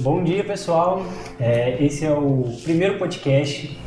Bom 0.00 0.24
dia, 0.24 0.42
pessoal. 0.42 1.04
É, 1.38 1.76
esse 1.84 2.06
é 2.06 2.10
o 2.10 2.50
primeiro 2.62 2.96
podcast. 2.96 3.78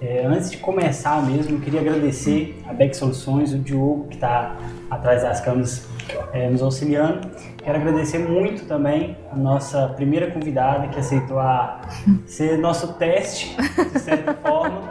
É, 0.00 0.26
antes 0.26 0.50
de 0.50 0.56
começar 0.56 1.24
mesmo, 1.24 1.56
eu 1.56 1.60
queria 1.60 1.80
agradecer 1.80 2.60
a 2.68 2.72
Beck 2.72 2.96
Soluções, 2.96 3.52
o 3.52 3.58
Diogo, 3.58 4.08
que 4.08 4.16
está 4.16 4.56
atrás 4.90 5.22
das 5.22 5.40
câmeras 5.40 5.86
é, 6.32 6.50
nos 6.50 6.62
auxiliando. 6.62 7.30
Quero 7.62 7.78
agradecer 7.78 8.18
muito 8.18 8.66
também 8.66 9.16
a 9.30 9.36
nossa 9.36 9.86
primeira 9.94 10.32
convidada 10.32 10.88
que 10.88 10.98
aceitou 10.98 11.38
a 11.38 11.80
ser 12.26 12.58
nosso 12.58 12.94
teste, 12.94 13.56
de 13.92 14.00
certa 14.00 14.34
forma. 14.34 14.88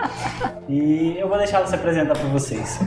E 0.69 1.17
eu 1.19 1.27
vou 1.27 1.37
deixar 1.37 1.57
ela 1.57 1.67
se 1.67 1.75
apresentar 1.75 2.17
para 2.17 2.29
vocês. 2.29 2.79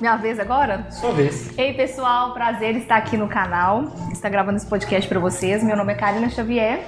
Minha 0.00 0.16
vez 0.16 0.38
agora? 0.38 0.86
Sua 0.90 1.12
vez. 1.12 1.56
Ei, 1.58 1.72
pessoal, 1.74 2.32
prazer 2.32 2.76
estar 2.76 2.96
aqui 2.96 3.16
no 3.16 3.28
canal. 3.28 3.84
Está 4.12 4.28
gravando 4.28 4.56
esse 4.56 4.66
podcast 4.66 5.08
para 5.08 5.18
vocês. 5.18 5.62
Meu 5.62 5.76
nome 5.76 5.92
é 5.92 5.96
Karina 5.96 6.28
Xavier. 6.28 6.84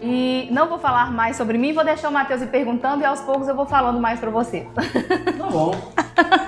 E 0.00 0.48
não 0.50 0.68
vou 0.68 0.78
falar 0.78 1.12
mais 1.12 1.36
sobre 1.36 1.58
mim, 1.58 1.72
vou 1.72 1.84
deixar 1.84 2.08
o 2.08 2.12
Matheus 2.12 2.40
ir 2.40 2.46
perguntando 2.46 3.02
e 3.02 3.04
aos 3.04 3.20
poucos 3.20 3.48
eu 3.48 3.54
vou 3.54 3.66
falando 3.66 4.00
mais 4.00 4.18
para 4.18 4.30
você. 4.30 4.66
Tá 4.74 5.46
bom. 5.46 5.74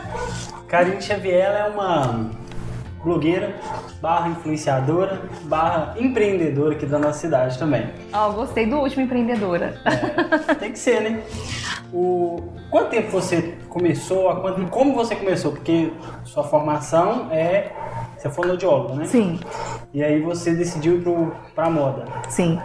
Karine 0.69 1.03
Xavier 1.03 1.51
é 1.55 1.69
uma 1.69 2.31
blogueira, 3.03 3.57
barra 4.01 4.29
influenciadora, 4.29 5.23
barra 5.45 5.95
empreendedora 5.99 6.75
aqui 6.75 6.87
da 6.87 6.99
nossa 6.99 7.19
cidade 7.19 7.59
também. 7.59 7.89
Ó, 8.13 8.29
oh, 8.29 8.33
gostei 8.33 8.67
do 8.67 8.77
último 8.77 9.03
empreendedora. 9.03 9.81
É, 9.85 10.55
tem 10.55 10.73
que 10.73 10.79
ser, 10.79 11.01
né? 11.01 11.23
O... 11.93 12.53
Quanto 12.71 12.91
tempo 12.91 13.11
você 13.11 13.55
começou? 13.69 14.31
A 14.31 14.41
quanto... 14.41 14.67
Como 14.69 14.95
você 14.95 15.15
começou? 15.15 15.53
Porque 15.53 15.93
sua 16.25 16.45
formação 16.45 17.29
é. 17.31 17.73
Você 18.17 18.29
é 18.29 18.31
fonoaudiólogo, 18.31 18.95
né? 18.95 19.05
Sim. 19.05 19.41
E 19.93 20.03
aí 20.03 20.21
você 20.21 20.55
decidiu 20.55 20.97
ir 20.97 21.33
para 21.55 21.69
moda. 21.69 22.05
Sim. 22.29 22.59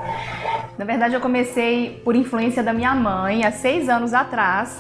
Na 0.78 0.86
verdade, 0.86 1.16
eu 1.16 1.22
comecei 1.22 2.02
por 2.04 2.16
influência 2.16 2.62
da 2.62 2.72
minha 2.72 2.94
mãe 2.94 3.44
há 3.44 3.52
seis 3.52 3.90
anos 3.90 4.14
atrás. 4.14 4.80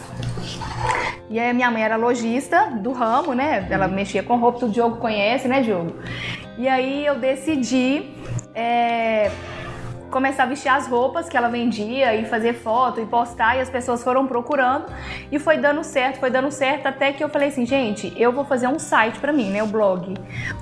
E 1.30 1.40
aí, 1.40 1.54
minha 1.54 1.72
mãe 1.72 1.84
era 1.84 1.96
lojista 1.96 2.68
do 2.68 2.92
ramo, 2.92 3.34
né? 3.34 3.68
Ela 3.70 3.88
mexia 3.88 4.22
com 4.22 4.38
roupa, 4.38 4.66
o 4.66 4.70
Diogo 4.70 4.98
conhece, 4.98 5.48
né, 5.48 5.62
Diogo? 5.62 5.96
E 6.58 6.68
aí 6.68 7.06
eu 7.06 7.16
decidi 7.16 8.12
é, 8.54 9.32
começar 10.10 10.44
a 10.44 10.46
vestir 10.46 10.70
as 10.70 10.88
roupas 10.88 11.30
que 11.30 11.36
ela 11.36 11.50
vendia 11.50 12.16
e 12.16 12.26
fazer 12.26 12.54
foto 12.54 13.00
e 13.02 13.06
postar 13.06 13.58
e 13.58 13.62
as 13.62 13.70
pessoas 13.70 14.04
foram 14.04 14.26
procurando 14.28 14.86
e 15.32 15.40
foi 15.40 15.58
dando 15.58 15.84
certo, 15.84 16.20
foi 16.20 16.30
dando 16.30 16.52
certo 16.52 16.88
até 16.88 17.12
que 17.12 17.24
eu 17.24 17.30
falei 17.30 17.50
assim, 17.50 17.66
gente, 17.66 18.14
eu 18.16 18.32
vou 18.32 18.46
fazer 18.46 18.68
um 18.68 18.80
site 18.80 19.20
para 19.20 19.34
mim, 19.34 19.50
né, 19.50 19.62
o 19.62 19.68
blog, 19.68 20.14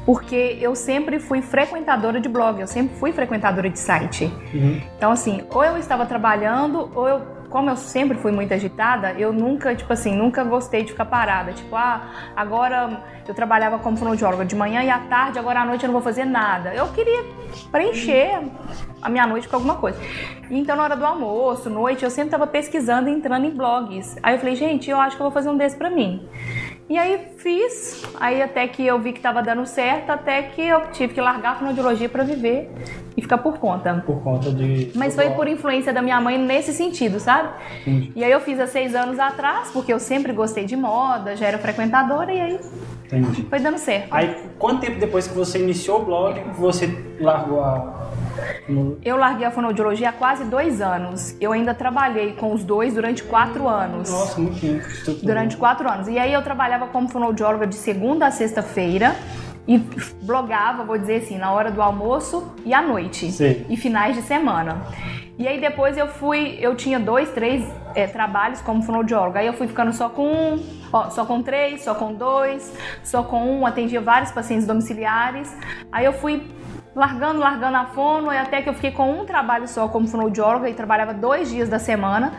porque 0.06 0.58
eu 0.60 0.76
sempre 0.76 1.20
fui 1.20 1.42
frequentadora 1.42 2.20
de 2.20 2.30
blog, 2.30 2.60
eu 2.60 2.68
sempre 2.68 2.96
fui 2.96 3.12
frequentadora 3.12 3.70
de 3.70 3.80
site. 3.80 4.26
Uhum. 4.54 4.82
Então 4.98 5.12
assim, 5.12 5.44
ou 5.50 5.64
eu 5.64 5.78
estava 5.78 6.06
trabalhando 6.06 6.90
ou 6.96 7.08
eu 7.08 7.35
como 7.56 7.70
eu 7.70 7.78
sempre 7.78 8.18
fui 8.18 8.34
muito 8.34 8.54
agitada, 8.54 9.14
eu 9.14 9.32
nunca, 9.32 9.74
tipo 9.74 9.94
assim, 9.94 10.14
nunca 10.14 10.44
gostei 10.44 10.84
de 10.84 10.92
ficar 10.92 11.06
parada. 11.06 11.54
Tipo, 11.54 11.74
ah, 11.74 12.02
agora 12.36 13.02
eu 13.26 13.34
trabalhava 13.34 13.80
como 13.80 13.96
fonoaudióloga 13.96 14.44
de 14.44 14.54
manhã 14.58 14.84
e 14.84 14.90
à 14.90 15.00
tarde, 15.00 15.40
agora 15.40 15.62
à 15.62 15.66
noite 15.66 15.86
eu 15.86 15.88
não 15.88 15.94
vou 15.94 16.02
fazer 16.02 16.26
nada. 16.26 16.74
Eu 16.74 16.90
queria 16.90 17.24
preencher 17.72 18.42
a 19.02 19.08
minha 19.08 19.26
noite 19.26 19.48
com 19.48 19.56
alguma 19.56 19.76
coisa. 19.76 19.98
Então, 20.52 20.76
na 20.76 20.84
hora 20.84 20.98
do 20.98 21.06
almoço, 21.06 21.70
noite, 21.70 22.04
eu 22.04 22.10
sempre 22.10 22.28
estava 22.28 22.46
pesquisando 22.46 23.08
e 23.08 23.14
entrando 23.14 23.46
em 23.46 23.52
blogs. 23.52 24.18
Aí 24.22 24.36
eu 24.36 24.40
falei, 24.40 24.58
gente, 24.58 24.90
eu 24.90 25.00
acho 25.00 25.16
que 25.16 25.22
eu 25.22 25.26
vou 25.26 25.32
fazer 25.32 25.48
um 25.48 25.56
desse 25.56 25.78
pra 25.78 25.90
mim. 25.90 26.28
E 26.88 27.00
aí 27.00 27.30
fiz, 27.38 28.04
aí 28.20 28.44
até 28.44 28.68
que 28.68 28.86
eu 28.86 29.00
vi 29.00 29.12
que 29.12 29.18
estava 29.18 29.42
dando 29.42 29.66
certo, 29.66 30.12
até 30.12 30.44
que 30.44 30.62
eu 30.62 30.82
tive 30.92 31.16
que 31.16 31.22
largar 31.22 31.54
a 31.54 31.56
fonoaudiologia 31.56 32.08
para 32.08 32.24
viver 32.24 32.70
e 33.18 33.22
ficar 33.24 33.40
por 33.40 33.58
conta. 33.58 34.04
Por 34.06 34.22
conta 34.22 34.52
de. 34.52 34.92
Mas 34.94 35.16
foi 35.16 35.32
por 35.32 35.48
influência 35.48 35.92
da 35.92 36.02
minha 36.02 36.22
mãe 36.22 36.38
nesse 36.38 36.72
sentido, 36.74 37.20
sabe? 37.20 37.50
Sim. 37.84 38.12
E 38.16 38.24
aí 38.24 38.32
eu 38.32 38.40
fiz 38.40 38.60
há 38.60 38.68
seis 38.68 38.94
anos 38.94 39.18
atrás, 39.18 39.72
porque 39.72 39.92
eu 39.92 40.00
sempre 40.00 40.32
gostei 40.32 40.66
de 40.66 40.76
moda, 40.76 41.36
já 41.36 41.48
era 41.48 41.58
frequentadora, 41.58 42.32
e 42.32 42.40
aí 42.40 42.60
Entendi. 43.06 43.44
foi 43.50 43.60
dando 43.60 43.80
certo. 43.80 44.10
Aí, 44.12 44.36
quanto 44.60 44.82
tempo 44.82 45.00
depois 45.00 45.28
que 45.28 45.34
você 45.34 45.58
iniciou 45.58 46.04
o 46.04 46.06
blog, 46.06 46.40
você 46.56 46.88
largou 47.20 47.64
a 47.64 48.12
eu 49.04 49.18
larguei 49.18 49.46
a 49.46 49.52
fonoaudiologia 49.52 50.10
há 50.10 50.14
quase 50.14 50.44
dois 50.46 50.82
anos. 50.82 51.36
Eu 51.40 51.52
ainda 51.52 51.74
trabalhei 51.74 52.34
com 52.34 52.54
os 52.54 52.64
dois 52.64 52.94
durante 52.94 53.24
quatro 53.24 53.68
anos. 53.68 54.10
Nossa, 54.10 54.40
muito 54.40 54.60
tempo. 54.60 55.26
Durante 55.26 55.58
quatro 55.58 55.90
anos. 55.90 56.08
E 56.08 56.18
aí 56.18 56.34
eu 56.34 56.42
trabalhava 56.42 56.88
como 56.88 57.08
fonoaudióloga 57.08 57.68
de 57.68 57.76
segunda 57.76 58.28
a 58.28 58.32
sexta-feira 58.32 59.16
e 59.68 59.78
blogava, 60.22 60.84
vou 60.84 60.98
dizer 60.98 61.24
assim, 61.24 61.38
na 61.38 61.52
hora 61.52 61.72
do 61.72 61.82
almoço 61.82 62.54
e 62.64 62.74
à 62.74 62.82
noite. 62.82 63.32
Sim. 63.32 63.66
E 63.70 63.78
finais 63.78 64.16
de 64.16 64.22
semana. 64.22 64.82
E 65.38 65.48
aí 65.48 65.60
depois 65.60 65.98
eu 65.98 66.08
fui, 66.08 66.58
eu 66.62 66.76
tinha 66.76 67.00
dois, 67.00 67.30
três 67.32 67.66
é, 67.94 68.08
trabalhos 68.08 68.62
como 68.62 68.82
fonoaudióloga. 68.82 69.40
Aí 69.40 69.48
eu 69.48 69.54
fui 69.54 69.68
ficando 69.68 69.92
só 69.92 70.08
com 70.08 70.28
um, 70.28 70.64
ó, 70.94 71.10
só 71.10 71.26
com 71.26 71.42
três, 71.42 71.84
só 71.84 71.94
com 71.94 72.14
dois, 72.14 72.74
só 73.04 73.22
com 73.24 73.44
um, 73.44 73.66
atendia 73.66 74.00
vários 74.00 74.32
pacientes 74.32 74.66
domiciliares. 74.66 75.54
Aí 75.92 76.06
eu 76.06 76.14
fui 76.14 76.42
largando, 76.96 77.40
largando 77.40 77.78
a 77.78 77.86
fono, 77.86 78.32
e 78.32 78.38
até 78.38 78.62
que 78.62 78.70
eu 78.70 78.74
fiquei 78.74 78.92
com 78.92 79.12
um 79.12 79.26
trabalho 79.26 79.68
só 79.68 79.88
como 79.90 80.08
fonoaudióloga 80.08 80.70
e 80.70 80.74
trabalhava 80.74 81.14
dois 81.14 81.50
dias 81.50 81.68
da 81.68 81.78
semana. 81.78 82.34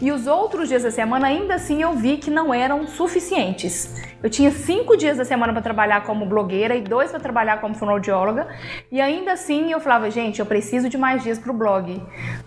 E 0.00 0.10
os 0.10 0.26
outros 0.26 0.68
dias 0.68 0.82
da 0.82 0.90
semana, 0.90 1.26
ainda 1.26 1.54
assim, 1.54 1.82
eu 1.82 1.92
vi 1.92 2.16
que 2.16 2.30
não 2.30 2.54
eram 2.54 2.86
suficientes. 2.86 4.02
Eu 4.20 4.28
tinha 4.28 4.50
cinco 4.50 4.96
dias 4.96 5.16
da 5.16 5.24
semana 5.24 5.52
para 5.52 5.62
trabalhar 5.62 6.02
como 6.02 6.26
blogueira 6.26 6.74
e 6.74 6.80
dois 6.80 7.10
para 7.10 7.20
trabalhar 7.20 7.60
como 7.60 7.74
fonoaudióloga. 7.74 8.48
E 8.90 9.00
ainda 9.00 9.32
assim, 9.32 9.70
eu 9.70 9.78
falava, 9.78 10.10
gente, 10.10 10.40
eu 10.40 10.46
preciso 10.46 10.88
de 10.88 10.98
mais 10.98 11.22
dias 11.22 11.38
para 11.38 11.52
o 11.52 11.54
blog. 11.54 12.02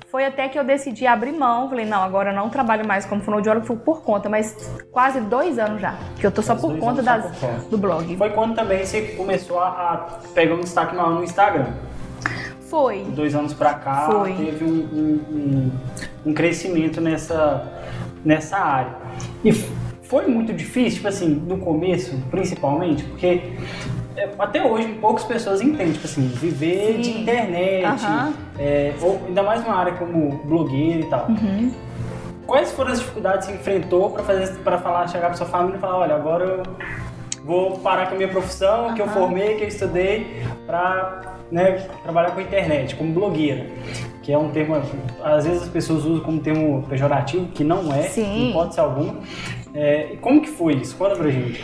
Foi 0.10 0.26
até 0.26 0.50
que 0.50 0.60
eu 0.60 0.64
decidi 0.64 1.08
abrir 1.08 1.32
mão. 1.32 1.70
Falei, 1.70 1.86
não, 1.86 2.02
agora 2.02 2.32
eu 2.32 2.36
não 2.36 2.50
trabalho 2.50 2.86
mais 2.86 3.06
como 3.06 3.22
fonoaudióloga, 3.22 3.66
fui 3.66 3.78
por 3.78 4.04
conta, 4.04 4.28
mas 4.28 4.54
quase 4.92 5.22
dois 5.22 5.58
anos 5.58 5.80
já. 5.80 5.96
Que 6.20 6.28
eu 6.28 6.32
tô 6.32 6.42
só 6.42 6.56
por 6.56 6.78
conta 6.78 7.02
das, 7.02 7.38
por 7.38 7.70
do 7.70 7.78
blog. 7.78 8.18
Foi 8.18 8.32
quando 8.32 8.56
também 8.56 8.86
você 8.86 9.02
começou 9.16 9.60
a, 9.60 9.68
a 9.68 9.98
pegar 10.34 10.56
um 10.56 10.60
destaque 10.60 10.94
maior 10.94 11.12
no 11.12 11.24
Instagram. 11.24 11.51
Instagram. 11.52 11.66
Foi. 12.70 13.04
dois 13.10 13.36
anos 13.36 13.54
para 13.54 13.74
cá 13.74 14.10
Foi. 14.10 14.34
teve 14.34 14.64
um, 14.64 14.70
um, 14.70 15.72
um, 16.26 16.34
crescimento 16.34 17.02
nessa, 17.02 17.70
nessa 18.24 18.58
área. 18.58 18.96
E 19.44 19.52
foi 19.52 20.26
muito 20.28 20.54
difícil, 20.54 20.98
tipo 20.98 21.08
assim, 21.10 21.28
no 21.28 21.58
começo, 21.58 22.18
principalmente, 22.32 23.04
porque 23.04 23.42
é, 24.16 24.30
até 24.40 24.64
hoje 24.66 24.88
poucas 25.02 25.26
pessoas 25.26 25.62
entendem, 25.62 25.92
tipo 25.92 26.06
assim, 26.06 26.28
viver 26.28 26.96
Sim. 26.96 27.02
de 27.02 27.10
internet, 27.22 28.06
uhum. 28.06 28.34
é, 28.58 28.94
ou 29.02 29.22
ainda 29.28 29.44
mais 29.44 29.66
uma 29.66 29.76
área 29.76 29.94
como 29.94 30.42
blogueiro 30.46 31.02
e 31.02 31.10
tal. 31.10 31.28
Uhum. 31.28 31.74
Quais 32.48 32.72
foram 32.72 32.92
as 32.92 33.00
dificuldades 33.00 33.48
que 33.48 33.54
você 33.54 33.60
enfrentou 33.60 34.12
para 34.12 34.24
fazer 34.24 34.54
para 34.60 34.78
falar, 34.78 35.08
chegar 35.10 35.28
para 35.28 35.36
sua 35.36 35.48
família 35.48 35.76
e 35.76 35.80
falar, 35.80 35.98
olha, 35.98 36.16
agora 36.16 36.46
eu 36.46 36.64
vou 37.44 37.80
parar 37.80 38.08
com 38.08 38.16
a 38.16 38.18
minha 38.18 38.30
profissão, 38.30 38.88
uhum. 38.88 38.94
que 38.94 39.02
eu 39.02 39.08
formei, 39.10 39.56
que 39.56 39.64
eu 39.64 39.68
estudei, 39.68 40.42
para 40.66 41.41
né, 41.52 41.88
trabalhar 42.04 42.32
com 42.32 42.40
a 42.40 42.44
internet, 42.44 42.96
como 42.96 43.12
blogueira, 43.14 43.68
que 44.24 44.32
é 44.32 44.38
um 44.38 44.50
termo, 44.50 44.82
às 45.24 45.46
vezes 45.46 45.64
as 45.64 45.70
pessoas 45.70 46.06
usam 46.06 46.24
como 46.24 46.40
termo 46.40 46.84
pejorativo, 46.88 47.48
que 47.48 47.64
não 47.64 47.94
é, 47.94 48.04
Sim. 48.04 48.24
em 48.24 48.50
hipótese 48.50 48.80
alguma. 48.80 49.16
É, 49.74 50.16
como 50.22 50.42
que 50.42 50.50
foi 50.50 50.76
isso? 50.76 50.96
Conta 50.96 51.16
pra 51.16 51.30
gente. 51.30 51.62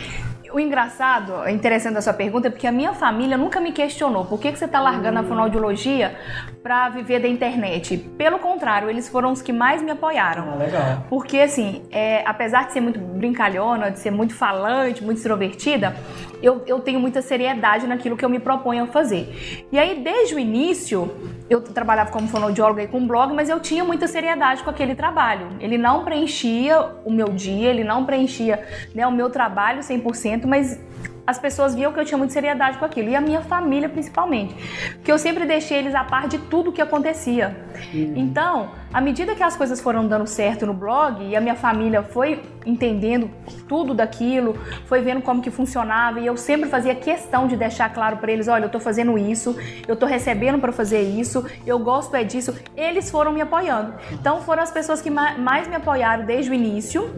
O 0.50 0.58
engraçado, 0.58 1.46
interessante 1.48 1.98
a 1.98 2.02
sua 2.02 2.14
pergunta, 2.14 2.48
é 2.48 2.50
porque 2.50 2.66
a 2.66 2.72
minha 2.72 2.94
família 2.94 3.36
nunca 3.36 3.60
me 3.60 3.70
questionou 3.70 4.24
por 4.24 4.40
que, 4.40 4.50
que 4.50 4.58
você 4.58 4.64
está 4.64 4.80
largando 4.80 5.18
hum. 5.18 5.20
a 5.20 5.24
fonoaudiologia 5.24 6.16
para 6.62 6.88
viver 6.88 7.20
da 7.20 7.28
internet. 7.28 7.98
Pelo 8.16 8.38
contrário, 8.38 8.88
eles 8.88 9.08
foram 9.08 9.30
os 9.30 9.42
que 9.42 9.52
mais 9.52 9.82
me 9.82 9.90
apoiaram. 9.90 10.52
Ah, 10.52 10.56
legal. 10.56 11.04
Porque, 11.10 11.38
assim, 11.38 11.82
é, 11.90 12.22
apesar 12.24 12.66
de 12.66 12.72
ser 12.72 12.80
muito 12.80 12.98
brincalhona, 12.98 13.90
de 13.90 13.98
ser 13.98 14.10
muito 14.10 14.34
falante, 14.34 15.04
muito 15.04 15.18
extrovertida, 15.18 15.94
eu, 16.42 16.62
eu 16.66 16.80
tenho 16.80 17.00
muita 17.00 17.20
seriedade 17.22 17.86
naquilo 17.86 18.16
que 18.16 18.24
eu 18.24 18.28
me 18.28 18.38
proponho 18.38 18.84
a 18.84 18.86
fazer. 18.86 19.66
E 19.72 19.78
aí, 19.78 20.02
desde 20.02 20.34
o 20.34 20.38
início, 20.38 21.10
eu 21.48 21.60
trabalhava 21.60 22.10
como 22.10 22.28
fonoaudióloga 22.28 22.82
e 22.82 22.88
com 22.88 23.06
blog, 23.06 23.32
mas 23.34 23.48
eu 23.48 23.60
tinha 23.60 23.84
muita 23.84 24.06
seriedade 24.06 24.62
com 24.62 24.70
aquele 24.70 24.94
trabalho. 24.94 25.48
Ele 25.60 25.78
não 25.78 26.04
preenchia 26.04 26.80
o 27.04 27.10
meu 27.10 27.28
dia, 27.28 27.70
ele 27.70 27.84
não 27.84 28.04
preenchia 28.04 28.64
né, 28.94 29.06
o 29.06 29.12
meu 29.12 29.30
trabalho 29.30 29.80
100%, 29.80 30.46
mas 30.46 30.80
as 31.28 31.38
pessoas 31.38 31.74
viam 31.74 31.92
que 31.92 32.00
eu 32.00 32.06
tinha 32.06 32.16
muita 32.16 32.32
seriedade 32.32 32.78
com 32.78 32.86
aquilo. 32.86 33.10
E 33.10 33.14
a 33.14 33.20
minha 33.20 33.42
família, 33.42 33.86
principalmente. 33.86 34.54
Porque 34.94 35.12
eu 35.12 35.18
sempre 35.18 35.44
deixei 35.44 35.76
eles 35.76 35.94
a 35.94 36.02
par 36.02 36.26
de 36.26 36.38
tudo 36.38 36.72
que 36.72 36.80
acontecia. 36.80 37.54
Uhum. 37.92 38.14
Então, 38.16 38.70
à 38.92 39.00
medida 39.00 39.34
que 39.34 39.42
as 39.42 39.56
coisas 39.56 39.80
foram 39.80 40.06
dando 40.06 40.26
certo 40.26 40.66
no 40.66 40.74
blog 40.74 41.24
e 41.24 41.36
a 41.36 41.40
minha 41.40 41.56
família 41.56 42.02
foi 42.02 42.42
entendendo 42.66 43.30
tudo 43.68 43.94
daquilo, 43.94 44.58
foi 44.86 45.00
vendo 45.00 45.22
como 45.22 45.40
que 45.40 45.50
funcionava 45.50 46.20
e 46.20 46.26
eu 46.26 46.36
sempre 46.36 46.68
fazia 46.68 46.94
questão 46.94 47.46
de 47.46 47.56
deixar 47.56 47.92
claro 47.92 48.18
para 48.18 48.30
eles, 48.30 48.48
olha, 48.48 48.64
eu 48.64 48.70
tô 48.70 48.80
fazendo 48.80 49.16
isso, 49.18 49.56
eu 49.86 49.96
tô 49.96 50.06
recebendo 50.06 50.58
para 50.58 50.72
fazer 50.72 51.02
isso, 51.02 51.44
eu 51.66 51.78
gosto 51.78 52.14
é 52.14 52.24
disso. 52.24 52.54
Eles 52.76 53.10
foram 53.10 53.32
me 53.32 53.40
apoiando. 53.40 53.94
Então, 54.12 54.42
foram 54.42 54.62
as 54.62 54.70
pessoas 54.70 55.00
que 55.00 55.10
mais 55.10 55.68
me 55.68 55.76
apoiaram 55.76 56.24
desde 56.24 56.50
o 56.50 56.54
início. 56.54 57.10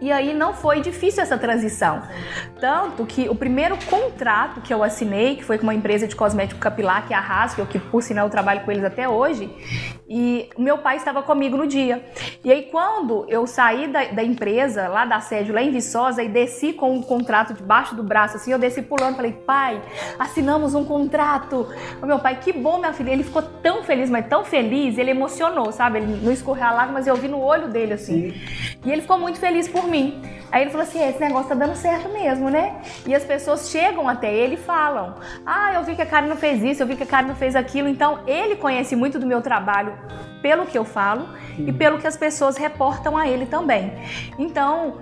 E 0.00 0.12
aí 0.12 0.34
não 0.34 0.52
foi 0.52 0.80
difícil 0.80 1.22
essa 1.22 1.38
transição. 1.38 2.02
Tanto 2.60 3.04
que 3.06 3.28
o 3.28 3.34
primeiro 3.34 3.76
contrato 3.86 4.60
que 4.60 4.72
eu 4.72 4.82
assinei, 4.82 5.36
que 5.36 5.44
foi 5.44 5.58
com 5.58 5.64
uma 5.64 5.74
empresa 5.74 6.06
de 6.06 6.14
cosmético 6.14 6.60
capilar, 6.60 7.06
que 7.06 7.14
é 7.14 7.16
a 7.16 7.20
Haskell, 7.20 7.66
que 7.66 7.78
por 7.78 8.02
sinal 8.02 8.26
eu 8.26 8.30
trabalho 8.30 8.60
com 8.60 8.70
eles 8.70 8.84
até 8.84 9.08
hoje, 9.08 9.50
e 10.08 10.48
o 10.56 10.62
meu 10.62 10.75
pai 10.78 10.96
estava 10.96 11.22
comigo 11.22 11.56
no 11.56 11.66
dia. 11.66 12.04
E 12.44 12.50
aí 12.52 12.62
quando 12.70 13.24
eu 13.28 13.46
saí 13.46 13.88
da, 13.88 14.04
da 14.04 14.22
empresa, 14.22 14.88
lá 14.88 15.04
da 15.04 15.20
sede, 15.20 15.52
lá 15.52 15.62
em 15.62 15.70
Viçosa, 15.70 16.22
e 16.22 16.28
desci 16.28 16.72
com 16.72 16.92
um 16.92 17.02
contrato 17.02 17.54
debaixo 17.54 17.94
do 17.94 18.02
braço, 18.02 18.36
assim, 18.36 18.52
eu 18.52 18.58
desci 18.58 18.82
pulando, 18.82 19.16
falei, 19.16 19.32
pai, 19.32 19.80
assinamos 20.18 20.74
um 20.74 20.84
contrato. 20.84 21.68
O 22.02 22.06
meu 22.06 22.18
pai, 22.18 22.38
que 22.40 22.52
bom, 22.52 22.78
minha 22.78 22.92
filha. 22.92 23.10
Ele 23.10 23.24
ficou 23.24 23.42
tão 23.42 23.82
feliz, 23.82 24.10
mas 24.10 24.26
tão 24.26 24.44
feliz, 24.44 24.98
ele 24.98 25.10
emocionou, 25.10 25.72
sabe? 25.72 25.98
Ele 25.98 26.20
não 26.22 26.32
escorreu 26.32 26.66
a 26.66 26.72
lágrima, 26.72 26.94
mas 26.94 27.06
eu 27.06 27.16
vi 27.16 27.28
no 27.28 27.40
olho 27.40 27.68
dele, 27.68 27.94
assim. 27.94 28.30
Sim. 28.30 28.76
E 28.84 28.92
ele 28.92 29.02
ficou 29.02 29.18
muito 29.18 29.38
feliz 29.38 29.68
por 29.68 29.86
mim. 29.88 30.20
Aí 30.50 30.62
ele 30.62 30.70
falou 30.70 30.86
assim: 30.86 31.02
esse 31.06 31.20
negócio 31.20 31.48
tá 31.48 31.54
dando 31.54 31.74
certo 31.74 32.08
mesmo, 32.08 32.48
né? 32.48 32.80
E 33.06 33.14
as 33.14 33.24
pessoas 33.24 33.68
chegam 33.68 34.08
até 34.08 34.32
ele 34.32 34.54
e 34.54 34.58
falam: 34.58 35.16
Ah, 35.44 35.74
eu 35.74 35.82
vi 35.82 35.94
que 35.96 36.02
a 36.02 36.06
Karina 36.06 36.36
fez 36.36 36.62
isso, 36.62 36.82
eu 36.82 36.86
vi 36.86 36.96
que 36.96 37.02
a 37.02 37.06
Karina 37.06 37.34
fez 37.34 37.56
aquilo. 37.56 37.88
Então 37.88 38.20
ele 38.26 38.56
conhece 38.56 38.94
muito 38.94 39.18
do 39.18 39.26
meu 39.26 39.42
trabalho 39.42 39.92
pelo 40.42 40.65
que 40.66 40.76
eu 40.76 40.84
falo 40.84 41.28
e 41.58 41.72
pelo 41.72 41.98
que 41.98 42.06
as 42.06 42.16
pessoas 42.16 42.56
reportam 42.56 43.16
a 43.16 43.28
ele 43.28 43.46
também. 43.46 43.92
Então, 44.38 44.96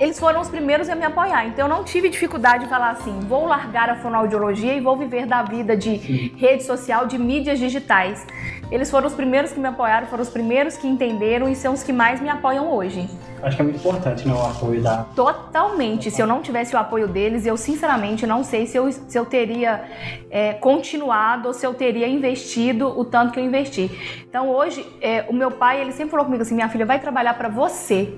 eles 0.00 0.18
foram 0.18 0.40
os 0.40 0.48
primeiros 0.48 0.88
a 0.88 0.94
me 0.94 1.04
apoiar. 1.04 1.46
Então, 1.46 1.66
eu 1.66 1.74
não 1.74 1.84
tive 1.84 2.08
dificuldade 2.08 2.64
de 2.64 2.70
falar 2.70 2.90
assim: 2.90 3.20
vou 3.20 3.46
largar 3.46 3.88
a 3.88 3.96
fonoaudiologia 3.96 4.74
e 4.74 4.80
vou 4.80 4.96
viver 4.96 5.26
da 5.26 5.42
vida 5.42 5.76
de 5.76 5.94
rede 6.36 6.64
social, 6.64 7.06
de 7.06 7.18
mídias 7.18 7.58
digitais. 7.58 8.26
Eles 8.72 8.90
foram 8.90 9.06
os 9.06 9.12
primeiros 9.12 9.52
que 9.52 9.60
me 9.60 9.68
apoiaram, 9.68 10.06
foram 10.06 10.22
os 10.22 10.30
primeiros 10.30 10.78
que 10.78 10.88
entenderam 10.88 11.46
e 11.46 11.54
são 11.54 11.74
os 11.74 11.82
que 11.82 11.92
mais 11.92 12.22
me 12.22 12.30
apoiam 12.30 12.74
hoje. 12.74 13.06
Acho 13.42 13.56
que 13.56 13.60
é 13.60 13.64
muito 13.66 13.78
importante, 13.78 14.26
né, 14.26 14.32
o 14.32 14.40
apoio 14.40 14.80
da... 14.80 15.04
Totalmente. 15.14 16.10
Se 16.10 16.22
eu 16.22 16.26
não 16.26 16.40
tivesse 16.40 16.74
o 16.74 16.78
apoio 16.78 17.06
deles, 17.06 17.44
eu 17.44 17.56
sinceramente 17.58 18.26
não 18.26 18.42
sei 18.42 18.66
se 18.66 18.78
eu, 18.78 18.90
se 18.90 19.18
eu 19.18 19.26
teria 19.26 19.84
é, 20.30 20.54
continuado 20.54 21.48
ou 21.48 21.54
se 21.54 21.66
eu 21.66 21.74
teria 21.74 22.08
investido 22.08 22.88
o 22.98 23.04
tanto 23.04 23.32
que 23.32 23.40
eu 23.40 23.44
investi. 23.44 23.90
Então 24.26 24.48
hoje, 24.48 24.86
é, 25.02 25.26
o 25.28 25.34
meu 25.34 25.50
pai, 25.50 25.82
ele 25.82 25.92
sempre 25.92 26.12
falou 26.12 26.24
comigo 26.24 26.42
assim, 26.42 26.54
minha 26.54 26.68
filha, 26.70 26.86
vai 26.86 26.98
trabalhar 26.98 27.34
para 27.34 27.50
você. 27.50 28.08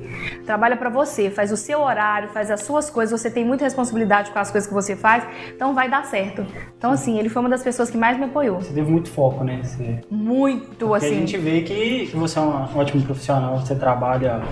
Trabalha 0.46 0.76
para 0.76 0.90
você, 0.90 1.30
faz 1.30 1.50
o 1.50 1.56
seu 1.56 1.80
horário, 1.80 2.28
faz 2.28 2.50
as 2.50 2.62
suas 2.62 2.90
coisas, 2.90 3.18
você 3.18 3.30
tem 3.30 3.44
muita 3.44 3.64
responsabilidade 3.64 4.30
com 4.30 4.38
as 4.38 4.50
coisas 4.50 4.68
que 4.68 4.74
você 4.74 4.94
faz, 4.94 5.24
então 5.54 5.74
vai 5.74 5.88
dar 5.88 6.04
certo. 6.04 6.46
Então 6.76 6.90
assim, 6.90 7.18
ele 7.18 7.30
foi 7.30 7.40
uma 7.40 7.48
das 7.48 7.62
pessoas 7.62 7.88
que 7.88 7.96
mais 7.96 8.18
me 8.18 8.24
apoiou. 8.24 8.60
Você 8.60 8.74
teve 8.74 8.90
muito 8.90 9.10
foco, 9.10 9.42
né? 9.42 9.60
Você... 9.62 10.00
Muito, 10.10 10.86
Porque 10.86 11.06
assim. 11.06 11.16
a 11.16 11.18
gente 11.20 11.38
vê 11.38 11.62
que 11.62 12.10
você 12.14 12.38
é 12.38 12.42
um 12.42 12.78
ótimo 12.78 13.02
profissional, 13.02 13.58
você 13.58 13.74
trabalha 13.74 14.42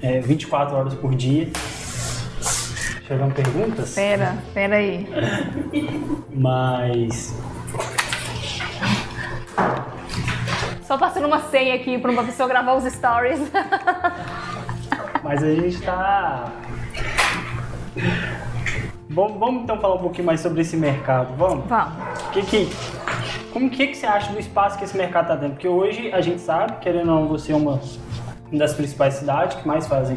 é, 0.00 0.20
24 0.20 0.76
horas 0.76 0.94
por 0.94 1.14
dia. 1.14 1.48
Chegando 3.06 3.34
perguntas? 3.34 3.94
Pera, 3.94 4.36
pera 4.54 4.76
aí. 4.76 5.06
Mas. 6.32 7.34
Só 10.84 10.96
passando 10.96 11.26
uma 11.26 11.40
senha 11.40 11.74
aqui 11.74 11.98
para 11.98 12.10
uma 12.10 12.22
pessoa 12.22 12.48
gravar 12.48 12.74
os 12.74 12.84
stories. 12.84 13.40
Mas 15.22 15.42
a 15.42 15.54
gente 15.54 15.80
tá. 15.82 16.52
Vamos, 19.08 19.38
vamos 19.38 19.62
então 19.64 19.78
falar 19.78 19.96
um 19.96 19.98
pouquinho 19.98 20.26
mais 20.26 20.40
sobre 20.40 20.62
esse 20.62 20.76
mercado, 20.76 21.34
vamos? 21.36 21.66
Vamos. 21.66 22.22
Que 22.32 22.42
que, 22.42 22.70
como 23.52 23.70
que, 23.70 23.88
que 23.88 23.96
você 23.96 24.06
acha 24.06 24.32
do 24.32 24.38
espaço 24.38 24.78
que 24.78 24.84
esse 24.84 24.96
mercado 24.96 25.24
está 25.24 25.36
dando? 25.36 25.52
Porque 25.52 25.68
hoje 25.68 26.10
a 26.12 26.20
gente 26.20 26.40
sabe, 26.40 26.78
querendo 26.80 27.10
ou 27.10 27.20
não, 27.20 27.28
você 27.28 27.52
é 27.52 27.56
uma 27.56 27.80
das 28.50 28.74
principais 28.74 29.14
cidades 29.14 29.56
que 29.58 29.68
mais 29.68 29.86
fazem 29.86 30.16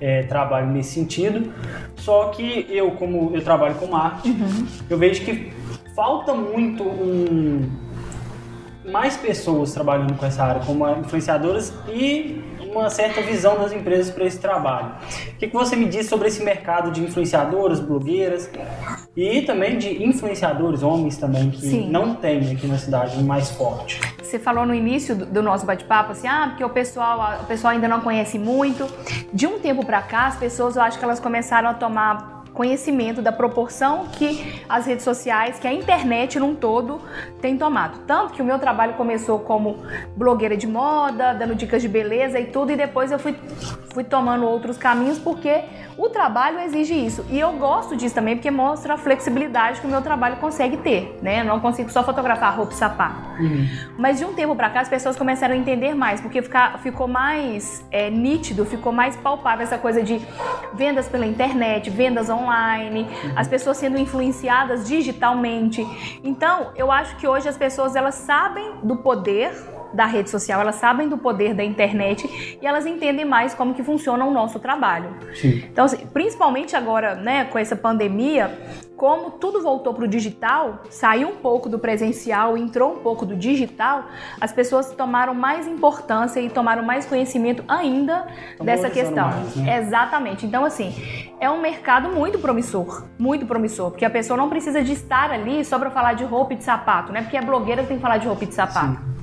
é, 0.00 0.24
trabalho 0.24 0.66
nesse 0.66 0.94
sentido. 0.94 1.52
Só 1.96 2.26
que 2.26 2.66
eu, 2.68 2.90
como 2.92 3.30
eu 3.34 3.42
trabalho 3.42 3.76
com 3.76 3.86
marketing, 3.86 4.42
uhum. 4.42 4.66
eu 4.90 4.98
vejo 4.98 5.24
que 5.24 5.52
falta 5.94 6.34
muito 6.34 6.82
um, 6.82 7.70
mais 8.90 9.16
pessoas 9.16 9.72
trabalhando 9.72 10.14
com 10.14 10.26
essa 10.26 10.42
área, 10.42 10.62
como 10.62 10.88
influenciadoras 10.90 11.72
e 11.88 12.42
uma 12.72 12.90
certa 12.90 13.20
visão 13.20 13.56
das 13.56 13.72
empresas 13.72 14.12
para 14.12 14.24
esse 14.24 14.38
trabalho. 14.38 14.92
O 15.34 15.36
que, 15.36 15.48
que 15.48 15.52
você 15.52 15.76
me 15.76 15.86
diz 15.86 16.08
sobre 16.08 16.28
esse 16.28 16.42
mercado 16.42 16.90
de 16.90 17.02
influenciadoras, 17.02 17.80
blogueiras 17.80 18.50
e 19.16 19.42
também 19.42 19.78
de 19.78 20.02
influenciadores, 20.02 20.82
homens 20.82 21.16
também, 21.16 21.50
que 21.50 21.60
Sim. 21.60 21.90
não 21.90 22.14
tem 22.14 22.52
aqui 22.52 22.66
na 22.66 22.78
cidade 22.78 23.22
mais 23.22 23.50
forte? 23.50 24.00
Você 24.22 24.38
falou 24.38 24.64
no 24.64 24.74
início 24.74 25.14
do 25.14 25.42
nosso 25.42 25.66
bate-papo 25.66 26.12
assim, 26.12 26.26
ah, 26.26 26.46
porque 26.48 26.64
o 26.64 26.70
pessoal, 26.70 27.40
o 27.42 27.46
pessoal 27.46 27.74
ainda 27.74 27.86
não 27.86 28.00
conhece 28.00 28.38
muito. 28.38 28.86
De 29.32 29.46
um 29.46 29.58
tempo 29.58 29.84
para 29.84 30.00
cá, 30.00 30.26
as 30.26 30.36
pessoas, 30.36 30.76
eu 30.76 30.82
acho 30.82 30.98
que 30.98 31.04
elas 31.04 31.20
começaram 31.20 31.68
a 31.68 31.74
tomar 31.74 32.41
conhecimento 32.54 33.22
da 33.22 33.32
proporção 33.32 34.06
que 34.12 34.62
as 34.68 34.86
redes 34.86 35.04
sociais, 35.04 35.58
que 35.58 35.66
a 35.66 35.72
internet 35.72 36.38
num 36.38 36.54
todo 36.54 37.00
tem 37.40 37.56
tomado. 37.56 38.00
Tanto 38.06 38.32
que 38.32 38.42
o 38.42 38.44
meu 38.44 38.58
trabalho 38.58 38.94
começou 38.94 39.38
como 39.38 39.78
blogueira 40.16 40.56
de 40.56 40.66
moda, 40.66 41.32
dando 41.32 41.54
dicas 41.54 41.82
de 41.82 41.88
beleza 41.88 42.38
e 42.38 42.46
tudo, 42.46 42.72
e 42.72 42.76
depois 42.76 43.10
eu 43.10 43.18
fui, 43.18 43.34
fui 43.92 44.04
tomando 44.04 44.46
outros 44.46 44.76
caminhos 44.76 45.18
porque 45.18 45.62
o 45.96 46.08
trabalho 46.08 46.58
exige 46.60 46.94
isso. 46.94 47.24
E 47.30 47.38
eu 47.38 47.52
gosto 47.52 47.96
disso 47.96 48.14
também 48.14 48.36
porque 48.36 48.50
mostra 48.50 48.94
a 48.94 48.96
flexibilidade 48.96 49.80
que 49.80 49.86
o 49.86 49.90
meu 49.90 50.02
trabalho 50.02 50.36
consegue 50.36 50.76
ter, 50.78 51.18
né? 51.22 51.40
Eu 51.40 51.44
não 51.44 51.60
consigo 51.60 51.90
só 51.90 52.02
fotografar 52.02 52.56
roupa 52.56 52.72
e 52.72 52.76
sapato. 52.76 53.28
Uhum. 53.40 53.68
Mas 53.98 54.18
de 54.18 54.24
um 54.24 54.32
tempo 54.32 54.54
para 54.56 54.70
cá 54.70 54.80
as 54.80 54.88
pessoas 54.88 55.16
começaram 55.16 55.54
a 55.54 55.56
entender 55.56 55.94
mais, 55.94 56.20
porque 56.20 56.40
fica, 56.42 56.78
ficou 56.78 57.06
mais 57.06 57.84
é, 57.90 58.10
nítido, 58.10 58.64
ficou 58.64 58.92
mais 58.92 59.16
palpável 59.16 59.64
essa 59.64 59.78
coisa 59.78 60.02
de 60.02 60.20
vendas 60.74 61.08
pela 61.08 61.26
internet, 61.26 61.90
vendas 61.90 62.28
online, 62.30 62.41
uhum. 62.46 63.32
as 63.36 63.48
pessoas 63.48 63.76
sendo 63.76 63.98
influenciadas 63.98 64.86
digitalmente. 64.86 65.86
Então, 66.22 66.72
eu 66.76 66.90
acho 66.90 67.16
que 67.16 67.26
hoje 67.26 67.48
as 67.48 67.56
pessoas 67.56 67.96
elas 67.96 68.14
sabem 68.14 68.76
do 68.82 68.96
poder 68.96 69.52
da 69.92 70.06
rede 70.06 70.30
social, 70.30 70.60
elas 70.60 70.76
sabem 70.76 71.08
do 71.08 71.18
poder 71.18 71.54
da 71.54 71.62
internet 71.62 72.58
e 72.60 72.66
elas 72.66 72.86
entendem 72.86 73.24
mais 73.24 73.54
como 73.54 73.74
que 73.74 73.82
funciona 73.82 74.24
o 74.24 74.30
nosso 74.30 74.58
trabalho. 74.58 75.14
Sim. 75.34 75.64
Então, 75.70 75.84
assim, 75.84 76.06
principalmente 76.06 76.74
agora, 76.74 77.14
né, 77.14 77.44
com 77.44 77.58
essa 77.58 77.76
pandemia, 77.76 78.58
como 79.02 79.32
tudo 79.32 79.60
voltou 79.60 79.92
para 79.92 80.04
o 80.04 80.06
digital, 80.06 80.84
saiu 80.88 81.30
um 81.30 81.34
pouco 81.34 81.68
do 81.68 81.76
presencial, 81.76 82.56
entrou 82.56 82.92
um 82.92 82.98
pouco 83.00 83.26
do 83.26 83.34
digital, 83.34 84.04
as 84.40 84.52
pessoas 84.52 84.92
tomaram 84.92 85.34
mais 85.34 85.66
importância 85.66 86.38
e 86.38 86.48
tomaram 86.48 86.84
mais 86.84 87.04
conhecimento 87.04 87.64
ainda 87.66 88.28
dessa 88.62 88.88
questão. 88.88 89.26
Mais, 89.26 89.56
né? 89.56 89.78
Exatamente. 89.78 90.46
Então, 90.46 90.64
assim, 90.64 90.94
é 91.40 91.50
um 91.50 91.60
mercado 91.60 92.10
muito 92.10 92.38
promissor, 92.38 93.08
muito 93.18 93.44
promissor, 93.44 93.90
porque 93.90 94.04
a 94.04 94.10
pessoa 94.10 94.36
não 94.36 94.48
precisa 94.48 94.80
de 94.80 94.92
estar 94.92 95.32
ali 95.32 95.64
só 95.64 95.80
para 95.80 95.90
falar 95.90 96.12
de 96.12 96.22
roupa 96.22 96.52
e 96.52 96.56
de 96.56 96.62
sapato, 96.62 97.12
né? 97.12 97.22
Porque 97.22 97.36
é 97.36 97.42
blogueira 97.42 97.82
tem 97.82 97.96
que 97.96 98.02
falar 98.02 98.18
de 98.18 98.28
roupa 98.28 98.44
e 98.44 98.46
de 98.46 98.54
sapato. 98.54 99.00
Sim. 99.00 99.21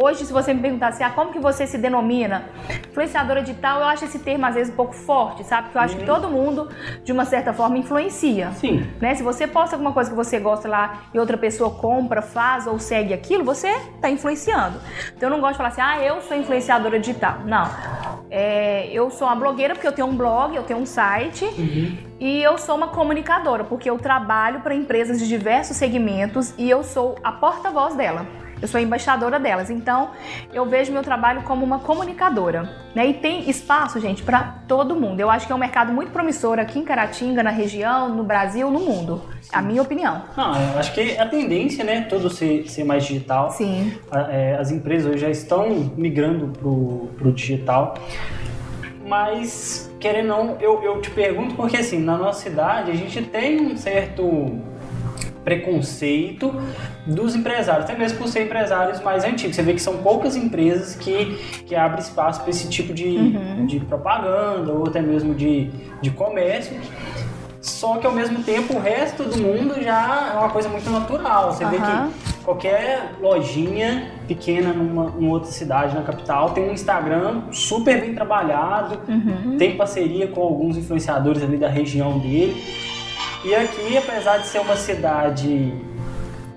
Hoje, 0.00 0.24
se 0.24 0.32
você 0.32 0.54
me 0.54 0.60
perguntasse, 0.60 1.02
ah, 1.02 1.10
como 1.10 1.32
que 1.32 1.40
você 1.40 1.66
se 1.66 1.76
denomina? 1.76 2.44
Influenciadora 2.88 3.42
digital, 3.42 3.80
eu 3.80 3.86
acho 3.86 4.04
esse 4.04 4.20
termo 4.20 4.46
às 4.46 4.54
vezes 4.54 4.72
um 4.72 4.76
pouco 4.76 4.94
forte, 4.94 5.42
sabe? 5.42 5.64
Porque 5.64 5.78
eu 5.78 5.82
acho 5.82 5.94
uhum. 5.94 6.00
que 6.00 6.06
todo 6.06 6.28
mundo, 6.28 6.68
de 7.02 7.10
uma 7.10 7.24
certa 7.24 7.52
forma, 7.52 7.76
influencia. 7.76 8.52
Sim. 8.52 8.86
Né? 9.00 9.16
Se 9.16 9.24
você 9.24 9.48
posta 9.48 9.74
alguma 9.74 9.92
coisa 9.92 10.08
que 10.08 10.14
você 10.14 10.38
gosta 10.38 10.68
lá 10.68 11.02
e 11.12 11.18
outra 11.18 11.36
pessoa 11.36 11.70
compra, 11.70 12.22
faz 12.22 12.68
ou 12.68 12.78
segue 12.78 13.12
aquilo, 13.12 13.42
você 13.42 13.70
está 13.96 14.08
influenciando. 14.08 14.78
Então 15.16 15.28
eu 15.28 15.34
não 15.34 15.40
gosto 15.40 15.54
de 15.54 15.56
falar 15.56 15.70
assim, 15.70 15.80
ah, 15.80 16.00
eu 16.00 16.22
sou 16.22 16.36
influenciadora 16.36 17.00
digital. 17.00 17.40
Não. 17.44 17.68
É, 18.30 18.88
eu 18.92 19.10
sou 19.10 19.26
uma 19.26 19.34
blogueira 19.34 19.74
porque 19.74 19.88
eu 19.88 19.92
tenho 19.92 20.06
um 20.06 20.16
blog, 20.16 20.54
eu 20.54 20.62
tenho 20.62 20.78
um 20.78 20.86
site. 20.86 21.44
Uhum. 21.44 21.98
E 22.20 22.40
eu 22.40 22.56
sou 22.56 22.76
uma 22.76 22.88
comunicadora, 22.88 23.64
porque 23.64 23.90
eu 23.90 23.98
trabalho 23.98 24.60
para 24.60 24.76
empresas 24.76 25.18
de 25.18 25.26
diversos 25.26 25.76
segmentos 25.76 26.54
e 26.56 26.70
eu 26.70 26.84
sou 26.84 27.16
a 27.24 27.32
porta-voz 27.32 27.96
dela. 27.96 28.26
Eu 28.60 28.68
sou 28.68 28.80
embaixadora 28.80 29.38
delas. 29.38 29.70
Então, 29.70 30.10
eu 30.52 30.64
vejo 30.66 30.92
meu 30.92 31.02
trabalho 31.02 31.42
como 31.42 31.64
uma 31.64 31.78
comunicadora. 31.78 32.68
Né? 32.94 33.08
E 33.08 33.14
tem 33.14 33.48
espaço, 33.48 34.00
gente, 34.00 34.22
para 34.22 34.56
todo 34.66 34.96
mundo. 34.96 35.20
Eu 35.20 35.30
acho 35.30 35.46
que 35.46 35.52
é 35.52 35.54
um 35.54 35.58
mercado 35.58 35.92
muito 35.92 36.10
promissor 36.10 36.58
aqui 36.58 36.78
em 36.78 36.84
Caratinga, 36.84 37.42
na 37.42 37.50
região, 37.50 38.08
no 38.08 38.24
Brasil, 38.24 38.70
no 38.70 38.80
mundo. 38.80 39.22
Sim. 39.40 39.50
A 39.52 39.62
minha 39.62 39.82
opinião. 39.82 40.22
Não, 40.36 40.54
eu 40.54 40.78
acho 40.78 40.92
que 40.92 41.00
é 41.00 41.20
a 41.20 41.26
tendência, 41.26 41.84
né? 41.84 42.02
Todo 42.02 42.28
ser, 42.30 42.68
ser 42.68 42.84
mais 42.84 43.04
digital. 43.04 43.50
Sim. 43.50 43.92
É, 44.30 44.56
as 44.58 44.70
empresas 44.70 45.10
hoje 45.10 45.20
já 45.20 45.30
estão 45.30 45.68
migrando 45.96 46.48
pro, 46.48 47.08
pro 47.16 47.32
digital. 47.32 47.94
Mas, 49.06 49.90
querendo 49.98 50.34
ou 50.34 50.44
não, 50.44 50.56
eu, 50.60 50.82
eu 50.82 51.00
te 51.00 51.10
pergunto 51.10 51.54
porque, 51.54 51.78
assim, 51.78 51.98
na 51.98 52.18
nossa 52.18 52.42
cidade 52.42 52.90
a 52.90 52.94
gente 52.94 53.22
tem 53.22 53.58
um 53.58 53.74
certo 53.74 54.60
preconceito 55.48 56.54
dos 57.06 57.34
empresários, 57.34 57.84
até 57.86 57.96
mesmo 57.96 58.18
por 58.18 58.28
ser 58.28 58.44
empresários 58.44 59.00
mais 59.00 59.24
antigos. 59.24 59.56
Você 59.56 59.62
vê 59.62 59.72
que 59.72 59.80
são 59.80 59.96
poucas 59.96 60.36
empresas 60.36 60.94
que, 60.94 61.38
que 61.66 61.74
abrem 61.74 62.02
espaço 62.02 62.42
para 62.42 62.50
esse 62.50 62.68
tipo 62.68 62.92
de, 62.92 63.06
uhum. 63.06 63.64
de 63.64 63.80
propaganda 63.80 64.70
ou 64.72 64.86
até 64.86 65.00
mesmo 65.00 65.34
de, 65.34 65.70
de 66.02 66.10
comércio. 66.10 66.76
Só 67.62 67.96
que 67.96 68.06
ao 68.06 68.12
mesmo 68.12 68.42
tempo 68.42 68.74
o 68.74 68.78
resto 68.78 69.24
do 69.24 69.38
mundo 69.38 69.82
já 69.82 70.32
é 70.34 70.38
uma 70.38 70.50
coisa 70.50 70.68
muito 70.68 70.90
natural. 70.90 71.52
Você 71.52 71.64
uhum. 71.64 71.70
vê 71.70 71.76
que 71.78 72.44
qualquer 72.44 73.14
lojinha 73.18 74.12
pequena 74.26 74.74
numa, 74.74 75.04
numa, 75.04 75.32
outra 75.32 75.50
cidade 75.50 75.94
na 75.94 76.02
capital 76.02 76.50
tem 76.50 76.68
um 76.68 76.72
Instagram 76.72 77.44
super 77.52 77.98
bem 78.02 78.14
trabalhado, 78.14 78.98
uhum. 79.08 79.56
tem 79.56 79.78
parceria 79.78 80.28
com 80.28 80.42
alguns 80.42 80.76
influenciadores 80.76 81.42
ali 81.42 81.56
da 81.56 81.68
região 81.68 82.18
dele. 82.18 82.62
E 83.48 83.54
aqui, 83.54 83.96
apesar 83.96 84.36
de 84.36 84.46
ser 84.46 84.58
uma 84.58 84.76
cidade 84.76 85.72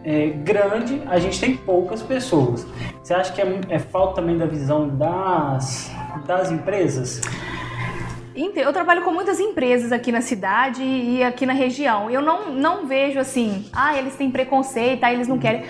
é, 0.03 0.27
grande, 0.27 1.01
a 1.07 1.17
gente 1.19 1.39
tem 1.39 1.55
poucas 1.55 2.03
pessoas. 2.03 2.67
Você 3.01 3.13
acha 3.13 3.31
que 3.31 3.39
é, 3.41 3.61
é 3.69 3.79
falta 3.79 4.15
também 4.15 4.37
da 4.37 4.45
visão 4.45 4.89
das, 4.89 5.89
das 6.27 6.51
empresas? 6.51 7.21
Eu 8.35 8.73
trabalho 8.73 9.03
com 9.03 9.11
muitas 9.13 9.39
empresas 9.39 9.93
aqui 9.93 10.11
na 10.11 10.19
cidade 10.19 10.83
e 10.83 11.23
aqui 11.23 11.45
na 11.45 11.53
região. 11.53 12.11
Eu 12.11 12.21
não, 12.21 12.51
não 12.51 12.85
vejo 12.85 13.19
assim, 13.19 13.69
ah, 13.71 13.97
eles 13.97 14.17
têm 14.17 14.29
preconceito, 14.29 15.05
ah, 15.05 15.13
eles 15.13 15.29
não 15.29 15.39
querem. 15.39 15.63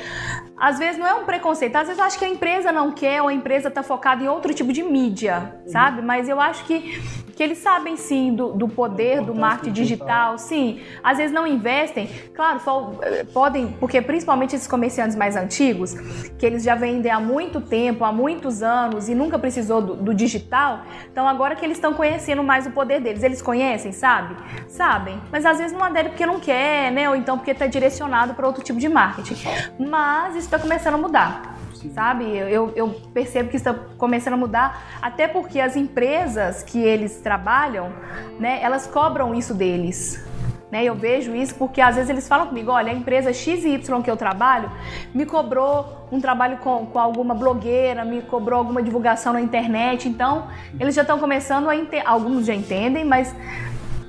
Às 0.57 0.79
vezes 0.79 0.97
não 0.97 1.05
é 1.05 1.13
um 1.13 1.25
preconceito, 1.25 1.75
às 1.75 1.85
vezes 1.85 1.99
eu 1.99 2.05
acho 2.05 2.17
que 2.17 2.25
a 2.25 2.29
empresa 2.29 2.71
não 2.71 2.91
quer 2.91 3.21
ou 3.21 3.27
a 3.27 3.33
empresa 3.33 3.67
está 3.67 3.83
focada 3.83 4.23
em 4.23 4.27
outro 4.27 4.53
tipo 4.55 4.73
de 4.73 4.81
mídia, 4.81 5.55
sabe? 5.67 6.01
Mas 6.01 6.27
eu 6.27 6.41
acho 6.41 6.65
que 6.65 6.99
que 7.41 7.45
eles 7.45 7.57
sabem 7.57 7.97
sim 7.97 8.35
do, 8.35 8.53
do 8.53 8.67
poder 8.67 9.19
do 9.21 9.33
marketing 9.33 9.71
digital, 9.71 10.37
sim. 10.37 10.79
Às 11.03 11.17
vezes 11.17 11.33
não 11.33 11.47
investem, 11.47 12.07
claro, 12.35 12.61
eh, 13.01 13.23
podem, 13.33 13.69
porque 13.79 13.99
principalmente 13.99 14.55
esses 14.55 14.67
comerciantes 14.67 15.15
mais 15.15 15.35
antigos, 15.35 15.95
que 16.37 16.45
eles 16.45 16.61
já 16.61 16.75
vendem 16.75 17.11
há 17.11 17.19
muito 17.19 17.59
tempo, 17.59 18.05
há 18.05 18.11
muitos 18.11 18.61
anos 18.61 19.09
e 19.09 19.15
nunca 19.15 19.39
precisou 19.39 19.81
do, 19.81 19.95
do 19.95 20.13
digital, 20.13 20.81
então 21.11 21.27
agora 21.27 21.55
que 21.55 21.65
eles 21.65 21.77
estão 21.77 21.95
conhecendo 21.95 22.43
mais 22.43 22.67
o 22.67 22.71
poder 22.71 23.01
deles, 23.01 23.23
eles 23.23 23.41
conhecem, 23.41 23.91
sabe? 23.91 24.35
Sabem, 24.67 25.19
mas 25.31 25.43
às 25.43 25.57
vezes 25.57 25.75
não 25.75 25.83
adere 25.83 26.09
porque 26.09 26.27
não 26.27 26.39
quer, 26.39 26.91
né? 26.91 27.09
Ou 27.09 27.15
então 27.15 27.39
porque 27.39 27.49
está 27.49 27.65
direcionado 27.65 28.35
para 28.35 28.45
outro 28.45 28.63
tipo 28.63 28.77
de 28.77 28.87
marketing. 28.87 29.33
Mas 29.79 30.35
isso 30.35 30.45
está 30.45 30.59
começando 30.59 30.93
a 30.93 30.97
mudar 30.99 31.50
sabe? 31.89 32.25
Eu, 32.37 32.71
eu 32.75 32.89
percebo 33.13 33.49
que 33.49 33.57
está 33.57 33.73
começando 33.97 34.33
a 34.33 34.37
mudar, 34.37 34.99
até 35.01 35.27
porque 35.27 35.59
as 35.59 35.75
empresas 35.75 36.63
que 36.63 36.79
eles 36.79 37.21
trabalham, 37.21 37.91
né, 38.39 38.59
elas 38.61 38.87
cobram 38.87 39.33
isso 39.33 39.53
deles. 39.53 40.23
Né, 40.71 40.85
eu 40.85 40.95
vejo 40.95 41.35
isso 41.35 41.53
porque 41.55 41.81
às 41.81 41.95
vezes 41.95 42.09
eles 42.09 42.25
falam 42.29 42.47
comigo, 42.47 42.71
olha, 42.71 42.93
a 42.93 42.95
empresa 42.95 43.33
XY 43.33 43.81
que 44.01 44.09
eu 44.09 44.15
trabalho 44.15 44.71
me 45.13 45.25
cobrou 45.25 46.07
um 46.09 46.21
trabalho 46.21 46.59
com, 46.59 46.85
com 46.85 46.97
alguma 46.97 47.33
blogueira, 47.33 48.05
me 48.05 48.21
cobrou 48.21 48.59
alguma 48.59 48.81
divulgação 48.81 49.33
na 49.33 49.41
internet, 49.41 50.07
então 50.07 50.47
eles 50.79 50.95
já 50.95 51.01
estão 51.01 51.19
começando 51.19 51.69
a 51.69 51.75
entender, 51.75 52.03
alguns 52.05 52.45
já 52.45 52.53
entendem, 52.53 53.03
mas 53.03 53.35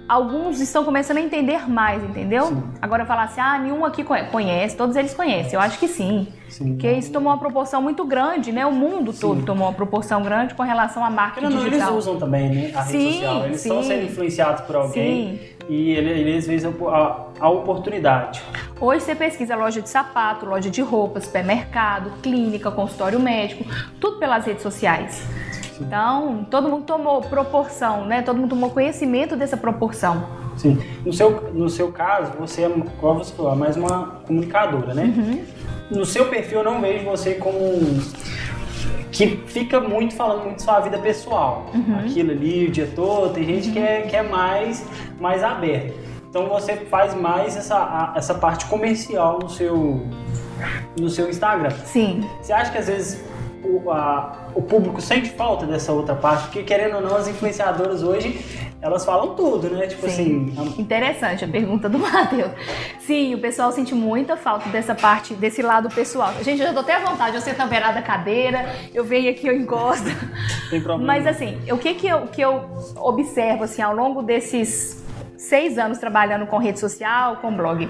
alguns 0.08 0.60
estão 0.60 0.84
começando 0.84 1.16
a 1.16 1.20
entender 1.20 1.68
mais, 1.68 2.02
entendeu? 2.04 2.46
Sim. 2.46 2.62
Agora 2.80 3.06
falar 3.06 3.24
assim, 3.24 3.40
ah, 3.40 3.58
nenhum 3.58 3.84
aqui 3.84 4.04
conhece, 4.04 4.76
todos 4.76 4.94
eles 4.94 5.14
conhecem. 5.14 5.54
Eu 5.54 5.60
acho 5.60 5.78
que 5.78 5.88
sim. 5.88 6.28
Sim. 6.52 6.72
Porque 6.72 6.90
isso 6.92 7.10
tomou 7.10 7.32
uma 7.32 7.38
proporção 7.38 7.82
muito 7.82 8.04
grande, 8.04 8.52
né? 8.52 8.64
O 8.66 8.72
mundo 8.72 9.12
todo 9.12 9.40
sim. 9.40 9.46
tomou 9.46 9.66
uma 9.66 9.74
proporção 9.74 10.22
grande 10.22 10.54
com 10.54 10.62
relação 10.62 11.04
à 11.04 11.10
marketing 11.10 11.46
não, 11.46 11.64
digital. 11.64 11.88
Eles 11.88 11.98
usam 11.98 12.18
também, 12.18 12.48
né? 12.48 12.72
A 12.74 12.82
rede 12.82 12.98
sim, 12.98 13.12
social. 13.12 13.44
Eles 13.44 13.64
estão 13.64 13.82
sendo 13.82 14.04
influenciados 14.04 14.64
por 14.64 14.76
alguém 14.76 15.40
e 15.68 15.90
eles 15.92 16.46
veem 16.46 16.60
a, 16.88 17.16
a 17.40 17.48
oportunidade. 17.48 18.42
Hoje 18.80 19.04
você 19.04 19.14
pesquisa 19.14 19.56
loja 19.56 19.80
de 19.80 19.88
sapato, 19.88 20.46
loja 20.46 20.70
de 20.70 20.82
roupa, 20.82 21.20
supermercado, 21.20 22.12
clínica, 22.22 22.70
consultório 22.70 23.18
médico, 23.18 23.64
tudo 24.00 24.18
pelas 24.18 24.44
redes 24.44 24.62
sociais. 24.62 25.26
Então, 25.80 26.46
todo 26.50 26.68
mundo 26.68 26.84
tomou 26.84 27.20
proporção, 27.22 28.04
né? 28.04 28.22
Todo 28.22 28.36
mundo 28.36 28.50
tomou 28.50 28.70
conhecimento 28.70 29.36
dessa 29.36 29.56
proporção. 29.56 30.24
Sim. 30.56 30.78
No 31.04 31.12
seu, 31.12 31.52
no 31.52 31.68
seu 31.68 31.90
caso, 31.90 32.32
você 32.38 32.62
é, 32.62 32.68
como 33.00 33.24
você 33.24 33.34
falou, 33.34 33.52
é 33.52 33.56
mais 33.56 33.76
uma 33.76 34.20
comunicadora, 34.26 34.94
né? 34.94 35.04
Uhum. 35.04 35.44
No 35.90 36.04
seu 36.04 36.26
perfil, 36.26 36.58
eu 36.58 36.64
não 36.64 36.80
vejo 36.80 37.04
você 37.04 37.34
como 37.34 37.78
que 39.10 39.36
fica 39.46 39.78
muito 39.78 40.14
falando 40.14 40.44
muito 40.44 40.62
sua 40.62 40.80
vida 40.80 40.98
pessoal. 40.98 41.66
Uhum. 41.74 41.98
Aquilo 42.00 42.30
ali 42.30 42.66
o 42.66 42.70
dia 42.70 42.88
todo, 42.94 43.34
tem 43.34 43.44
gente 43.44 43.68
uhum. 43.68 43.74
que, 43.74 43.78
é, 43.78 44.02
que 44.02 44.16
é 44.16 44.22
mais, 44.22 44.84
mais 45.20 45.42
aberta. 45.42 45.94
Então 46.28 46.48
você 46.48 46.76
faz 46.76 47.14
mais 47.14 47.56
essa, 47.56 48.14
essa 48.16 48.34
parte 48.34 48.64
comercial 48.64 49.38
no 49.42 49.50
seu, 49.50 50.06
no 50.98 51.10
seu 51.10 51.28
Instagram. 51.28 51.70
Sim. 51.84 52.26
Você 52.40 52.54
acha 52.54 52.72
que 52.72 52.78
às 52.78 52.86
vezes 52.86 53.22
o, 53.72 53.90
a, 53.90 54.48
o 54.54 54.62
público 54.62 55.00
sente 55.00 55.30
falta 55.30 55.66
dessa 55.66 55.92
outra 55.92 56.14
parte, 56.14 56.44
porque 56.44 56.62
querendo 56.62 56.96
ou 56.96 57.00
não, 57.00 57.16
as 57.16 57.28
influenciadoras 57.28 58.02
hoje, 58.02 58.38
elas 58.80 59.04
falam 59.04 59.34
tudo, 59.34 59.70
né? 59.70 59.86
Tipo 59.86 60.08
Sim. 60.08 60.52
assim. 60.56 60.80
Interessante 60.80 61.44
a 61.44 61.48
pergunta 61.48 61.88
do 61.88 61.98
Matheus. 62.00 62.50
Sim, 63.00 63.34
o 63.34 63.38
pessoal 63.38 63.70
sente 63.72 63.94
muita 63.94 64.36
falta 64.36 64.68
dessa 64.68 64.94
parte, 64.94 65.34
desse 65.34 65.62
lado 65.62 65.88
pessoal. 65.88 66.32
Gente, 66.42 66.60
eu 66.60 66.68
já 66.68 66.72
tô 66.74 66.80
até 66.80 66.96
à 66.96 67.00
vontade, 67.00 67.36
eu 67.36 67.40
sento 67.40 67.58
na 67.58 67.66
beirada 67.66 67.94
da 67.94 68.02
cadeira, 68.02 68.74
eu 68.92 69.04
venho 69.04 69.30
aqui, 69.30 69.46
eu 69.46 69.56
encosto. 69.56 70.08
Tem 70.68 70.80
problema. 70.80 71.14
Mas 71.14 71.26
assim, 71.26 71.58
o 71.70 71.78
que 71.78 71.94
que 71.94 72.08
eu, 72.08 72.26
que 72.26 72.40
eu 72.40 72.68
observo 72.96 73.64
assim, 73.64 73.82
ao 73.82 73.94
longo 73.94 74.22
desses 74.22 75.02
seis 75.42 75.76
anos 75.76 75.98
trabalhando 75.98 76.46
com 76.46 76.56
rede 76.56 76.78
social, 76.78 77.36
com 77.36 77.54
blog. 77.54 77.88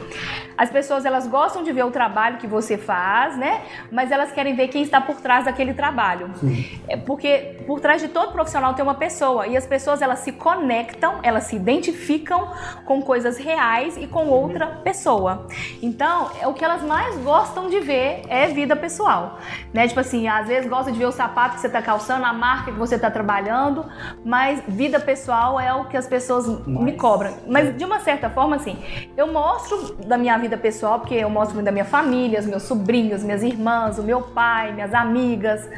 As 0.56 0.70
pessoas 0.70 1.04
elas 1.04 1.26
gostam 1.26 1.62
de 1.62 1.72
ver 1.72 1.84
o 1.84 1.90
trabalho 1.90 2.38
que 2.38 2.46
você 2.46 2.76
faz, 2.76 3.36
né? 3.36 3.62
Mas 3.90 4.10
elas 4.10 4.32
querem 4.32 4.54
ver 4.54 4.68
quem 4.68 4.82
está 4.82 5.00
por 5.00 5.16
trás 5.16 5.44
daquele 5.44 5.74
trabalho. 5.74 6.30
Sim. 6.36 6.80
É 6.88 6.96
porque 6.96 7.62
por 7.66 7.80
trás 7.80 8.00
de 8.00 8.08
todo 8.08 8.32
profissional 8.32 8.74
tem 8.74 8.82
uma 8.82 8.94
pessoa 8.94 9.46
e 9.46 9.56
as 9.56 9.66
pessoas 9.66 10.02
elas 10.02 10.20
se 10.20 10.32
conectam, 10.32 11.18
elas 11.22 11.44
se 11.44 11.56
identificam 11.56 12.50
com 12.84 13.02
coisas 13.02 13.38
reais 13.38 13.96
e 13.96 14.06
com 14.06 14.28
outra 14.28 14.66
pessoa. 14.66 15.46
Então, 15.82 16.30
é 16.40 16.46
o 16.46 16.54
que 16.54 16.64
elas 16.64 16.82
mais 16.82 17.16
gostam 17.18 17.68
de 17.68 17.80
ver 17.80 18.22
é 18.28 18.46
vida 18.48 18.76
pessoal, 18.76 19.38
né? 19.72 19.88
Tipo 19.88 20.00
assim, 20.00 20.28
às 20.28 20.46
vezes 20.46 20.68
gosta 20.68 20.92
de 20.92 20.98
ver 20.98 21.06
o 21.06 21.12
sapato 21.12 21.54
que 21.54 21.60
você 21.60 21.66
está 21.66 21.82
calçando, 21.82 22.24
a 22.24 22.32
marca 22.32 22.72
que 22.72 22.78
você 22.78 22.96
está 22.96 23.10
trabalhando, 23.10 23.84
mas 24.24 24.62
vida 24.66 25.00
pessoal 25.00 25.58
é 25.58 25.72
o 25.72 25.84
que 25.86 25.96
as 25.96 26.06
pessoas 26.06 26.46
mas... 26.46 26.66
me 26.66 26.92
cobram. 26.92 27.34
Mas 27.46 27.76
de 27.76 27.84
uma 27.84 28.00
certa 28.00 28.28
forma, 28.30 28.56
assim, 28.56 28.78
eu 29.16 29.32
mostro 29.32 29.94
da 30.06 30.16
minha 30.16 30.34
vida 30.42 30.58
pessoal, 30.58 30.98
porque 31.00 31.14
eu 31.14 31.30
mostro 31.30 31.54
muito 31.54 31.64
da 31.64 31.72
minha 31.72 31.84
família, 31.84 32.38
os 32.38 32.46
meus 32.46 32.64
sobrinhos, 32.64 33.22
minhas 33.24 33.42
irmãs, 33.42 33.98
o 33.98 34.02
meu 34.02 34.20
pai, 34.20 34.72
minhas 34.72 34.92
amigas, 34.92 35.68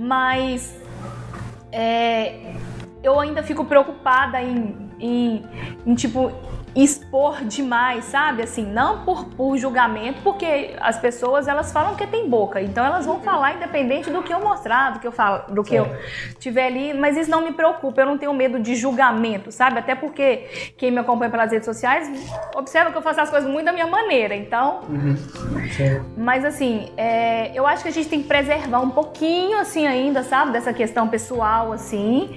mas 0.00 0.74
é, 1.70 2.54
eu 3.02 3.20
ainda 3.20 3.42
fico 3.42 3.64
preocupada 3.64 4.40
em, 4.40 4.74
em, 4.98 5.44
em 5.84 5.94
tipo 5.94 6.32
expor 6.76 7.42
demais, 7.44 8.04
sabe? 8.04 8.42
Assim, 8.42 8.64
não 8.64 9.02
por, 9.04 9.24
por 9.30 9.56
julgamento, 9.56 10.20
porque 10.22 10.76
as 10.78 10.98
pessoas 10.98 11.48
elas 11.48 11.72
falam 11.72 11.96
que 11.96 12.06
tem 12.06 12.28
boca, 12.28 12.60
então 12.60 12.84
elas 12.84 13.06
vão 13.06 13.20
falar 13.20 13.54
independente 13.54 14.10
do 14.10 14.22
que 14.22 14.32
eu 14.32 14.40
mostrar, 14.40 14.92
do 14.92 15.00
que 15.00 15.06
eu 15.06 15.12
falo, 15.12 15.54
do 15.54 15.64
que 15.64 15.74
eu 15.74 15.86
tiver 16.38 16.66
ali, 16.66 16.92
mas 16.92 17.16
isso 17.16 17.30
não 17.30 17.42
me 17.42 17.52
preocupa, 17.52 18.02
eu 18.02 18.06
não 18.06 18.18
tenho 18.18 18.34
medo 18.34 18.60
de 18.60 18.74
julgamento, 18.74 19.50
sabe? 19.50 19.78
Até 19.78 19.94
porque 19.94 20.72
quem 20.76 20.90
me 20.90 20.98
acompanha 20.98 21.30
pelas 21.30 21.50
redes 21.50 21.64
sociais 21.64 22.10
observa 22.54 22.90
que 22.90 22.98
eu 22.98 23.02
faço 23.02 23.22
as 23.22 23.30
coisas 23.30 23.50
muito 23.50 23.64
da 23.64 23.72
minha 23.72 23.86
maneira, 23.86 24.36
então. 24.36 24.80
Uhum. 24.88 25.16
Mas 26.16 26.44
assim, 26.44 26.92
é, 26.96 27.52
eu 27.54 27.66
acho 27.66 27.82
que 27.82 27.88
a 27.88 27.92
gente 27.92 28.08
tem 28.08 28.20
que 28.20 28.28
preservar 28.28 28.80
um 28.80 28.90
pouquinho 28.90 29.58
assim 29.58 29.86
ainda, 29.86 30.22
sabe, 30.22 30.52
dessa 30.52 30.74
questão 30.74 31.08
pessoal 31.08 31.72
assim. 31.72 32.36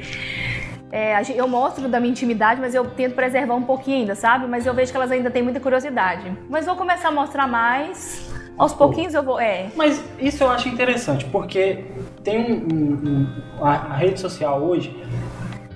É, 0.91 1.22
eu 1.36 1.48
mostro 1.48 1.88
da 1.88 2.00
minha 2.00 2.12
intimidade, 2.12 2.60
mas 2.60 2.74
eu 2.74 2.86
tento 2.86 3.13
preservar 3.13 3.55
um 3.55 3.62
pouquinho 3.62 3.98
ainda, 4.00 4.15
sabe? 4.15 4.48
Mas 4.48 4.65
eu 4.65 4.74
vejo 4.74 4.91
que 4.91 4.98
elas 4.98 5.12
ainda 5.12 5.29
têm 5.29 5.43
muita 5.43 5.60
curiosidade. 5.60 6.31
Mas 6.50 6.65
vou 6.65 6.75
começar 6.75 7.10
a 7.10 7.12
mostrar 7.12 7.48
mais. 7.48 8.27
Aos 8.58 8.74
pouquinhos 8.74 9.13
eu 9.13 9.24
vou. 9.24 9.39
É. 9.39 9.67
Mas 9.75 10.03
isso 10.19 10.43
eu 10.43 10.50
acho 10.50 10.67
interessante, 10.67 11.25
porque 11.25 11.86
tem 12.24 12.39
um. 12.39 12.67
um, 12.74 13.27
um 13.60 13.65
a, 13.65 13.75
a, 13.75 13.96
rede 13.96 14.19
social 14.19 14.62
hoje, 14.62 15.01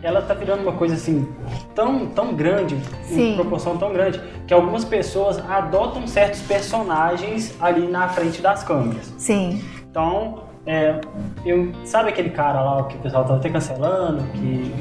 ela 0.01 0.21
tá 0.21 0.33
virando 0.33 0.63
uma 0.63 0.73
coisa 0.73 0.95
assim 0.95 1.25
tão, 1.73 2.07
tão 2.07 2.33
grande, 2.33 2.77
Sim. 3.03 3.31
em 3.31 3.35
proporção 3.35 3.77
tão 3.77 3.93
grande, 3.93 4.19
que 4.45 4.53
algumas 4.53 4.83
pessoas 4.83 5.39
adotam 5.49 6.05
certos 6.07 6.41
personagens 6.41 7.55
ali 7.61 7.87
na 7.87 8.09
frente 8.09 8.41
das 8.41 8.63
câmeras. 8.63 9.13
Sim. 9.17 9.63
Então, 9.89 10.42
é, 10.65 10.99
eu, 11.45 11.71
sabe 11.83 12.09
aquele 12.09 12.29
cara 12.29 12.61
lá 12.61 12.83
que 12.83 12.95
o 12.95 12.99
pessoal 12.99 13.23
tava 13.23 13.37
até 13.37 13.49
cancelando, 13.49 14.23
que, 14.31 14.73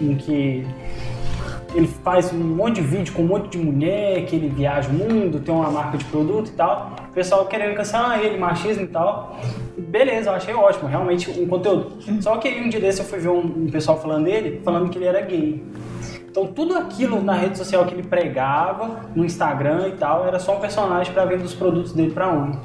em 0.00 0.14
que 0.16 0.66
ele 1.74 1.86
faz 1.86 2.32
um 2.32 2.38
monte 2.38 2.76
de 2.76 2.82
vídeo 2.82 3.14
com 3.14 3.22
um 3.22 3.26
monte 3.26 3.56
de 3.56 3.58
mulher, 3.58 4.26
que 4.26 4.36
ele 4.36 4.48
viaja 4.48 4.90
o 4.90 4.92
mundo, 4.92 5.40
tem 5.40 5.54
uma 5.54 5.70
marca 5.70 5.96
de 5.96 6.04
produto 6.04 6.48
e 6.48 6.52
tal. 6.52 6.94
O 7.10 7.14
pessoal 7.14 7.46
querendo 7.46 7.74
cancelar 7.74 8.20
ele, 8.20 8.38
machismo 8.38 8.84
e 8.84 8.88
tal. 8.88 9.38
Beleza, 9.76 10.30
eu 10.30 10.34
achei 10.34 10.54
ótimo, 10.54 10.88
realmente 10.88 11.30
um 11.30 11.46
conteúdo. 11.46 11.96
Só 12.20 12.36
que 12.36 12.48
aí 12.48 12.60
um 12.60 12.68
dia 12.68 12.80
desse 12.80 13.00
eu 13.00 13.06
fui 13.06 13.18
ver 13.18 13.30
um, 13.30 13.40
um 13.40 13.70
pessoal 13.70 13.98
falando 13.98 14.24
dele, 14.24 14.60
falando 14.62 14.90
que 14.90 14.98
ele 14.98 15.06
era 15.06 15.22
gay. 15.22 15.64
Então 16.30 16.46
tudo 16.46 16.76
aquilo 16.76 17.22
na 17.22 17.34
rede 17.34 17.56
social 17.56 17.86
que 17.86 17.94
ele 17.94 18.02
pregava, 18.02 19.00
no 19.14 19.24
Instagram 19.24 19.88
e 19.88 19.92
tal, 19.92 20.26
era 20.26 20.38
só 20.38 20.56
um 20.56 20.60
personagem 20.60 21.12
para 21.12 21.24
vender 21.24 21.44
os 21.44 21.54
produtos 21.54 21.92
dele 21.92 22.10
para 22.10 22.28
homem. 22.28 22.58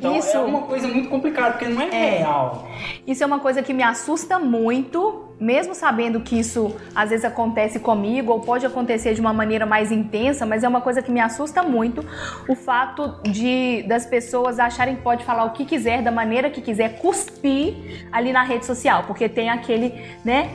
Então 0.00 0.16
Isso- 0.16 0.34
é 0.34 0.40
uma 0.40 0.62
coisa 0.62 0.88
muito 0.88 1.10
complicada, 1.10 1.50
porque 1.52 1.68
não 1.68 1.82
é, 1.82 1.88
É. 1.88 2.18
real. 2.20 2.66
Isso 3.06 3.22
é 3.22 3.26
uma 3.26 3.38
coisa 3.38 3.62
que 3.62 3.74
me 3.74 3.82
assusta 3.82 4.38
muito, 4.38 5.26
mesmo 5.38 5.74
sabendo 5.74 6.20
que 6.20 6.40
isso 6.40 6.74
às 6.94 7.10
vezes 7.10 7.22
acontece 7.22 7.78
comigo 7.78 8.32
ou 8.32 8.40
pode 8.40 8.64
acontecer 8.64 9.12
de 9.12 9.20
uma 9.20 9.34
maneira 9.34 9.66
mais 9.66 9.92
intensa, 9.92 10.46
mas 10.46 10.64
é 10.64 10.68
uma 10.68 10.80
coisa 10.80 11.02
que 11.02 11.10
me 11.12 11.20
assusta 11.20 11.62
muito 11.62 12.02
o 12.48 12.54
fato 12.56 13.20
de 13.24 13.82
das 13.86 14.06
pessoas 14.06 14.58
acharem 14.58 14.96
que 14.96 15.02
pode 15.02 15.22
falar 15.22 15.44
o 15.44 15.50
que 15.50 15.66
quiser, 15.66 16.00
da 16.00 16.10
maneira 16.10 16.48
que 16.48 16.62
quiser, 16.62 16.96
cuspir 16.98 18.06
ali 18.10 18.32
na 18.32 18.42
rede 18.42 18.64
social, 18.64 19.04
porque 19.06 19.28
tem 19.28 19.50
aquele, 19.50 19.92
né, 20.24 20.48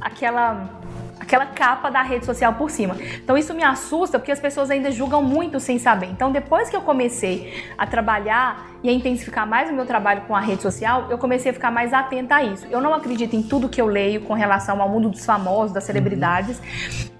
aquela 0.00 0.70
aquela 1.18 1.46
capa 1.46 1.90
da 1.90 2.02
rede 2.02 2.24
social 2.24 2.52
por 2.54 2.70
cima. 2.70 2.94
Então 3.24 3.36
isso 3.36 3.52
me 3.52 3.64
assusta 3.64 4.16
porque 4.16 4.30
as 4.30 4.38
pessoas 4.38 4.70
ainda 4.70 4.92
julgam 4.92 5.20
muito 5.24 5.58
sem 5.58 5.76
saber. 5.76 6.06
Então 6.06 6.30
depois 6.30 6.68
que 6.70 6.76
eu 6.76 6.82
comecei 6.82 7.64
a 7.76 7.84
trabalhar 7.84 8.75
e 8.86 8.88
a 8.88 8.92
intensificar 8.92 9.44
mais 9.44 9.68
o 9.68 9.72
meu 9.72 9.84
trabalho 9.84 10.22
com 10.28 10.36
a 10.36 10.38
rede 10.38 10.62
social, 10.62 11.08
eu 11.10 11.18
comecei 11.18 11.50
a 11.50 11.54
ficar 11.54 11.72
mais 11.72 11.92
atenta 11.92 12.36
a 12.36 12.44
isso. 12.44 12.64
Eu 12.70 12.80
não 12.80 12.94
acredito 12.94 13.34
em 13.34 13.42
tudo 13.42 13.68
que 13.68 13.80
eu 13.80 13.86
leio 13.86 14.20
com 14.20 14.32
relação 14.32 14.80
ao 14.80 14.88
mundo 14.88 15.08
dos 15.08 15.24
famosos, 15.24 15.72
das 15.72 15.82
celebridades. 15.82 16.62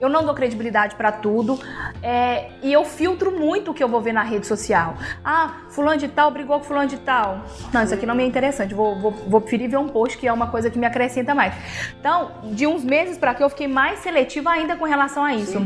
Eu 0.00 0.08
não 0.08 0.25
dou 0.25 0.32
credibilidade 0.32 0.94
para 0.94 1.11
tudo. 1.11 1.58
É, 2.00 2.50
e 2.62 2.73
eu 2.73 2.85
filtro 2.85 3.32
muito 3.32 3.73
o 3.73 3.75
que 3.75 3.82
eu 3.82 3.88
vou 3.88 4.00
ver 4.00 4.12
na 4.12 4.23
rede 4.23 4.46
social. 4.46 4.94
Ah, 5.25 5.54
fulano 5.70 5.99
de 5.99 6.06
tal 6.06 6.30
brigou 6.30 6.56
com 6.61 6.64
fulano 6.64 6.88
de 6.88 6.99
tal. 6.99 7.44
Não, 7.73 7.82
isso 7.82 7.94
aqui 7.94 8.06
não 8.06 8.14
me 8.14 8.23
é 8.23 8.26
interessante. 8.28 8.73
Vou, 8.73 9.00
vou, 9.00 9.11
vou 9.11 9.40
preferir 9.40 9.68
ver 9.68 9.78
um 9.78 9.88
post 9.88 10.16
que 10.18 10.28
é 10.28 10.32
uma 10.32 10.46
coisa 10.46 10.70
que 10.70 10.78
me 10.78 10.87
acrescenta 10.87 11.35
mais. 11.35 11.52
Então, 11.99 12.30
de 12.44 12.64
uns 12.64 12.85
meses 12.85 13.18
para 13.18 13.35
cá, 13.35 13.42
eu 13.42 13.50
fiquei 13.50 13.66
mais 13.66 13.99
seletiva 13.99 14.50
ainda 14.50 14.76
com 14.76 14.85
relação 14.85 15.25
a 15.25 15.35
isso. 15.35 15.58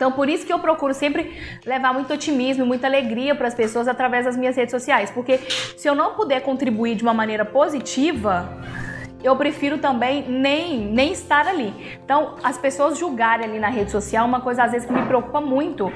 Então, 0.00 0.10
por 0.10 0.30
isso 0.30 0.46
que 0.46 0.52
eu 0.52 0.58
procuro 0.58 0.94
sempre 0.94 1.36
levar 1.62 1.92
muito 1.92 2.10
otimismo, 2.10 2.64
muita 2.64 2.86
alegria 2.86 3.34
para 3.34 3.48
as 3.48 3.52
pessoas 3.52 3.86
através 3.86 4.24
das 4.24 4.34
minhas 4.34 4.56
redes 4.56 4.70
sociais. 4.70 5.10
Porque 5.10 5.36
se 5.76 5.86
eu 5.86 5.94
não 5.94 6.14
puder 6.14 6.40
contribuir 6.40 6.94
de 6.94 7.02
uma 7.02 7.12
maneira 7.12 7.44
positiva, 7.44 8.48
eu 9.22 9.36
prefiro 9.36 9.78
também 9.78 10.24
nem, 10.28 10.78
nem 10.78 11.12
estar 11.12 11.46
ali. 11.46 11.72
Então, 12.04 12.34
as 12.42 12.56
pessoas 12.56 12.98
julgarem 12.98 13.46
ali 13.46 13.58
na 13.58 13.68
rede 13.68 13.90
social 13.90 14.24
é 14.24 14.28
uma 14.28 14.40
coisa 14.40 14.64
às 14.64 14.72
vezes 14.72 14.86
que 14.86 14.92
me 14.92 15.02
preocupa 15.02 15.40
muito, 15.40 15.92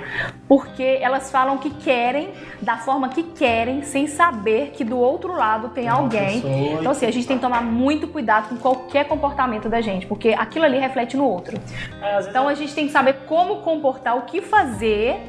porque 0.48 0.98
elas 1.00 1.30
falam 1.30 1.58
que 1.58 1.70
querem, 1.70 2.30
da 2.60 2.76
forma 2.76 3.08
que 3.08 3.22
querem, 3.22 3.82
sem 3.82 4.06
saber 4.06 4.70
que 4.72 4.84
do 4.84 4.98
outro 4.98 5.34
lado 5.34 5.70
tem 5.70 5.88
alguém. 5.88 6.42
Então, 6.78 6.92
assim, 6.92 7.06
a 7.06 7.10
gente 7.10 7.26
tem 7.26 7.36
que 7.36 7.42
tomar 7.42 7.62
muito 7.62 8.08
cuidado 8.08 8.48
com 8.48 8.56
qualquer 8.56 9.06
comportamento 9.06 9.68
da 9.68 9.80
gente, 9.80 10.06
porque 10.06 10.30
aquilo 10.30 10.64
ali 10.64 10.78
reflete 10.78 11.16
no 11.16 11.24
outro. 11.24 11.58
É, 12.02 12.20
Então 12.28 12.48
a 12.48 12.54
gente 12.54 12.74
tem 12.74 12.86
que 12.86 12.92
saber 12.92 13.14
como 13.26 13.56
comportar, 13.62 14.16
o 14.16 14.22
que 14.22 14.40
fazer. 14.40 15.20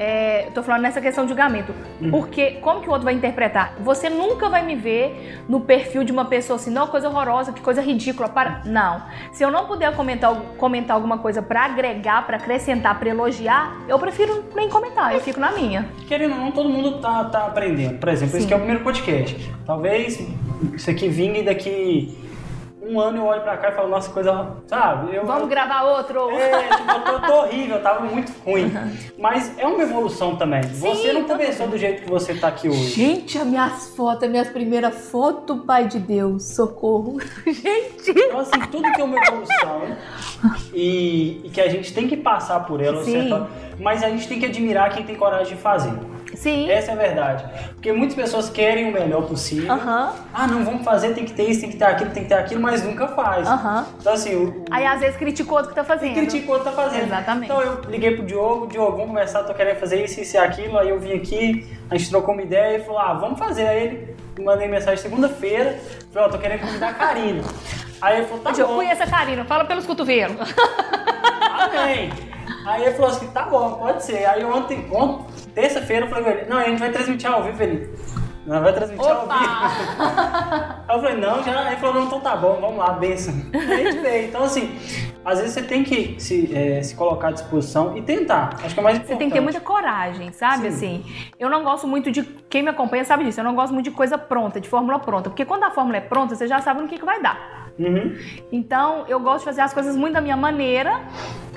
É, 0.00 0.46
tô 0.54 0.62
falando 0.62 0.82
nessa 0.82 1.00
questão 1.00 1.24
de 1.24 1.30
julgamento. 1.30 1.74
Porque 2.08 2.52
como 2.62 2.80
que 2.80 2.88
o 2.88 2.92
outro 2.92 3.04
vai 3.04 3.14
interpretar? 3.14 3.74
Você 3.80 4.08
nunca 4.08 4.48
vai 4.48 4.64
me 4.64 4.76
ver 4.76 5.42
no 5.48 5.60
perfil 5.60 6.04
de 6.04 6.12
uma 6.12 6.24
pessoa 6.24 6.54
assim, 6.54 6.70
não, 6.70 6.86
coisa 6.86 7.08
horrorosa, 7.08 7.52
que 7.52 7.60
coisa 7.60 7.82
ridícula. 7.82 8.28
Para... 8.28 8.62
Não. 8.64 9.02
Se 9.32 9.42
eu 9.42 9.50
não 9.50 9.66
puder 9.66 9.92
comentar, 9.96 10.32
comentar 10.56 10.94
alguma 10.94 11.18
coisa 11.18 11.42
pra 11.42 11.64
agregar, 11.64 12.24
pra 12.24 12.36
acrescentar, 12.36 12.96
pra 12.96 13.08
elogiar, 13.08 13.76
eu 13.88 13.98
prefiro 13.98 14.44
nem 14.54 14.68
comentar, 14.68 15.12
eu 15.12 15.20
fico 15.20 15.40
na 15.40 15.50
minha. 15.50 15.88
Querendo 16.06 16.34
ou 16.34 16.38
não, 16.38 16.52
todo 16.52 16.68
mundo 16.68 17.00
tá, 17.00 17.24
tá 17.24 17.46
aprendendo. 17.46 17.98
Por 17.98 18.08
exemplo, 18.08 18.36
esse 18.36 18.46
Sim. 18.46 18.46
aqui 18.46 18.54
é 18.54 18.56
o 18.56 18.60
primeiro 18.60 18.84
podcast. 18.84 19.52
Talvez 19.66 20.24
isso 20.74 20.88
aqui 20.88 21.08
vingue 21.08 21.42
daqui 21.42 22.27
um 22.88 23.00
ano 23.00 23.18
eu 23.18 23.24
olho 23.24 23.42
pra 23.42 23.56
cá 23.56 23.68
e 23.68 23.72
falo, 23.72 23.88
nossa, 23.88 24.10
coisa. 24.10 24.56
Sabe? 24.66 25.14
Eu, 25.14 25.26
Vamos 25.26 25.48
gravar 25.48 25.82
outro? 25.82 26.30
É, 26.30 26.68
tipo, 26.68 26.90
eu 26.90 27.00
tô, 27.02 27.10
eu 27.10 27.20
tô 27.20 27.32
horrível, 27.42 27.76
eu 27.76 27.82
tava 27.82 28.04
muito 28.06 28.32
ruim. 28.44 28.72
Mas 29.18 29.56
é 29.58 29.66
uma 29.66 29.82
evolução 29.82 30.36
também. 30.36 30.62
você 30.62 31.12
não 31.12 31.24
começou 31.24 31.68
do 31.68 31.76
jeito 31.76 32.02
que 32.02 32.10
você 32.10 32.34
tá 32.34 32.48
aqui 32.48 32.68
hoje. 32.68 32.92
Gente, 32.92 33.38
as 33.38 33.46
minhas 33.46 33.88
fotos, 33.94 34.24
as 34.24 34.30
minhas 34.30 34.48
primeiras 34.48 35.10
fotos, 35.10 35.64
pai 35.64 35.86
de 35.86 35.98
Deus, 35.98 36.54
socorro. 36.54 37.18
Gente. 37.46 38.10
Então, 38.10 38.40
assim, 38.40 38.60
tudo 38.70 38.90
tem 38.92 39.04
uma 39.04 39.16
evolução 39.18 39.96
e, 40.72 41.40
e 41.44 41.50
que 41.50 41.60
a 41.60 41.68
gente 41.68 41.92
tem 41.92 42.08
que 42.08 42.16
passar 42.16 42.60
por 42.66 42.80
ela, 42.80 43.02
Sim. 43.04 43.28
certo? 43.28 43.46
mas 43.80 44.02
a 44.02 44.08
gente 44.08 44.26
tem 44.26 44.38
que 44.40 44.46
admirar 44.46 44.90
quem 44.90 45.04
tem 45.04 45.14
coragem 45.14 45.56
de 45.56 45.62
fazer. 45.62 45.92
Sim. 46.34 46.70
Essa 46.70 46.90
é 46.90 46.94
a 46.94 46.96
verdade. 46.96 47.44
Porque 47.74 47.92
muitas 47.92 48.14
pessoas 48.14 48.50
querem 48.50 48.88
o 48.88 48.92
melhor 48.92 49.22
possível. 49.22 49.72
Aham. 49.72 50.12
Ah, 50.32 50.46
não, 50.46 50.64
vamos 50.64 50.84
fazer, 50.84 51.14
tem 51.14 51.24
que 51.24 51.32
ter 51.32 51.44
isso, 51.50 51.60
tem 51.62 51.70
que 51.70 51.76
ter 51.76 51.84
aquilo, 51.84 52.10
tem 52.10 52.22
que 52.24 52.28
ter 52.28 52.34
aquilo, 52.34 52.60
mas 52.60 52.82
nunca 52.84 53.08
faz. 53.08 53.46
Aham. 53.48 53.86
Então, 54.00 54.12
assim, 54.12 54.34
o, 54.36 54.48
o 54.48 54.64
Aí 54.70 54.86
às 54.86 55.00
vezes 55.00 55.16
critica 55.16 55.50
o 55.50 55.54
outro 55.54 55.70
que 55.70 55.74
tá 55.74 55.84
fazendo. 55.84 56.14
critica 56.14 56.46
o 56.48 56.54
outro 56.54 56.70
tá 56.70 56.72
fazendo. 56.72 57.04
Exatamente. 57.06 57.44
Então 57.50 57.60
eu 57.62 57.80
liguei 57.88 58.14
pro 58.14 58.24
Diogo, 58.26 58.66
Diogo, 58.66 58.92
vamos 58.92 59.06
conversar, 59.08 59.44
tô 59.44 59.54
querendo 59.54 59.78
fazer 59.78 60.04
isso, 60.04 60.20
isso 60.20 60.36
e 60.36 60.38
aquilo. 60.38 60.78
Aí 60.78 60.90
eu 60.90 60.98
vim 60.98 61.14
aqui, 61.14 61.66
a 61.90 61.96
gente 61.96 62.10
trocou 62.10 62.34
uma 62.34 62.42
ideia 62.42 62.76
e 62.76 62.80
falou, 62.84 63.00
ah, 63.00 63.14
vamos 63.14 63.38
fazer. 63.38 63.66
Aí 63.66 63.84
ele 63.86 64.16
mandei 64.44 64.68
mensagem 64.68 64.98
segunda-feira, 65.02 65.78
falou, 66.12 66.28
ó, 66.28 66.32
tô 66.32 66.38
querendo 66.38 66.60
convidar 66.60 66.90
a 66.90 66.94
Karina. 66.94 67.42
Aí 68.00 68.18
ele 68.18 68.26
falou, 68.26 68.42
tá 68.44 68.52
eu 68.56 68.66
bom. 68.68 68.74
conheço 68.76 69.02
a 69.02 69.06
Karina, 69.06 69.44
fala 69.44 69.64
pelos 69.64 69.84
cotovelos. 69.86 70.36
Amém. 71.58 72.10
Aí 72.68 72.82
ele 72.82 72.94
falou 72.96 73.10
assim, 73.10 73.26
tá 73.28 73.44
bom, 73.44 73.76
pode 73.76 74.04
ser. 74.04 74.26
Aí 74.26 74.44
ontem, 74.44 74.86
ontem 74.92 75.24
terça-feira, 75.54 76.04
eu 76.04 76.10
falei 76.10 76.24
com 76.24 76.30
ele, 76.30 76.50
não, 76.50 76.58
a 76.58 76.64
gente 76.64 76.78
vai 76.78 76.92
transmitir 76.92 77.30
ao 77.30 77.42
vivo, 77.42 77.62
ele. 77.62 77.90
Não, 78.44 78.60
vai 78.62 78.72
transmitir 78.74 79.10
ao 79.10 79.24
Opa! 79.24 79.38
vivo. 79.38 80.02
Aí 80.86 80.96
eu 80.96 81.00
falei, 81.00 81.16
não, 81.16 81.42
já. 81.42 81.60
Aí 81.60 81.66
ele 81.68 81.76
falou, 81.76 81.94
não, 81.94 82.04
então 82.04 82.20
tá 82.20 82.36
bom, 82.36 82.58
vamos 82.60 82.76
lá, 82.76 82.90
benção. 82.90 83.34
Aí 83.54 83.86
a 83.86 83.90
gente 83.90 84.02
veio. 84.02 84.28
Então, 84.28 84.42
assim, 84.42 84.78
às 85.24 85.38
vezes 85.38 85.54
você 85.54 85.62
tem 85.62 85.82
que 85.82 86.20
se, 86.20 86.54
eh, 86.54 86.82
se 86.82 86.94
colocar 86.94 87.28
à 87.28 87.30
disposição 87.30 87.96
e 87.96 88.02
tentar. 88.02 88.50
Acho 88.62 88.74
que 88.74 88.80
é 88.80 88.82
mais 88.82 88.98
Você 88.98 89.04
importante. 89.04 89.18
tem 89.18 89.28
que 89.28 89.34
ter 89.34 89.40
muita 89.40 89.60
coragem, 89.60 90.30
sabe? 90.32 90.68
Assim, 90.68 91.06
eu 91.38 91.48
não 91.48 91.64
gosto 91.64 91.86
muito 91.86 92.10
de. 92.10 92.22
Quem 92.22 92.62
me 92.62 92.68
acompanha 92.68 93.04
sabe 93.04 93.24
disso. 93.24 93.40
Eu 93.40 93.44
não 93.44 93.54
gosto 93.54 93.72
muito 93.72 93.84
de 93.84 93.92
coisa 93.92 94.18
pronta, 94.18 94.60
de 94.60 94.68
fórmula 94.68 94.98
pronta. 94.98 95.30
Porque 95.30 95.46
quando 95.46 95.64
a 95.64 95.70
fórmula 95.70 95.96
é 95.96 96.02
pronta, 96.02 96.34
você 96.34 96.46
já 96.46 96.60
sabe 96.60 96.82
no 96.82 96.88
que, 96.88 96.98
que 96.98 97.04
vai 97.04 97.22
dar. 97.22 97.68
Uhum. 97.78 98.14
Então, 98.52 99.04
eu 99.08 99.20
gosto 99.20 99.38
de 99.40 99.44
fazer 99.44 99.60
as 99.60 99.72
coisas 99.72 99.96
muito 99.96 100.14
da 100.14 100.20
minha 100.20 100.36
maneira 100.36 101.00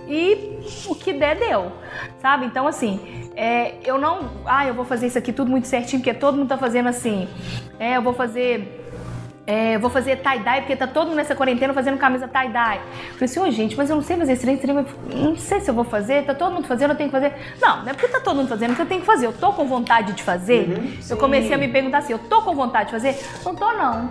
e 0.08 0.60
o 0.88 0.96
que 0.96 1.14
der, 1.14 1.38
deu. 1.38 1.72
Sabe? 2.20 2.46
Então, 2.46 2.68
assim, 2.68 3.30
é, 3.36 3.76
eu 3.84 3.98
não. 3.98 4.30
Ah, 4.46 4.66
eu 4.68 4.74
vou 4.74 4.86
fazer 4.86 5.08
isso 5.08 5.18
aqui 5.18 5.32
tudo 5.32 5.50
muito 5.50 5.68
certinho, 5.68 6.02
porque 6.02 6.14
todo 6.14 6.38
mundo 6.38 6.50
tá 6.50 6.58
fazendo 6.58 6.90
assim. 6.90 7.28
É, 7.80 7.98
eu 7.98 8.02
vou 8.02 8.14
fazer. 8.14 8.78
É, 9.48 9.76
eu 9.76 9.80
vou 9.80 9.90
fazer 9.90 10.18
tie-dye, 10.18 10.62
porque 10.62 10.76
tá 10.76 10.86
todo 10.86 11.08
mundo 11.08 11.18
nessa 11.18 11.36
quarentena 11.36 11.74
fazendo 11.74 11.98
camisa 11.98 12.28
tie-dye. 12.28 12.80
Falei 13.14 13.26
assim, 13.26 13.40
ô 13.40 13.50
gente, 13.50 13.76
mas 13.76 13.90
eu 13.90 13.96
não 13.96 14.04
sei 14.04 14.16
fazer 14.16 14.34
esse 14.34 14.42
trem, 14.44 14.60
não 15.16 15.36
sei 15.36 15.60
se 15.60 15.70
eu 15.70 15.74
vou 15.74 15.84
fazer, 15.84 16.24
tá 16.24 16.36
todo 16.36 16.54
mundo 16.54 16.68
fazendo, 16.68 16.92
eu 16.92 16.96
tenho 16.96 17.10
que 17.10 17.16
fazer. 17.16 17.34
Não, 17.60 17.82
não 17.82 17.90
é 17.90 17.94
porque 17.94 18.08
tá 18.08 18.20
todo 18.20 18.36
mundo 18.36 18.48
fazendo 18.48 18.76
que 18.76 18.82
eu 18.82 18.86
tenho 18.86 19.02
que 19.02 19.08
fazer. 19.08 19.26
Eu 19.26 19.34
tô 19.34 19.52
com 19.52 19.66
vontade 19.66 20.14
de 20.14 20.24
fazer. 20.24 20.70
Uhum, 20.70 20.94
eu 21.10 21.18
comecei 21.18 21.54
a 21.54 21.58
me 21.58 21.68
perguntar 21.68 21.98
assim, 21.98 22.14
eu 22.14 22.20
tô 22.20 22.44
com 22.44 22.54
vontade 22.54 22.86
de 22.86 22.92
fazer? 22.92 23.20
Não 23.44 23.56
tô, 23.56 23.74
não. 23.74 24.10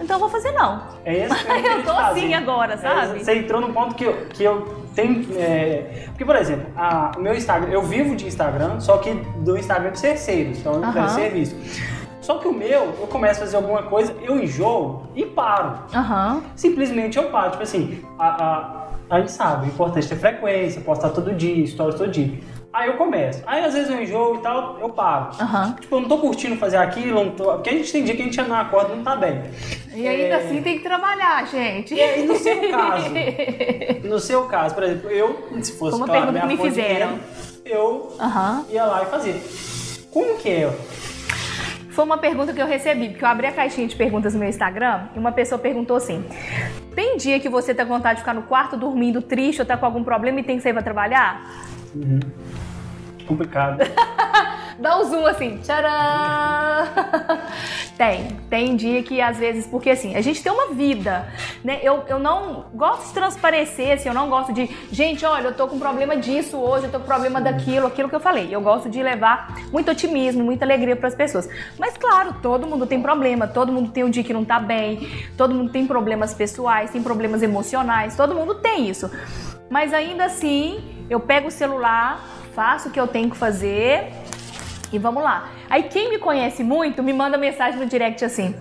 Então 0.00 0.16
eu 0.16 0.20
vou 0.20 0.28
fazer, 0.28 0.50
não. 0.52 0.82
É 1.04 1.14
esse 1.26 1.34
que 1.44 1.50
eu, 1.50 1.56
Eu 1.78 1.84
tô 1.84 1.94
fazer. 1.94 2.20
assim 2.20 2.34
agora, 2.34 2.76
sabe? 2.76 3.20
É, 3.20 3.24
você 3.24 3.34
entrou 3.38 3.60
num 3.60 3.72
ponto 3.72 3.94
que 3.94 4.04
eu, 4.04 4.26
que 4.30 4.42
eu 4.42 4.82
tenho. 4.94 5.26
é, 5.36 6.06
Porque, 6.08 6.24
por 6.24 6.36
exemplo, 6.36 6.66
a- 6.76 7.12
o 7.16 7.20
meu 7.20 7.34
Instagram, 7.34 7.70
eu 7.70 7.82
vivo 7.82 8.16
de 8.16 8.26
Instagram, 8.26 8.80
só 8.80 8.98
que 8.98 9.12
do 9.38 9.56
Instagram 9.56 9.92
de 9.92 10.00
terceiros, 10.02 10.58
então 10.58 10.74
eu 10.74 10.82
Aham. 10.82 10.92
quero 10.92 11.08
serviço. 11.10 11.56
Só 12.20 12.38
que 12.38 12.46
o 12.46 12.52
meu, 12.52 12.94
eu 13.00 13.06
começo 13.08 13.40
a 13.42 13.44
fazer 13.44 13.56
alguma 13.56 13.82
coisa, 13.82 14.14
eu 14.22 14.36
enjoo 14.36 15.04
e 15.14 15.24
paro. 15.26 15.74
Aham. 15.92 16.42
Simplesmente 16.54 17.18
eu 17.18 17.24
paro. 17.30 17.50
Tipo 17.52 17.62
assim, 17.64 18.00
a, 18.18 18.26
a, 18.44 19.16
a 19.16 19.18
gente 19.20 19.32
sabe, 19.32 19.66
o 19.66 19.68
importante 19.68 20.06
é 20.06 20.08
ter 20.10 20.16
frequência, 20.16 20.80
postar 20.82 21.08
todo 21.10 21.32
dia, 21.34 21.66
stories 21.66 21.96
todo 21.96 22.10
dia. 22.10 22.38
Aí 22.72 22.88
eu 22.88 22.94
começo. 22.96 23.42
Aí 23.46 23.62
às 23.62 23.74
vezes 23.74 23.90
eu 23.90 24.00
enjoo 24.02 24.36
e 24.36 24.38
tal, 24.38 24.78
eu 24.80 24.88
paro. 24.88 25.28
Aham. 25.38 25.76
Tipo, 25.78 25.96
eu 25.96 26.00
não 26.00 26.08
tô 26.08 26.18
curtindo 26.18 26.56
fazer 26.56 26.78
aquilo, 26.78 27.22
não 27.22 27.30
tô... 27.32 27.44
porque 27.52 27.68
a 27.68 27.72
gente 27.74 27.92
tem 27.92 28.02
dia 28.02 28.16
que 28.16 28.22
a 28.22 28.24
gente 28.24 28.40
não 28.42 28.56
acorda 28.56 28.94
e 28.94 28.96
não 28.96 29.04
tá 29.04 29.14
bem. 29.14 29.42
E 29.94 30.08
ainda 30.08 30.36
É. 30.36 30.46
assim 30.46 30.62
tem 30.62 30.78
que 30.78 30.82
trabalhar, 30.84 31.46
gente. 31.48 31.94
E 31.94 32.00
aí, 32.00 32.26
no 32.26 32.34
seu 32.36 32.70
caso? 32.70 33.10
No 34.08 34.18
seu 34.18 34.44
caso, 34.46 34.74
por 34.74 34.84
exemplo, 34.84 35.10
eu, 35.10 35.48
se 35.62 35.72
fosse 35.78 35.96
uma 35.96 36.06
claro, 36.06 36.26
pergunta 36.32 36.44
minha 36.46 36.56
que 36.56 36.62
me 36.62 36.68
fizeram. 36.70 37.18
eu 37.64 38.14
Aham. 38.18 38.64
ia 38.70 38.84
lá 38.84 39.02
e 39.02 39.06
fazia. 39.06 39.36
Como 40.10 40.36
que 40.38 40.48
é? 40.48 40.70
Foi 41.90 42.04
uma 42.06 42.16
pergunta 42.18 42.52
que 42.54 42.60
eu 42.60 42.66
recebi, 42.66 43.10
porque 43.10 43.22
eu 43.24 43.28
abri 43.28 43.46
a 43.46 43.52
caixinha 43.52 43.86
de 43.86 43.94
perguntas 43.96 44.32
no 44.32 44.40
meu 44.40 44.48
Instagram 44.48 45.08
e 45.14 45.18
uma 45.18 45.30
pessoa 45.32 45.58
perguntou 45.58 45.94
assim: 45.96 46.24
Tem 46.94 47.16
dia 47.18 47.38
que 47.38 47.48
você 47.50 47.74
tá 47.74 47.84
com 47.84 47.92
vontade 47.94 48.16
de 48.16 48.20
ficar 48.22 48.32
no 48.34 48.42
quarto 48.42 48.76
dormindo 48.78 49.20
triste 49.20 49.60
ou 49.60 49.66
tá 49.66 49.76
com 49.76 49.84
algum 49.86 50.02
problema 50.02 50.40
e 50.40 50.42
tem 50.42 50.56
que 50.56 50.62
sair 50.62 50.72
pra 50.72 50.82
trabalhar? 50.82 51.42
Complicado. 53.26 53.78
Dá 54.78 54.98
um 54.98 55.04
zoom 55.04 55.26
assim, 55.26 55.58
tcharam! 55.58 55.90
tem, 57.96 58.36
tem 58.50 58.74
dia 58.74 59.02
que 59.02 59.20
às 59.20 59.38
vezes, 59.38 59.66
porque 59.66 59.90
assim, 59.90 60.16
a 60.16 60.20
gente 60.20 60.42
tem 60.42 60.50
uma 60.50 60.74
vida, 60.74 61.28
né? 61.62 61.78
Eu, 61.82 62.02
eu 62.08 62.18
não 62.18 62.64
gosto 62.74 63.06
de 63.08 63.14
transparecer, 63.14 63.92
assim, 63.92 64.08
eu 64.08 64.14
não 64.14 64.28
gosto 64.28 64.52
de, 64.52 64.68
gente, 64.90 65.24
olha, 65.24 65.48
eu 65.48 65.54
tô 65.54 65.68
com 65.68 65.78
problema 65.78 66.16
disso 66.16 66.56
hoje, 66.56 66.86
eu 66.86 66.90
tô 66.90 66.98
com 66.98 67.06
problema 67.06 67.40
daquilo, 67.40 67.86
aquilo 67.86 68.08
que 68.08 68.14
eu 68.14 68.20
falei. 68.20 68.48
Eu 68.50 68.60
gosto 68.60 68.90
de 68.90 69.00
levar 69.02 69.56
muito 69.70 69.90
otimismo, 69.90 70.42
muita 70.42 70.64
alegria 70.64 70.96
para 70.96 71.08
as 71.08 71.14
pessoas. 71.14 71.48
Mas 71.78 71.96
claro, 71.96 72.34
todo 72.42 72.66
mundo 72.66 72.86
tem 72.86 73.00
problema, 73.00 73.46
todo 73.46 73.70
mundo 73.70 73.90
tem 73.90 74.02
um 74.02 74.10
dia 74.10 74.24
que 74.24 74.32
não 74.32 74.44
tá 74.44 74.58
bem, 74.58 75.08
todo 75.36 75.54
mundo 75.54 75.70
tem 75.70 75.86
problemas 75.86 76.34
pessoais, 76.34 76.90
tem 76.90 77.02
problemas 77.02 77.42
emocionais, 77.42 78.16
todo 78.16 78.34
mundo 78.34 78.56
tem 78.56 78.88
isso. 78.88 79.08
Mas 79.72 79.94
ainda 79.94 80.26
assim, 80.26 80.84
eu 81.08 81.18
pego 81.18 81.48
o 81.48 81.50
celular, 81.50 82.22
faço 82.54 82.90
o 82.90 82.92
que 82.92 83.00
eu 83.00 83.08
tenho 83.08 83.30
que 83.30 83.36
fazer 83.38 84.12
E 84.92 84.98
vamos 84.98 85.22
lá. 85.22 85.48
Aí 85.70 85.84
quem 85.84 86.10
me 86.10 86.18
conhece 86.18 86.62
muito 86.62 87.02
me 87.02 87.10
manda 87.10 87.38
mensagem 87.38 87.80
no 87.80 87.86
direct 87.86 88.22
assim. 88.22 88.54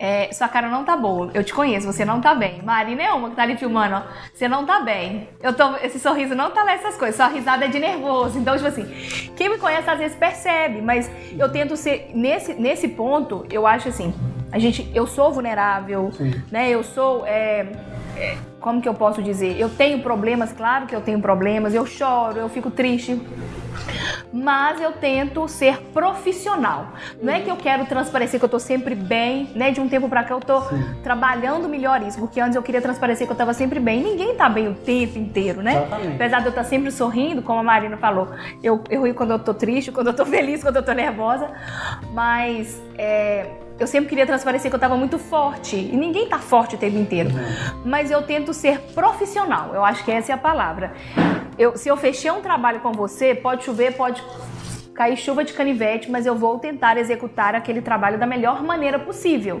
É, 0.00 0.28
sua 0.32 0.48
cara 0.48 0.68
não 0.68 0.84
tá 0.84 0.96
boa. 0.96 1.30
Eu 1.32 1.44
te 1.44 1.54
conheço, 1.54 1.86
você 1.86 2.04
não 2.04 2.20
tá 2.20 2.34
bem. 2.34 2.60
Marina 2.64 3.04
é 3.04 3.12
uma 3.12 3.30
que 3.30 3.36
tá 3.36 3.42
ali 3.42 3.56
filmando, 3.56 3.94
ó. 3.94 4.02
Você 4.34 4.48
não 4.48 4.66
tá 4.66 4.80
bem. 4.80 5.28
Eu 5.40 5.54
tô, 5.54 5.76
esse 5.76 6.00
sorriso 6.00 6.34
não 6.34 6.50
tá 6.50 6.64
lá 6.64 6.72
essas 6.72 6.96
coisas. 6.96 7.14
Sua 7.14 7.28
risada 7.28 7.66
é 7.66 7.68
de 7.68 7.78
nervoso. 7.78 8.36
Então, 8.36 8.56
tipo 8.56 8.66
assim, 8.66 8.84
quem 9.36 9.48
me 9.48 9.58
conhece 9.58 9.88
às 9.88 9.98
vezes 10.00 10.16
percebe, 10.16 10.82
mas 10.82 11.08
eu 11.38 11.48
tento 11.52 11.76
ser 11.76 12.10
nesse, 12.12 12.52
nesse 12.54 12.88
ponto, 12.88 13.46
eu 13.48 13.64
acho 13.64 13.90
assim, 13.90 14.12
a 14.50 14.58
gente, 14.58 14.90
eu 14.92 15.06
sou 15.06 15.32
vulnerável, 15.32 16.10
Sim. 16.10 16.34
né? 16.50 16.68
Eu 16.68 16.82
sou 16.82 17.24
é, 17.24 17.66
é, 18.16 18.36
como 18.66 18.82
que 18.82 18.88
eu 18.88 18.94
posso 18.94 19.22
dizer? 19.22 19.56
Eu 19.60 19.70
tenho 19.70 20.00
problemas, 20.02 20.52
claro 20.52 20.86
que 20.86 20.96
eu 20.96 21.00
tenho 21.00 21.20
problemas. 21.20 21.72
Eu 21.72 21.86
choro, 21.86 22.36
eu 22.36 22.48
fico 22.48 22.68
triste 22.68 23.16
mas 24.32 24.80
eu 24.80 24.92
tento 24.92 25.46
ser 25.46 25.78
profissional. 25.94 26.88
Não 27.22 27.32
é 27.32 27.40
que 27.40 27.48
eu 27.48 27.56
quero 27.56 27.86
transparecer 27.86 28.40
que 28.40 28.44
eu 28.44 28.48
tô 28.48 28.58
sempre 28.58 28.94
bem, 28.94 29.50
né? 29.54 29.70
De 29.70 29.80
um 29.80 29.88
tempo 29.88 30.08
pra 30.08 30.24
cá 30.24 30.34
eu 30.34 30.40
tô 30.40 30.62
Sim. 30.62 30.84
trabalhando 31.02 31.68
melhor 31.68 32.02
isso, 32.02 32.18
porque 32.18 32.40
antes 32.40 32.56
eu 32.56 32.62
queria 32.62 32.82
transparecer 32.82 33.26
que 33.26 33.32
eu 33.32 33.36
tava 33.36 33.54
sempre 33.54 33.78
bem. 33.78 34.02
Ninguém 34.02 34.34
tá 34.34 34.48
bem 34.48 34.68
o 34.68 34.74
tempo 34.74 35.16
inteiro, 35.16 35.62
né? 35.62 35.76
Exatamente. 35.76 36.14
Apesar 36.14 36.40
de 36.40 36.46
eu 36.46 36.50
estar 36.50 36.64
sempre 36.64 36.90
sorrindo, 36.90 37.42
como 37.42 37.60
a 37.60 37.62
Marina 37.62 37.96
falou, 37.96 38.28
eu, 38.62 38.82
eu 38.90 39.04
rio 39.04 39.14
quando 39.14 39.30
eu 39.30 39.38
tô 39.38 39.54
triste, 39.54 39.92
quando 39.92 40.08
eu 40.08 40.14
tô 40.14 40.26
feliz, 40.26 40.62
quando 40.62 40.76
eu 40.76 40.82
tô 40.82 40.92
nervosa, 40.92 41.48
mas 42.12 42.82
é, 42.98 43.46
eu 43.78 43.86
sempre 43.86 44.08
queria 44.08 44.26
transparecer 44.26 44.70
que 44.70 44.74
eu 44.74 44.80
tava 44.80 44.96
muito 44.96 45.18
forte. 45.18 45.76
E 45.76 45.96
ninguém 45.96 46.28
tá 46.28 46.38
forte 46.38 46.74
o 46.74 46.78
tempo 46.78 46.96
inteiro. 46.96 47.30
Mas 47.84 48.10
eu 48.10 48.22
tento 48.22 48.54
ser 48.54 48.80
profissional. 48.94 49.74
Eu 49.74 49.84
acho 49.84 50.04
que 50.04 50.10
essa 50.10 50.32
é 50.32 50.34
a 50.34 50.38
palavra. 50.38 50.92
Eu, 51.58 51.76
se 51.76 51.88
eu 51.88 51.96
fechei 51.96 52.30
um 52.30 52.40
trabalho 52.40 52.80
com 52.80 52.92
você, 52.92 53.34
pode 53.34 53.64
chover, 53.64 53.94
pode 53.96 54.22
cair 54.96 55.16
chuva 55.16 55.44
de 55.44 55.52
canivete, 55.52 56.10
mas 56.10 56.24
eu 56.26 56.34
vou 56.34 56.58
tentar 56.58 56.96
executar 56.96 57.54
aquele 57.54 57.80
trabalho 57.82 58.18
da 58.18 58.26
melhor 58.26 58.62
maneira 58.62 58.98
possível. 58.98 59.60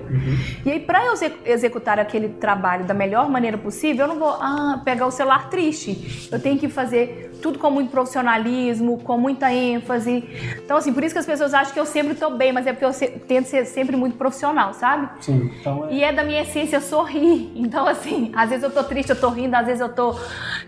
E 0.64 0.70
aí, 0.70 0.80
para 0.80 1.04
eu 1.04 1.12
exe- 1.12 1.32
executar 1.44 1.98
aquele 1.98 2.28
trabalho 2.30 2.84
da 2.84 2.94
melhor 2.94 3.28
maneira 3.28 3.58
possível, 3.58 4.06
eu 4.06 4.08
não 4.14 4.18
vou 4.18 4.30
ah, 4.40 4.80
pegar 4.84 5.06
o 5.06 5.10
celular 5.10 5.50
triste. 5.50 6.28
Eu 6.32 6.40
tenho 6.40 6.58
que 6.58 6.68
fazer 6.68 7.24
tudo 7.42 7.58
com 7.58 7.70
muito 7.70 7.90
profissionalismo, 7.90 8.98
com 9.02 9.18
muita 9.18 9.52
ênfase. 9.52 10.24
Então, 10.64 10.76
assim, 10.78 10.92
por 10.92 11.04
isso 11.04 11.14
que 11.14 11.18
as 11.18 11.26
pessoas 11.26 11.52
acham 11.52 11.72
que 11.74 11.78
eu 11.80 11.84
sempre 11.86 12.14
tô 12.14 12.30
bem, 12.30 12.50
mas 12.52 12.66
é 12.66 12.72
porque 12.72 12.84
eu 12.84 12.92
se- 12.92 13.08
tento 13.08 13.44
ser 13.46 13.66
sempre 13.66 13.94
muito 13.96 14.16
profissional, 14.16 14.72
sabe? 14.72 15.08
Sim. 15.20 15.50
Então, 15.60 15.86
é- 15.86 15.92
E 15.92 16.02
é 16.02 16.12
da 16.12 16.24
minha 16.24 16.40
essência 16.42 16.80
sorrir. 16.80 17.52
Então, 17.66 17.86
assim, 17.86 18.30
às 18.34 18.48
vezes 18.48 18.62
eu 18.64 18.70
tô 18.70 18.82
triste, 18.84 19.10
eu 19.10 19.20
tô 19.20 19.28
rindo, 19.28 19.54
às 19.54 19.66
vezes 19.66 19.80
eu 19.80 19.88
tô 19.88 20.14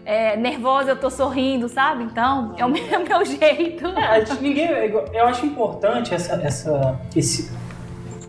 é, 0.04 0.37
nervosa, 0.37 0.90
eu 0.90 0.96
tô 0.96 1.09
sorrindo, 1.11 1.68
sabe? 1.68 2.04
Então, 2.04 2.54
é 2.59 2.64
o 2.64 2.68
meu, 2.70 2.83
é 2.90 2.98
o 2.98 3.04
meu 3.09 3.24
jeito. 3.24 3.87
É, 3.87 4.20
ninguém, 4.66 4.90
eu 5.12 5.25
acho 5.27 5.47
importante 5.47 6.14
essa, 6.14 6.35
essa, 6.42 7.01
esse, 7.14 7.51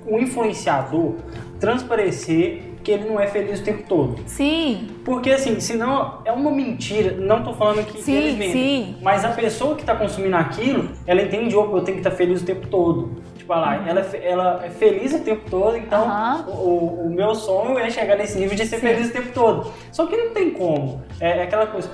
um 0.08 0.20
influenciador 0.20 1.16
transparecer 1.60 2.64
que 2.84 2.92
ele 2.92 3.10
não 3.10 3.20
é 3.20 3.28
feliz 3.28 3.60
o 3.60 3.64
tempo 3.64 3.84
todo. 3.88 4.16
Sim, 4.26 4.88
Porque 5.04 5.30
assim, 5.32 5.60
senão 5.60 6.22
é 6.24 6.32
uma 6.32 6.50
mentira. 6.50 7.14
Não 7.18 7.44
tô 7.44 7.54
falando 7.54 7.86
que, 7.86 8.02
Sim, 8.02 8.14
eles 8.16 8.36
mentem. 8.38 8.52
sim. 8.54 8.96
Mas 9.02 9.26
a 9.26 9.30
pessoa 9.30 9.76
que 9.76 9.84
tá 9.84 9.94
consumindo 9.96 10.36
aquilo, 10.38 10.90
ela 11.06 11.22
entende, 11.22 11.56
opa, 11.56 11.78
eu 11.78 11.84
tenho 11.84 11.98
que 11.98 12.08
estar 12.08 12.12
feliz 12.16 12.42
o 12.42 12.46
tempo 12.46 12.68
todo. 12.68 13.22
Tipo, 13.38 13.54
lá, 13.54 13.86
ela, 13.88 14.00
é 14.00 14.32
ela 14.32 14.62
é 14.66 14.70
feliz 14.70 15.14
o 15.14 15.20
tempo 15.20 15.50
todo, 15.50 15.76
então 15.76 16.04
Aham. 16.04 16.46
o, 16.48 16.52
o- 16.52 17.08
o 17.08 17.10
meu 17.10 17.36
sonho 17.36 17.78
é 17.78 17.90
chegar 17.90 18.16
nesse 18.18 18.38
nível 18.40 18.56
de 18.56 18.66
ser 18.66 18.78
Sim. 18.78 18.88
feliz 18.88 19.10
o 19.10 19.12
tempo 19.14 19.32
todo. 19.34 19.72
Só 19.92 20.06
que 20.06 20.16
não 20.16 20.30
tem 20.34 20.52
como. 20.52 21.04
É, 21.20 21.40
é 21.40 21.44
aquela 21.44 21.68
coisa. 21.68 21.90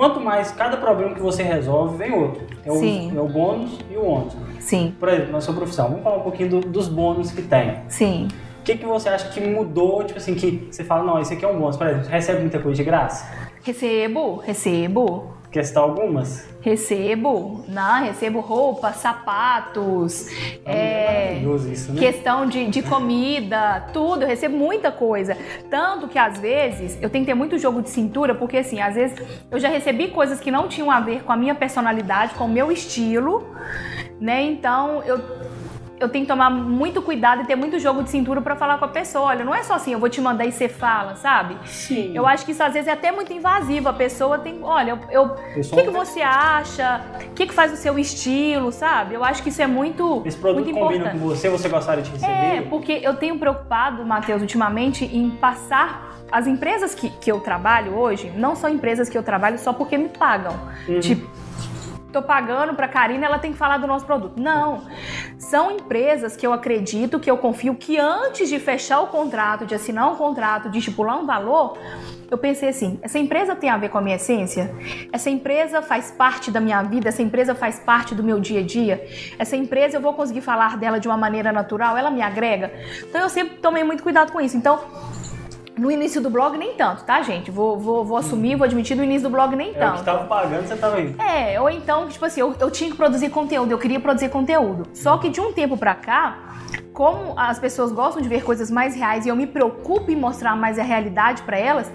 Quanto 0.00 0.18
mais 0.18 0.50
cada 0.50 0.78
problema 0.78 1.12
que 1.14 1.20
você 1.20 1.42
resolve, 1.42 1.98
vem 1.98 2.10
outro. 2.10 2.40
É 2.64 2.72
o, 2.72 2.76
Sim. 2.76 3.12
é 3.14 3.20
o 3.20 3.28
bônus 3.28 3.78
e 3.90 3.98
o 3.98 4.02
ônus. 4.06 4.34
sim, 4.58 4.94
Por 4.98 5.10
exemplo, 5.10 5.32
na 5.32 5.42
sua 5.42 5.52
profissão, 5.52 5.88
vamos 5.90 6.02
falar 6.02 6.16
um 6.16 6.22
pouquinho 6.22 6.48
do- 6.48 6.60
dos 6.60 6.88
bônus 6.88 7.30
que 7.32 7.42
tem. 7.42 7.80
sim. 7.86 8.26
O 8.60 8.62
que, 8.62 8.78
que 8.78 8.86
você 8.86 9.10
acha 9.10 9.28
que 9.28 9.40
mudou, 9.40 10.02
tipo 10.04 10.18
assim, 10.18 10.34
que 10.34 10.68
você 10.70 10.84
fala, 10.84 11.02
não, 11.04 11.18
esse 11.20 11.34
aqui 11.34 11.44
é 11.44 11.48
um 11.48 11.58
bônus, 11.58 11.76
por 11.76 11.86
exemplo, 11.86 12.04
você 12.06 12.10
recebe 12.12 12.40
muita 12.40 12.58
coisa 12.58 12.76
de 12.76 12.82
graça? 12.84 13.26
Recebo, 13.62 14.36
recebo. 14.36 15.34
Citar 15.64 15.82
algumas? 15.82 16.48
Recebo, 16.60 17.64
não, 17.66 18.04
recebo 18.04 18.40
roupas, 18.40 18.96
sapatos, 18.96 20.28
é, 20.64 21.30
maravilhoso 21.30 21.72
isso, 21.72 21.92
né? 21.92 21.98
questão 21.98 22.46
de, 22.46 22.66
de 22.68 22.82
comida, 22.82 23.88
tudo, 23.92 24.22
eu 24.22 24.28
recebo 24.28 24.56
muita 24.56 24.92
coisa. 24.92 25.36
Tanto 25.68 26.06
que 26.06 26.18
às 26.18 26.38
vezes 26.38 26.98
eu 27.02 27.10
tenho 27.10 27.24
que 27.24 27.30
ter 27.30 27.34
muito 27.34 27.58
jogo 27.58 27.82
de 27.82 27.88
cintura, 27.88 28.34
porque 28.34 28.58
assim, 28.58 28.80
às 28.80 28.94
vezes 28.94 29.16
eu 29.50 29.58
já 29.58 29.68
recebi 29.68 30.08
coisas 30.08 30.38
que 30.38 30.50
não 30.50 30.68
tinham 30.68 30.90
a 30.90 31.00
ver 31.00 31.24
com 31.24 31.32
a 31.32 31.36
minha 31.36 31.54
personalidade, 31.54 32.34
com 32.34 32.44
o 32.44 32.48
meu 32.48 32.70
estilo, 32.70 33.44
né? 34.20 34.42
Então 34.42 35.02
eu 35.04 35.18
eu 36.00 36.08
tenho 36.08 36.24
que 36.24 36.30
tomar 36.32 36.48
muito 36.48 37.02
cuidado 37.02 37.42
e 37.42 37.44
ter 37.44 37.54
muito 37.54 37.78
jogo 37.78 38.02
de 38.02 38.08
cintura 38.10 38.40
pra 38.40 38.56
falar 38.56 38.78
com 38.78 38.86
a 38.86 38.88
pessoa. 38.88 39.26
Olha, 39.26 39.44
não 39.44 39.54
é 39.54 39.62
só 39.62 39.74
assim, 39.74 39.92
eu 39.92 39.98
vou 39.98 40.08
te 40.08 40.20
mandar 40.20 40.46
e 40.46 40.52
você 40.52 40.66
fala, 40.66 41.14
sabe? 41.14 41.56
Sim. 41.66 42.12
Eu 42.14 42.26
acho 42.26 42.44
que 42.46 42.52
isso 42.52 42.62
às 42.62 42.72
vezes 42.72 42.88
é 42.88 42.92
até 42.92 43.12
muito 43.12 43.32
invasivo. 43.32 43.88
A 43.88 43.92
pessoa 43.92 44.38
tem, 44.38 44.60
olha, 44.62 44.98
eu, 45.10 45.24
o 45.24 45.34
que, 45.74 45.82
que 45.82 45.90
você 45.90 46.22
acha? 46.22 47.02
O 47.30 47.34
que, 47.34 47.46
que 47.46 47.54
faz 47.54 47.70
o 47.72 47.76
seu 47.76 47.98
estilo, 47.98 48.72
sabe? 48.72 49.14
Eu 49.14 49.22
acho 49.22 49.42
que 49.42 49.50
isso 49.50 49.60
é 49.60 49.66
muito, 49.66 50.22
Esse 50.24 50.38
produto 50.38 50.64
muito 50.64 50.78
combina 50.78 51.04
importante. 51.04 51.20
com 51.20 51.28
você, 51.28 51.50
você 51.50 51.68
gostaria 51.68 52.02
de 52.02 52.10
receber? 52.10 52.32
É, 52.32 52.62
porque 52.62 52.98
eu 53.02 53.14
tenho 53.14 53.38
preocupado, 53.38 54.04
Matheus, 54.04 54.40
ultimamente, 54.40 55.04
em 55.04 55.28
passar. 55.30 56.08
As 56.32 56.46
empresas 56.46 56.94
que, 56.94 57.10
que 57.10 57.30
eu 57.30 57.40
trabalho 57.40 57.98
hoje, 57.98 58.32
não 58.36 58.54
são 58.54 58.70
empresas 58.70 59.08
que 59.08 59.18
eu 59.18 59.22
trabalho 59.22 59.58
só 59.58 59.72
porque 59.72 59.98
me 59.98 60.08
pagam. 60.08 60.54
Uhum. 60.88 61.00
Tipo, 61.00 61.28
tô 62.12 62.22
pagando 62.22 62.74
pra 62.74 62.88
Karina, 62.88 63.26
ela 63.26 63.38
tem 63.38 63.52
que 63.52 63.58
falar 63.58 63.78
do 63.78 63.86
nosso 63.86 64.04
produto. 64.04 64.40
Não. 64.40 64.82
São 65.38 65.70
empresas 65.70 66.36
que 66.36 66.46
eu 66.46 66.52
acredito, 66.52 67.18
que 67.18 67.30
eu 67.30 67.38
confio, 67.38 67.74
que 67.74 67.98
antes 67.98 68.48
de 68.48 68.58
fechar 68.58 69.00
o 69.00 69.06
contrato, 69.08 69.64
de 69.64 69.74
assinar 69.74 70.10
um 70.10 70.16
contrato, 70.16 70.68
de 70.70 70.78
estipular 70.78 71.18
um 71.18 71.26
valor, 71.26 71.78
eu 72.30 72.38
pensei 72.38 72.68
assim: 72.68 72.98
essa 73.02 73.18
empresa 73.18 73.56
tem 73.56 73.68
a 73.68 73.76
ver 73.76 73.88
com 73.88 73.98
a 73.98 74.00
minha 74.00 74.16
essência? 74.16 74.74
Essa 75.12 75.30
empresa 75.30 75.82
faz 75.82 76.10
parte 76.10 76.50
da 76.50 76.60
minha 76.60 76.82
vida? 76.82 77.08
Essa 77.08 77.22
empresa 77.22 77.54
faz 77.54 77.78
parte 77.80 78.14
do 78.14 78.22
meu 78.22 78.38
dia 78.38 78.60
a 78.60 78.62
dia? 78.62 79.06
Essa 79.38 79.56
empresa 79.56 79.96
eu 79.96 80.00
vou 80.00 80.14
conseguir 80.14 80.40
falar 80.40 80.76
dela 80.76 81.00
de 81.00 81.08
uma 81.08 81.16
maneira 81.16 81.52
natural? 81.52 81.96
Ela 81.96 82.10
me 82.10 82.22
agrega? 82.22 82.72
Então 83.02 83.20
eu 83.20 83.28
sempre 83.28 83.56
tomei 83.58 83.82
muito 83.82 84.02
cuidado 84.02 84.32
com 84.32 84.40
isso. 84.40 84.56
Então. 84.56 84.80
No 85.80 85.90
início 85.90 86.20
do 86.20 86.28
blog, 86.28 86.58
nem 86.58 86.74
tanto, 86.74 87.04
tá, 87.04 87.22
gente? 87.22 87.50
Vou, 87.50 87.78
vou, 87.78 88.04
vou 88.04 88.18
assumir, 88.18 88.54
vou 88.54 88.66
admitir, 88.66 88.94
no 88.94 89.02
início 89.02 89.22
do 89.30 89.32
blog, 89.32 89.56
nem 89.56 89.68
É 89.68 89.70
o 89.70 89.74
tanto. 89.78 89.98
que 90.00 90.04
tava 90.04 90.24
pagando, 90.26 90.66
você 90.66 90.76
tava 90.76 90.96
aí. 90.96 91.16
É, 91.18 91.58
ou 91.58 91.70
então, 91.70 92.06
tipo 92.06 92.22
assim, 92.22 92.42
eu, 92.42 92.54
eu 92.60 92.70
tinha 92.70 92.90
que 92.90 92.96
produzir 92.98 93.30
conteúdo, 93.30 93.72
eu 93.72 93.78
queria 93.78 93.98
produzir 93.98 94.28
conteúdo. 94.28 94.86
Só 94.92 95.16
que 95.16 95.30
de 95.30 95.40
um 95.40 95.54
tempo 95.54 95.78
pra 95.78 95.94
cá, 95.94 96.36
como 96.92 97.32
as 97.34 97.58
pessoas 97.58 97.92
gostam 97.92 98.20
de 98.20 98.28
ver 98.28 98.44
coisas 98.44 98.70
mais 98.70 98.94
reais 98.94 99.24
e 99.24 99.30
eu 99.30 99.34
me 99.36 99.46
preocupo 99.46 100.10
em 100.10 100.16
mostrar 100.16 100.54
mais 100.54 100.78
a 100.78 100.82
realidade 100.82 101.40
pra 101.44 101.56
elas, 101.58 101.90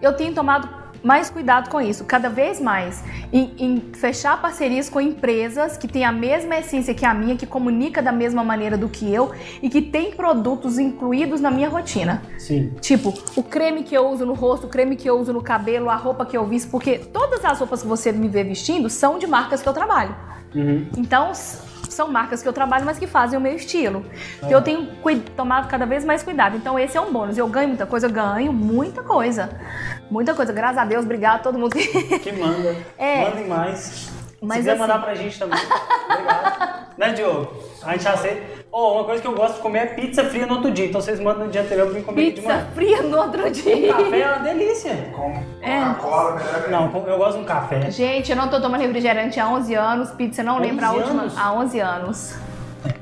eu 0.00 0.12
tenho 0.16 0.32
tomado 0.32 0.68
mais 1.02 1.30
cuidado 1.30 1.70
com 1.70 1.80
isso, 1.80 2.04
cada 2.04 2.28
vez 2.28 2.60
mais, 2.60 3.02
em, 3.32 3.52
em 3.58 3.80
fechar 3.92 4.40
parcerias 4.40 4.88
com 4.88 5.00
empresas 5.00 5.76
que 5.76 5.88
têm 5.88 6.04
a 6.04 6.12
mesma 6.12 6.56
essência 6.56 6.94
que 6.94 7.04
a 7.04 7.14
minha, 7.14 7.36
que 7.36 7.46
comunica 7.46 8.02
da 8.02 8.12
mesma 8.12 8.42
maneira 8.42 8.76
do 8.76 8.88
que 8.88 9.12
eu 9.12 9.32
e 9.62 9.68
que 9.68 9.82
tem 9.82 10.12
produtos 10.12 10.78
incluídos 10.78 11.40
na 11.40 11.50
minha 11.50 11.68
rotina. 11.68 12.22
Sim. 12.38 12.72
Tipo, 12.80 13.14
o 13.34 13.42
creme 13.42 13.82
que 13.82 13.96
eu 13.96 14.08
uso 14.08 14.24
no 14.24 14.34
rosto, 14.34 14.66
o 14.66 14.70
creme 14.70 14.96
que 14.96 15.08
eu 15.08 15.18
uso 15.18 15.32
no 15.32 15.42
cabelo, 15.42 15.90
a 15.90 15.96
roupa 15.96 16.24
que 16.24 16.36
eu 16.36 16.46
visto, 16.46 16.70
porque 16.70 16.98
todas 16.98 17.44
as 17.44 17.58
roupas 17.58 17.82
que 17.82 17.88
você 17.88 18.12
me 18.12 18.28
vê 18.28 18.44
vestindo 18.44 18.88
são 18.90 19.18
de 19.18 19.26
marcas 19.26 19.62
que 19.62 19.68
eu 19.68 19.72
trabalho. 19.72 20.14
Uhum. 20.54 20.86
Então, 20.96 21.32
são 21.96 22.08
marcas 22.08 22.42
que 22.42 22.48
eu 22.48 22.52
trabalho, 22.52 22.84
mas 22.84 22.98
que 22.98 23.06
fazem 23.06 23.38
o 23.38 23.42
meu 23.42 23.54
estilo. 23.56 24.04
Então, 24.36 24.50
eu 24.50 24.62
tenho 24.62 24.86
cui- 25.02 25.20
tomado 25.36 25.66
cada 25.68 25.84
vez 25.86 26.04
mais 26.04 26.22
cuidado. 26.22 26.56
Então, 26.56 26.78
esse 26.78 26.96
é 26.96 27.00
um 27.00 27.12
bônus. 27.12 27.36
Eu 27.36 27.48
ganho 27.48 27.68
muita 27.68 27.86
coisa, 27.86 28.06
eu 28.06 28.10
ganho 28.12 28.52
muita 28.52 29.02
coisa. 29.02 29.50
Muita 30.10 30.34
coisa. 30.34 30.52
Graças 30.52 30.78
a 30.78 30.84
Deus, 30.84 31.04
obrigado 31.04 31.36
a 31.36 31.42
todo 31.42 31.58
mundo 31.58 31.72
que. 31.72 31.86
Que 32.20 32.32
manda. 32.32 32.76
É. 32.98 33.28
Mandem 33.30 33.48
mais. 33.48 34.10
Mas 34.46 34.56
Se 34.58 34.60
quiser 34.60 34.70
assim- 34.72 34.80
mandar 34.80 35.02
pra 35.02 35.14
gente 35.14 35.38
também. 35.38 35.58
Obrigado. 35.58 36.86
né, 36.96 37.12
Diogo? 37.12 37.52
A 37.82 37.92
gente 37.92 38.08
aceita. 38.08 38.56
Oh, 38.72 38.92
uma 38.94 39.04
coisa 39.04 39.22
que 39.22 39.26
eu 39.28 39.34
gosto 39.34 39.54
de 39.56 39.60
comer 39.60 39.78
é 39.78 39.86
pizza 39.86 40.22
fria 40.24 40.46
no 40.46 40.54
outro 40.56 40.70
dia. 40.70 40.86
Então 40.86 41.00
vocês 41.00 41.18
mandam 41.18 41.46
no 41.46 41.50
dia 41.50 41.62
anterior 41.62 41.86
pra 41.86 41.94
mim 41.94 42.02
comer 42.02 42.24
de 42.26 42.30
Pizza 42.32 42.48
manhã. 42.48 42.66
fria 42.74 43.02
no 43.02 43.16
outro 43.18 43.50
dia. 43.50 43.94
Café 43.94 44.20
é 44.20 44.28
uma 44.28 44.38
delícia. 44.40 44.94
Com 45.14 45.42
É. 45.62 45.80
Coca-Cola, 45.80 46.34
melhor. 46.36 46.70
Não, 46.92 47.06
eu 47.06 47.16
gosto 47.18 47.36
de 47.38 47.42
um 47.42 47.44
café. 47.44 47.90
Gente, 47.90 48.30
eu 48.30 48.36
não 48.36 48.48
tô 48.48 48.60
tomando 48.60 48.80
refrigerante 48.82 49.40
há 49.40 49.48
11 49.48 49.74
anos, 49.74 50.10
pizza 50.10 50.42
não 50.42 50.56
11 50.56 50.66
lembro 50.66 50.84
a 50.84 50.92
última. 50.92 51.22
anos? 51.22 51.38
Há 51.38 51.52
11 51.54 51.80
anos. 51.80 52.34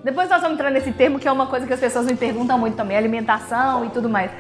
Depois 0.02 0.28
nós 0.30 0.40
vamos 0.40 0.54
entrar 0.54 0.70
nesse 0.70 0.92
termo 0.92 1.18
que 1.18 1.26
é 1.28 1.33
uma 1.33 1.46
coisa 1.46 1.66
que 1.66 1.72
as 1.72 1.80
pessoas 1.80 2.07
me 2.07 2.14
perguntam 2.16 2.59
muito 2.59 2.76
também, 2.76 2.96
alimentação 2.96 3.85
e 3.85 3.90
tudo 3.90 4.09
mais. 4.09 4.30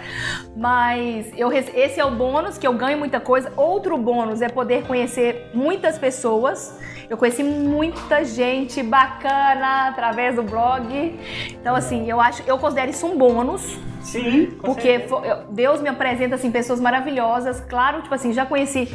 Mas 0.56 1.26
eu, 1.36 1.52
esse 1.52 1.98
é 2.00 2.04
o 2.04 2.10
bônus, 2.12 2.56
que 2.56 2.66
eu 2.66 2.72
ganho 2.74 2.96
muita 2.98 3.18
coisa. 3.20 3.52
Outro 3.56 3.96
bônus 3.98 4.40
é 4.40 4.48
poder 4.48 4.84
conhecer 4.84 5.50
muitas 5.52 5.98
pessoas. 5.98 6.78
Eu 7.08 7.16
conheci 7.16 7.42
muita 7.42 8.24
gente 8.24 8.82
bacana 8.82 9.88
através 9.88 10.36
do 10.36 10.42
blog. 10.42 11.18
Então, 11.50 11.74
assim, 11.74 12.08
eu 12.08 12.20
acho, 12.20 12.42
eu 12.46 12.58
considero 12.58 12.90
isso 12.90 13.06
um 13.06 13.16
bônus. 13.16 13.78
Sim. 14.02 14.50
Porque 14.60 15.00
certeza. 15.00 15.46
Deus 15.50 15.80
me 15.80 15.88
apresenta 15.88 16.34
assim 16.34 16.50
pessoas 16.50 16.78
maravilhosas. 16.78 17.60
Claro, 17.60 18.02
tipo 18.02 18.14
assim, 18.14 18.32
já 18.32 18.44
conheci 18.44 18.88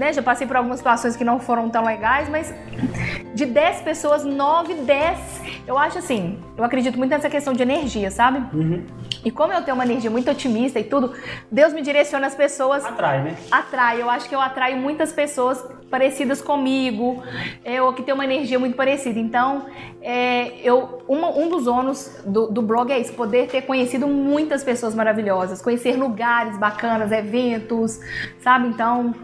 né, 0.00 0.12
já 0.14 0.22
passei 0.22 0.46
por 0.46 0.56
algumas 0.56 0.78
situações 0.78 1.14
que 1.14 1.22
não 1.22 1.38
foram 1.38 1.68
tão 1.68 1.84
legais, 1.84 2.26
mas 2.28 2.54
de 3.34 3.44
10 3.44 3.82
pessoas, 3.82 4.24
9, 4.24 4.74
10. 4.74 5.18
Eu 5.66 5.76
acho 5.76 5.98
assim, 5.98 6.38
eu 6.56 6.64
acredito 6.64 6.96
muito 6.96 7.10
nessa 7.10 7.28
questão 7.28 7.52
de 7.52 7.62
energia, 7.62 8.10
sabe? 8.10 8.38
Uhum. 8.56 8.82
E 9.24 9.30
como 9.30 9.52
eu 9.52 9.62
tenho 9.62 9.74
uma 9.74 9.84
energia 9.84 10.10
muito 10.10 10.30
otimista 10.30 10.78
e 10.78 10.84
tudo, 10.84 11.12
Deus 11.50 11.72
me 11.72 11.82
direciona 11.82 12.26
as 12.26 12.34
pessoas. 12.34 12.84
Atrai, 12.84 13.22
né? 13.22 13.36
Atrai. 13.50 14.00
Eu 14.00 14.08
acho 14.08 14.28
que 14.28 14.34
eu 14.34 14.40
atraio 14.40 14.76
muitas 14.76 15.12
pessoas 15.12 15.62
parecidas 15.90 16.40
comigo, 16.40 17.22
é, 17.64 17.82
ou 17.82 17.92
que 17.92 18.02
tem 18.02 18.14
uma 18.14 18.24
energia 18.24 18.58
muito 18.58 18.76
parecida. 18.76 19.18
Então, 19.18 19.66
é, 20.00 20.52
eu, 20.62 21.02
uma, 21.08 21.28
um 21.36 21.48
dos 21.48 21.66
ônus 21.66 22.22
do, 22.24 22.46
do 22.46 22.62
blog 22.62 22.92
é 22.92 22.98
isso, 22.98 23.12
poder 23.12 23.48
ter 23.48 23.62
conhecido 23.62 24.06
muitas 24.06 24.62
pessoas 24.62 24.94
maravilhosas, 24.94 25.60
conhecer 25.60 25.96
lugares 25.96 26.56
bacanas, 26.56 27.10
eventos, 27.10 27.98
sabe? 28.40 28.68
Então, 28.68 29.14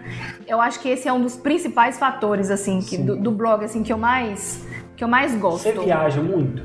eu 0.47 0.61
acho 0.61 0.81
que 0.81 0.89
esse 0.89 1.09
é 1.09 1.13
um 1.13 1.21
dos 1.21 1.37
principais 1.37 1.99
fatores, 1.99 2.51
assim, 2.51 2.81
que, 2.81 2.99
do, 2.99 3.17
do 3.17 3.31
blog, 3.31 3.65
assim, 3.65 3.83
que 3.83 3.93
eu 3.93 3.99
mais 3.99 4.67
que 4.97 5.05
eu 5.05 5.09
mais 5.09 5.35
gosto. 5.35 5.65
Você 5.65 5.73
viaja 5.73 6.23
muito? 6.23 6.63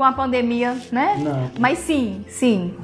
Com 0.00 0.04
a 0.04 0.12
pandemia, 0.12 0.78
né? 0.90 1.14
Não. 1.18 1.50
Mas 1.58 1.78
sim, 1.80 2.24
sim. 2.26 2.74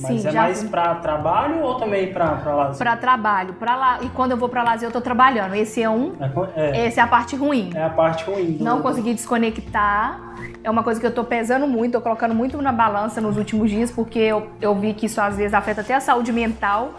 Mas 0.00 0.20
sim, 0.20 0.28
é 0.28 0.30
já 0.30 0.42
mais 0.42 0.60
fui. 0.60 0.68
pra 0.68 0.94
trabalho 0.94 1.60
ou 1.60 1.74
também 1.74 2.12
pra, 2.12 2.36
pra 2.36 2.54
lazer? 2.54 2.78
Pra 2.78 2.96
trabalho, 2.96 3.54
pra 3.54 3.74
lá. 3.74 3.98
E 4.02 4.08
quando 4.10 4.30
eu 4.30 4.36
vou 4.36 4.48
pra 4.48 4.62
lazer, 4.62 4.88
eu 4.88 4.92
tô 4.92 5.00
trabalhando. 5.00 5.56
Esse 5.56 5.82
é 5.82 5.90
um. 5.90 6.12
É, 6.54 6.82
é, 6.82 6.86
Essa 6.86 7.00
é 7.00 7.02
a 7.02 7.06
parte 7.08 7.34
ruim. 7.34 7.72
é 7.74 7.82
a 7.82 7.90
parte 7.90 8.22
ruim. 8.22 8.58
Não 8.60 8.80
consegui 8.80 9.12
desconectar. 9.12 10.20
É 10.62 10.70
uma 10.70 10.84
coisa 10.84 11.00
que 11.00 11.06
eu 11.08 11.10
tô 11.12 11.24
pesando 11.24 11.66
muito, 11.66 11.94
tô 11.94 12.00
colocando 12.00 12.32
muito 12.32 12.62
na 12.62 12.70
balança 12.70 13.20
nos 13.20 13.36
últimos 13.36 13.68
dias, 13.68 13.90
porque 13.90 14.20
eu, 14.20 14.46
eu 14.60 14.72
vi 14.72 14.94
que 14.94 15.06
isso 15.06 15.20
às 15.20 15.36
vezes 15.36 15.52
afeta 15.52 15.80
até 15.80 15.94
a 15.94 16.00
saúde 16.00 16.32
mental. 16.32 16.94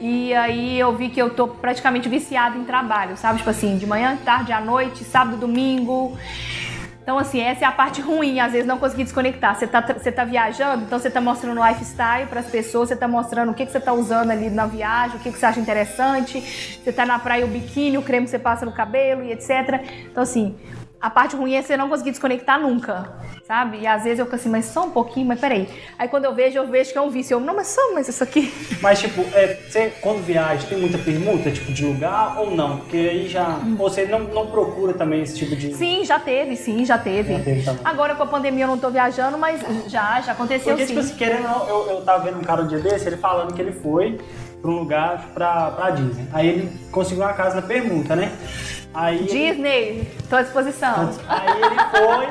E 0.00 0.34
aí 0.34 0.76
eu 0.76 0.92
vi 0.96 1.08
que 1.08 1.22
eu 1.22 1.30
tô 1.30 1.46
praticamente 1.46 2.08
viciada 2.08 2.58
em 2.58 2.64
trabalho, 2.64 3.16
sabe? 3.16 3.38
Tipo 3.38 3.50
assim, 3.50 3.78
de 3.78 3.86
manhã, 3.86 4.18
tarde, 4.24 4.52
à 4.52 4.60
noite, 4.60 5.04
sábado, 5.04 5.36
domingo. 5.36 6.18
Então, 7.02 7.18
assim, 7.18 7.40
essa 7.40 7.64
é 7.64 7.68
a 7.68 7.72
parte 7.72 8.00
ruim, 8.00 8.38
às 8.38 8.52
vezes 8.52 8.66
não 8.66 8.78
conseguir 8.78 9.02
desconectar. 9.02 9.56
Você 9.56 9.66
tá, 9.66 9.80
você 9.80 10.12
tá 10.12 10.24
viajando, 10.24 10.84
então 10.84 10.98
você 10.98 11.10
tá 11.10 11.20
mostrando 11.20 11.60
lifestyle 11.60 12.28
para 12.28 12.40
as 12.40 12.46
pessoas, 12.46 12.88
você 12.88 12.96
tá 12.96 13.08
mostrando 13.08 13.50
o 13.50 13.54
que, 13.54 13.66
que 13.66 13.72
você 13.72 13.80
tá 13.80 13.92
usando 13.92 14.30
ali 14.30 14.48
na 14.48 14.66
viagem, 14.66 15.16
o 15.16 15.20
que, 15.20 15.32
que 15.32 15.38
você 15.38 15.46
acha 15.46 15.58
interessante. 15.58 16.40
Você 16.40 16.92
tá 16.92 17.04
na 17.04 17.18
praia, 17.18 17.44
o 17.44 17.48
biquíni, 17.48 17.98
o 17.98 18.02
creme 18.02 18.26
que 18.26 18.30
você 18.30 18.38
passa 18.38 18.64
no 18.64 18.72
cabelo 18.72 19.24
e 19.24 19.32
etc. 19.32 19.82
Então, 20.10 20.22
assim, 20.22 20.56
a 21.02 21.10
parte 21.10 21.34
ruim 21.34 21.54
é 21.54 21.62
você 21.62 21.76
não 21.76 21.88
conseguir 21.88 22.12
desconectar 22.12 22.60
nunca, 22.60 23.12
sabe? 23.44 23.80
E 23.80 23.86
às 23.88 24.04
vezes 24.04 24.20
eu 24.20 24.24
fico 24.24 24.36
assim, 24.36 24.48
mas 24.48 24.66
só 24.66 24.84
um 24.84 24.90
pouquinho, 24.90 25.26
mas 25.26 25.40
peraí. 25.40 25.68
Aí 25.98 26.06
quando 26.06 26.26
eu 26.26 26.32
vejo, 26.32 26.56
eu 26.56 26.68
vejo 26.68 26.92
que 26.92 26.96
é 26.96 27.00
um 27.00 27.10
vício. 27.10 27.34
Eu, 27.34 27.40
não, 27.40 27.56
mas 27.56 27.66
só, 27.66 27.92
mas 27.92 28.06
isso 28.06 28.22
aqui. 28.22 28.54
Mas, 28.80 29.00
tipo, 29.00 29.22
é, 29.34 29.58
você, 29.68 29.92
quando 30.00 30.24
viaja, 30.24 30.64
tem 30.68 30.78
muita 30.78 30.98
permuta, 30.98 31.50
tipo, 31.50 31.72
de 31.72 31.84
lugar 31.84 32.38
ou 32.38 32.54
não? 32.54 32.78
Porque 32.78 32.96
aí 32.96 33.28
já. 33.28 33.58
Você 33.76 34.06
não, 34.06 34.20
não 34.20 34.46
procura 34.46 34.94
também 34.94 35.22
esse 35.22 35.36
tipo 35.36 35.56
de. 35.56 35.74
Sim, 35.74 36.04
já 36.04 36.20
teve, 36.20 36.54
sim, 36.54 36.84
já 36.84 36.96
teve. 36.96 37.36
Já 37.36 37.40
teve 37.42 37.62
também. 37.64 37.82
Agora 37.84 38.14
com 38.14 38.22
a 38.22 38.26
pandemia 38.26 38.64
eu 38.64 38.68
não 38.68 38.78
tô 38.78 38.88
viajando, 38.88 39.36
mas 39.36 39.60
já, 39.88 40.20
já 40.20 40.32
aconteceu 40.32 40.76
Porque, 40.76 40.86
sim. 40.86 40.94
tipo 40.94 41.00
assim, 41.00 41.16
querendo 41.16 41.48
eu, 41.68 41.90
eu 41.90 42.02
tava 42.02 42.24
vendo 42.24 42.38
um 42.38 42.44
cara 42.44 42.62
um 42.62 42.68
dia 42.68 42.78
desse, 42.78 43.08
ele 43.08 43.16
falando 43.16 43.52
que 43.54 43.60
ele 43.60 43.72
foi 43.72 44.20
pra 44.60 44.70
um 44.70 44.78
lugar 44.78 45.30
pra, 45.34 45.72
pra 45.72 45.90
Disney. 45.90 46.28
Aí 46.32 46.48
ele 46.48 46.80
conseguiu 46.92 47.24
uma 47.24 47.32
casa 47.32 47.56
na 47.56 47.62
permuta, 47.62 48.14
né? 48.14 48.32
Aí 48.94 49.24
Disney, 49.24 50.06
tô 50.28 50.36
à 50.36 50.42
disposição. 50.42 51.10
Aí 51.26 51.62
ele 51.62 51.76
foi, 51.90 52.28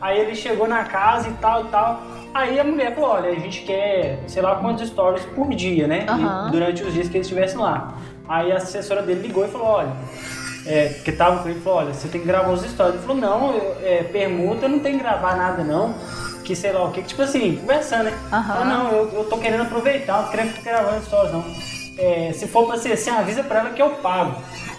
aí 0.00 0.18
ele 0.20 0.34
chegou 0.34 0.66
na 0.66 0.84
casa 0.84 1.28
e 1.28 1.32
tal 1.34 1.64
e 1.64 1.68
tal. 1.68 2.02
Aí 2.32 2.58
a 2.58 2.64
mulher 2.64 2.94
falou, 2.94 3.10
olha, 3.10 3.30
a 3.30 3.34
gente 3.34 3.62
quer, 3.62 4.20
sei 4.26 4.40
lá 4.42 4.56
quantos 4.56 4.88
stories 4.88 5.24
por 5.34 5.48
dia, 5.50 5.86
né? 5.86 6.06
Aham. 6.08 6.50
durante 6.50 6.82
os 6.82 6.92
dias 6.94 7.08
que 7.08 7.16
eles 7.16 7.26
estivessem 7.26 7.58
lá. 7.58 7.94
Aí 8.28 8.52
a 8.52 8.56
assessora 8.56 9.02
dele 9.02 9.26
ligou 9.26 9.44
e 9.44 9.48
falou, 9.48 9.66
olha, 9.66 9.92
é, 10.66 10.88
que 11.04 11.12
tava 11.12 11.42
com 11.42 11.48
ele, 11.48 11.60
falou, 11.60 11.80
olha, 11.80 11.94
você 11.94 12.08
tem 12.08 12.20
que 12.20 12.26
gravar 12.26 12.50
os 12.52 12.62
stories. 12.62 12.94
Ele 12.94 13.02
falou, 13.02 13.16
não, 13.20 13.54
eu, 13.54 13.76
é, 13.82 14.02
permuta, 14.04 14.66
eu 14.66 14.68
não 14.70 14.78
tenho 14.78 14.96
que 14.98 15.02
gravar 15.02 15.36
nada 15.36 15.62
não. 15.64 15.94
Que 16.44 16.56
sei 16.56 16.72
lá 16.72 16.84
o 16.84 16.92
que, 16.92 17.02
tipo 17.02 17.20
assim, 17.20 17.56
conversando, 17.56 18.04
né? 18.04 18.18
Aham. 18.32 18.42
Falou, 18.54 18.64
não, 18.64 18.92
eu, 18.92 19.12
eu 19.12 19.24
tô 19.24 19.36
querendo 19.38 19.62
aproveitar, 19.64 20.16
não 20.18 20.24
tô 20.24 20.30
querendo 20.30 20.52
ficar 20.52 20.70
gravando 20.70 21.04
stories 21.04 21.32
não. 21.32 21.44
É, 21.98 22.32
se 22.32 22.46
for 22.46 22.66
pra 22.66 22.76
ser 22.78 22.92
assim, 22.92 23.10
avisa 23.10 23.42
pra 23.42 23.60
ela 23.60 23.70
que 23.70 23.82
eu 23.82 23.90
pago. 23.96 24.36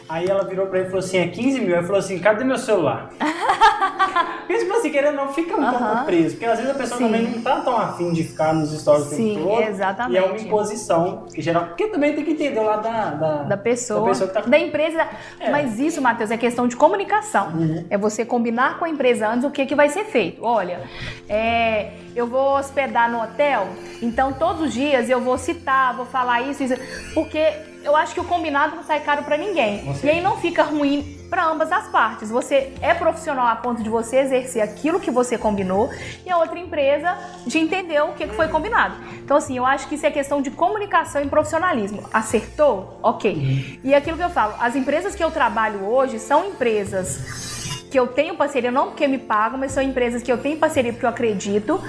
Aí 0.09 0.25
ela 0.25 0.43
virou 0.43 0.65
pra 0.65 0.79
ele 0.79 0.87
e 0.87 0.91
falou 0.91 1.05
assim, 1.05 1.19
é 1.19 1.27
15 1.27 1.61
mil. 1.61 1.77
Aí 1.77 1.83
falou 1.83 1.99
assim, 1.99 2.17
cadê 2.17 2.43
meu 2.43 2.57
celular? 2.57 3.11
Porque, 4.39 4.57
tipo 4.57 4.73
assim, 4.73 4.89
querendo 4.89 5.15
não, 5.15 5.31
fica 5.31 5.55
um 5.55 5.61
Aham. 5.63 5.77
pouco 5.77 6.05
preso. 6.05 6.31
Porque 6.31 6.45
às 6.45 6.57
vezes 6.57 6.73
a 6.73 6.77
pessoa 6.77 6.97
Sim. 6.97 7.05
também 7.05 7.21
não 7.21 7.41
tá 7.43 7.61
tão 7.61 7.77
afim 7.77 8.11
de 8.11 8.23
ficar 8.23 8.51
nos 8.53 8.71
stories 8.71 9.05
o 9.05 9.09
Sim, 9.09 9.35
tempo 9.35 9.47
todo. 9.47 9.61
exatamente. 9.61 10.15
E 10.15 10.17
é 10.17 10.25
uma 10.25 10.35
imposição, 10.35 11.27
que 11.31 11.41
geral... 11.41 11.67
porque 11.67 11.87
também 11.87 12.15
tem 12.15 12.25
que 12.25 12.31
entender 12.31 12.59
o 12.59 12.63
lado 12.63 12.81
da, 12.81 13.11
da, 13.11 13.43
Da 13.43 13.57
pessoa, 13.57 14.01
da 14.01 14.07
pessoa 14.07 14.27
que 14.27 14.33
tá 14.33 14.41
da 14.41 14.57
empresa. 14.57 15.07
É. 15.39 15.51
Mas 15.51 15.79
isso, 15.79 16.01
Matheus, 16.01 16.31
é 16.31 16.37
questão 16.37 16.67
de 16.67 16.75
comunicação. 16.75 17.49
Uhum. 17.49 17.85
É 17.91 17.97
você 17.97 18.25
combinar 18.25 18.79
com 18.79 18.85
a 18.85 18.89
empresa 18.89 19.29
antes 19.29 19.45
o 19.45 19.51
que, 19.51 19.67
que 19.67 19.75
vai 19.75 19.89
ser 19.89 20.05
feito. 20.05 20.43
Olha, 20.43 20.81
é, 21.27 21.91
eu 22.15 22.25
vou 22.25 22.57
hospedar 22.57 23.11
no 23.11 23.21
hotel, 23.21 23.67
então 24.01 24.33
todos 24.33 24.63
os 24.63 24.73
dias 24.73 25.07
eu 25.07 25.21
vou 25.21 25.37
citar, 25.37 25.95
vou 25.95 26.07
falar 26.07 26.41
isso, 26.41 26.63
isso, 26.63 26.73
porque 27.13 27.53
eu 27.83 27.95
acho 27.95 28.13
que 28.13 28.19
o 28.19 28.23
combinado 28.23 28.75
não 28.75 28.83
sai 28.83 28.99
caro 29.01 29.23
pra 29.23 29.37
ninguém. 29.37 29.83
E 30.03 30.09
aí 30.09 30.21
não 30.21 30.37
fica 30.37 30.63
ruim 30.63 31.17
para 31.29 31.45
ambas 31.45 31.71
as 31.71 31.87
partes. 31.87 32.29
Você 32.29 32.73
é 32.81 32.93
profissional 32.93 33.47
a 33.47 33.55
ponto 33.55 33.83
de 33.83 33.89
você 33.89 34.17
exercer 34.17 34.61
aquilo 34.61 34.99
que 34.99 35.11
você 35.11 35.37
combinou 35.37 35.89
e 36.25 36.29
a 36.29 36.37
outra 36.37 36.59
empresa 36.59 37.17
de 37.45 37.57
entender 37.57 38.01
o 38.01 38.13
que 38.13 38.27
foi 38.27 38.47
combinado. 38.47 38.95
Então, 39.23 39.37
assim, 39.37 39.57
eu 39.57 39.65
acho 39.65 39.87
que 39.87 39.95
isso 39.95 40.05
é 40.05 40.11
questão 40.11 40.41
de 40.41 40.51
comunicação 40.51 41.21
e 41.21 41.27
profissionalismo. 41.27 42.03
Acertou? 42.11 42.99
Ok. 43.01 43.79
E 43.83 43.93
aquilo 43.93 44.17
que 44.17 44.23
eu 44.23 44.29
falo, 44.29 44.55
as 44.59 44.75
empresas 44.75 45.15
que 45.15 45.23
eu 45.23 45.31
trabalho 45.31 45.85
hoje 45.85 46.19
são 46.19 46.45
empresas 46.45 47.59
que 47.89 47.97
eu 47.97 48.07
tenho 48.07 48.35
parceria, 48.35 48.71
não 48.71 48.87
porque 48.87 49.07
me 49.07 49.17
pagam, 49.17 49.57
mas 49.57 49.71
são 49.71 49.81
empresas 49.81 50.21
que 50.21 50.31
eu 50.31 50.37
tenho 50.37 50.57
parceria 50.57 50.91
porque 50.91 51.05
eu 51.05 51.09
acredito 51.09 51.81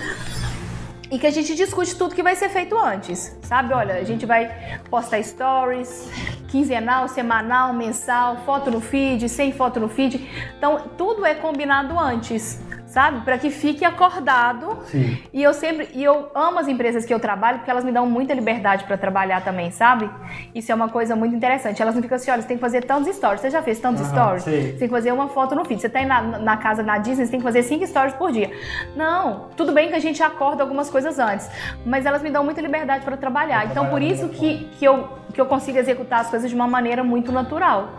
e 1.10 1.18
que 1.18 1.26
a 1.26 1.30
gente 1.30 1.54
discute 1.54 1.96
tudo 1.96 2.14
que 2.14 2.22
vai 2.22 2.36
ser 2.36 2.48
feito 2.48 2.78
antes, 2.78 3.36
sabe? 3.42 3.74
Olha, 3.74 3.96
a 3.96 4.04
gente 4.04 4.24
vai 4.24 4.80
postar 4.88 5.22
stories, 5.22 6.08
quinzenal, 6.48 7.08
semanal, 7.08 7.72
mensal, 7.72 8.38
foto 8.46 8.70
no 8.70 8.80
feed, 8.80 9.28
sem 9.28 9.52
foto 9.52 9.80
no 9.80 9.88
feed. 9.88 10.28
Então, 10.56 10.90
tudo 10.96 11.26
é 11.26 11.34
combinado 11.34 11.98
antes, 11.98 12.60
sabe? 12.90 13.20
Para 13.24 13.38
que 13.38 13.50
fique 13.50 13.84
acordado. 13.84 14.78
Sim. 14.86 15.16
E 15.32 15.42
eu 15.42 15.54
sempre, 15.54 15.88
e 15.94 16.02
eu 16.04 16.30
amo 16.34 16.58
as 16.58 16.68
empresas 16.68 17.04
que 17.04 17.14
eu 17.14 17.20
trabalho 17.20 17.58
porque 17.58 17.70
elas 17.70 17.84
me 17.84 17.92
dão 17.92 18.04
muita 18.04 18.34
liberdade 18.34 18.84
para 18.84 18.96
trabalhar 18.98 19.42
também, 19.42 19.70
sabe? 19.70 20.10
Isso 20.54 20.70
é 20.70 20.74
uma 20.74 20.88
coisa 20.88 21.14
muito 21.16 21.34
interessante. 21.34 21.80
Elas 21.80 21.94
não 21.94 22.02
ficam 22.02 22.16
assim, 22.16 22.30
olha, 22.30 22.42
você 22.42 22.48
tem 22.48 22.56
que 22.56 22.60
fazer 22.60 22.84
tantos 22.84 23.14
stories. 23.14 23.40
Você 23.40 23.50
já 23.50 23.62
fez 23.62 23.78
tantos 23.78 24.02
Aham, 24.02 24.10
stories? 24.10 24.42
sei. 24.44 24.60
Você 24.62 24.78
tem 24.78 24.88
que 24.88 24.94
fazer 24.94 25.12
uma 25.12 25.28
foto 25.28 25.54
no 25.54 25.64
feed. 25.64 25.80
Você 25.80 25.88
tá 25.88 26.00
aí 26.00 26.06
na, 26.06 26.20
na 26.22 26.56
casa 26.56 26.82
na 26.82 26.98
Disney, 26.98 27.24
você 27.24 27.30
tem 27.30 27.40
que 27.40 27.44
fazer 27.46 27.62
cinco 27.62 27.86
stories 27.86 28.14
por 28.14 28.32
dia. 28.32 28.50
Não, 28.96 29.46
tudo 29.56 29.72
bem 29.72 29.88
que 29.88 29.94
a 29.94 30.00
gente 30.00 30.22
acorda 30.22 30.62
algumas 30.62 30.90
coisas 30.90 31.18
antes, 31.18 31.48
mas 31.86 32.04
elas 32.06 32.22
me 32.22 32.30
dão 32.30 32.44
muita 32.44 32.60
liberdade 32.60 33.04
para 33.04 33.16
trabalhar. 33.16 33.66
Então, 33.66 33.86
por 33.86 34.02
isso 34.02 34.28
que, 34.28 34.68
que, 34.78 34.84
eu, 34.84 35.08
que 35.32 35.40
eu 35.40 35.46
consigo 35.46 35.78
executar 35.78 36.20
as 36.20 36.30
coisas 36.30 36.48
de 36.50 36.56
uma 36.56 36.66
maneira 36.66 37.04
muito 37.04 37.30
natural. 37.30 37.90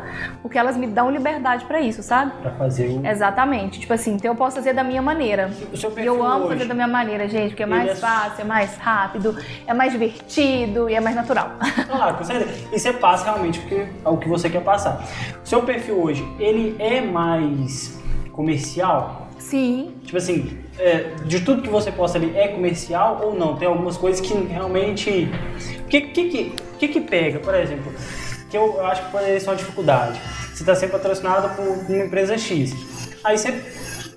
Porque 0.41 0.57
elas 0.57 0.75
me 0.75 0.87
dão 0.87 1.09
liberdade 1.09 1.65
para 1.65 1.79
isso, 1.79 2.03
sabe? 2.03 2.31
Pra 2.41 2.51
fazer. 2.51 2.99
Exatamente. 3.05 3.79
Tipo 3.79 3.93
assim, 3.93 4.13
então 4.15 4.31
eu 4.31 4.35
posso 4.35 4.57
fazer 4.57 4.73
da 4.81 4.83
minha 4.83 5.01
maneira. 5.01 5.51
O 5.71 5.77
seu 5.77 5.91
perfil 5.91 6.15
eu 6.15 6.23
amo 6.23 6.45
hoje, 6.45 6.53
fazer 6.55 6.65
da 6.65 6.73
minha 6.73 6.87
maneira, 6.87 7.27
gente, 7.27 7.49
porque 7.49 7.63
é 7.63 7.67
mais 7.67 7.89
é- 7.91 7.95
fácil, 7.95 8.41
é 8.41 8.43
mais 8.43 8.75
rápido, 8.77 9.37
é 9.67 9.73
mais 9.73 9.91
divertido 9.91 10.89
e 10.89 10.95
é 10.95 10.99
mais 10.99 11.15
natural. 11.15 11.51
Claro, 11.87 12.17
com 12.17 12.23
certeza. 12.23 12.67
E 12.71 12.79
você 12.79 12.91
passa 12.93 13.25
realmente 13.25 13.59
o 13.59 13.63
que, 13.63 13.87
o 14.05 14.17
que 14.17 14.27
você 14.27 14.49
quer 14.49 14.63
passar. 14.63 15.03
O 15.43 15.47
seu 15.47 15.61
perfil 15.61 16.01
hoje, 16.01 16.27
ele 16.39 16.75
é 16.79 16.99
mais 17.01 17.99
comercial? 18.31 19.27
Sim, 19.37 19.95
Tipo 20.03 20.17
assim, 20.17 20.57
é, 20.77 21.15
de 21.25 21.41
tudo 21.41 21.61
que 21.61 21.69
você 21.69 21.91
posta 21.91 22.17
ali 22.17 22.35
é 22.35 22.47
comercial 22.49 23.21
ou 23.23 23.33
não? 23.33 23.55
Tem 23.55 23.67
algumas 23.67 23.97
coisas 23.97 24.21
que 24.21 24.33
realmente. 24.33 25.29
O 25.79 25.87
que, 25.87 26.01
que, 26.01 26.29
que, 26.29 26.55
que 26.79 26.87
que 26.87 27.01
pega, 27.01 27.39
por 27.39 27.53
exemplo? 27.55 27.91
Que 28.49 28.57
eu, 28.57 28.75
eu 28.77 28.85
acho 28.85 29.03
que 29.05 29.11
poderia 29.11 29.39
ser 29.39 29.49
uma 29.49 29.55
dificuldade. 29.55 30.19
Você 30.53 30.63
está 30.63 30.75
sendo 30.75 30.91
patrocinado 30.91 31.49
por 31.55 31.65
uma 31.65 32.05
empresa 32.05 32.37
X. 32.37 32.73
Aí 33.23 33.37
você 33.37 33.51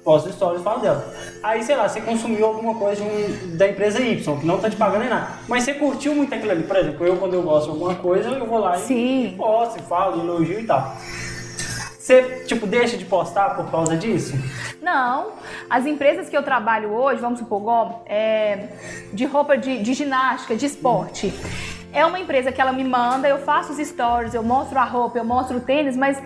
posta 0.05 0.31
stories 0.31 0.61
e 0.61 0.65
fala 0.65 0.81
dela. 0.81 1.15
Aí, 1.43 1.63
sei 1.63 1.75
lá, 1.77 1.89
você 1.89 2.01
consumiu 2.01 2.45
alguma 2.47 2.75
coisa 2.75 3.03
de 3.03 3.09
um- 3.09 3.57
da 3.57 3.67
empresa 3.69 4.01
Y, 4.01 4.39
que 4.39 4.47
não 4.47 4.59
tá 4.59 4.69
te 4.69 4.77
pagando 4.77 5.01
nem 5.01 5.09
nada. 5.09 5.29
Mas 5.49 5.65
você 5.65 5.75
curtiu 5.75 6.15
muito 6.15 6.35
aquilo 6.35 6.53
ali. 6.53 6.63
Por 6.63 6.77
exemplo, 6.77 7.07
eu 7.07 7.17
quando 7.17 7.35
eu 7.35 7.43
gosto 7.43 7.65
de 7.67 7.71
alguma 7.71 7.95
coisa, 7.95 8.29
eu 8.29 8.47
vou 8.47 8.59
lá 8.59 8.77
e 8.77 8.81
Sim. 8.81 9.35
posto, 9.37 9.79
e 9.79 9.83
falo, 9.83 10.21
elogio 10.21 10.61
e 10.61 10.65
tal. 10.67 10.95
Você, 11.99 12.45
tipo, 12.47 12.67
deixa 12.67 12.99
de 12.99 13.05
postar 13.07 13.57
por 13.57 13.71
causa 13.71 13.97
disso? 13.97 14.35
Não, 14.83 15.29
as 15.71 15.87
empresas 15.87 16.29
que 16.29 16.37
eu 16.37 16.43
trabalho 16.43 16.93
hoje, 16.93 17.19
vamos 17.19 17.39
supor, 17.39 17.61
igual, 17.63 18.03
é, 18.05 18.69
de 19.11 19.25
roupa 19.25 19.57
de, 19.57 19.83
de 19.83 19.95
ginástica, 19.95 20.55
de 20.55 20.67
esporte. 20.67 21.33
É 21.95 22.05
uma 22.05 22.21
empresa 22.21 22.53
que 22.53 22.61
ela 22.61 22.73
me 22.73 22.85
manda, 22.85 23.27
eu 23.27 23.39
faço 23.39 23.73
os 23.73 23.79
stories, 23.79 24.35
eu 24.35 24.43
mostro 24.43 24.79
a 24.79 24.85
roupa, 24.85 25.17
eu 25.17 25.25
mostro 25.25 25.57
o 25.57 25.61
tênis, 25.61 25.97
mas 25.97 26.23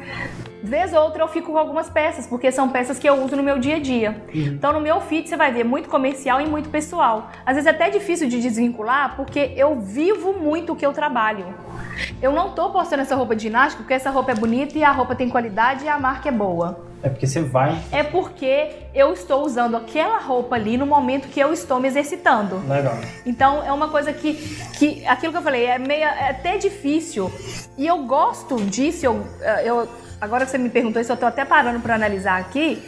Vez 0.62 0.92
ou 0.92 1.02
outra 1.02 1.22
eu 1.22 1.28
fico 1.28 1.52
com 1.52 1.58
algumas 1.58 1.88
peças, 1.88 2.26
porque 2.26 2.50
são 2.50 2.68
peças 2.68 2.98
que 2.98 3.08
eu 3.08 3.22
uso 3.22 3.36
no 3.36 3.42
meu 3.42 3.58
dia 3.58 3.76
a 3.76 3.78
dia. 3.78 4.22
Uhum. 4.34 4.40
Então 4.40 4.72
no 4.72 4.80
meu 4.80 5.00
feed 5.00 5.28
você 5.28 5.36
vai 5.36 5.52
ver 5.52 5.64
muito 5.64 5.88
comercial 5.88 6.40
e 6.40 6.46
muito 6.46 6.68
pessoal. 6.68 7.30
Às 7.44 7.54
vezes 7.54 7.66
é 7.66 7.70
até 7.70 7.90
difícil 7.90 8.28
de 8.28 8.40
desvincular, 8.40 9.14
porque 9.16 9.52
eu 9.56 9.78
vivo 9.80 10.32
muito 10.32 10.72
o 10.72 10.76
que 10.76 10.84
eu 10.84 10.92
trabalho. 10.92 11.46
Eu 12.20 12.32
não 12.32 12.50
tô 12.50 12.70
postando 12.70 13.02
essa 13.02 13.14
roupa 13.14 13.34
de 13.34 13.42
ginástica 13.42 13.82
porque 13.82 13.94
essa 13.94 14.10
roupa 14.10 14.32
é 14.32 14.34
bonita 14.34 14.76
e 14.78 14.84
a 14.84 14.90
roupa 14.90 15.14
tem 15.14 15.28
qualidade 15.28 15.84
e 15.84 15.88
a 15.88 15.98
marca 15.98 16.28
é 16.28 16.32
boa. 16.32 16.88
É 17.02 17.08
porque 17.08 17.26
você 17.26 17.40
vai. 17.40 17.78
É 17.92 18.02
porque 18.02 18.70
eu 18.92 19.12
estou 19.12 19.44
usando 19.44 19.76
aquela 19.76 20.18
roupa 20.18 20.56
ali 20.56 20.76
no 20.76 20.84
momento 20.84 21.28
que 21.28 21.38
eu 21.38 21.52
estou 21.52 21.78
me 21.78 21.86
exercitando. 21.86 22.60
Legal. 22.68 22.98
Então 23.24 23.64
é 23.64 23.72
uma 23.72 23.88
coisa 23.88 24.12
que, 24.12 24.34
que 24.76 25.06
aquilo 25.06 25.32
que 25.32 25.38
eu 25.38 25.42
falei, 25.42 25.66
é 25.66 25.78
meio 25.78 26.02
é 26.02 26.30
até 26.30 26.56
difícil. 26.56 27.30
E 27.76 27.86
eu 27.86 27.98
gosto 27.98 28.56
disso, 28.64 29.06
eu, 29.06 29.24
eu 29.64 29.88
agora 30.20 30.44
que 30.44 30.50
você 30.50 30.58
me 30.58 30.70
perguntou 30.70 31.00
isso, 31.00 31.12
eu 31.12 31.14
estou 31.14 31.28
até 31.28 31.44
parando 31.44 31.80
para 31.80 31.94
analisar 31.94 32.40
aqui 32.40 32.82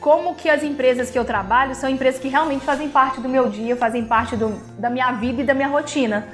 como 0.00 0.34
que 0.34 0.48
as 0.48 0.62
empresas 0.62 1.10
que 1.10 1.18
eu 1.18 1.24
trabalho 1.24 1.74
são 1.74 1.90
empresas 1.90 2.20
que 2.20 2.28
realmente 2.28 2.64
fazem 2.64 2.88
parte 2.88 3.20
do 3.20 3.28
meu 3.28 3.48
dia, 3.48 3.74
fazem 3.76 4.04
parte 4.04 4.36
do, 4.36 4.50
da 4.78 4.88
minha 4.88 5.10
vida 5.12 5.42
e 5.42 5.44
da 5.44 5.52
minha 5.52 5.68
rotina. 5.68 6.28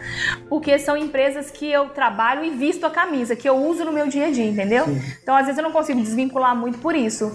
Porque 0.48 0.78
são 0.78 0.96
empresas 0.96 1.50
que 1.50 1.70
eu 1.70 1.88
trabalho 1.88 2.44
e 2.44 2.50
visto 2.50 2.84
a 2.84 2.90
camisa, 2.90 3.34
que 3.34 3.48
eu 3.48 3.56
uso 3.56 3.84
no 3.84 3.92
meu 3.92 4.08
dia 4.08 4.26
a 4.26 4.30
dia, 4.30 4.44
entendeu? 4.44 4.84
Sim. 4.84 5.00
Então, 5.22 5.34
às 5.34 5.46
vezes, 5.46 5.56
eu 5.56 5.64
não 5.64 5.72
consigo 5.72 6.00
desvincular 6.02 6.54
muito 6.54 6.78
por 6.78 6.94
isso. 6.94 7.32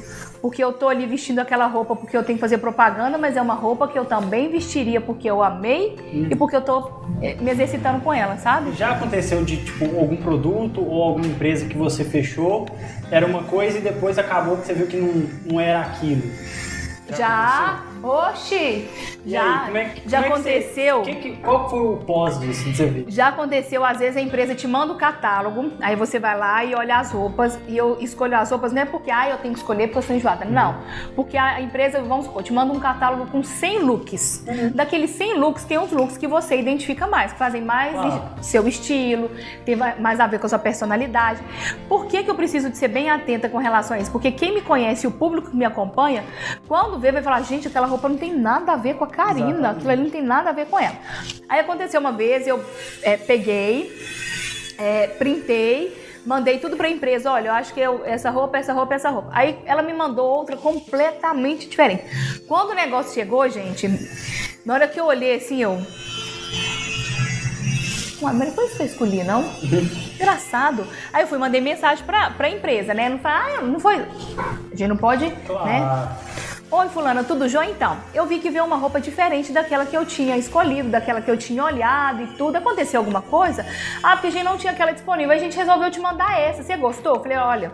Porque 0.48 0.64
eu 0.64 0.72
tô 0.72 0.88
ali 0.88 1.06
vestindo 1.06 1.40
aquela 1.40 1.68
roupa 1.68 1.94
porque 1.94 2.16
eu 2.16 2.24
tenho 2.24 2.38
que 2.38 2.40
fazer 2.40 2.60
propaganda, 2.60 3.18
mas 3.18 3.36
é 3.36 3.42
uma 3.42 3.54
roupa 3.54 3.86
que 3.86 4.00
eu 4.00 4.06
também 4.06 4.50
vestiria 4.50 5.02
porque 5.02 5.30
eu 5.30 5.44
amei 5.44 5.98
hum. 6.14 6.30
e 6.32 6.36
porque 6.38 6.56
eu 6.56 6.62
tô 6.62 6.90
eh, 7.22 7.36
me 7.42 7.52
exercitando 7.52 8.00
com 8.00 8.14
ela, 8.14 8.38
sabe? 8.38 8.72
Já 8.72 8.92
aconteceu 8.94 9.44
de, 9.44 9.58
tipo, 9.58 9.84
algum 10.00 10.16
produto 10.16 10.82
ou 10.82 11.04
alguma 11.04 11.28
empresa 11.28 11.66
que 11.66 11.76
você 11.76 12.06
fechou, 12.06 12.66
era 13.12 13.26
uma 13.26 13.44
coisa 13.44 13.80
e 13.80 13.82
depois 13.82 14.18
acabou 14.18 14.56
que 14.56 14.68
você 14.68 14.74
viu 14.74 14.88
que 14.88 14.96
não, 14.96 15.28
não 15.52 15.60
era 15.60 15.82
aquilo? 15.82 16.22
Já, 17.18 17.84
Oxi! 18.04 18.88
Já, 19.26 19.66
aí, 19.66 19.78
é, 19.78 19.96
já 20.06 20.22
é 20.22 20.28
aconteceu. 20.28 21.04
Você, 21.04 21.16
que, 21.16 21.38
qual 21.38 21.70
foi 21.70 21.80
o 21.80 21.98
pós 21.98 22.40
disso 22.40 22.74
você 22.74 22.86
ver? 22.86 23.06
Já 23.08 23.28
aconteceu, 23.28 23.84
às 23.84 24.00
vezes 24.00 24.18
a 24.18 24.22
empresa 24.22 24.56
te 24.56 24.68
manda 24.68 24.94
o 24.94 24.96
catálogo, 24.96 25.72
aí 25.82 25.96
você 25.96 26.20
vai 26.20 26.38
lá 26.38 26.64
e 26.64 26.74
olha 26.74 26.98
as 26.98 27.12
roupas, 27.12 27.60
e 27.68 27.76
eu 27.76 27.98
escolho 28.00 28.38
as 28.38 28.50
roupas, 28.50 28.72
não 28.72 28.82
é 28.82 28.86
porque 28.86 29.12
ah, 29.12 29.30
eu 29.30 29.38
tenho 29.38 29.54
que 29.54 29.60
escolher 29.60 29.88
porque 29.88 30.00
eu 30.00 30.04
sou 30.04 30.16
enjoada. 30.16 30.46
Uhum. 30.46 30.52
Não. 30.52 30.76
Porque 31.16 31.38
a 31.38 31.62
empresa, 31.62 32.02
vamos 32.02 32.26
supor, 32.26 32.44
te 32.44 32.54
manda 32.54 32.72
um 32.72 32.80
catálogo 32.80 33.30
com 33.32 33.44
100 33.44 33.80
looks. 33.80 34.46
Uhum. 34.48 34.72
Daqueles 34.74 35.12
100 35.12 35.40
looks, 35.40 35.64
tem 35.66 35.78
uns 35.78 35.92
looks 35.92 36.18
que 36.18 36.28
você 36.28 36.58
identifica 36.58 37.08
mais, 37.08 37.34
que 37.34 37.40
fazem 37.40 37.62
mais 37.62 37.96
seu 38.42 38.68
estilo, 38.68 39.30
tem 39.66 39.76
mais 39.76 40.20
a 40.20 40.28
ver 40.28 40.40
com 40.40 40.46
a 40.46 40.50
sua 40.50 40.60
personalidade. 40.60 41.42
Por 41.90 42.06
que, 42.06 42.24
que 42.24 42.30
eu 42.30 42.36
preciso 42.36 42.70
de 42.70 42.78
ser 42.78 42.88
bem 42.88 43.10
atenta 43.10 43.50
com 43.50 43.58
relação 43.58 43.98
a 43.98 44.00
isso? 44.00 44.12
Porque 44.12 44.32
quem 44.32 44.54
me 44.54 44.62
conhece, 44.62 45.08
o 45.08 45.12
público 45.12 45.50
que 45.50 45.58
me 45.58 45.66
acompanha, 45.66 46.24
quando 46.68 47.00
vê, 47.00 47.12
vai 47.12 47.22
falar, 47.22 47.42
gente, 47.42 47.68
aquela 47.68 47.88
roupa 47.88 47.97
não 48.02 48.18
tem 48.18 48.34
nada 48.34 48.74
a 48.74 48.76
ver 48.76 48.96
com 48.96 49.04
a 49.04 49.08
Karina, 49.08 49.50
Exatamente. 49.50 49.78
aquilo 49.78 49.92
ali 49.92 50.04
não 50.04 50.10
tem 50.10 50.22
nada 50.22 50.50
a 50.50 50.54
ver 50.54 50.68
com 50.68 50.80
ela. 50.80 50.96
Aí 51.50 51.60
aconteceu 51.60 52.00
uma 52.00 52.12
vez, 52.12 52.46
eu 52.48 52.64
é, 53.02 53.18
peguei, 53.18 53.92
é, 54.78 55.08
printei, 55.08 56.08
mandei 56.26 56.60
tudo 56.60 56.76
para 56.76 56.88
a 56.88 56.92
empresa, 56.92 57.32
olha, 57.32 57.48
eu 57.48 57.54
acho 57.54 57.74
que 57.74 57.80
eu, 57.80 58.04
essa 58.06 58.30
roupa, 58.30 58.58
essa 58.58 58.74
roupa, 58.74 58.94
essa 58.94 59.10
roupa. 59.10 59.30
Aí 59.32 59.58
ela 59.66 59.82
me 59.82 59.94
mandou 59.94 60.28
outra 60.28 60.58
completamente 60.58 61.70
diferente. 61.70 62.04
Quando 62.48 62.72
o 62.72 62.76
negócio 62.76 63.14
chegou, 63.14 63.48
gente, 63.50 63.88
na 64.66 64.74
hora 64.74 64.88
que 64.88 65.00
eu 65.00 65.06
olhei 65.06 65.36
assim, 65.36 65.62
eu... 65.62 65.82
Ué, 68.22 68.34
mas 68.34 68.48
não 68.48 68.56
foi 68.56 68.66
isso 68.66 68.76
que 68.76 68.82
eu 68.82 68.88
escolhi, 68.88 69.24
não? 69.24 69.44
Engraçado. 70.16 70.88
Aí 71.14 71.24
eu 71.24 71.28
fui, 71.28 71.38
mandei 71.38 71.62
mensagem 71.62 72.04
pra, 72.04 72.32
pra 72.32 72.50
empresa, 72.50 72.94
né? 72.94 73.08
Não 73.08 73.20
foi, 73.20 73.32
ah, 73.32 73.62
não 73.62 73.80
foi. 73.80 73.96
A 73.98 74.76
gente 74.76 74.88
não 74.88 74.98
pode, 74.98 75.30
claro. 75.46 75.66
né? 75.66 76.18
Oi, 76.70 76.90
fulana, 76.90 77.24
tudo 77.24 77.48
jóia? 77.48 77.70
Então, 77.70 77.96
eu 78.14 78.26
vi 78.26 78.40
que 78.40 78.50
veio 78.50 78.66
uma 78.66 78.76
roupa 78.76 79.00
diferente 79.00 79.54
daquela 79.54 79.86
que 79.86 79.96
eu 79.96 80.06
tinha 80.06 80.36
escolhido, 80.36 80.90
daquela 80.90 81.22
que 81.22 81.32
eu 81.32 81.38
tinha 81.38 81.64
olhado 81.64 82.24
e 82.24 82.28
tudo. 82.36 82.58
Aconteceu 82.58 83.00
alguma 83.00 83.22
coisa? 83.22 83.66
Ah, 84.04 84.12
porque 84.18 84.28
a 84.28 84.32
gente 84.32 84.44
não 84.44 84.58
tinha 84.58 84.74
aquela 84.74 84.92
disponível. 84.92 85.32
A 85.32 85.38
gente 85.38 85.56
resolveu 85.56 85.90
te 85.90 86.02
mandar 86.02 86.38
essa. 86.38 86.62
Você 86.62 86.76
gostou? 86.76 87.16
Eu 87.16 87.22
falei, 87.22 87.38
olha, 87.38 87.72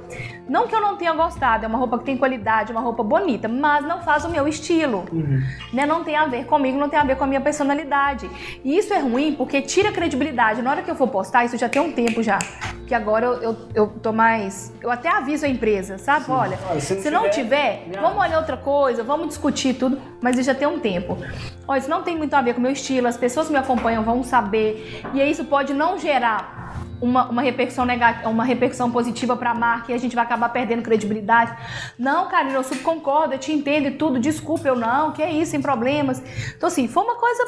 não 0.48 0.68
que 0.68 0.76
eu 0.76 0.80
não 0.80 0.96
tenha 0.96 1.12
gostado, 1.12 1.66
é 1.66 1.68
uma 1.68 1.80
roupa 1.80 1.98
que 1.98 2.06
tem 2.06 2.16
qualidade, 2.16 2.72
uma 2.72 2.82
roupa 2.82 3.02
bonita, 3.02 3.48
mas 3.48 3.84
não 3.84 4.00
faz 4.04 4.26
o 4.26 4.30
meu 4.30 4.48
estilo. 4.48 5.06
Uhum. 5.12 5.42
Né? 5.74 5.88
Não 5.88 6.04
tem 6.04 6.16
a 6.16 6.28
ver 6.28 6.46
comigo, 6.46 6.78
não 6.78 6.88
tem 6.88 7.00
a 7.00 7.04
ver 7.04 7.16
com 7.16 7.24
a 7.24 7.28
minha 7.28 7.42
personalidade. 7.42 8.30
E 8.64 8.78
isso 8.78 8.94
é 8.94 9.00
ruim 9.00 9.34
porque 9.34 9.60
tira 9.64 9.92
credibilidade. 9.92 10.62
Na 10.62 10.70
hora 10.70 10.84
que 10.84 10.92
eu 10.92 10.96
for 10.96 11.08
postar, 11.08 11.46
isso 11.46 11.58
já 11.58 11.68
tem 11.68 11.82
um 11.82 11.92
tempo 11.92 12.22
já. 12.22 12.38
Que 12.86 12.94
agora 12.94 13.26
eu, 13.26 13.42
eu, 13.42 13.58
eu 13.74 13.88
tô 13.88 14.12
mais. 14.12 14.72
Eu 14.82 14.92
até 14.92 15.10
aviso 15.10 15.46
a 15.48 15.50
empresa, 15.50 15.98
sabe? 15.98 16.26
Sim. 16.26 16.32
Olha, 16.32 16.60
ah, 16.70 16.80
se 16.80 16.94
não 16.94 17.02
se 17.02 17.10
não 17.10 17.30
tiver, 17.30 17.86
tiver 17.86 18.00
vamos 18.00 18.22
olhar 18.22 18.38
outra 18.38 18.58
coisa 18.58 18.83
coisa, 18.84 19.02
vamos 19.02 19.30
discutir 19.30 19.76
tudo, 19.76 19.98
mas 20.20 20.38
isso 20.38 20.48
já 20.48 20.54
tem 20.54 20.68
um 20.68 20.78
tempo. 20.78 21.18
Olha, 21.66 21.80
isso 21.80 21.90
não 21.90 22.02
tem 22.04 22.18
muito 22.18 22.34
a 22.34 22.42
ver 22.42 22.54
com 22.54 22.60
o 22.60 22.62
meu 22.62 22.74
estilo, 22.74 23.08
as 23.08 23.16
pessoas 23.16 23.48
que 23.48 23.54
me 23.54 23.60
acompanham 23.60 24.04
vão 24.04 24.26
saber, 24.26 25.02
e 25.14 25.22
isso 25.22 25.46
pode 25.46 25.74
não 25.74 25.98
gerar 25.98 26.63
uma, 27.04 27.30
uma 27.30 27.42
repercussão 27.42 27.84
negativa, 27.84 28.30
uma 28.30 28.46
repercussão 28.46 28.90
positiva 28.90 29.36
para 29.36 29.52
a 29.52 29.54
marca 29.54 29.92
e 29.92 29.96
a 29.96 29.98
gente 29.98 30.16
vai 30.16 30.24
acabar 30.24 30.48
perdendo 30.50 30.82
credibilidade. 30.82 31.54
Não, 32.00 32.30
Karina, 32.30 32.54
eu 32.54 32.64
super 32.64 32.82
concordo, 32.82 33.34
eu 33.34 33.40
te 33.40 33.52
entendo 33.52 33.88
e 33.88 33.92
tudo, 33.92 34.20
desculpa, 34.20 34.68
eu 34.68 34.76
não, 34.76 35.12
que 35.12 35.22
é 35.22 35.30
isso, 35.30 35.52
sem 35.52 35.62
problemas. 35.62 36.24
Então, 36.56 36.68
assim, 36.68 36.88
foi 36.88 37.04
uma 37.04 37.16
coisa 37.16 37.46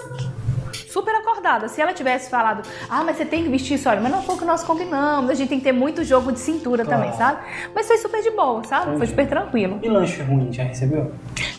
super 0.90 1.16
acordada. 1.16 1.70
Se 1.70 1.82
ela 1.82 1.94
tivesse 1.94 2.30
falado, 2.30 2.68
ah, 2.90 3.02
mas 3.04 3.16
você 3.16 3.24
tem 3.24 3.44
que 3.44 3.50
vestir 3.50 3.76
isso, 3.76 3.88
olha, 3.88 4.02
mas 4.02 4.12
não 4.12 4.22
foi 4.22 4.36
o 4.36 4.38
que 4.38 4.46
nós 4.46 4.62
combinamos. 4.62 5.30
A 5.30 5.34
gente 5.34 5.48
tem 5.48 5.58
que 5.60 5.64
ter 5.64 5.72
muito 5.72 6.04
jogo 6.04 6.34
de 6.34 6.40
cintura 6.40 6.84
claro. 6.84 7.02
também, 7.02 7.18
sabe? 7.18 7.40
Mas 7.74 7.88
foi 7.88 7.98
super 7.98 8.22
de 8.22 8.32
boa, 8.32 8.62
sabe? 8.66 8.88
Entendi. 8.88 8.98
Foi 8.98 9.08
super 9.08 9.28
tranquilo. 9.28 9.80
E 9.82 9.88
lanche 9.88 10.22
ruim, 10.22 10.52
já 10.52 10.64
recebeu? 10.64 11.14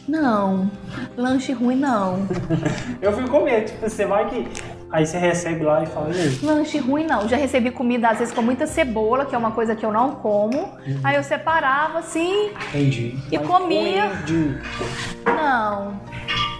Não, 0.06 0.70
lanche 1.16 1.52
ruim 1.52 1.76
não. 1.76 2.26
eu 3.00 3.12
fui 3.12 3.26
comer, 3.26 3.64
tipo, 3.64 3.88
você 3.88 4.04
vai 4.04 4.28
que. 4.28 4.75
Aí 4.90 5.05
você 5.05 5.18
recebe 5.18 5.64
lá 5.64 5.83
e 5.83 5.87
fala, 5.87 6.14
e 6.14 6.20
aí? 6.20 6.38
Lanche 6.42 6.79
ruim 6.79 7.07
não. 7.07 7.29
Já 7.29 7.37
recebi 7.37 7.70
comida, 7.70 8.09
às 8.09 8.18
vezes, 8.18 8.33
com 8.33 8.42
muita 8.42 8.66
cebola, 8.66 9.27
que 9.27 9.35
é 9.35 9.38
uma 9.38 9.51
coisa 9.51 9.75
que 9.75 9.85
eu 9.85 9.92
não 9.92 10.12
como. 10.12 10.59
Uhum. 10.59 11.01
Aí 11.03 11.16
eu 11.16 11.25
separava 11.25 11.99
assim. 11.99 12.51
Entendi. 12.68 13.16
E 13.31 13.38
Mas 13.38 13.46
comia. 13.46 14.12
Não. 15.27 16.01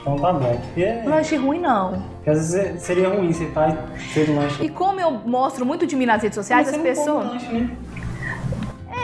Então 0.01 0.17
tá 0.17 0.33
bom. 0.33 0.61
É... 0.77 1.03
Lanche 1.05 1.37
ruim 1.37 1.61
não. 1.61 2.03
Porque 2.17 2.31
às 2.31 2.53
vezes 2.53 2.83
seria 2.83 3.09
ruim 3.09 3.33
você 3.33 3.47
faz 3.47 3.75
ser 4.13 4.29
lanche. 4.31 4.65
E 4.65 4.69
como 4.69 5.01
eu 5.01 5.11
mostro 5.11 5.65
muito 5.65 5.87
de 5.87 5.97
mim 5.97 6.07
nas 6.07 6.23
redes 6.23 6.35
sociais, 6.37 6.69
as 6.69 6.77
pessoas. 6.77 7.27
Lanche, 7.27 7.53
né? 7.53 7.71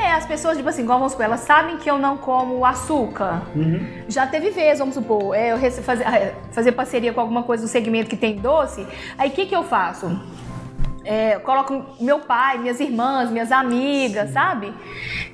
É, 0.02 0.14
as 0.14 0.26
pessoas, 0.26 0.56
tipo 0.56 0.68
assim, 0.68 0.82
igual 0.82 0.98
vamos 0.98 1.12
supor, 1.12 1.26
elas 1.26 1.40
sabem 1.40 1.76
que 1.76 1.88
eu 1.88 1.96
não 1.96 2.16
como 2.16 2.64
açúcar. 2.66 3.42
Uhum. 3.54 4.02
Já 4.08 4.26
teve 4.26 4.50
vez, 4.50 4.80
vamos 4.80 4.94
supor, 4.94 5.32
é, 5.32 5.52
eu 5.52 5.58
fazer, 5.82 6.04
fazer 6.50 6.72
parceria 6.72 7.12
com 7.12 7.20
alguma 7.20 7.44
coisa 7.44 7.62
do 7.62 7.68
segmento 7.68 8.10
que 8.10 8.16
tem 8.16 8.36
doce. 8.36 8.84
Aí 9.16 9.30
o 9.30 9.32
que, 9.32 9.46
que 9.46 9.54
eu 9.54 9.62
faço? 9.62 10.20
É, 11.04 11.38
coloco 11.38 11.84
meu 12.00 12.18
pai, 12.18 12.58
minhas 12.58 12.80
irmãs, 12.80 13.30
minhas 13.30 13.52
amigas, 13.52 14.28
Sim. 14.28 14.32
sabe? 14.34 14.74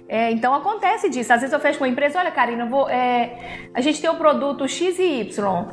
É, 0.08 0.30
então 0.30 0.54
acontece 0.54 1.10
disso. 1.10 1.30
Às 1.32 1.40
vezes 1.40 1.52
eu 1.52 1.60
fecho 1.60 1.78
com 1.78 1.84
uma 1.84 1.90
empresa, 1.90 2.18
olha, 2.18 2.30
Karina, 2.30 2.64
vou, 2.64 2.88
é, 2.88 3.68
a 3.74 3.80
gente 3.82 4.00
tem 4.00 4.08
o 4.08 4.14
produto 4.14 4.66
X 4.66 4.98
e 4.98 5.20
Y. 5.20 5.66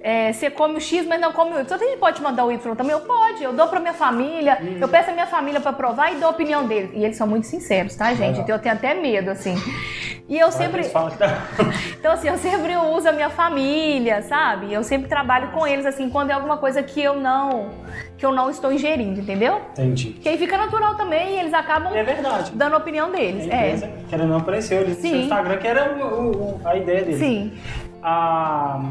É, 0.00 0.32
você 0.32 0.50
come 0.50 0.76
o 0.76 0.80
X, 0.80 1.06
mas 1.06 1.20
não 1.20 1.30
come 1.32 1.52
o 1.52 1.60
Y. 1.60 1.74
A 1.74 1.78
gente 1.78 1.98
pode 1.98 2.22
mandar 2.22 2.46
o 2.46 2.50
Y 2.50 2.74
também? 2.74 2.92
Eu 2.92 3.00
pode, 3.00 3.44
eu 3.44 3.52
dou 3.52 3.68
pra 3.68 3.78
minha 3.80 3.92
família, 3.92 4.58
hum. 4.62 4.78
eu 4.80 4.88
peço 4.88 5.10
a 5.10 5.12
minha 5.12 5.26
família 5.26 5.60
para 5.60 5.74
provar 5.74 6.10
e 6.10 6.16
dou 6.16 6.28
a 6.28 6.30
opinião 6.30 6.66
deles. 6.66 6.90
E 6.94 7.04
eles 7.04 7.18
são 7.18 7.26
muito 7.26 7.46
sinceros, 7.46 7.94
tá, 7.94 8.14
gente? 8.14 8.40
Então 8.40 8.56
eu 8.56 8.62
tenho 8.62 8.74
até 8.74 8.94
medo, 8.94 9.30
assim. 9.30 9.54
E 10.26 10.38
eu 10.38 10.50
sempre. 10.50 10.88
Tá... 10.88 11.48
então, 11.98 12.12
assim, 12.12 12.28
eu 12.28 12.38
sempre 12.38 12.74
uso 12.76 13.06
a 13.06 13.12
minha 13.12 13.28
família, 13.28 14.22
sabe? 14.22 14.72
Eu 14.72 14.82
sempre 14.82 15.06
trabalho 15.06 15.50
com 15.50 15.66
eles, 15.66 15.84
assim, 15.84 16.08
quando 16.08 16.30
é 16.30 16.32
alguma 16.32 16.56
coisa 16.56 16.82
que 16.82 17.02
eu 17.02 17.16
não 17.16 17.70
que 18.22 18.26
eu 18.26 18.30
não 18.30 18.48
estou 18.48 18.72
ingerindo, 18.72 19.20
entendeu? 19.20 19.60
Entendi. 19.72 20.10
Que 20.12 20.28
aí 20.28 20.38
fica 20.38 20.56
natural 20.56 20.94
também 20.94 21.34
e 21.34 21.40
eles 21.40 21.52
acabam 21.52 21.92
é 21.92 22.04
dando 22.54 22.74
a 22.74 22.78
opinião 22.78 23.10
deles. 23.10 23.42
A 23.42 23.46
empresa, 23.46 23.81
é. 23.81 23.81
Que 23.86 24.14
era 24.14 24.26
não 24.26 24.38
apareceu 24.38 24.78
ali 24.80 24.90
no 24.90 24.94
seu 24.96 25.20
Instagram, 25.20 25.56
que 25.58 25.66
era 25.66 25.94
o, 25.94 26.30
o, 26.30 26.60
a 26.64 26.76
ideia 26.76 27.02
deles. 27.02 27.18
Sim. 27.18 27.52
A... 28.02 28.90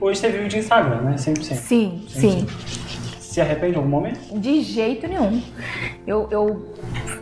Hoje 0.00 0.20
você 0.20 0.28
vive 0.28 0.48
de 0.48 0.58
Instagram, 0.58 1.00
né? 1.00 1.14
100%. 1.16 1.54
Sim, 1.54 2.04
100%. 2.06 2.08
sim. 2.08 2.46
Se 3.20 3.40
arrepende 3.40 3.74
em 3.74 3.76
algum 3.76 3.88
momento? 3.88 4.38
De 4.38 4.62
jeito 4.62 5.06
nenhum. 5.06 5.42
Eu, 6.06 6.28
eu 6.30 6.74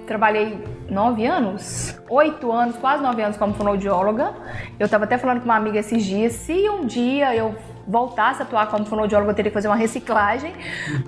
trabalhei 0.07 0.57
nove 0.88 1.27
anos, 1.27 1.99
oito 2.09 2.53
anos, 2.53 2.77
quase 2.77 3.03
nove 3.03 3.22
anos 3.22 3.37
como 3.37 3.55
fonoaudióloga. 3.55 4.33
Eu 4.79 4.85
estava 4.87 5.05
até 5.05 5.18
falando 5.18 5.40
com 5.40 5.46
uma 5.46 5.57
amiga 5.57 5.79
esses 5.79 6.05
dias, 6.05 6.33
se 6.33 6.68
um 6.68 6.87
dia 6.87 7.35
eu 7.35 7.55
voltasse 7.87 8.42
a 8.42 8.44
atuar 8.44 8.68
como 8.68 8.85
fonoaudióloga, 8.85 9.33
eu 9.33 9.35
teria 9.35 9.51
que 9.51 9.55
fazer 9.55 9.68
uma 9.68 9.77
reciclagem, 9.77 10.53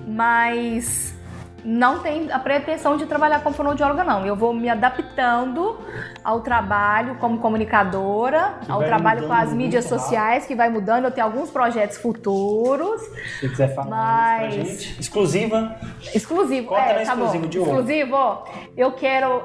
mas 0.07 1.15
não 1.63 1.99
tem 1.99 2.31
a 2.31 2.39
pretensão 2.39 2.97
de 2.97 3.05
trabalhar 3.05 3.41
como 3.41 3.55
fonoaudióloga, 3.55 4.03
não. 4.03 4.25
Eu 4.25 4.35
vou 4.35 4.53
me 4.53 4.69
adaptando 4.69 5.79
ao 6.23 6.41
trabalho 6.41 7.15
como 7.15 7.39
comunicadora, 7.39 8.55
que 8.65 8.71
ao 8.71 8.83
trabalho 8.83 9.27
com 9.27 9.33
as 9.33 9.53
mídias 9.53 9.85
sociais, 9.85 10.45
que 10.45 10.55
vai 10.55 10.69
mudando. 10.69 11.05
Eu 11.05 11.11
tenho 11.11 11.27
alguns 11.27 11.49
projetos 11.49 11.97
futuros. 11.97 13.01
Se 13.39 13.49
quiser 13.49 13.73
falar 13.73 13.89
mas... 13.89 14.39
pra 14.39 14.63
gente. 14.63 14.99
Exclusiva. 14.99 15.75
Exclusivo, 16.13 16.67
Conta 16.67 16.81
é, 16.81 16.93
tá 16.93 17.01
exclusivo 17.03 17.43
bom. 17.43 17.49
de 17.49 17.57
Exclusivo, 17.59 18.15
ó. 18.15 18.43
Eu 18.75 18.91
quero 18.93 19.43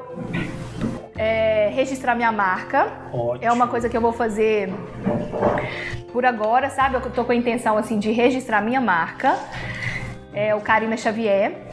é, 1.16 1.70
registrar 1.72 2.14
minha 2.14 2.32
marca. 2.32 2.92
Ótimo. 3.12 3.44
É 3.44 3.52
uma 3.52 3.68
coisa 3.68 3.88
que 3.88 3.96
eu 3.96 4.00
vou 4.00 4.12
fazer 4.12 4.72
por 6.12 6.24
agora, 6.24 6.70
sabe? 6.70 6.94
Eu 6.96 7.00
tô 7.10 7.24
com 7.24 7.32
a 7.32 7.34
intenção 7.34 7.76
assim 7.76 7.98
de 7.98 8.10
registrar 8.12 8.60
minha 8.60 8.80
marca. 8.80 9.36
É 10.32 10.54
o 10.54 10.60
Karina 10.60 10.96
Xavier. 10.96 11.63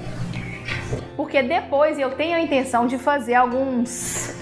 Porque 1.15 1.41
depois 1.41 1.99
eu 1.99 2.11
tenho 2.11 2.35
a 2.35 2.41
intenção 2.41 2.87
de 2.87 2.97
fazer 2.97 3.35
alguns 3.35 4.35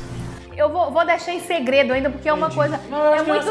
eu 0.59 0.69
vou, 0.69 0.91
vou 0.91 1.05
deixar 1.05 1.31
em 1.31 1.39
segredo 1.39 1.93
ainda, 1.93 2.09
porque 2.09 2.27
é 2.27 2.33
uma 2.33 2.51
coisa. 2.51 2.77
Não, 2.89 3.15
é 3.15 3.23
muito. 3.23 3.47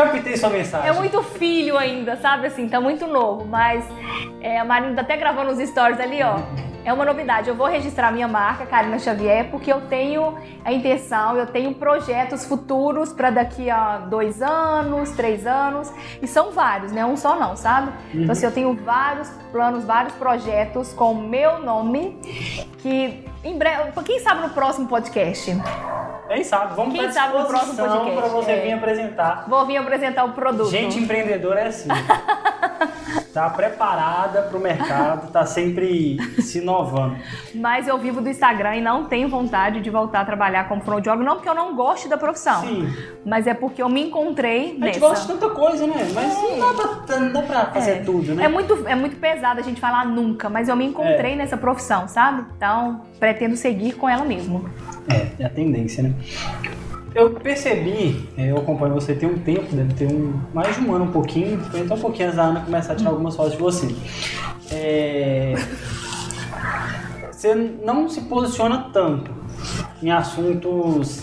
Captei 0.00 0.36
sua 0.36 0.48
mensagem. 0.48 0.88
É 0.88 0.92
muito 0.92 1.22
filho 1.22 1.76
ainda, 1.76 2.16
sabe? 2.16 2.46
Assim, 2.46 2.68
tá 2.68 2.80
muito 2.80 3.06
novo. 3.06 3.44
Mas 3.44 3.84
é, 4.40 4.58
a 4.58 4.64
Marina 4.64 4.94
tá 4.94 5.02
até 5.02 5.16
gravando 5.16 5.52
os 5.52 5.68
stories 5.68 6.00
ali, 6.00 6.22
ó. 6.22 6.38
É 6.82 6.90
uma 6.92 7.04
novidade. 7.04 7.50
Eu 7.50 7.54
vou 7.54 7.66
registrar 7.66 8.10
minha 8.10 8.26
marca, 8.26 8.64
Karina 8.64 8.98
Xavier, 8.98 9.50
porque 9.50 9.70
eu 9.70 9.82
tenho 9.82 10.38
a 10.64 10.72
intenção, 10.72 11.36
eu 11.36 11.46
tenho 11.46 11.74
projetos 11.74 12.46
futuros 12.46 13.12
para 13.12 13.28
daqui 13.28 13.68
a 13.68 13.98
dois 13.98 14.40
anos, 14.40 15.10
três 15.10 15.46
anos. 15.46 15.92
E 16.22 16.26
são 16.26 16.50
vários, 16.52 16.90
né? 16.90 17.04
Um 17.04 17.18
só 17.18 17.38
não, 17.38 17.54
sabe? 17.54 17.92
Então, 18.14 18.32
assim, 18.32 18.46
eu 18.46 18.52
tenho 18.52 18.74
vários 18.74 19.28
planos, 19.52 19.84
vários 19.84 20.14
projetos 20.14 20.94
com 20.94 21.12
o 21.12 21.20
meu 21.20 21.58
nome, 21.58 22.18
que 22.78 23.26
em 23.44 23.56
breve. 23.56 23.92
Quem 24.04 24.20
sabe 24.20 24.42
no 24.42 24.50
próximo 24.50 24.86
podcast? 24.86 25.56
Quem 26.28 26.44
sabe? 26.44 26.74
Vamos 26.74 26.94
Quem 26.94 27.10
sabe 27.10 27.38
no 27.38 27.44
próximo 27.46 27.74
podcast, 27.74 28.20
pra 28.20 28.28
você 28.28 28.52
é. 28.52 28.60
vir 28.60 28.72
apresentar. 28.72 29.46
Vou 29.48 29.66
vir 29.66 29.78
apresentar 29.90 30.24
o 30.24 30.32
produto. 30.32 30.70
Gente 30.70 30.98
empreendedora 30.98 31.60
é 31.60 31.66
assim. 31.66 31.88
tá 33.34 33.50
preparada 33.50 34.42
pro 34.42 34.60
mercado, 34.60 35.30
tá 35.32 35.44
sempre 35.44 36.16
se 36.40 36.58
inovando. 36.58 37.16
Mas 37.54 37.88
eu 37.88 37.98
vivo 37.98 38.20
do 38.20 38.28
Instagram 38.28 38.76
e 38.76 38.80
não 38.80 39.04
tenho 39.04 39.28
vontade 39.28 39.80
de 39.80 39.90
voltar 39.90 40.20
a 40.20 40.24
trabalhar 40.24 40.68
como 40.68 40.80
fonoaudiólogo, 40.82 41.24
não 41.24 41.34
porque 41.36 41.48
eu 41.48 41.54
não 41.54 41.74
goste 41.74 42.08
da 42.08 42.16
profissão, 42.16 42.62
Sim. 42.62 42.92
mas 43.24 43.46
é 43.46 43.54
porque 43.54 43.82
eu 43.82 43.88
me 43.88 44.02
encontrei 44.02 44.62
A 44.62 44.66
gente 44.66 44.80
nessa. 44.80 45.00
gosta 45.00 45.32
de 45.32 45.38
tanta 45.38 45.54
coisa, 45.54 45.86
né? 45.86 46.08
Mas 46.14 46.34
não, 46.34 46.76
dá 46.76 46.88
pra, 46.88 47.20
não 47.20 47.32
dá 47.32 47.42
pra 47.42 47.66
fazer 47.66 47.90
É. 47.90 48.02
tudo, 48.02 48.34
né? 48.34 48.44
É 48.44 48.48
muito, 48.48 48.86
é 48.86 48.94
muito 48.94 49.16
pesado 49.16 49.60
a 49.60 49.62
gente 49.62 49.80
falar 49.80 50.06
nunca, 50.06 50.48
mas 50.48 50.68
eu 50.68 50.76
me 50.76 50.84
encontrei 50.84 51.34
nessa 51.36 51.56
profissão, 51.56 52.06
sabe? 52.08 52.44
Então, 52.56 53.02
pretendo 53.18 53.56
seguir 53.56 53.92
com 53.92 54.08
ela 54.08 54.24
mesmo. 54.24 54.68
É, 55.08 55.42
é 55.42 55.46
a 55.46 55.50
tendência, 55.50 56.02
né? 56.02 56.14
Eu 57.14 57.30
percebi, 57.30 58.28
é, 58.36 58.50
eu 58.50 58.58
acompanho 58.58 58.94
você 58.94 59.14
tem 59.14 59.28
um 59.28 59.38
tempo, 59.38 59.74
deve 59.74 59.94
ter 59.94 60.06
um, 60.06 60.40
mais 60.54 60.76
de 60.76 60.82
um 60.82 60.94
ano, 60.94 61.06
um 61.06 61.12
pouquinho, 61.12 61.58
foi 61.64 61.80
então 61.80 61.96
um 61.96 62.00
pouquinho 62.00 62.26
antes 62.26 62.36
da 62.36 62.44
Ana 62.44 62.60
começar 62.60 62.92
a 62.92 62.96
tirar 62.96 63.10
algumas 63.10 63.34
fotos 63.34 63.52
de 63.52 63.58
você. 63.58 63.94
É, 64.70 65.54
você 67.32 67.54
não 67.82 68.08
se 68.08 68.20
posiciona 68.22 68.90
tanto 68.92 69.32
em 70.00 70.10
assuntos, 70.10 71.22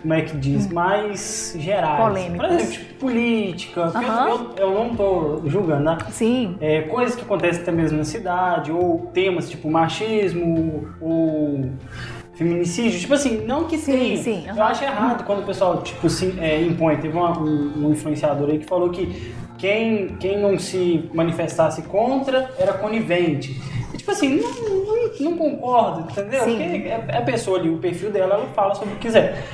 como 0.00 0.14
é 0.14 0.22
que 0.22 0.36
diz, 0.38 0.72
mais 0.72 1.54
gerais. 1.58 2.02
Polêmicos. 2.02 2.38
Por 2.38 2.54
exemplo, 2.54 2.72
tipo, 2.72 2.94
política, 2.94 3.82
Aham. 3.82 4.28
eu, 4.28 4.54
eu 4.56 4.74
não 4.74 4.96
tô 4.96 5.42
julgando, 5.44 5.84
né? 5.84 5.98
Sim. 6.10 6.56
É, 6.60 6.82
coisas 6.82 7.14
que 7.14 7.22
acontecem 7.22 7.60
até 7.60 7.70
mesmo 7.70 7.98
na 7.98 8.04
cidade, 8.04 8.72
ou 8.72 9.10
temas 9.12 9.50
tipo 9.50 9.70
machismo, 9.70 10.88
ou 10.98 11.70
feminicídio, 12.44 12.98
tipo 12.98 13.12
assim, 13.12 13.44
não 13.46 13.64
que 13.64 13.76
Sim, 13.76 13.92
tenha. 13.92 14.16
sim, 14.16 14.44
Eu 14.48 14.62
acho 14.62 14.82
errado 14.82 15.24
quando 15.24 15.40
o 15.40 15.42
pessoal, 15.42 15.82
tipo, 15.82 16.08
se 16.08 16.34
é, 16.40 16.58
impõe. 16.62 16.96
Teve 16.96 17.14
uma- 17.16 17.38
um, 17.38 17.84
um 17.86 17.90
influenciador 17.92 18.48
aí 18.48 18.58
que 18.58 18.64
falou 18.64 18.88
que 18.88 19.34
quem, 19.58 20.08
quem 20.18 20.40
não 20.40 20.58
se 20.58 21.10
manifestasse 21.12 21.82
contra 21.82 22.50
era 22.58 22.72
conivente. 22.72 23.60
E, 23.92 23.96
tipo 23.98 24.10
assim, 24.10 24.40
não, 24.40 24.50
não, 24.50 25.30
não 25.32 25.36
concordo, 25.36 26.10
entendeu? 26.10 26.42
Sim. 26.44 26.56
Porque 26.56 26.88
é, 26.88 27.04
é 27.08 27.16
a 27.18 27.22
pessoa 27.22 27.58
ali, 27.58 27.68
o 27.68 27.76
perfil 27.76 28.10
dela, 28.10 28.34
ela 28.36 28.46
fala 28.54 28.74
sobre 28.74 28.94
o 28.94 28.96
que 28.96 29.02
quiser. 29.02 29.44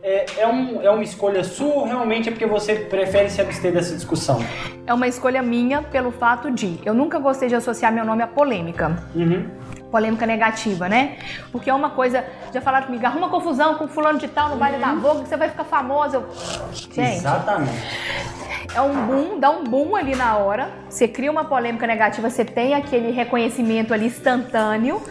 É, 0.00 0.26
é, 0.38 0.46
um, 0.46 0.80
é 0.80 0.88
uma 0.88 1.02
escolha 1.02 1.42
sua 1.42 1.74
ou 1.74 1.84
realmente 1.86 2.28
é 2.28 2.32
porque 2.32 2.46
você 2.46 2.74
prefere 2.76 3.28
se 3.28 3.40
abster 3.40 3.72
dessa 3.72 3.94
discussão? 3.96 4.38
É 4.86 4.94
uma 4.94 5.08
escolha 5.08 5.42
minha 5.42 5.82
pelo 5.82 6.12
fato 6.12 6.52
de 6.52 6.78
eu 6.84 6.94
nunca 6.94 7.18
gostei 7.18 7.48
de 7.48 7.56
associar 7.56 7.92
meu 7.92 8.04
nome 8.04 8.22
à 8.22 8.26
polêmica. 8.28 8.96
Uhum. 9.14 9.44
Polêmica 9.90 10.26
negativa, 10.26 10.88
né? 10.88 11.16
Porque 11.50 11.70
é 11.70 11.74
uma 11.74 11.90
coisa, 11.90 12.24
já 12.52 12.60
falaram 12.60 12.86
comigo, 12.86 13.04
arruma 13.06 13.28
confusão 13.28 13.74
com 13.76 13.88
fulano 13.88 14.18
de 14.18 14.28
tal 14.28 14.50
no 14.50 14.56
baile 14.56 14.78
da 14.78 14.94
Vogue, 14.94 15.22
que 15.22 15.28
você 15.28 15.36
vai 15.36 15.48
ficar 15.48 15.64
famoso. 15.64 16.16
Eu- 16.16 16.28
Gente, 16.72 17.16
Exatamente. 17.18 17.72
é 18.74 18.80
um 18.82 19.06
boom, 19.06 19.38
dá 19.40 19.50
um 19.50 19.64
boom 19.64 19.96
ali 19.96 20.14
na 20.14 20.36
hora. 20.36 20.70
Você 20.88 21.06
cria 21.08 21.30
uma 21.30 21.44
polêmica 21.44 21.86
negativa, 21.86 22.28
você 22.28 22.44
tem 22.44 22.74
aquele 22.74 23.10
reconhecimento 23.10 23.92
ali 23.94 24.06
instantâneo, 24.06 25.02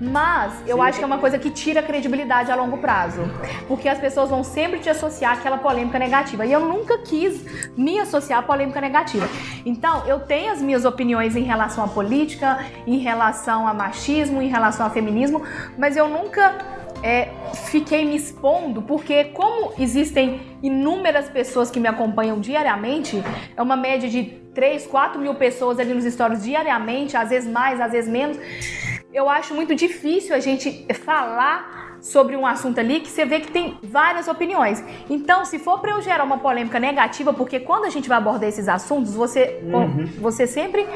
mas 0.00 0.52
eu 0.66 0.76
Sim. 0.76 0.82
acho 0.82 0.98
que 0.98 1.04
é 1.04 1.06
uma 1.06 1.18
coisa 1.18 1.38
que 1.38 1.50
tira 1.50 1.80
a 1.80 1.82
credibilidade 1.82 2.50
a 2.50 2.54
longo 2.54 2.78
prazo. 2.78 3.22
Porque 3.66 3.88
as 3.88 3.98
pessoas 3.98 4.28
vão 4.30 4.44
sempre 4.44 4.78
te 4.80 4.88
associar 4.90 5.34
àquela 5.34 5.58
polêmica 5.58 5.98
negativa. 5.98 6.44
E 6.46 6.52
eu 6.52 6.60
nunca 6.60 6.98
quis 6.98 7.44
me 7.76 7.98
associar 7.98 8.40
à 8.40 8.42
polêmica 8.42 8.80
negativa. 8.80 9.28
Então, 9.64 10.04
eu 10.06 10.20
tenho 10.20 10.52
as 10.52 10.60
minhas 10.60 10.84
opiniões 10.84 11.34
em 11.36 11.42
relação 11.42 11.84
à 11.84 11.88
política, 11.88 12.58
em 12.86 12.98
relação 12.98 13.66
a 13.66 13.72
machismo, 13.74 14.19
em 14.28 14.48
relação 14.48 14.84
a 14.84 14.90
feminismo, 14.90 15.42
mas 15.78 15.96
eu 15.96 16.08
nunca 16.08 16.58
é, 17.02 17.30
fiquei 17.70 18.04
me 18.04 18.16
expondo 18.16 18.82
porque 18.82 19.24
como 19.24 19.72
existem 19.78 20.40
inúmeras 20.62 21.28
pessoas 21.28 21.70
que 21.70 21.80
me 21.80 21.88
acompanham 21.88 22.38
diariamente, 22.40 23.22
é 23.56 23.62
uma 23.62 23.76
média 23.76 24.08
de 24.08 24.24
3, 24.54 24.86
4 24.86 25.20
mil 25.20 25.34
pessoas 25.34 25.78
ali 25.78 25.94
nos 25.94 26.04
stories 26.04 26.42
diariamente, 26.42 27.16
às 27.16 27.30
vezes 27.30 27.48
mais, 27.48 27.80
às 27.80 27.92
vezes 27.92 28.10
menos, 28.10 28.38
eu 29.12 29.28
acho 29.28 29.54
muito 29.54 29.74
difícil 29.74 30.34
a 30.34 30.40
gente 30.40 30.86
falar 30.94 31.89
sobre 32.00 32.36
um 32.36 32.46
assunto 32.46 32.78
ali 32.80 33.00
que 33.00 33.08
você 33.08 33.24
vê 33.24 33.40
que 33.40 33.50
tem 33.50 33.76
várias 33.82 34.28
opiniões. 34.28 34.82
Então, 35.08 35.44
se 35.44 35.58
for 35.58 35.78
para 35.80 35.90
eu 35.92 36.00
gerar 36.02 36.24
uma 36.24 36.38
polêmica 36.38 36.78
negativa, 36.80 37.32
porque 37.32 37.60
quando 37.60 37.84
a 37.84 37.90
gente 37.90 38.08
vai 38.08 38.18
abordar 38.18 38.48
esses 38.48 38.68
assuntos, 38.68 39.14
você, 39.14 39.60
Uhum. 39.62 40.06
você 40.20 40.46
sempre 40.46 40.86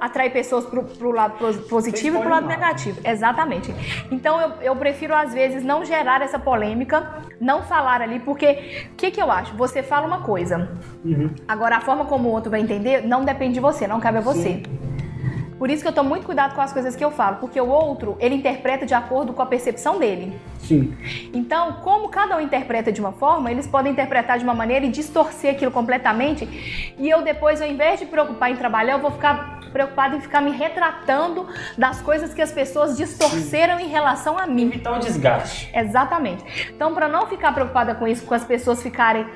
atrai 0.00 0.30
pessoas 0.30 0.64
pro, 0.64 0.82
pro 0.84 1.10
lado 1.10 1.38
pos- 1.38 1.56
positivo 1.68 2.18
e 2.18 2.20
pro 2.20 2.30
lado 2.30 2.46
negativo. 2.46 3.00
Exatamente. 3.04 3.74
Então, 4.10 4.40
eu, 4.40 4.52
eu 4.62 4.76
prefiro, 4.76 5.14
às 5.14 5.32
vezes, 5.32 5.62
não 5.64 5.84
gerar 5.84 6.22
essa 6.22 6.38
polêmica, 6.38 7.22
não 7.40 7.62
falar 7.62 8.00
ali, 8.02 8.18
porque 8.20 8.88
o 8.92 8.94
que, 8.96 9.10
que 9.10 9.20
eu 9.22 9.30
acho? 9.30 9.54
Você 9.56 9.82
fala 9.82 10.06
uma 10.06 10.20
coisa, 10.22 10.68
Uhum. 11.04 11.30
Agora, 11.46 11.76
a 11.76 11.80
forma 11.80 12.04
como 12.06 12.28
o 12.28 12.32
outro 12.32 12.50
vai 12.50 12.60
entender 12.60 13.06
não 13.06 13.24
depende 13.24 13.54
de 13.54 13.60
você, 13.60 13.86
não 13.86 14.00
cabe 14.00 14.18
a 14.18 14.20
você. 14.20 14.62
Por 15.58 15.70
isso 15.70 15.82
que 15.82 15.88
eu 15.88 15.92
tomo 15.92 16.08
muito 16.08 16.24
cuidado 16.24 16.54
com 16.54 16.60
as 16.60 16.72
coisas 16.72 16.94
que 16.94 17.04
eu 17.04 17.10
falo, 17.10 17.36
porque 17.36 17.60
o 17.60 17.68
outro, 17.68 18.16
ele 18.20 18.36
interpreta 18.36 18.86
de 18.86 18.94
acordo 18.94 19.32
com 19.32 19.42
a 19.42 19.46
percepção 19.46 19.98
dele. 19.98 20.38
Sim. 20.60 20.96
Então, 21.34 21.74
como 21.82 22.08
cada 22.08 22.36
um 22.36 22.40
interpreta 22.40 22.92
de 22.92 23.00
uma 23.00 23.12
forma, 23.12 23.50
eles 23.50 23.66
podem 23.66 23.92
interpretar 23.92 24.38
de 24.38 24.44
uma 24.44 24.54
maneira 24.54 24.86
e 24.86 24.88
distorcer 24.88 25.52
aquilo 25.52 25.70
completamente. 25.70 26.94
E 26.98 27.08
eu 27.08 27.22
depois, 27.22 27.60
ao 27.60 27.68
invés 27.68 27.98
de 27.98 28.06
preocupar 28.06 28.50
em 28.50 28.56
trabalhar, 28.56 28.92
eu 28.92 29.00
vou 29.00 29.10
ficar 29.10 29.58
preocupada 29.68 30.16
em 30.16 30.20
ficar 30.20 30.40
me 30.40 30.50
retratando 30.50 31.46
das 31.76 32.00
coisas 32.00 32.32
que 32.32 32.40
as 32.40 32.50
pessoas 32.50 32.96
distorceram 32.96 33.78
em 33.78 33.88
relação 33.88 34.38
a 34.38 34.46
mim. 34.46 34.68
Evitar 34.68 34.96
o 34.96 34.98
desgaste. 34.98 35.70
Exatamente. 35.74 36.70
Então, 36.74 36.94
para 36.94 37.08
não 37.08 37.26
ficar 37.26 37.52
preocupada 37.52 37.94
com 37.94 38.06
isso, 38.06 38.24
com 38.24 38.34
as 38.34 38.44
pessoas 38.44 38.82
ficarem 38.82 39.26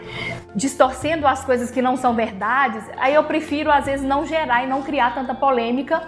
distorcendo 0.55 1.27
as 1.27 1.45
coisas 1.45 1.71
que 1.71 1.83
não 1.83 1.97
são 1.97 2.15
verdades, 2.15 2.83
aí 2.99 3.15
eu 3.15 3.25
prefiro 3.25 3.71
às 3.71 3.87
vezes 3.87 4.05
não 4.07 4.27
gerar 4.27 4.65
e 4.65 4.67
não 4.67 4.83
criar 4.83 5.15
tanta 5.15 5.35
polêmica 5.35 6.03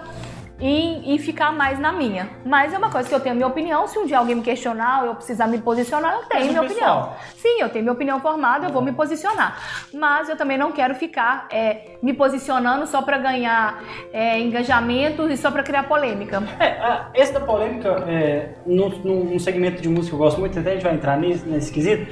e, 0.59 1.15
e 1.15 1.19
ficar 1.19 1.51
mais 1.51 1.77
na 1.79 1.91
minha. 1.91 2.29
Mas 2.45 2.73
é 2.73 2.77
uma 2.77 2.89
coisa 2.89 3.07
que 3.09 3.13
eu 3.15 3.19
tenho 3.19 3.33
a 3.33 3.35
minha 3.35 3.47
opinião. 3.47 3.87
Se 3.87 3.97
um 3.99 4.05
dia 4.05 4.17
alguém 4.19 4.35
me 4.35 4.41
questionar 4.41 5.01
ou 5.01 5.07
eu 5.07 5.15
precisar 5.15 5.47
me 5.47 5.57
posicionar, 5.59 6.13
eu 6.13 6.23
tenho 6.29 6.47
minha 6.49 6.61
pessoal? 6.63 6.99
opinião. 7.01 7.13
Sim, 7.35 7.61
eu 7.61 7.69
tenho 7.69 7.83
minha 7.83 7.93
opinião 7.93 8.19
formada, 8.19 8.67
eu 8.67 8.71
vou 8.71 8.81
me 8.81 8.91
posicionar. 8.93 9.57
Mas 9.93 10.29
eu 10.29 10.37
também 10.37 10.57
não 10.57 10.71
quero 10.71 10.95
ficar 10.95 11.47
é, 11.51 11.97
me 12.01 12.13
posicionando 12.13 12.87
só 12.87 13.01
para 13.01 13.17
ganhar 13.17 13.81
é, 14.13 14.39
engajamento 14.39 15.29
e 15.29 15.35
só 15.37 15.51
para 15.51 15.63
criar 15.63 15.83
polêmica. 15.83 16.41
É, 16.59 16.67
a- 16.79 17.09
esse 17.13 17.33
da 17.33 17.39
polêmica, 17.41 17.89
é, 18.07 18.55
num 18.65 19.37
segmento 19.39 19.81
de 19.81 19.89
música 19.89 20.09
que 20.09 20.13
eu 20.15 20.19
gosto 20.25 20.39
muito, 20.39 20.57
até 20.57 20.71
a 20.71 20.73
gente 20.73 20.83
vai 20.83 20.93
entrar 20.93 21.17
nesse, 21.17 21.45
nesse 21.47 21.71
quesito, 21.71 22.09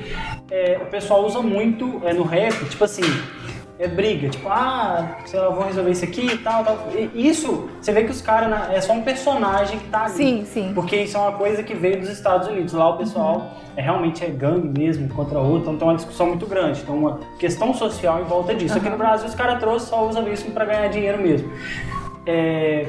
é, 0.52 0.80
o 0.82 0.86
pessoal 0.88 1.24
usa 1.26 1.42
muito 1.42 2.02
é, 2.04 2.14
no 2.14 2.24
rap, 2.24 2.54
tipo 2.70 2.84
assim, 2.84 3.02
é 3.80 3.88
briga, 3.88 4.30
tipo, 4.30 4.48
ah, 4.50 5.18
sei 5.26 5.40
lá, 5.40 5.50
vou 5.50 5.64
resolver 5.66 5.92
isso 5.92 6.06
aqui 6.06 6.26
e 6.28 6.38
tal, 6.38 6.64
tal. 6.64 6.88
E 6.94 7.28
isso, 7.28 7.68
você 7.82 7.92
vê 7.92 8.04
que 8.04 8.12
os 8.12 8.22
caras, 8.22 8.50
na- 8.50 8.72
é 8.74 8.80
só 8.80 8.94
um 8.94 9.02
personagem 9.02 9.80
que 9.80 9.88
tá 9.90 10.06
ali. 10.06 10.14
Sim, 10.14 10.46
sim. 10.46 10.72
Porque 10.76 10.96
isso 10.96 11.18
é 11.18 11.20
uma 11.20 11.32
coisa 11.34 11.64
que 11.64 11.74
veio 11.74 12.00
dos 12.00 12.10
Estados 12.10 12.48
Unidos. 12.48 12.72
Lá 12.74 12.90
o 12.90 12.98
pessoal 12.98 13.52
é 13.76 13.82
realmente 13.82 14.24
é 14.24 14.28
gangue 14.30 14.80
mesmo 14.80 15.10
contra 15.10 15.40
outro, 15.40 15.62
então 15.62 15.78
tem 15.78 15.88
uma 15.88 15.96
discussão 15.96 16.28
muito 16.28 16.46
grande. 16.46 16.82
Então, 16.82 16.96
uma 16.96 17.20
questão 17.40 17.74
social 17.74 18.22
em 18.22 18.26
volta 18.26 18.54
disso. 18.54 18.78
Aqui 18.78 18.90
no 18.90 18.98
Brasil, 18.98 19.28
os 19.28 19.34
caras 19.36 19.60
trouxeram 19.60 19.84
só 20.04 20.08
usam 20.08 20.32
isso 20.32 20.46
para 20.52 20.66
ganhar 20.66 20.88
dinheiro 20.90 21.20
mesmo. 21.22 21.52
É, 22.26 22.86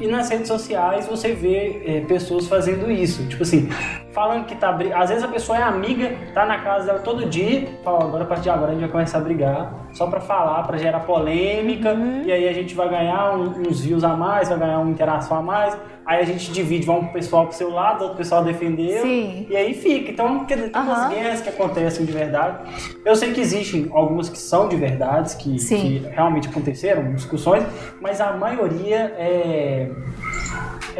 E 0.00 0.06
nas 0.06 0.30
redes 0.30 0.48
sociais 0.48 1.06
você 1.06 1.32
vê 1.34 1.82
é, 1.86 2.00
pessoas 2.00 2.46
fazendo 2.48 2.90
isso. 2.90 3.22
Tipo 3.28 3.42
assim, 3.42 3.68
falando 4.12 4.44
que 4.46 4.54
tá 4.56 4.72
brigando. 4.72 5.02
Às 5.02 5.08
vezes 5.10 5.24
a 5.24 5.28
pessoa 5.28 5.58
é 5.58 5.62
amiga, 5.62 6.12
tá 6.34 6.44
na 6.46 6.58
casa 6.58 6.86
dela 6.86 6.98
todo 7.00 7.26
dia, 7.26 7.68
fala, 7.84 8.04
agora 8.04 8.24
a 8.24 8.26
partir 8.26 8.44
de 8.44 8.50
agora 8.50 8.68
a 8.70 8.72
gente 8.72 8.80
vai 8.82 8.90
começar 8.90 9.18
a 9.18 9.20
brigar, 9.20 9.72
só 9.92 10.06
pra 10.06 10.20
falar, 10.20 10.62
pra 10.64 10.76
gerar 10.78 11.00
polêmica, 11.00 11.92
Uhum. 11.94 12.22
e 12.24 12.32
aí 12.32 12.48
a 12.48 12.52
gente 12.52 12.74
vai 12.74 12.88
ganhar 12.88 13.34
um- 13.36 13.62
uns 13.68 13.80
views 13.80 14.02
a 14.04 14.16
mais, 14.16 14.48
vai 14.48 14.58
ganhar 14.58 14.78
uma 14.78 14.90
interação 14.90 15.36
a 15.38 15.42
mais. 15.42 15.76
Aí 16.06 16.20
a 16.22 16.24
gente 16.24 16.50
divide, 16.50 16.86
vai 16.86 16.96
um 16.96 17.06
pessoal 17.06 17.46
pro 17.46 17.54
seu 17.54 17.70
lado, 17.70 18.02
outro 18.02 18.16
pessoal 18.16 18.42
defendeu. 18.42 19.02
Sim. 19.02 19.46
E 19.48 19.56
aí 19.56 19.74
fica. 19.74 20.10
Então, 20.10 20.44
tem 20.44 20.56
umas 20.58 20.74
Aham. 20.74 21.08
guerras 21.10 21.40
que 21.40 21.48
acontecem 21.50 22.04
de 22.04 22.10
verdade. 22.10 22.58
Eu 23.04 23.14
sei 23.14 23.32
que 23.32 23.40
existem 23.40 23.88
algumas 23.92 24.28
que 24.28 24.38
são 24.38 24.66
de 24.66 24.74
verdades, 24.74 25.34
que, 25.34 25.56
que 25.56 25.98
realmente 26.10 26.48
aconteceram, 26.48 27.14
discussões, 27.14 27.62
mas 28.00 28.20
a 28.20 28.32
maioria 28.32 29.14
é, 29.18 29.88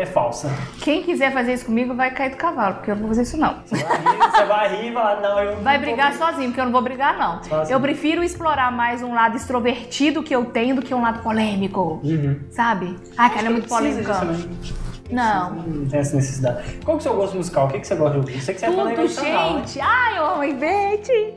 é 0.01 0.07
falsa. 0.07 0.51
Quem 0.83 1.03
quiser 1.03 1.33
fazer 1.33 1.55
isso 1.55 1.67
comigo 1.67 1.95
vai 1.95 2.11
cair 2.11 2.31
do 2.31 2.37
cavalo, 2.37 2.77
porque 2.77 2.91
eu 2.91 2.95
não 2.95 3.03
vou 3.03 3.11
fazer 3.11 3.23
isso 3.23 3.37
não. 3.37 3.57
Você 3.65 3.77
vai 3.77 3.99
rir, 3.99 4.19
você 4.19 4.45
vai 4.45 4.77
rir 4.77 4.91
e 4.91 4.93
falar, 4.93 5.21
não, 5.21 5.39
eu. 5.41 5.57
Vai 5.61 5.75
não 5.77 5.85
brigar 5.85 6.15
sozinho, 6.15 6.49
porque 6.49 6.61
eu 6.61 6.65
não 6.65 6.73
vou 6.73 6.83
brigar, 6.83 7.19
não. 7.19 7.43
Sozinho. 7.43 7.77
Eu 7.77 7.81
prefiro 7.81 8.23
explorar 8.25 8.73
mais 8.73 9.03
um 9.03 9.15
lado 9.15 9.37
extrovertido 9.37 10.23
que 10.23 10.35
eu 10.35 10.47
tenho 10.47 10.77
do 10.77 10.83
que 10.83 10.95
um 10.95 11.03
lado 11.03 11.23
polêmico. 11.23 12.01
Uhum. 12.03 12.41
Sabe? 12.51 12.97
Ai, 13.17 13.31
cara, 13.31 13.47
é 13.47 13.51
muito 13.51 13.69
polêmica. 13.69 14.15
também. 14.15 14.49
Não. 15.11 15.51
Não 15.55 15.89
tem 15.89 16.01
essa 16.01 16.17
necessidade. 16.17 16.79
Qual 16.85 16.97
que 16.99 17.07
é 17.07 17.11
o 17.11 17.13
seu 17.13 17.15
gosto 17.21 17.37
musical? 17.37 17.67
O 17.67 17.69
que, 17.71 17.81
que 17.81 17.87
você 17.87 17.95
gosta 17.95 18.13
de 18.13 18.19
ouvir? 18.19 18.35
Eu 18.37 18.41
sei 18.41 18.55
que 18.55 18.61
você 18.61 18.67
é 18.67 18.71
Tudo, 18.71 18.91
Ivete 18.91 19.09
Sangalo, 19.13 19.55
né? 19.55 19.59
gente. 19.67 19.81
Ai, 19.81 20.19
eu 20.19 20.25
amo 20.27 20.43
a 20.43 20.47
Ivete. 20.47 21.35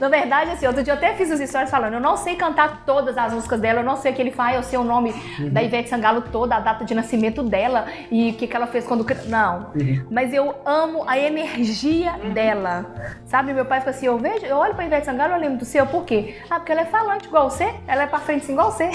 Na 0.00 0.08
verdade, 0.08 0.50
assim, 0.52 0.66
outro 0.66 0.82
dia 0.82 0.92
eu 0.92 0.96
até 0.96 1.14
fiz 1.14 1.30
os 1.30 1.40
stories 1.48 1.70
falando, 1.70 1.94
eu 1.94 2.00
não 2.00 2.16
sei 2.16 2.36
cantar 2.36 2.84
todas 2.84 3.16
as 3.18 3.32
músicas 3.32 3.60
dela, 3.60 3.80
eu 3.80 3.84
não 3.84 3.96
sei 3.96 4.12
o 4.12 4.14
que 4.14 4.22
ele 4.22 4.30
faz, 4.30 4.56
eu 4.56 4.62
sei 4.62 4.78
o 4.78 4.84
nome 4.84 5.14
Uhum. 5.38 5.50
da 5.50 5.62
Ivete 5.62 5.88
Sangalo 5.88 6.22
toda, 6.22 6.56
a 6.56 6.60
data 6.60 6.84
de 6.84 6.94
nascimento 6.94 7.42
dela 7.42 7.86
e 8.10 8.30
o 8.30 8.34
que, 8.34 8.46
que 8.46 8.56
ela 8.56 8.66
fez 8.66 8.86
quando... 8.86 9.06
Não. 9.26 9.70
Uhum. 9.74 10.06
Mas 10.10 10.32
eu 10.32 10.54
amo 10.64 11.04
a 11.06 11.18
energia 11.18 12.12
dela. 12.32 12.86
Sabe, 13.26 13.52
meu 13.52 13.64
pai 13.64 13.80
fica 13.80 13.90
assim, 13.90 14.06
eu 14.06 14.18
vejo, 14.18 14.44
eu 14.46 14.56
olho 14.56 14.74
pra 14.74 14.84
Ivete 14.84 15.06
Sangalo, 15.06 15.34
eu 15.34 15.40
lembro 15.40 15.58
do 15.58 15.64
seu, 15.64 15.86
por 15.86 16.04
quê? 16.04 16.36
Ah, 16.50 16.56
porque 16.56 16.72
ela 16.72 16.82
é 16.82 16.84
falante 16.86 17.26
igual 17.26 17.50
você, 17.50 17.72
ela 17.86 18.02
é 18.02 18.06
pra 18.06 18.18
frente 18.18 18.42
assim 18.42 18.52
igual 18.52 18.70
você. 18.70 18.90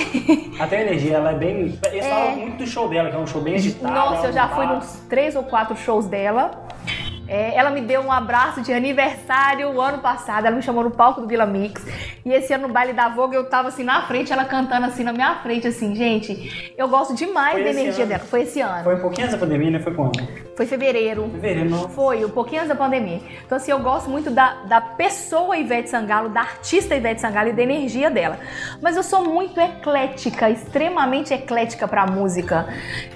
Até 0.60 0.78
a 0.78 0.82
energia, 0.82 1.16
ela 1.18 1.32
é 1.32 1.36
bem. 1.36 1.52
Eles 1.92 2.06
É. 2.06 2.10
falam 2.10 2.36
muito 2.38 2.58
do 2.58 2.68
show 2.68 2.88
dela, 2.90 3.10
que 3.10 3.16
é 3.16 3.20
um 3.20 3.28
show 3.28 3.42
bem 3.42 3.56
agitado. 3.56 3.94
Nossa, 3.94 4.21
eu 4.24 4.34
já 4.34 4.48
fui 4.50 4.66
nos 4.66 4.94
três 5.10 5.36
ou 5.36 5.44
quatro 5.44 5.76
shows 5.76 6.08
dela. 6.08 6.52
É, 7.32 7.56
ela 7.56 7.70
me 7.70 7.80
deu 7.80 8.02
um 8.02 8.12
abraço 8.12 8.60
de 8.60 8.74
aniversário 8.74 9.70
o 9.72 9.80
ano 9.80 10.00
passado. 10.00 10.46
Ela 10.46 10.56
me 10.58 10.62
chamou 10.62 10.84
no 10.84 10.92
palco 10.92 11.22
do 11.22 11.28
Vila 11.28 11.46
Mix. 11.46 11.82
E 12.26 12.34
esse 12.34 12.54
ano 12.54 12.68
no 12.68 12.74
baile 12.74 12.92
da 12.92 13.08
Vogue 13.08 13.38
eu 13.38 13.46
tava 13.46 13.70
assim 13.70 13.86
na 13.86 14.02
frente, 14.02 14.34
ela 14.34 14.44
cantando 14.44 14.86
assim 14.86 15.02
na 15.02 15.14
minha 15.14 15.36
frente, 15.36 15.66
assim, 15.66 15.96
gente. 15.96 16.74
Eu 16.78 16.90
gosto 16.90 17.16
demais 17.16 17.54
Foi 17.54 17.64
da 17.64 17.70
energia 17.70 18.04
ano? 18.04 18.10
dela. 18.10 18.24
Foi 18.26 18.42
esse 18.42 18.60
ano. 18.60 18.84
Foi 18.84 18.96
um 18.96 19.00
pouquinho 19.00 19.28
antes 19.28 19.40
da 19.40 19.46
pandemia, 19.46 19.72
né? 19.72 19.80
Foi 19.80 19.94
quando? 19.94 20.20
Foi 20.58 20.66
fevereiro. 20.66 21.30
Fevereiro, 21.32 21.70
não. 21.70 21.88
Foi, 21.88 22.26
um 22.26 22.30
pouquinho 22.30 22.64
antes 22.64 22.70
da 22.70 22.76
pandemia. 22.76 23.22
Então, 23.46 23.56
assim, 23.56 23.72
eu 23.72 23.80
gosto 23.80 24.10
muito 24.10 24.30
da, 24.30 24.56
da 24.66 24.82
pessoa 24.82 25.58
Ivete 25.58 25.90
Sangalo, 25.90 26.28
da 26.28 26.42
artista 26.42 26.98
Ivete 26.98 27.22
Sangalo 27.22 27.48
e 27.48 27.54
da 27.54 27.64
energia 27.64 28.12
dela. 28.12 28.40
Mas 28.82 28.98
eu 28.98 29.04
sou 29.04 29.24
muito 29.24 29.58
eclética, 29.58 30.50
extremamente 30.50 31.34
eclética 31.34 31.88
pra 31.88 32.06
música. 32.06 32.68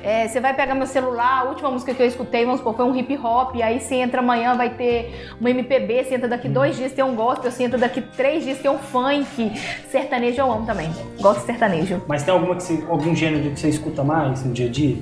É, 0.02 0.26
você 0.26 0.40
vai 0.40 0.54
pegar 0.54 0.74
meu 0.74 0.88
celular, 0.88 1.42
a 1.42 1.44
última 1.44 1.70
música 1.70 1.94
que 1.94 2.02
eu 2.02 2.08
escutei, 2.08 2.46
vamos 2.46 2.62
supor, 2.62 2.76
foi 2.76 2.86
um 2.86 2.96
hip 2.96 3.18
hop, 3.18 3.56
aí 3.62 3.82
você 3.82 4.05
entra 4.06 4.22
amanhã, 4.22 4.56
vai 4.56 4.70
ter 4.70 5.30
um 5.42 5.48
MPB, 5.48 6.04
você 6.04 6.16
entra 6.16 6.28
daqui 6.28 6.48
dois 6.48 6.76
dias, 6.76 6.92
tem 6.92 7.04
um 7.04 7.16
gospel, 7.16 7.52
você 7.52 7.64
entra 7.64 7.78
daqui 7.78 8.02
três 8.02 8.44
dias, 8.44 8.60
tem 8.60 8.72
um 8.72 8.78
funk. 8.78 9.52
Sertanejo 9.90 10.40
eu 10.40 10.52
amo 10.52 10.66
também. 10.66 10.90
Gosto 11.20 11.42
de 11.42 11.46
sertanejo. 11.48 12.02
Mas 12.08 12.24
tem 12.24 12.34
alguma 12.34 12.56
que 12.56 12.64
você, 12.64 12.84
algum 12.88 13.16
gênero 13.16 13.52
que 13.52 13.60
você 13.60 13.70
escuta 13.70 14.04
mais 14.04 14.44
no 14.44 14.54
dia 14.54 14.68
a 14.68 14.70
dia? 14.70 14.98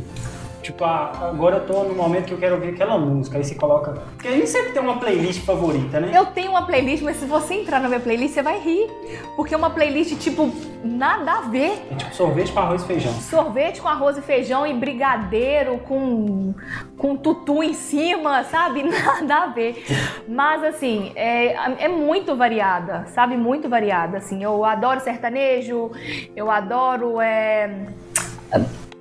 Tipo, 0.63 0.85
ah, 0.85 1.11
agora 1.29 1.57
eu 1.57 1.67
tô 1.67 1.83
no 1.83 1.93
momento 1.93 2.27
que 2.27 2.33
eu 2.33 2.37
quero 2.37 2.55
ouvir 2.55 2.69
aquela 2.69 2.97
música. 2.97 3.37
Aí 3.37 3.43
você 3.43 3.53
coloca. 3.53 3.91
Porque 4.13 4.29
a 4.29 4.31
gente 4.31 4.49
sempre 4.49 4.71
tem 4.71 4.81
uma 4.81 4.97
playlist 4.97 5.43
favorita, 5.43 5.99
né? 5.99 6.09
Eu 6.13 6.27
tenho 6.27 6.51
uma 6.51 6.65
playlist, 6.65 7.03
mas 7.03 7.17
se 7.17 7.25
você 7.25 7.55
entrar 7.55 7.81
na 7.81 7.89
minha 7.89 7.99
playlist, 7.99 8.33
você 8.33 8.41
vai 8.41 8.59
rir. 8.59 8.89
Porque 9.35 9.53
é 9.53 9.57
uma 9.57 9.69
playlist, 9.69 10.17
tipo, 10.17 10.49
nada 10.81 11.33
a 11.33 11.41
ver. 11.41 11.85
É 11.91 11.95
tipo 11.95 12.15
sorvete 12.15 12.53
com 12.53 12.59
arroz 12.61 12.81
e 12.81 12.87
feijão. 12.87 13.13
Sorvete 13.13 13.81
com 13.81 13.89
arroz 13.89 14.17
e 14.17 14.21
feijão 14.21 14.65
e 14.65 14.73
brigadeiro 14.73 15.79
com, 15.79 16.53
com 16.97 17.17
tutu 17.17 17.61
em 17.61 17.73
cima, 17.73 18.45
sabe? 18.45 18.83
Nada 19.21 19.35
a 19.35 19.47
ver. 19.47 19.83
Mas, 20.29 20.63
assim, 20.63 21.11
é, 21.17 21.55
é 21.83 21.87
muito 21.89 22.37
variada, 22.37 23.05
sabe? 23.07 23.35
Muito 23.35 23.67
variada, 23.67 24.19
assim. 24.19 24.41
Eu 24.41 24.63
adoro 24.63 25.01
sertanejo, 25.01 25.91
eu 26.33 26.49
adoro... 26.49 27.19
É, 27.19 27.69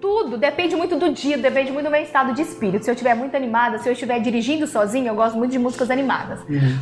tudo, 0.03 0.37
depende 0.37 0.75
muito 0.75 0.97
do 0.97 1.13
dia, 1.13 1.39
depende 1.39 1.71
muito 1.71 1.87
do 1.87 1.91
meu 1.91 2.03
estado 2.03 2.35
de 2.35 2.43
espírito. 2.43 2.85
Se 2.85 2.91
eu 2.91 2.95
estiver 2.95 3.15
muito 3.15 3.37
animada, 3.37 3.79
se 3.79 3.89
eu 3.89 3.93
estiver 3.93 4.19
dirigindo 4.19 4.67
sozinha, 4.67 5.09
eu 5.09 5.15
gosto 5.15 5.39
muito 5.39 5.53
de 5.53 5.61
músicas 5.61 5.93
animadas. 5.93 6.41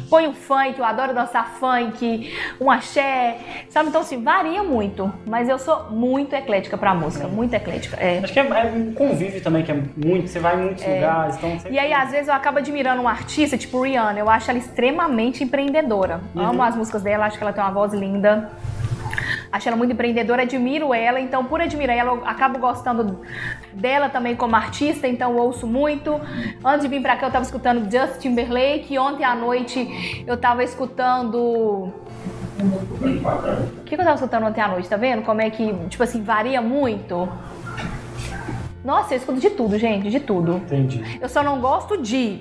Põe 0.09 0.27
um 0.27 0.33
funk, 0.33 0.79
eu 0.79 0.85
adoro 0.85 1.13
dançar 1.13 1.53
funk, 1.61 2.33
um 2.59 2.71
axé, 2.71 3.37
sabe? 3.69 3.91
Então, 3.91 4.01
assim, 4.01 4.23
varia 4.23 4.63
muito. 4.63 5.13
Mas 5.27 5.51
eu 5.51 5.59
sou 5.59 5.91
muito 5.91 6.35
eclética 6.35 6.79
pra 6.79 6.95
música, 6.95 7.29
muito 7.29 7.53
eclética. 7.53 7.99
É. 8.01 8.21
Acho 8.25 8.33
que 8.33 8.41
é, 8.41 8.49
é 8.49 8.73
um 8.75 8.95
convívio 8.95 9.43
também, 9.43 9.63
que 9.63 9.71
é 9.71 9.75
muito. 9.75 10.29
Você 10.29 10.39
vai 10.39 10.57
em 10.57 10.65
muitos 10.65 10.87
lugares, 10.87 11.37
então 11.37 11.59
você. 11.59 11.69
E 11.69 11.79
aí, 11.79 11.93
às 11.93 12.11
vezes, 12.11 12.29
eu 12.29 12.35
acabo 12.35 12.59
admirando 12.59 13.03
uma 13.03 13.11
artista, 13.11 13.59
tipo 13.59 13.83
Rihanna. 13.83 14.19
Eu 14.19 14.31
acho 14.31 14.51
ela 14.51 14.59
extremamente 14.59 15.45
empreendedora. 15.45 16.23
Uhum. 16.35 16.43
Amo 16.43 16.63
as 16.63 16.75
músicas 16.75 17.03
dela, 17.03 17.27
acho 17.27 17.37
que 17.37 17.45
ela 17.45 17.53
tem 17.53 17.63
uma 17.63 17.71
voz 17.71 17.93
linda. 17.93 18.51
Acho 19.53 19.69
ela 19.69 19.77
muito 19.77 19.93
empreendedora, 19.93 20.43
admiro 20.43 20.95
ela, 20.95 21.21
então 21.21 21.45
por 21.45 21.61
admirar 21.61 21.97
ela, 21.97 22.13
eu 22.13 22.27
acabo 22.27 22.59
gostando 22.59 23.21
dela 23.73 24.09
também 24.09 24.35
como 24.35 24.57
artista, 24.57 25.07
então 25.07 25.37
ouço 25.37 25.67
muito. 25.67 26.21
Antes 26.65 26.83
de 26.83 26.89
vir 26.89 27.03
pra 27.03 27.17
cá, 27.17 27.27
eu 27.27 27.33
tava 27.33 27.45
escutando 27.45 27.91
Justin 27.91 28.31
Timberlake, 28.31 28.95
e 28.95 28.99
ontem 28.99 29.25
à 29.25 29.35
noite 29.35 30.25
eu 30.27 30.37
tava 30.37 30.65
escutando. 30.65 31.93
O 32.61 33.85
que, 33.85 33.97
que 33.97 34.01
eu 34.01 34.05
tava 34.05 34.15
escutando 34.15 34.47
ontem 34.47 34.61
à 34.61 34.69
noite, 34.69 34.89
tá 34.89 34.97
vendo? 34.97 35.23
Como 35.23 35.41
é 35.41 35.51
que, 35.51 35.73
tipo 35.89 36.03
assim, 36.03 36.23
varia 36.23 36.61
muito. 36.61 37.29
Nossa, 38.85 39.15
eu 39.15 39.19
escuto 39.19 39.41
de 39.41 39.51
tudo, 39.51 39.79
gente, 39.79 40.09
de 40.11 40.21
tudo. 40.21 40.57
Entendi. 40.57 41.19
Eu 41.21 41.29
só 41.29 41.43
não 41.43 41.61
gosto 41.61 42.01
de 42.01 42.41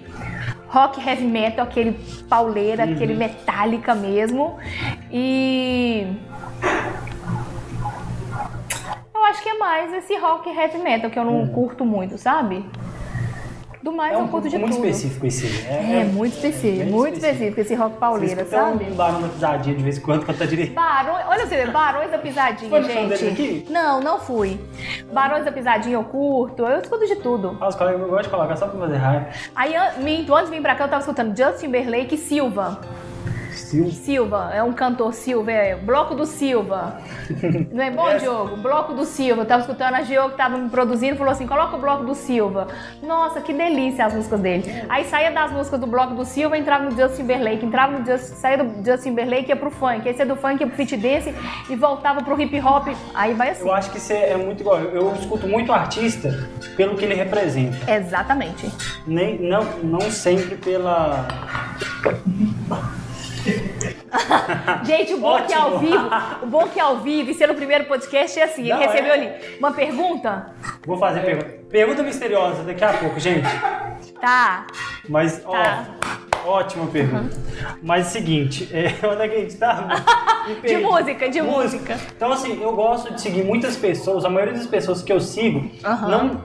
rock 0.67 1.05
heavy 1.05 1.25
metal, 1.25 1.65
aquele 1.65 1.93
pauleira, 2.29 2.83
aquele 2.83 3.13
metálica 3.13 3.93
mesmo. 3.93 4.57
E. 5.11 6.07
Eu 9.13 9.25
acho 9.25 9.43
que 9.43 9.49
é 9.49 9.57
mais 9.57 9.93
esse 9.93 10.15
rock 10.17 10.49
heavy 10.49 10.77
metal 10.79 11.09
que 11.09 11.19
eu 11.19 11.25
não 11.25 11.47
curto 11.47 11.85
muito, 11.85 12.17
sabe? 12.17 12.65
Do 13.81 13.93
mais 13.93 14.13
É 14.13 14.17
um 14.17 14.21
eu 14.23 14.27
curto 14.27 14.49
de 14.49 14.57
muito 14.57 14.75
tudo. 14.75 14.87
específico 14.87 15.25
esse. 15.25 15.65
É, 15.65 16.03
muito 16.03 16.33
específico, 16.35 16.83
bem 16.83 16.91
muito 16.91 17.13
específico 17.15 17.61
esse 17.61 17.75
rock 17.75 17.93
Você 17.93 17.99
pauleira, 17.99 18.41
escuta 18.41 18.57
sabe? 18.63 18.85
um 18.91 18.93
barão 18.95 19.21
da 19.21 19.27
pisadinha 19.29 19.75
de 19.77 19.83
vez 19.83 19.97
em 19.97 20.01
quando, 20.01 20.25
quando 20.25 20.37
tá 20.37 20.45
direito. 20.45 20.73
Barões, 20.73 21.25
olha 21.29 21.45
você, 21.47 21.65
Barões 21.67 22.11
da 22.11 22.17
Pisadinha, 22.17 22.69
Foi 22.69 22.83
gente. 22.83 23.07
dele 23.07 23.31
aqui? 23.31 23.65
Não, 23.69 24.01
não 24.01 24.19
fui. 24.19 24.59
Barões 25.13 25.45
da 25.45 25.51
Pisadinha 25.51 25.95
eu 25.95 26.03
curto, 26.03 26.65
eu 26.65 26.79
escuto 26.81 27.07
de 27.07 27.15
tudo. 27.17 27.57
Ah, 27.61 27.69
os 27.69 27.75
colegas 27.75 28.01
gostam 28.01 28.21
de 28.23 28.29
colocar 28.29 28.55
só 28.57 28.67
pra 28.67 28.79
fazer 28.81 28.97
raiva. 28.97 29.27
Aí, 29.55 29.73
minto, 30.03 30.35
antes 30.35 30.49
de 30.49 30.57
vir 30.57 30.61
pra 30.61 30.75
cá, 30.75 30.83
eu 30.83 30.89
tava 30.89 30.99
escutando 31.01 31.37
Justin 31.37 31.67
Timberlake 31.67 32.15
e 32.15 32.17
Silva. 32.17 32.81
Sil- 33.69 33.91
Silva, 33.91 34.51
é 34.53 34.63
um 34.63 34.73
cantor 34.73 35.13
Silva, 35.13 35.51
é 35.51 35.75
Bloco 35.75 36.15
do 36.15 36.25
Silva. 36.25 36.99
Não 37.71 37.83
é 37.83 37.91
bom, 37.91 38.07
Essa- 38.07 38.19
Diogo? 38.19 38.57
Bloco 38.57 38.93
do 38.93 39.05
Silva. 39.05 39.41
Eu 39.41 39.45
tava 39.45 39.61
escutando 39.61 39.95
a 39.95 40.01
Diogo 40.01 40.31
que 40.31 40.37
tava 40.37 40.57
me 40.57 40.69
produzindo 40.69 41.15
falou 41.17 41.31
assim: 41.31 41.45
coloca 41.47 41.75
o 41.75 41.79
Bloco 41.79 42.03
do 42.03 42.15
Silva. 42.15 42.67
Nossa, 43.03 43.41
que 43.41 43.53
delícia 43.53 44.05
as 44.05 44.13
músicas 44.13 44.39
dele. 44.39 44.83
Aí 44.89 45.05
saía 45.05 45.31
das 45.31 45.51
músicas 45.51 45.79
do 45.79 45.87
Bloco 45.87 46.13
do 46.15 46.25
Silva, 46.25 46.57
entrava 46.57 46.83
no 46.85 46.91
Justin 46.91 47.21
Timberlake, 47.23 47.65
entrava 47.65 47.97
no 47.99 48.05
Just, 48.05 48.35
saía 48.35 48.63
do 48.63 48.85
Justin 48.89 49.09
Timberlake, 49.09 49.49
ia 49.49 49.55
pro 49.55 49.69
funk. 49.71 50.07
Aí 50.07 50.13
saía 50.13 50.25
do 50.25 50.35
funk, 50.35 50.61
ia 50.61 50.67
pro 50.67 50.75
fit 50.75 50.95
dance 50.97 51.33
e 51.69 51.75
voltava 51.75 52.21
pro 52.23 52.39
hip 52.41 52.59
hop. 52.61 52.87
Aí 53.13 53.33
vai 53.33 53.49
assim. 53.49 53.63
Eu 53.67 53.73
acho 53.73 53.91
que 53.91 53.97
isso 53.97 54.13
é 54.13 54.35
muito 54.37 54.61
igual. 54.61 54.79
Eu 54.79 54.99
eu 54.99 55.13
escuto 55.15 55.47
muito 55.47 55.71
artista 55.71 56.47
pelo 56.75 56.95
que 56.97 57.05
ele 57.05 57.13
representa. 57.15 57.89
Exatamente. 57.91 58.69
Nem, 59.07 59.39
não, 59.39 59.63
não 59.83 60.01
sempre 60.01 60.55
pela. 60.57 61.25
Gente, 64.85 65.13
o 65.13 65.17
bom 65.17 65.37
é 65.37 65.41
que 65.43 65.53
Ótimo. 65.53 65.61
ao 65.61 65.79
vivo, 65.79 66.09
o 66.43 66.45
bom 66.47 66.61
é 66.61 66.67
que 66.67 66.79
ao 66.79 66.97
vivo, 66.97 67.31
e 67.31 67.33
ser 67.33 67.47
no 67.47 67.55
primeiro 67.55 67.85
podcast 67.85 68.39
é 68.39 68.43
assim, 68.43 68.61
ele 68.63 68.73
Não, 68.73 68.79
recebeu 68.79 69.11
é. 69.11 69.13
ali 69.13 69.57
uma 69.59 69.71
pergunta. 69.71 70.53
Vou 70.85 70.97
fazer 70.97 71.21
pergunta. 71.21 71.49
Pergunta 71.69 72.03
misteriosa 72.03 72.63
daqui 72.63 72.83
a 72.83 72.93
pouco, 72.93 73.19
gente. 73.19 73.47
Tá. 74.19 74.65
Mas, 75.07 75.41
ó, 75.45 75.51
Tá. 75.51 75.85
ótima 76.45 76.87
pergunta. 76.87 77.37
Mas 77.81 78.05
é 78.05 78.09
o 78.09 78.11
seguinte, 78.11 78.69
é, 78.73 78.93
onde 79.07 79.21
é 79.21 79.27
que 79.27 79.35
a 79.35 79.39
gente 79.39 79.57
tá? 79.57 79.87
De 80.65 80.77
música, 80.77 81.29
de 81.29 81.41
música. 81.43 81.95
Então, 82.15 82.31
assim, 82.31 82.59
eu 82.61 82.73
gosto 82.75 83.13
de 83.13 83.21
seguir 83.21 83.43
muitas 83.43 83.75
pessoas, 83.77 84.25
a 84.25 84.29
maioria 84.29 84.55
das 84.55 84.65
pessoas 84.65 85.03
que 85.03 85.13
eu 85.13 85.19
sigo, 85.19 85.69
Aham. 85.85 86.07
não 86.07 86.41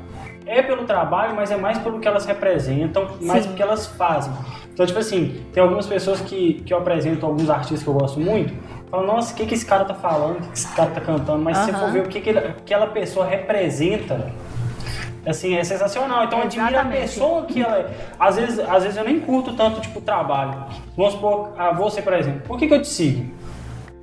é 0.47 0.61
pelo 0.61 0.85
trabalho, 0.85 1.35
mas 1.35 1.51
é 1.51 1.57
mais 1.57 1.78
pelo 1.78 1.99
que 2.01 2.07
elas 2.07 2.26
representam, 2.26 3.16
mais 3.22 3.47
pelo 3.47 3.57
que 3.57 3.62
elas 3.62 3.87
fazem. 3.87 4.30
Então, 4.75 4.85
tipo 4.85 4.99
assim, 4.99 5.41
tem 5.53 5.62
algumas 5.62 5.87
pessoas 5.87 6.20
que, 6.20 6.55
que 6.66 6.75
eu 6.75 6.79
apresento, 6.79 7.25
alguns 7.25 7.49
artistas 7.49 7.83
que 7.83 7.89
eu 7.89 7.95
gosto 7.95 8.18
muito, 8.20 8.53
falam, 8.91 9.07
nossa, 9.07 9.33
o 9.33 9.37
que, 9.37 9.47
que 9.47 9.55
esse 9.55 9.64
cara 9.64 9.85
tá 9.85 9.95
falando, 9.95 10.39
o 10.39 10.41
que, 10.43 10.49
que 10.49 10.59
esse 10.59 10.75
cara 10.75 10.91
tá 10.91 11.01
cantando, 11.01 11.39
mas 11.43 11.57
se 11.59 11.66
você 11.66 11.79
for 11.79 11.91
ver 11.93 12.01
o 12.05 12.09
que, 12.09 12.20
que 12.20 12.29
ele- 12.31 12.41
aquela 12.41 12.89
pessoa 12.89 13.25
representa, 13.25 14.33
Assim, 15.27 15.55
é 15.57 15.64
sensacional. 15.64 16.25
Então 16.25 16.43
admira 16.43 16.83
a 16.83 16.85
pessoa 16.85 17.45
que 17.47 17.62
ela 17.62 17.79
é. 17.79 17.87
Às 18.20 18.37
vezes, 18.37 18.59
às 18.59 18.83
vezes 18.83 18.99
eu 18.99 19.05
nem 19.05 19.18
curto 19.20 19.55
tanto, 19.57 19.81
tipo, 19.81 19.99
trabalho. 20.03 20.64
Vamos 20.95 21.14
supor, 21.14 21.55
a 21.57 21.72
você, 21.72 22.03
por 22.03 22.12
exemplo. 22.12 22.43
Por 22.47 22.59
que, 22.59 22.66
que 22.68 22.75
eu 22.75 22.83
te 22.83 22.89
sigo? 22.89 23.33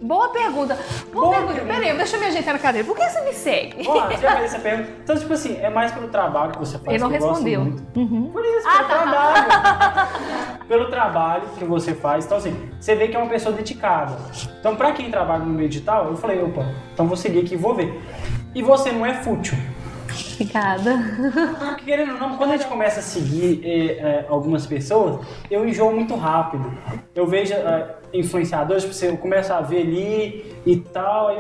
Boa 0.02 0.30
pergunta. 0.30 0.78
Boa, 1.14 1.26
Boa 1.26 1.36
pergunta. 1.36 1.54
pergunta. 1.60 1.74
Peraí, 1.80 1.95
deixa 1.97 2.16
eu 2.16 2.20
me 2.20 2.26
ajeitar 2.28 2.54
na 2.54 2.60
cadeira. 2.60 2.88
Por 2.88 2.97
que 2.97 3.08
você 3.08 3.22
me 3.22 3.34
segue? 3.34 3.88
Ó, 3.88 4.08
você 4.08 4.18
já 4.18 4.32
fez 4.36 4.45
essa 4.54 4.60
pergunta. 4.60 4.89
Então, 5.04 5.16
tipo 5.16 5.34
assim, 5.34 5.58
é 5.62 5.70
mais 5.70 5.91
pelo 5.91 6.08
trabalho 6.08 6.52
que 6.54 6.60
você 6.60 6.78
faz. 6.80 6.89
Ele 6.89 6.97
não 7.04 7.10
que 7.10 7.16
eu 7.16 7.20
gosto 7.20 7.34
respondeu. 7.34 7.62
muito. 7.62 7.99
Uhum. 7.99 8.32
Por 8.32 8.43
isso, 8.43 8.68
Ah, 8.68 8.78
pelo 8.84 8.88
tá. 8.89 9.02
trabalho. 9.02 10.08
pelo 10.68 10.89
trabalho 10.89 11.43
que 11.58 11.66
você 11.66 11.93
faz. 11.93 12.26
Então, 12.26 12.38
assim, 12.38 12.70
você 12.80 12.95
vê 12.95 13.08
que 13.10 13.16
é 13.16 13.20
uma 13.20 13.30
pessoa 13.30 13.54
dedicada. 13.56 14.18
Então, 14.60 14.76
pra 14.76 14.91
quem 14.91 15.12
trabalha 15.12 15.43
no 15.43 15.54
meio 15.54 15.70
digital, 15.70 16.08
eu 16.08 16.18
falei, 16.18 16.41
opa, 16.41 16.66
então 16.93 17.08
vou 17.08 17.16
seguir 17.18 17.39
aqui 17.41 17.54
e 17.54 17.58
vou 17.58 17.76
ver. 17.76 18.02
E 18.56 18.64
você 18.64 18.91
não 18.91 19.06
é 19.06 19.14
fútil. 19.14 19.58
Obrigada. 20.34 20.97
Porque, 21.60 21.86
querendo 21.86 22.14
ou 22.14 22.20
não, 22.20 22.36
quando 22.38 22.52
a 22.52 22.58
gente 22.58 22.68
começa 22.68 22.99
a 22.99 23.04
seguir 23.04 23.62
eh, 23.64 23.97
eh, 23.99 24.26
algumas 24.28 24.66
pessoas, 24.66 25.26
eu 25.49 25.66
enjoo 25.68 25.93
muito 25.93 26.16
rápido. 26.16 26.74
Eu 27.14 27.28
vejo 27.28 27.54
eh, 27.54 27.95
influenciadores, 28.14 28.84
tipo, 28.84 28.93
assim, 28.95 29.07
eu 29.07 29.18
começo 29.18 29.53
a 29.53 29.62
ver 29.62 29.82
ali 29.82 30.55
e 30.66 30.76
tal, 30.78 31.30
aí, 31.30 31.38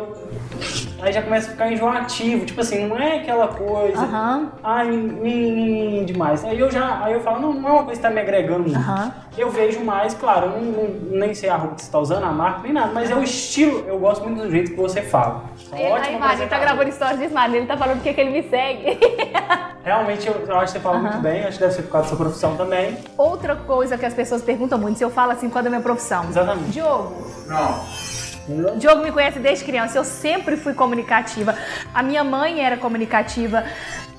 aí 1.01 1.13
já 1.13 1.21
começa 1.21 1.49
a 1.49 1.51
ficar 1.51 1.71
enjoativo. 1.71 2.45
Tipo 2.45 2.61
assim, 2.61 2.87
não 2.87 2.97
é 2.97 3.17
aquela 3.17 3.47
coisa. 3.49 4.01
Aham. 4.01 4.51
Ai, 4.63 4.89
me- 4.91 6.05
demais. 6.05 6.43
Aí 6.45 6.59
eu 6.59 6.69
já, 6.71 7.03
aí 7.03 7.13
eu 7.13 7.21
falo, 7.21 7.39
não, 7.39 7.53
não 7.53 7.69
é 7.69 7.71
uma 7.73 7.83
coisa 7.83 7.99
que 8.01 8.07
tá 8.07 8.13
me 8.13 8.21
agregando 8.21 8.63
muito. 8.63 8.77
Aham. 8.77 9.11
Eu 9.37 9.49
vejo 9.49 9.79
mais, 9.83 10.13
claro, 10.13 10.47
eu 10.47 10.61
não, 10.61 10.71
não- 10.71 11.19
nem 11.19 11.33
sei 11.33 11.49
a 11.49 11.55
roupa 11.55 11.75
que 11.75 11.83
você 11.83 11.91
tá 11.91 11.99
usando, 11.99 12.23
a 12.25 12.31
marca, 12.31 12.61
nem 12.63 12.73
nada, 12.73 12.91
mas 12.93 13.09
é 13.09 13.15
o 13.15 13.23
estilo, 13.23 13.85
eu 13.87 13.97
gosto 13.99 14.23
muito 14.27 14.41
do 14.43 14.51
jeito 14.51 14.71
que 14.71 14.77
você 14.77 15.01
fala. 15.01 15.43
Ele, 15.73 15.83
aí, 15.93 16.17
Mari, 16.19 16.41
ele 16.41 16.49
tá 16.49 16.59
gravando 16.59 16.91
stories 16.91 17.19
disso, 17.19 17.33
Mari. 17.33 17.55
Ele 17.57 17.65
tá 17.65 17.77
falando 17.77 17.97
porque 17.97 18.13
que 18.13 18.21
ele 18.21 18.31
me 18.31 18.43
segue. 18.49 18.97
Realmente, 19.83 20.27
eu, 20.27 20.33
eu 20.47 20.55
acho 20.57 20.73
que 20.73 20.79
você 20.79 20.83
fala 20.83 20.99
muito 20.99 21.17
bem, 21.17 21.43
acho 21.43 21.57
que 21.57 21.63
deve 21.63 21.73
ser 21.73 21.81
por 21.83 21.91
causa 21.91 22.09
da 22.09 22.15
sua 22.15 22.25
profissão 22.25 22.55
também. 22.55 22.97
Outra 23.17 23.55
coisa 23.55 23.97
que 23.97 24.05
as 24.05 24.13
pessoas 24.13 24.41
perguntam 24.41 24.77
muito, 24.77 24.97
se 24.97 25.03
eu 25.03 25.09
falo 25.09 25.31
assim, 25.31 25.49
qual 25.49 25.63
é 25.63 25.67
a 25.67 25.69
minha 25.69 25.81
profissão? 25.81 26.25
Exatamente. 26.29 26.71
Diogo, 26.71 27.27
Não. 27.47 28.77
Diogo 28.77 29.03
me 29.03 29.11
conhece 29.11 29.39
desde 29.39 29.63
criança, 29.63 29.97
eu 29.97 30.03
sempre 30.03 30.57
fui 30.57 30.73
comunicativa. 30.73 31.55
A 31.93 32.01
minha 32.03 32.23
mãe 32.23 32.59
era 32.59 32.75
comunicativa, 32.75 33.63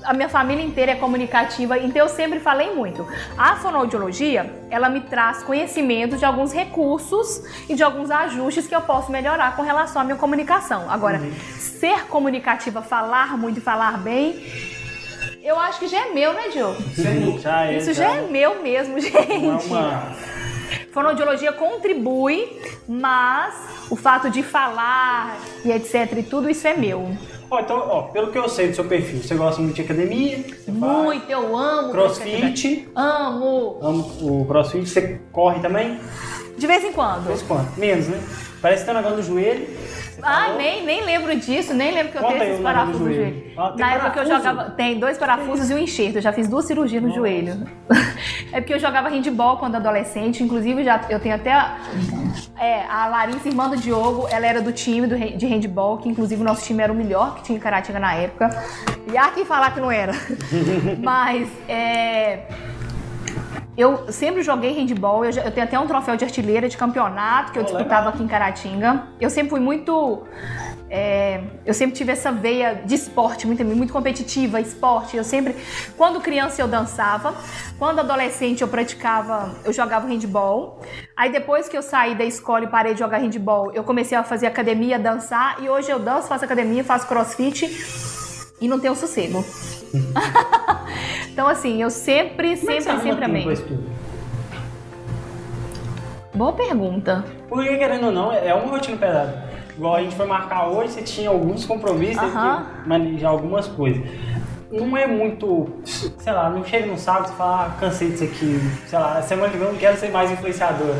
a 0.03 0.13
minha 0.13 0.29
família 0.29 0.63
inteira 0.63 0.93
é 0.93 0.95
comunicativa, 0.95 1.77
então 1.77 2.01
eu 2.01 2.09
sempre 2.09 2.39
falei 2.39 2.73
muito. 2.73 3.07
A 3.37 3.55
fonoaudiologia, 3.57 4.51
ela 4.69 4.89
me 4.89 5.01
traz 5.01 5.43
conhecimento 5.43 6.17
de 6.17 6.25
alguns 6.25 6.51
recursos 6.51 7.43
e 7.69 7.75
de 7.75 7.83
alguns 7.83 8.11
ajustes 8.11 8.67
que 8.67 8.75
eu 8.75 8.81
posso 8.81 9.11
melhorar 9.11 9.55
com 9.55 9.61
relação 9.61 10.01
à 10.01 10.05
minha 10.05 10.17
comunicação. 10.17 10.89
Agora, 10.89 11.21
ser 11.57 12.05
comunicativa, 12.07 12.81
falar 12.81 13.37
muito 13.37 13.59
e 13.59 13.61
falar 13.61 13.97
bem, 13.97 14.45
eu 15.43 15.59
acho 15.59 15.79
que 15.79 15.87
já 15.87 16.07
é 16.07 16.09
meu, 16.13 16.33
né, 16.33 16.49
Diogo? 16.51 16.81
Já 17.41 17.65
é, 17.65 17.77
Isso 17.77 17.93
já 17.93 18.15
é 18.15 18.21
meu 18.27 18.61
mesmo, 18.61 18.97
gente. 19.01 19.17
É 19.17 19.67
uma... 19.67 20.11
Fonoaudiologia 20.91 21.51
contribui, 21.51 22.47
mas 22.87 23.55
o 23.89 23.95
fato 23.95 24.29
de 24.29 24.43
falar 24.43 25.37
e 25.65 25.71
etc 25.71 26.11
e 26.17 26.23
tudo 26.23 26.49
isso 26.49 26.67
é 26.67 26.75
meu. 26.75 27.09
Ó, 27.49 27.59
então, 27.59 27.77
ó, 27.77 28.01
pelo 28.03 28.31
que 28.31 28.37
eu 28.37 28.47
sei 28.49 28.69
do 28.69 28.75
seu 28.75 28.85
perfil, 28.85 29.21
você 29.21 29.35
gosta 29.35 29.61
muito 29.61 29.75
de 29.75 29.81
academia, 29.81 30.43
Muito, 30.67 31.29
eu 31.29 31.55
amo. 31.55 31.91
crossfit, 31.91 32.87
Amo. 32.95 33.79
amo 33.81 34.41
o 34.41 34.45
crossfit, 34.47 34.87
você 34.89 35.19
corre 35.31 35.59
também? 35.59 35.99
De 36.57 36.65
vez 36.65 36.83
em 36.83 36.87
De 36.89 36.93
quando. 36.93 37.25
vez 37.27 37.41
em 37.41 37.45
quando? 37.45 37.77
Menos, 37.77 38.07
né? 38.07 38.19
Parece 38.61 38.83
que 38.83 38.85
tá 38.87 38.93
um 38.93 38.95
negócio 38.95 39.17
no 39.17 39.23
joelho. 39.23 39.67
Ah, 40.23 40.43
falou. 40.45 40.57
nem, 40.57 40.85
nem 40.85 41.03
lembro 41.03 41.35
disso, 41.35 41.73
nem 41.73 41.93
lembro 41.93 42.11
que 42.11 42.17
eu 42.17 42.21
Conta 42.21 42.37
tenho 42.39 42.51
esses 42.51 42.63
parafusos 42.63 43.01
no 43.01 43.13
joelho. 43.13 43.33
joelho. 43.33 43.53
Ah, 43.57 43.73
Na 43.77 43.93
época 43.93 44.11
que 44.11 44.19
eu 44.19 44.25
jogava, 44.25 44.63
tem 44.71 44.99
dois 44.99 45.17
parafusos 45.17 45.69
e 45.69 45.73
um 45.73 45.77
enxerto. 45.77 46.15
Eu 46.15 46.21
já 46.21 46.31
fiz 46.33 46.47
duas 46.47 46.65
cirurgias 46.65 47.01
no 47.01 47.09
Nossa. 47.09 47.19
joelho. 47.19 47.67
É 48.51 48.61
porque 48.61 48.71
eu 48.75 48.79
jogava 48.79 49.09
handball 49.09 49.57
quando 49.57 49.75
adolescente, 49.77 50.43
inclusive 50.43 50.83
já 50.83 51.01
eu 51.09 51.19
tenho 51.19 51.33
até 51.33 51.51
a, 51.51 51.75
é, 52.59 52.83
a 52.87 53.07
Larissa, 53.07 53.47
irmã 53.47 53.67
do 53.67 53.75
Diogo, 53.75 54.27
ela 54.29 54.45
era 54.45 54.61
do 54.61 54.71
time 54.71 55.07
do, 55.07 55.17
de 55.17 55.47
handball, 55.47 55.97
que 55.97 56.07
inclusive 56.07 56.39
o 56.39 56.45
nosso 56.45 56.63
time 56.63 56.83
era 56.83 56.93
o 56.93 56.95
melhor 56.95 57.33
que 57.33 57.41
tinha 57.41 57.57
em 57.57 57.59
Caratinga 57.59 57.99
na 57.99 58.13
época. 58.13 58.51
E 59.11 59.17
há 59.17 59.29
quem 59.31 59.43
falar 59.43 59.73
que 59.73 59.79
não 59.79 59.89
era. 59.91 60.11
Mas 61.01 61.49
é, 61.67 62.41
eu 63.75 64.11
sempre 64.11 64.43
joguei 64.43 64.71
handball, 64.73 65.25
eu, 65.25 65.31
já- 65.31 65.41
eu 65.43 65.51
tenho 65.51 65.65
até 65.65 65.79
um 65.79 65.87
troféu 65.87 66.15
de 66.15 66.23
artilheira 66.23 66.69
de 66.69 66.77
campeonato 66.77 67.51
que 67.51 67.57
eu 67.59 67.63
Oh, 67.63 67.65
disputava 67.65 67.95
legal. 68.05 68.13
aqui 68.13 68.23
em 68.23 68.27
Caratinga. 68.27 69.03
Eu 69.19 69.29
sempre 69.29 69.49
fui 69.51 69.59
muito. 69.59 70.23
é, 70.95 71.41
eu 71.65 71.73
sempre 71.73 71.95
tive 71.95 72.11
essa 72.11 72.31
veia 72.31 72.75
de 72.85 72.93
esporte, 72.93 73.47
muito, 73.47 73.65
muito 73.65 73.91
competitiva, 73.91 74.61
esporte. 74.61 75.17
Eu 75.17 75.23
sempre. 75.23 75.55
Quando 75.97 76.21
criança 76.21 76.61
eu 76.61 76.67
dançava, 76.67 77.33
quando 77.79 77.97
adolescente 77.99 78.61
eu 78.61 78.67
praticava, 78.67 79.55
eu 79.65 79.73
jogava 79.73 80.05
handball. 80.07 80.79
Aí 81.17 81.31
depois 81.31 81.67
que 81.67 81.75
eu 81.75 81.81
saí 81.81 82.13
da 82.13 82.23
escola 82.23 82.65
e 82.65 82.67
parei 82.67 82.93
de 82.93 82.99
jogar 82.99 83.17
handball, 83.17 83.71
eu 83.73 83.83
comecei 83.83 84.15
a 84.15 84.23
fazer 84.23 84.45
academia, 84.45 84.99
dançar. 84.99 85.57
E 85.63 85.67
hoje 85.67 85.89
eu 85.89 85.97
danço, 85.97 86.27
faço 86.27 86.45
academia, 86.45 86.83
faço 86.83 87.07
crossfit 87.07 87.65
e 88.63 88.67
não 88.69 88.79
tenho 88.79 88.95
sossego. 88.95 89.43
então, 91.29 91.45
assim, 91.49 91.81
eu 91.81 91.89
sempre, 91.89 92.55
Como 92.57 92.71
é 92.71 92.79
sempre, 92.79 93.01
sempre 93.03 93.25
amei. 93.25 93.57
Boa 96.33 96.53
pergunta. 96.53 97.25
Porque, 97.49 97.75
querendo 97.75 98.05
ou 98.05 98.11
não, 98.13 98.31
é 98.31 98.53
uma 98.53 98.71
rotina 98.71 98.95
pesada. 98.95 99.51
Igual 99.75 99.95
a 99.95 100.01
gente 100.01 100.15
foi 100.15 100.25
marcar 100.25 100.69
hoje, 100.69 100.93
você 100.93 101.01
tinha 101.01 101.29
alguns 101.29 101.65
compromissos, 101.65 102.21
teve 102.21 102.37
Aham. 102.37 102.65
que 102.83 102.87
manejar 102.87 103.31
algumas 103.31 103.67
coisas. 103.67 104.01
Não 104.71 104.95
é 104.95 105.05
muito, 105.05 105.67
sei 105.83 106.31
lá, 106.31 106.49
não 106.49 106.63
chega 106.63 106.87
no 106.87 106.97
sábado 106.97 107.33
e 107.33 107.35
fala, 107.35 107.65
ah, 107.65 107.79
cansei 107.81 108.11
disso 108.11 108.23
aqui, 108.23 108.59
sei 108.87 108.97
lá, 108.97 109.21
semana 109.21 109.51
que 109.51 109.57
vem 109.57 109.67
eu 109.67 109.73
não 109.73 109.79
quero 109.79 109.97
ser 109.97 110.09
mais 110.09 110.31
influenciador. 110.31 110.95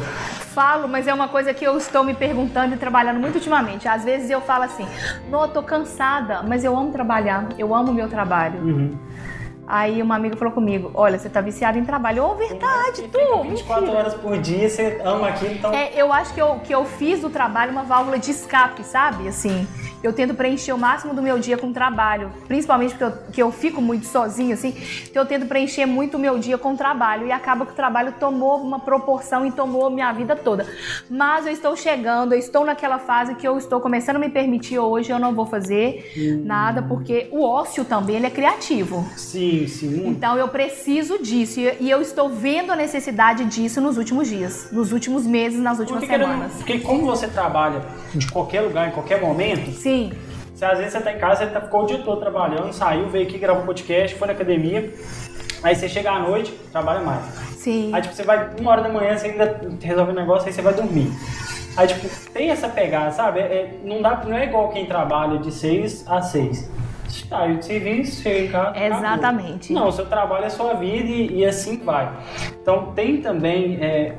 Falo, 0.54 0.88
mas 0.88 1.08
é 1.08 1.14
uma 1.14 1.28
coisa 1.28 1.52
que 1.52 1.66
eu 1.66 1.76
estou 1.78 2.04
me 2.04 2.14
perguntando 2.14 2.76
e 2.76 2.78
trabalhando 2.78 3.20
muito 3.20 3.36
ultimamente. 3.36 3.88
Às 3.88 4.04
vezes 4.04 4.30
eu 4.30 4.40
falo 4.40 4.64
assim, 4.66 4.88
não, 5.28 5.42
eu 5.42 5.48
tô 5.48 5.64
cansada, 5.64 6.44
mas 6.44 6.64
eu 6.64 6.78
amo 6.78 6.92
trabalhar, 6.92 7.50
eu 7.58 7.74
amo 7.74 7.92
o 7.92 7.94
meu 7.94 8.08
trabalho. 8.08 8.60
Uhum. 8.60 8.98
Aí 9.66 10.02
uma 10.02 10.16
amiga 10.16 10.36
falou 10.38 10.54
comigo, 10.54 10.92
olha, 10.94 11.18
você 11.18 11.30
tá 11.30 11.42
viciada 11.42 11.80
em 11.80 11.86
trabalho. 11.86 12.24
Ô, 12.24 12.36
verdade, 12.36 12.98
Você 12.98 13.08
tu! 13.08 13.18
fica 13.20 13.42
24 13.42 13.82
mentira. 13.82 14.00
horas 14.00 14.14
por 14.14 14.38
dia, 14.38 14.70
você 14.70 15.02
ama 15.04 15.30
aquilo, 15.30 15.54
então. 15.54 15.74
É, 15.74 15.92
eu 15.96 16.12
acho 16.14 16.34
que 16.34 16.42
eu, 16.42 16.60
que 16.60 16.76
eu 16.76 16.86
fiz 16.86 17.22
do 17.22 17.30
trabalho 17.30 17.72
uma 17.72 17.84
válvula 17.84 18.20
de 18.20 18.30
escape, 18.30 18.84
sabe? 18.84 19.28
Assim, 19.28 19.68
eu 20.04 20.12
tento 20.14 20.34
preencher 20.34 20.74
o 20.74 20.78
máximo 20.78 21.14
do 21.14 21.22
meu 21.22 21.40
dia 21.40 21.58
com 21.58 21.72
trabalho, 21.72 22.30
principalmente 22.48 22.92
porque 22.96 23.04
eu, 23.06 23.12
que 23.32 23.42
eu 23.44 23.52
fico 23.52 23.82
muito 23.82 24.06
sozinha, 24.06 24.54
assim, 24.54 24.76
então 25.10 25.24
eu 25.24 25.28
tento 25.28 25.46
preencher 25.46 25.86
muito 25.86 26.18
o 26.18 26.20
meu 26.20 26.38
dia 26.38 26.58
com 26.58 26.76
trabalho 26.76 27.26
e 27.26 27.32
acaba 27.32 27.66
que 27.66 27.72
o 27.72 27.76
trabalho 27.76 28.14
tomou 28.20 28.58
uma 28.62 28.80
proporção 28.80 29.46
e 29.46 29.52
tomou 29.52 29.90
minha 29.90 30.12
vida 30.12 30.36
toda. 30.36 30.68
Mas 31.10 31.46
eu 31.46 31.54
estou 31.54 31.76
chegando, 31.78 32.34
eu 32.34 32.40
estou 32.40 32.66
naquela 32.66 33.00
fase 33.00 33.36
que 33.36 33.48
eu 33.48 33.58
estou 33.58 33.80
começando 33.80 34.18
a 34.18 34.20
me 34.20 34.30
permitir 34.30 34.78
hoje, 34.78 35.12
eu 35.12 35.20
não 35.20 35.34
vou 35.34 35.46
fazer 35.46 36.12
nada, 36.44 36.82
porque 36.82 37.28
o 37.32 37.42
ócio 37.44 37.86
também 37.86 38.18
ele 38.18 38.26
é 38.28 38.30
criativo. 38.30 39.08
Sim, 39.16 39.66
sim. 39.68 40.08
Então 40.08 40.36
eu 40.38 40.48
preciso 40.50 41.18
disso 41.22 41.60
e 41.80 41.90
eu 41.90 42.02
estou 42.02 42.28
vendo 42.30 42.72
a 42.72 42.76
necessidade 42.76 43.46
disso 43.46 43.80
nos 43.80 43.98
últimos 43.98 44.28
dias, 44.28 44.68
nos 44.72 44.92
últimos 44.92 45.26
meses, 45.26 45.60
nas 45.60 45.80
últimas 45.80 46.02
Porque, 46.02 46.14
querendo- 46.18 46.32
semanas. 46.34 46.54
porque 46.58 46.80
como 46.80 47.06
você 47.06 47.28
trabalha 47.28 47.82
de 48.14 48.30
qualquer 48.32 48.62
lugar, 48.62 48.88
em 48.90 48.92
qualquer 48.92 49.22
momento, 49.22 49.72
Sim, 49.72 49.93
se 50.56 50.66
às 50.66 50.78
vezes 50.78 50.94
você 50.94 51.02
tá 51.02 51.12
em 51.12 51.18
casa, 51.18 51.46
você 51.46 51.52
tá, 51.52 51.62
ficou 51.62 51.84
o 51.84 51.86
dia 51.86 52.00
todo 52.00 52.20
trabalhando, 52.20 52.72
saiu, 52.72 53.10
veio 53.10 53.28
aqui, 53.28 53.38
gravou 53.38 53.64
podcast, 53.64 54.16
foi 54.18 54.28
na 54.28 54.34
academia, 54.34 54.94
aí 55.64 55.76
você 55.76 55.90
chega 55.90 56.12
à 56.12 56.20
noite, 56.20 56.52
trabalha 56.72 57.02
mais. 57.02 57.24
sim. 57.58 57.92
Aí 57.94 58.02
tipo, 58.02 58.14
você 58.14 58.24
vai 58.24 58.50
uma 58.60 58.72
hora 58.72 58.82
da 58.82 58.90
manhã, 58.90 59.18
você 59.18 59.28
ainda 59.28 59.62
resolve 59.82 60.12
um 60.12 60.16
negócio, 60.16 60.48
aí 60.48 60.54
você 60.54 60.62
vai 60.62 60.74
dormir. 60.74 61.12
Aí 61.76 61.88
tipo, 61.88 62.08
tem 62.32 62.50
essa 62.52 62.70
pegada, 62.70 63.12
sabe? 63.12 63.40
É- 63.40 63.44
é- 63.44 63.80
não, 63.84 64.02
dá, 64.02 64.22
não 64.26 64.38
é 64.38 64.46
igual 64.46 64.70
quem 64.70 64.86
trabalha 64.86 65.40
de 65.40 65.52
6 65.52 66.06
a 66.08 66.22
6. 66.22 66.70
Saiu 67.30 67.58
de 67.58 67.66
serviço, 67.66 68.22
chega 68.24 68.40
em 68.40 68.48
casa. 68.50 68.70
acabou. 68.70 68.98
Exatamente. 68.98 69.74
Não, 69.74 69.88
o 69.88 69.92
seu 69.92 70.06
trabalho 70.06 70.46
é 70.46 70.50
sua 70.50 70.74
vida 70.74 71.08
e, 71.10 71.40
e 71.40 71.46
assim 71.46 71.78
vai. 71.78 72.12
Então 72.62 72.92
tem 72.96 73.22
também 73.22 73.76
é, 73.82 74.16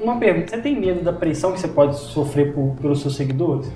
uma 0.00 0.16
pergunta: 0.16 0.48
você 0.50 0.58
tem 0.62 0.78
medo 0.78 1.02
da 1.02 1.12
pressão 1.12 1.52
que 1.52 1.60
você 1.60 1.68
pode 1.68 1.96
sofrer 1.98 2.52
por- 2.54 2.76
pelos 2.80 3.00
seus 3.02 3.16
seguidores? 3.16 3.70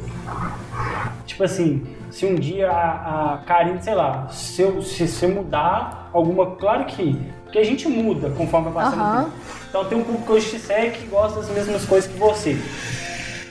Tipo 1.27 1.45
assim, 1.45 1.87
se 2.11 2.27
um 2.27 2.35
dia 2.35 2.71
a, 2.71 3.35
a 3.35 3.39
Karine, 3.39 3.83
sei 3.83 3.95
lá, 3.95 4.29
se, 4.29 4.63
eu- 4.63 4.83
se 4.83 5.07
você 5.09 5.27
mudar 5.27 6.11
alguma. 6.13 6.47
Claro 6.57 6.85
que. 6.85 7.19
Porque 7.45 7.59
a 7.59 7.65
gente 7.65 7.89
muda 7.89 8.31
conforme 8.31 8.71
vai 8.71 8.85
passando 8.85 9.01
o 9.01 9.03
Aham. 9.05 9.25
tempo. 9.25 9.37
Então 9.69 9.85
tem 9.87 9.99
um 9.99 10.05
público 10.05 10.27
que 10.27 10.33
hoje 10.33 10.51
te 10.51 10.59
segue 10.61 10.99
que 10.99 11.07
gosta 11.07 11.41
das 11.41 11.51
mesmas 11.51 11.85
coisas 11.85 12.11
que 12.11 12.17
você. 12.19 12.57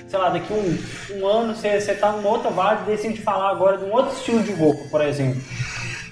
Sei 0.09 0.17
lá, 0.17 0.29
daqui 0.29 0.51
um, 0.51 1.19
um 1.19 1.27
ano 1.27 1.55
você, 1.55 1.79
você 1.79 1.93
tá 1.93 2.15
outra 2.15 2.49
vibe 2.49 2.81
e 2.81 2.85
decide 2.85 3.21
falar 3.21 3.51
agora 3.51 3.77
de 3.77 3.85
um 3.85 3.93
outro 3.93 4.11
estilo 4.15 4.41
de 4.41 4.51
roupa, 4.53 4.81
por 4.89 5.01
exemplo. 5.01 5.39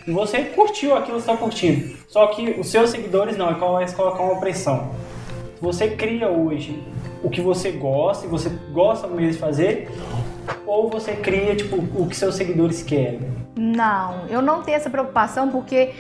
E 0.06 0.12
você 0.12 0.44
curtiu 0.44 0.96
aquilo 0.96 1.18
que 1.18 1.24
está 1.24 1.36
curtindo. 1.36 1.98
Só 2.08 2.28
que 2.28 2.52
os 2.52 2.70
seus 2.70 2.92
seguidores 2.92 3.36
não, 3.36 3.50
é 3.50 3.56
colocar 3.56 4.22
uma 4.22 4.40
pressão. 4.40 4.92
Você 5.60 5.90
cria 5.90 6.30
hoje 6.30 6.80
o 7.24 7.30
que 7.30 7.42
você 7.42 7.72
gosta 7.72 8.28
e 8.28 8.30
você 8.30 8.50
gosta 8.72 9.08
mesmo 9.08 9.32
de 9.32 9.38
fazer, 9.40 9.90
ou 10.66 10.90
você 10.90 11.14
cria 11.14 11.56
tipo 11.56 11.76
o 11.76 12.08
que 12.08 12.16
seus 12.16 12.36
seguidores 12.36 12.84
querem. 12.84 13.20
Não, 13.56 14.28
eu 14.30 14.44
não 14.44 14.62
tenho 14.62 14.76
essa 14.76 14.92
preocupação 14.92 15.50
porque 15.50 15.94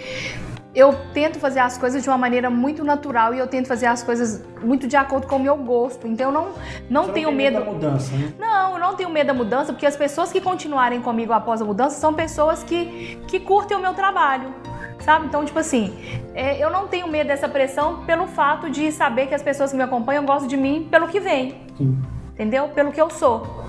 eu 0.75 0.93
tento 1.13 1.39
fazer 1.39 1.59
as 1.59 1.77
coisas 1.77 2.03
de 2.03 2.09
uma 2.09 2.17
maneira 2.17 2.49
muito 2.49 2.83
natural 2.83 3.33
e 3.33 3.39
eu 3.39 3.47
tento 3.47 3.67
fazer 3.67 3.87
as 3.87 4.03
coisas 4.03 4.43
muito 4.61 4.87
de 4.87 4.95
acordo 4.95 5.27
com 5.27 5.37
o 5.37 5.39
meu 5.39 5.57
gosto. 5.57 6.07
Então 6.07 6.27
eu 6.27 6.31
não, 6.31 6.49
não 6.89 7.05
Você 7.05 7.13
tenho 7.13 7.29
tem 7.29 7.37
medo. 7.37 7.59
da 7.59 7.65
mudança, 7.65 8.15
né? 8.15 8.33
Não, 8.37 8.73
eu 8.73 8.79
não 8.79 8.95
tenho 8.95 9.09
medo 9.09 9.27
da 9.27 9.33
mudança, 9.33 9.73
porque 9.73 9.85
as 9.85 9.95
pessoas 9.97 10.31
que 10.31 10.39
continuarem 10.39 11.01
comigo 11.01 11.33
após 11.33 11.61
a 11.61 11.65
mudança 11.65 11.99
são 11.99 12.13
pessoas 12.13 12.63
que, 12.63 13.19
que 13.27 13.39
curtem 13.39 13.75
o 13.77 13.79
meu 13.79 13.93
trabalho. 13.93 14.53
Sabe? 14.99 15.27
Então, 15.27 15.45
tipo 15.45 15.57
assim, 15.57 15.97
é, 16.33 16.61
eu 16.61 16.69
não 16.69 16.87
tenho 16.87 17.07
medo 17.07 17.27
dessa 17.27 17.47
pressão 17.47 18.03
pelo 18.05 18.27
fato 18.27 18.69
de 18.69 18.91
saber 18.91 19.27
que 19.27 19.35
as 19.35 19.41
pessoas 19.41 19.71
que 19.71 19.77
me 19.77 19.83
acompanham 19.83 20.25
gostam 20.25 20.47
de 20.47 20.57
mim 20.57 20.87
pelo 20.91 21.07
que 21.07 21.19
vem. 21.19 21.55
Sim. 21.77 21.97
Entendeu? 22.33 22.67
Pelo 22.69 22.91
que 22.91 22.99
eu 22.99 23.09
sou. 23.09 23.65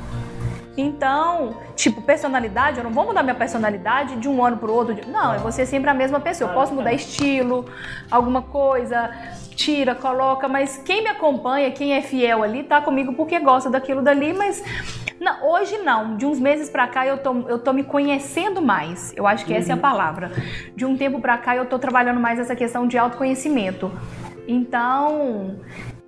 Então, 0.81 1.57
tipo, 1.75 2.01
personalidade, 2.01 2.79
eu 2.79 2.85
não 2.85 2.93
vou 2.93 3.05
mudar 3.05 3.25
minha 3.25 3.35
personalidade 3.35 4.15
de 4.15 4.29
um 4.29 4.45
ano 4.45 4.59
pro 4.59 4.73
outro. 4.73 4.97
Não, 5.11 5.35
eu 5.35 5.41
vou 5.41 5.51
ser 5.51 5.67
sempre 5.67 5.91
a 5.91 5.95
mesma 5.95 6.21
pessoa. 6.21 6.51
Eu 6.51 6.55
posso 6.55 6.73
mudar 6.73 6.93
estilo, 6.93 7.65
alguma 8.09 8.43
coisa, 8.43 9.11
tira, 9.57 9.93
coloca, 9.97 10.47
mas 10.47 10.77
quem 10.79 11.03
me 11.03 11.09
acompanha, 11.09 11.73
quem 11.73 11.95
é 11.95 12.01
fiel 12.01 12.45
ali, 12.45 12.63
tá 12.63 12.81
comigo 12.81 13.13
porque 13.15 13.41
gosta 13.41 13.69
daquilo 13.69 14.03
dali, 14.03 14.33
mas 14.33 14.63
não, 15.19 15.51
hoje 15.51 15.79
não. 15.79 16.17
De 16.17 16.25
uns 16.25 16.39
meses 16.39 16.71
pra 16.71 16.87
cá 16.87 17.05
eu 17.05 17.19
tô, 17.19 17.35
eu 17.49 17.59
tô 17.59 17.73
me 17.73 17.83
conhecendo 17.83 18.63
mais. 18.63 19.13
Eu 19.17 19.27
acho 19.27 19.45
que 19.45 19.53
essa 19.53 19.73
é 19.73 19.75
a 19.75 19.77
palavra. 19.77 20.31
De 20.77 20.85
um 20.85 20.97
tempo 20.97 21.21
pra 21.21 21.37
cá 21.39 21.57
eu 21.57 21.67
tô 21.67 21.77
trabalhando 21.77 22.21
mais 22.21 22.39
essa 22.39 22.55
questão 22.55 22.87
de 22.87 22.97
autoconhecimento. 22.97 23.91
Então, 24.47 25.57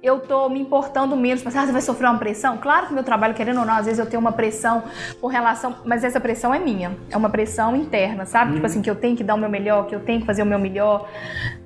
eu 0.02 0.18
tô 0.20 0.48
me 0.48 0.60
importando 0.60 1.14
menos, 1.14 1.42
mas 1.42 1.54
ah, 1.54 1.66
você 1.66 1.72
vai 1.72 1.82
sofrer 1.82 2.08
uma 2.08 2.18
pressão? 2.18 2.56
Claro 2.56 2.86
que 2.86 2.94
meu 2.94 3.04
trabalho, 3.04 3.34
querendo 3.34 3.60
ou 3.60 3.66
não, 3.66 3.74
às 3.74 3.84
vezes 3.84 3.98
eu 3.98 4.06
tenho 4.06 4.20
uma 4.20 4.32
pressão 4.32 4.82
com 5.20 5.26
relação, 5.26 5.76
mas 5.84 6.02
essa 6.04 6.18
pressão 6.18 6.54
é 6.54 6.58
minha, 6.58 6.96
é 7.10 7.16
uma 7.16 7.28
pressão 7.28 7.76
interna, 7.76 8.24
sabe? 8.24 8.54
Tipo 8.54 8.66
assim, 8.66 8.80
que 8.80 8.88
eu 8.88 8.96
tenho 8.96 9.16
que 9.16 9.22
dar 9.22 9.34
o 9.34 9.38
meu 9.38 9.50
melhor, 9.50 9.86
que 9.86 9.94
eu 9.94 10.00
tenho 10.00 10.20
que 10.20 10.26
fazer 10.26 10.42
o 10.42 10.46
meu 10.46 10.58
melhor, 10.58 11.06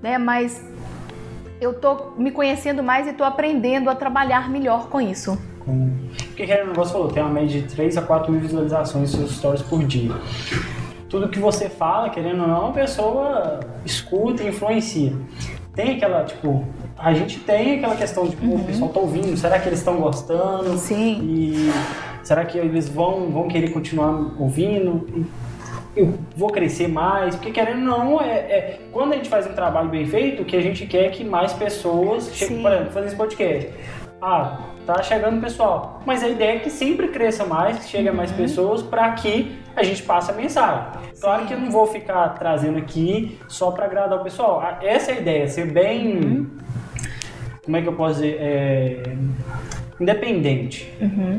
né? 0.03 0.19
Mas 0.19 0.65
eu 1.61 1.75
tô 1.75 2.13
me 2.17 2.33
conhecendo 2.33 2.83
mais 2.83 3.07
e 3.07 3.13
tô 3.13 3.23
aprendendo 3.23 3.89
a 3.89 3.95
trabalhar 3.95 4.51
melhor 4.51 4.89
com 4.89 5.01
isso. 5.01 5.39
Porque 6.27 6.45
querendo, 6.45 6.71
ou 6.71 6.75
não, 6.75 6.85
você 6.85 6.93
falou, 6.93 7.09
tem 7.09 7.23
uma 7.23 7.33
média 7.33 7.63
de 7.63 7.69
3 7.69 7.97
a 7.97 8.03
4 8.03 8.33
mil 8.33 8.41
visualizações 8.41 9.13
nos 9.13 9.21
seus 9.21 9.37
stories 9.37 9.63
por 9.63 9.83
dia. 9.85 10.13
Tudo 11.09 11.29
que 11.29 11.39
você 11.39 11.69
fala, 11.69 12.11
querendo 12.11 12.43
ou 12.43 12.49
não, 12.49 12.71
a 12.71 12.73
pessoa 12.73 13.61
escuta 13.85 14.43
e 14.43 14.49
influencia. 14.49 15.13
Tem 15.75 15.97
aquela, 15.97 16.25
tipo, 16.25 16.67
a 16.99 17.13
gente 17.13 17.41
tem 17.41 17.79
aquela 17.79 17.97
questão 17.97 18.27
de, 18.27 18.37
pô, 18.37 18.55
o 18.55 18.65
pessoal 18.65 18.91
tá 18.91 19.01
ouvindo, 19.01 19.37
será 19.37 19.59
que 19.59 19.69
eles 19.69 19.81
estão 19.81 19.97
gostando? 19.97 20.77
Sim. 20.79 21.21
E 21.23 21.71
será 22.23 22.45
que 22.45 22.57
eles 22.59 22.89
vão, 22.89 23.31
vão 23.31 23.49
querer 23.49 23.71
continuar 23.73 24.33
ouvindo? 24.39 25.27
Eu 25.97 26.15
vou 26.37 26.51
crescer 26.51 26.89
mais? 26.89 27.37
Porque 27.37 27.53
querendo 27.53 27.91
ou 27.91 27.99
não, 27.99 28.21
é, 28.21 28.31
é- 28.39 28.81
quando 28.93 29.13
a 29.13 29.17
gente 29.17 29.29
faz 29.29 29.47
um 29.47 29.53
trabalho 29.53 29.89
bem 29.89 30.07
feito, 30.07 30.43
o 30.43 30.45
que 30.45 30.57
a 30.57 30.61
gente 30.61 30.87
quer 30.87 31.05
é 31.07 31.09
que 31.09 31.23
mais 31.25 31.53
pessoas 31.53 32.31
cheguem, 32.35 32.57
Sim. 32.57 32.63
por 32.63 32.73
exemplo, 32.73 32.93
fazer 32.93 33.07
esse 33.07 33.17
podcast. 33.17 33.71
Ah, 34.27 34.59
tá 34.87 35.03
chegando 35.03 35.39
pessoal. 35.39 36.01
Mas 36.07 36.23
a 36.23 36.29
ideia 36.29 36.57
é 36.57 36.59
que 36.59 36.71
sempre 36.71 37.09
cresça 37.09 37.45
mais, 37.45 37.79
que 37.81 37.91
chegue 37.91 38.09
a 38.09 38.13
mais 38.13 38.33
pessoas, 38.33 38.83
para 38.83 39.13
que 39.13 39.55
a 39.77 39.83
gente 39.83 40.03
passe 40.03 40.31
a 40.31 40.35
mensagem. 40.35 40.83
Claro 41.21 41.43
Sim. 41.43 41.49
que 41.49 41.53
eu 41.53 41.61
não 41.61 41.71
vou 41.71 41.87
ficar 41.87 42.31
trazendo 42.31 42.79
aqui 42.79 43.39
só 43.49 43.71
para 43.71 43.85
agradar 43.85 44.19
o 44.19 44.25
pessoal. 44.25 44.63
Ah, 44.63 44.79
Essa 44.83 45.13
é 45.13 45.17
a 45.17 45.21
ideia, 45.21 45.47
ser 45.47 45.71
bem. 45.71 46.47
Como 47.63 47.77
é 47.77 47.83
que 47.83 47.89
eu 47.89 47.93
posso 47.93 48.15
dizer? 48.15 48.39
É, 48.41 49.03
independente. 50.01 50.91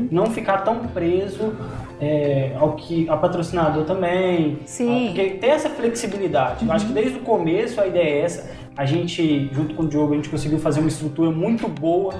Não 0.08 0.26
ficar 0.26 0.58
tão 0.58 0.86
preso 0.86 1.56
é, 2.00 2.52
ao 2.56 2.74
que 2.74 3.08
a 3.08 3.16
patrocinador 3.16 3.84
também. 3.84 4.60
Sim. 4.64 5.06
Ah, 5.08 5.12
Porque 5.12 5.30
ter 5.30 5.48
essa 5.48 5.70
flexibilidade. 5.70 6.64
Eu 6.64 6.72
acho 6.72 6.86
que 6.86 6.92
desde 6.92 7.18
o 7.18 7.22
começo 7.22 7.80
a 7.80 7.86
ideia 7.88 8.20
é 8.20 8.20
essa. 8.20 8.50
A 8.76 8.84
gente, 8.84 9.48
junto 9.52 9.74
com 9.74 9.84
o 9.84 9.88
Diogo, 9.88 10.12
a 10.12 10.16
gente 10.16 10.28
conseguiu 10.28 10.60
fazer 10.60 10.78
uma 10.80 10.88
estrutura 10.88 11.30
muito 11.30 11.66
boa. 11.66 12.14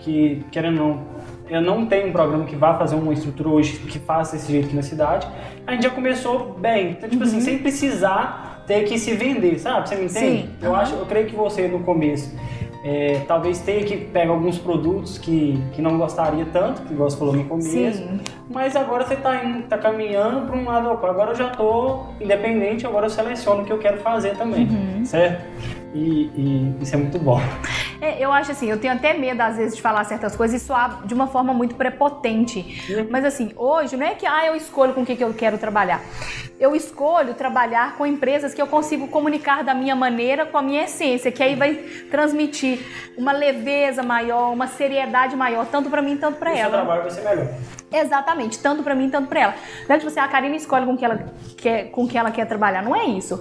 Que, 0.00 0.44
querendo 0.50 0.80
ou 0.82 0.88
não, 0.88 1.00
eu 1.48 1.60
não 1.60 1.86
tenho 1.86 2.08
um 2.08 2.12
programa 2.12 2.44
que 2.44 2.56
vá 2.56 2.74
fazer 2.74 2.94
uma 2.94 3.12
estrutura 3.12 3.48
hoje 3.48 3.78
que 3.78 3.98
faça 3.98 4.36
desse 4.36 4.50
jeito 4.50 4.66
aqui 4.66 4.76
na 4.76 4.82
cidade. 4.82 5.26
A 5.66 5.72
gente 5.72 5.82
já 5.82 5.90
começou 5.90 6.54
bem. 6.58 6.92
Então, 6.92 7.08
tipo 7.08 7.22
assim, 7.24 7.40
sem 7.40 7.58
precisar 7.58 8.64
ter 8.66 8.84
que 8.84 8.98
se 8.98 9.12
vender, 9.14 9.58
sabe? 9.58 9.88
Você 9.88 9.96
me 9.96 10.04
entende? 10.04 10.42
Sim. 10.42 10.50
Eu 10.62 10.72
Aham. 10.72 10.82
acho, 10.82 10.94
eu 10.94 11.06
creio 11.06 11.26
que 11.26 11.34
você 11.34 11.66
no 11.68 11.80
começo 11.80 12.34
é, 12.82 13.20
talvez 13.28 13.58
tenha 13.58 13.84
que 13.84 13.96
pegar 13.96 14.30
alguns 14.32 14.56
produtos 14.58 15.18
que, 15.18 15.62
que 15.72 15.82
não 15.82 15.98
gostaria 15.98 16.46
tanto, 16.50 16.80
que 16.82 16.94
você 16.94 17.16
falou 17.16 17.34
no 17.34 17.44
começo. 17.44 17.68
Sim. 17.98 18.20
Mas 18.48 18.74
agora 18.74 19.04
você 19.04 19.14
está 19.14 19.38
tá 19.68 19.76
caminhando 19.76 20.46
para 20.46 20.56
um 20.56 20.64
lado. 20.64 20.88
Agora 20.88 21.32
eu 21.32 21.34
já 21.34 21.48
tô 21.50 22.04
independente, 22.20 22.86
agora 22.86 23.06
eu 23.06 23.10
seleciono 23.10 23.62
o 23.62 23.64
que 23.66 23.72
eu 23.72 23.78
quero 23.78 23.98
fazer 23.98 24.34
também, 24.36 24.66
Uhum. 24.66 25.04
certo? 25.04 25.44
E, 25.94 26.30
e 26.36 26.76
isso 26.80 26.94
é 26.94 26.98
muito 26.98 27.18
bom. 27.18 27.40
É, 28.00 28.22
eu 28.24 28.32
acho 28.32 28.52
assim, 28.52 28.70
eu 28.70 28.78
tenho 28.78 28.94
até 28.94 29.12
medo 29.12 29.40
às 29.40 29.56
vezes 29.56 29.76
de 29.76 29.82
falar 29.82 30.04
certas 30.04 30.34
coisas 30.36 30.62
e 30.62 30.64
soar 30.64 31.04
de 31.04 31.12
uma 31.12 31.26
forma 31.26 31.52
muito 31.52 31.74
prepotente. 31.74 33.06
Mas 33.10 33.24
assim, 33.24 33.52
hoje 33.56 33.96
não 33.96 34.06
é 34.06 34.14
que 34.14 34.24
ah, 34.26 34.46
eu 34.46 34.54
escolho 34.54 34.94
com 34.94 35.02
o 35.02 35.06
que, 35.06 35.16
que 35.16 35.24
eu 35.24 35.34
quero 35.34 35.58
trabalhar. 35.58 36.00
Eu 36.58 36.76
escolho 36.76 37.34
trabalhar 37.34 37.96
com 37.96 38.06
empresas 38.06 38.54
que 38.54 38.60
eu 38.60 38.66
consigo 38.66 39.08
comunicar 39.08 39.64
da 39.64 39.74
minha 39.74 39.96
maneira, 39.96 40.46
com 40.46 40.58
a 40.58 40.62
minha 40.62 40.84
essência, 40.84 41.32
que 41.32 41.42
aí 41.42 41.54
vai 41.56 41.74
transmitir 42.10 42.78
uma 43.16 43.32
leveza 43.32 44.02
maior, 44.02 44.52
uma 44.52 44.66
seriedade 44.66 45.34
maior, 45.34 45.66
tanto 45.66 45.90
pra 45.90 46.00
mim, 46.02 46.16
tanto 46.16 46.38
pra 46.38 46.52
o 46.52 46.54
seu 46.54 46.62
ela. 46.62 46.72
trabalho 46.72 47.02
vai 47.02 47.10
ser 47.10 47.22
melhor. 47.22 47.48
Exatamente, 47.92 48.58
tanto 48.58 48.82
pra 48.82 48.94
mim, 48.94 49.10
tanto 49.10 49.28
pra 49.28 49.40
ela. 49.40 49.54
Não 49.88 49.96
é 49.96 49.98
tipo 49.98 50.10
assim, 50.10 50.20
a 50.20 50.28
Karina 50.28 50.54
escolhe 50.56 50.86
com 50.86 50.96
que 50.96 51.04
ela 51.04 51.24
quer, 51.56 51.90
com 51.90 52.06
que 52.06 52.16
ela 52.16 52.30
quer 52.30 52.46
trabalhar, 52.46 52.82
não 52.82 52.94
é 52.94 53.04
isso. 53.04 53.38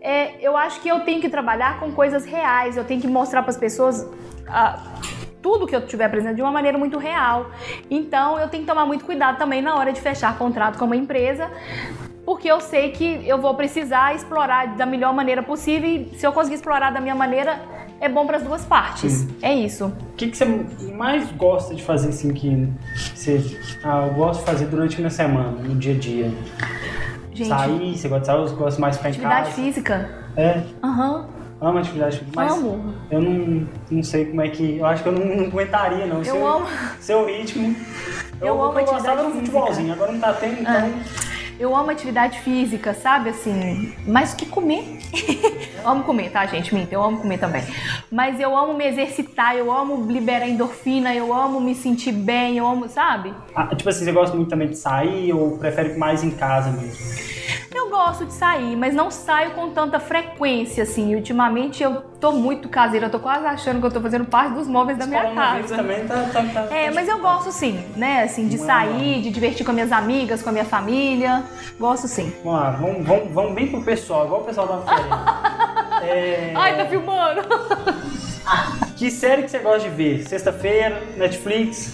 É, 0.00 0.34
eu 0.40 0.56
acho 0.56 0.80
que 0.80 0.88
eu 0.88 1.00
tenho 1.00 1.20
que 1.20 1.28
trabalhar 1.28 1.80
com 1.80 1.90
coisas 1.92 2.24
reais, 2.24 2.76
eu 2.76 2.84
tenho 2.84 3.00
que 3.00 3.08
mostrar 3.08 3.42
para 3.42 3.50
as 3.50 3.56
pessoas 3.56 4.06
ah, 4.46 4.78
tudo 5.40 5.66
que 5.66 5.74
eu 5.74 5.80
estiver 5.80 6.04
apresentando 6.04 6.36
de 6.36 6.42
uma 6.42 6.52
maneira 6.52 6.76
muito 6.76 6.98
real. 6.98 7.50
Então 7.90 8.38
eu 8.38 8.48
tenho 8.48 8.64
que 8.64 8.68
tomar 8.68 8.84
muito 8.84 9.04
cuidado 9.04 9.38
também 9.38 9.62
na 9.62 9.74
hora 9.74 9.92
de 9.92 10.00
fechar 10.00 10.36
contrato 10.36 10.78
com 10.78 10.84
uma 10.84 10.96
empresa. 10.96 11.50
Porque 12.24 12.46
eu 12.46 12.60
sei 12.60 12.90
que 12.90 13.26
eu 13.26 13.40
vou 13.40 13.54
precisar 13.54 14.14
explorar 14.14 14.76
da 14.76 14.84
melhor 14.84 15.14
maneira 15.14 15.42
possível 15.42 15.88
e 15.88 16.10
se 16.18 16.26
eu 16.26 16.32
conseguir 16.32 16.56
explorar 16.56 16.92
da 16.92 17.00
minha 17.00 17.14
maneira, 17.14 17.58
é 18.00 18.08
bom 18.08 18.26
para 18.26 18.36
as 18.36 18.42
duas 18.42 18.66
partes. 18.66 19.26
É 19.40 19.54
isso. 19.54 19.86
O 19.86 20.14
que, 20.14 20.28
que 20.28 20.36
você 20.36 20.44
mais 20.94 21.30
gosta 21.32 21.74
de 21.74 21.82
fazer 21.82 22.10
assim 22.10 22.34
que 22.34 22.68
você. 23.36 23.78
Ah, 23.84 24.06
eu 24.06 24.14
gosto 24.14 24.40
de 24.40 24.46
fazer 24.46 24.66
durante 24.66 24.96
a 24.96 24.98
minha 24.98 25.10
semana, 25.10 25.50
no 25.50 25.74
dia 25.74 25.94
a 25.94 25.98
dia? 25.98 26.32
Gente, 27.34 27.48
Sair, 27.48 27.96
você 27.98 28.08
gosta 28.08 28.20
de 28.20 28.26
sair, 28.26 28.38
eu 28.38 28.56
gosto 28.56 28.80
mais 28.80 28.94
de 28.94 28.98
ficar 28.98 29.08
em 29.08 29.12
atividade 29.12 29.50
casa. 29.50 29.62
física. 29.62 30.10
É, 30.36 30.62
Aham. 30.82 31.26
amo 31.60 31.78
atividade 31.78 32.18
física. 32.18 32.32
Mas 32.36 32.52
Amo. 32.52 32.94
eu 33.10 33.20
não, 33.20 33.68
não 33.90 34.02
sei 34.02 34.24
como 34.26 34.40
é 34.40 34.48
que. 34.48 34.78
Eu 34.78 34.86
acho 34.86 35.02
que 35.02 35.08
eu 35.08 35.12
não, 35.12 35.24
não 35.24 35.44
aguentaria, 35.44 36.06
não. 36.06 36.18
Eu 36.18 36.24
seu, 36.24 36.46
amo. 36.46 36.66
Seu 37.00 37.26
ritmo. 37.26 37.76
Eu 38.40 38.60
amo 38.62 38.78
eu 38.78 38.84
gostava 38.86 39.22
atividade 39.22 39.22
do 39.28 39.34
futebolzinho, 39.34 39.92
agora 39.92 40.12
não 40.12 40.20
tá 40.20 40.32
tendo, 40.32 40.60
então. 40.60 40.92
Eu 41.58 41.74
amo 41.74 41.90
atividade 41.90 42.38
física, 42.40 42.94
sabe? 42.94 43.30
Assim, 43.30 43.92
mais 44.06 44.32
que 44.32 44.46
comer. 44.46 45.00
eu 45.82 45.88
amo 45.90 46.04
comer, 46.04 46.30
tá, 46.30 46.46
gente? 46.46 46.72
Minta, 46.72 46.94
eu 46.94 47.02
amo 47.02 47.18
comer 47.18 47.38
também. 47.38 47.64
Mas 48.12 48.38
eu 48.38 48.56
amo 48.56 48.74
me 48.74 48.86
exercitar, 48.86 49.56
eu 49.56 49.72
amo 49.72 50.08
liberar 50.10 50.48
endorfina, 50.48 51.12
eu 51.12 51.34
amo 51.34 51.60
me 51.60 51.74
sentir 51.74 52.12
bem, 52.12 52.58
eu 52.58 52.66
amo, 52.66 52.88
sabe? 52.88 53.34
Ah, 53.56 53.66
tipo 53.74 53.88
assim, 53.88 54.04
você 54.04 54.12
gosta 54.12 54.36
muito 54.36 54.48
também 54.50 54.68
de 54.68 54.76
sair 54.76 55.32
ou 55.32 55.58
prefere 55.58 55.98
mais 55.98 56.22
em 56.22 56.30
casa 56.30 56.70
mesmo? 56.70 57.37
Eu 57.74 57.90
gosto 57.90 58.24
de 58.24 58.32
sair, 58.32 58.74
mas 58.76 58.94
não 58.94 59.10
saio 59.10 59.50
com 59.50 59.70
tanta 59.70 60.00
frequência, 60.00 60.82
assim. 60.82 61.14
Ultimamente 61.14 61.82
eu 61.82 62.00
tô 62.20 62.32
muito 62.32 62.68
caseira, 62.68 63.06
eu 63.06 63.10
tô 63.10 63.18
quase 63.20 63.44
achando 63.46 63.80
que 63.80 63.86
eu 63.86 63.90
tô 63.90 64.00
fazendo 64.00 64.24
parte 64.24 64.54
dos 64.54 64.66
móveis 64.66 64.96
da 64.98 65.06
minha 65.06 65.34
casa. 65.34 65.76
também 65.76 66.06
tá. 66.06 66.14
tá, 66.32 66.42
tá 66.42 66.74
É, 66.74 66.86
tá- 66.88 66.94
mas 66.94 67.08
eu 67.08 67.18
gosto 67.18 67.52
sim, 67.52 67.78
né? 67.96 68.22
Assim, 68.22 68.48
de 68.48 68.56
é 68.56 68.58
sair, 68.58 69.20
de 69.22 69.30
divertir 69.30 69.64
com 69.64 69.70
as 69.70 69.74
minhas 69.74 69.92
amigas, 69.92 70.42
com 70.42 70.48
a 70.48 70.52
minha 70.52 70.64
família. 70.64 71.44
Gosto 71.78 72.08
sim. 72.08 72.32
Vamos 72.42 72.60
lá, 72.60 72.70
vamos, 72.70 73.06
vamos, 73.06 73.32
vamos 73.32 73.54
bem 73.54 73.68
pro 73.68 73.82
pessoal, 73.82 74.24
igual 74.26 74.40
o 74.40 74.44
pessoal 74.44 74.66
tava 74.68 74.84
querendo. 74.86 75.58
É, 76.00 76.52
Ai, 76.54 76.76
tá 76.76 76.86
filmando! 76.86 77.42
Que 78.96 79.10
série 79.10 79.42
que 79.42 79.50
você 79.50 79.58
gosta 79.58 79.88
de 79.88 79.94
ver? 79.94 80.26
Sexta-feira, 80.26 81.02
Netflix? 81.16 81.92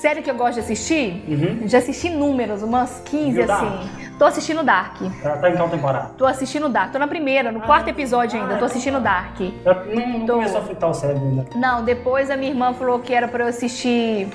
Série 0.00 0.22
que 0.22 0.30
eu 0.30 0.34
gosto 0.34 0.54
de 0.54 0.60
assistir? 0.60 1.24
Uhum. 1.28 1.68
Já 1.68 1.78
assisti 1.78 2.08
números, 2.08 2.62
umas 2.62 3.00
15 3.04 3.32
Viu 3.32 3.52
assim. 3.52 4.05
Tô 4.18 4.24
assistindo 4.24 4.62
Dark. 4.62 4.96
Tá, 5.22 5.36
tá 5.36 5.50
em 5.50 5.56
qual 5.56 5.68
temporada? 5.68 6.10
Tô 6.16 6.24
assistindo 6.24 6.68
Dark. 6.70 6.90
Tô 6.90 6.98
na 6.98 7.06
primeira, 7.06 7.52
no 7.52 7.60
quarto 7.60 7.88
episódio 7.88 8.40
ainda. 8.40 8.56
Tô 8.56 8.64
assistindo 8.64 8.98
Dark. 8.98 9.36
Já 9.62 9.74
não, 9.84 10.18
não 10.20 10.26
Tô. 10.26 10.32
começou 10.34 10.58
a 10.60 10.62
fritar 10.62 10.88
o 10.90 10.94
cérebro 10.94 11.22
ainda. 11.28 11.46
Não, 11.54 11.84
depois 11.84 12.30
a 12.30 12.36
minha 12.36 12.50
irmã 12.50 12.72
falou 12.72 12.98
que 13.00 13.12
era 13.12 13.28
pra 13.28 13.44
eu 13.44 13.48
assistir. 13.48 14.28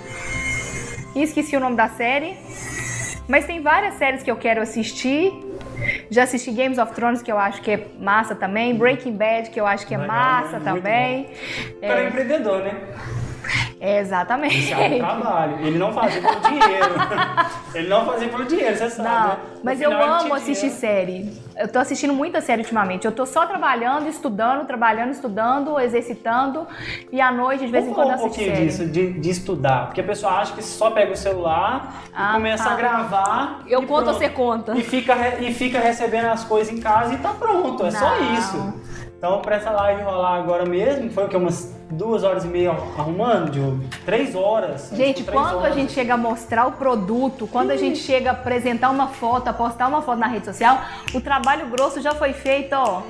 Esqueci 1.16 1.58
o 1.58 1.60
nome 1.60 1.76
da 1.76 1.88
série. 1.90 2.38
Mas 3.28 3.46
tem 3.46 3.62
várias 3.62 3.96
séries 3.96 4.22
que 4.22 4.30
eu 4.30 4.36
quero 4.36 4.62
assistir. 4.62 5.34
Já 6.12 6.24
assisti 6.24 6.52
Games 6.52 6.78
of 6.78 6.94
Thrones, 6.94 7.24
que 7.24 7.32
eu 7.32 7.40
acho 7.40 7.62
que 7.62 7.72
é 7.72 7.88
massa 8.00 8.36
também. 8.36 8.76
Breaking 8.76 9.14
Bad, 9.18 9.50
que 9.50 9.60
eu 9.60 9.66
acho 9.66 9.88
que 9.88 9.96
é 9.96 9.98
Legal, 9.98 10.16
massa 10.16 10.60
né? 10.60 10.64
Também. 10.64 11.28
É 11.82 11.88
É, 11.88 12.08
empreendedor, 12.08 12.60
né? 12.64 12.76
Exatamente. 13.82 14.60
Isso 14.60 14.74
é 14.76 14.88
um 14.88 15.00
trabalho. 15.00 15.58
Ele 15.66 15.80
não 15.80 15.92
fazia 15.92 16.22
pelo 16.22 16.40
dinheiro. 16.40 16.96
ele 17.74 17.88
não 17.90 18.06
fazia 18.06 18.30
pelo 18.30 18.46
dinheiro, 18.46 18.78
você 18.78 18.90
sabe. 18.92 19.10
Não, 19.10 19.28
né? 19.30 19.38
mas 19.64 19.82
eu 19.82 19.90
final, 19.90 20.04
ele 20.04 20.26
amo 20.26 20.34
assistir 20.36 20.70
dinheiro. 20.70 20.80
série. 20.80 21.42
Eu 21.58 21.68
tô 21.68 21.80
assistindo 21.80 22.14
muita 22.14 22.42
série 22.42 22.62
ultimamente. 22.62 23.06
Eu 23.06 23.12
tô 23.12 23.26
só 23.26 23.46
trabalhando, 23.48 24.08
estudando, 24.08 24.66
trabalhando, 24.68 25.10
estudando, 25.12 25.80
exercitando. 25.80 26.68
E 27.12 27.20
à 27.20 27.32
noite, 27.32 27.66
de 27.66 27.72
vez 27.72 27.86
em 27.86 27.90
Vamos 27.90 27.96
quando, 27.96 28.18
falar 28.18 28.24
um 28.24 28.26
assisto 28.28 28.38
pouquinho 28.38 28.56
série. 28.56 28.68
disso, 28.68 28.86
de, 28.86 29.20
de 29.20 29.30
estudar. 29.32 29.86
Porque 29.88 30.02
a 30.02 30.04
pessoa 30.04 30.34
acha 30.34 30.54
que 30.54 30.64
só 30.64 30.92
pega 30.92 31.14
o 31.14 31.18
celular 31.18 32.04
Ah, 32.14 32.30
e 32.30 32.34
começa 32.34 32.64
tá. 32.64 32.72
a 32.72 32.76
gravar. 32.76 33.62
Eu 33.68 33.82
conto, 33.82 34.04
pronto. 34.04 34.14
você 34.14 34.30
conta. 34.30 34.78
E 34.78 34.84
fica, 34.84 35.16
e 35.40 35.52
fica 35.54 35.80
recebendo 35.80 36.26
as 36.26 36.44
coisas 36.44 36.72
em 36.72 36.80
casa 36.80 37.16
e 37.16 37.18
tá 37.18 37.30
pronto. 37.34 37.84
É 37.86 37.92
só 37.92 38.16
Não. 38.16 38.34
isso. 38.36 38.74
Então, 39.22 39.40
pra 39.40 39.58
essa 39.58 39.70
live 39.70 40.02
rolar 40.02 40.34
agora 40.40 40.66
mesmo, 40.66 41.12
foi 41.12 41.26
o 41.26 41.30
que? 41.30 41.38
Umas 41.38 41.72
duas 41.92 42.24
horas 42.24 42.44
e 42.44 42.48
meia 42.48 42.72
arrumando, 42.72 43.52
Diogo? 43.52 43.84
Três 44.04 44.34
horas. 44.34 44.90
Gente, 44.96 45.24
Três 45.24 45.40
quando 45.40 45.58
a 45.58 45.58
horas. 45.60 45.76
gente 45.76 45.92
chega 45.94 46.16
a 46.16 46.18
mostrar 46.18 46.66
o 46.66 46.72
produto, 46.72 47.46
quando 47.46 47.70
a 47.70 47.78
gente 47.78 48.00
chega 48.00 48.32
a 48.32 48.34
apresentar 48.34 48.90
uma 48.90 49.10
foto, 49.10 49.48
a 49.48 49.54
postar 49.54 49.90
uma 49.90 50.02
foto 50.02 50.18
na 50.18 50.26
rede 50.26 50.46
social, 50.46 50.82
o 51.14 51.22
trabalho 51.22 51.68
grosso 51.68 52.02
já 52.02 52.16
foi 52.16 52.34
feito, 52.34 52.74
ó. 52.74 53.04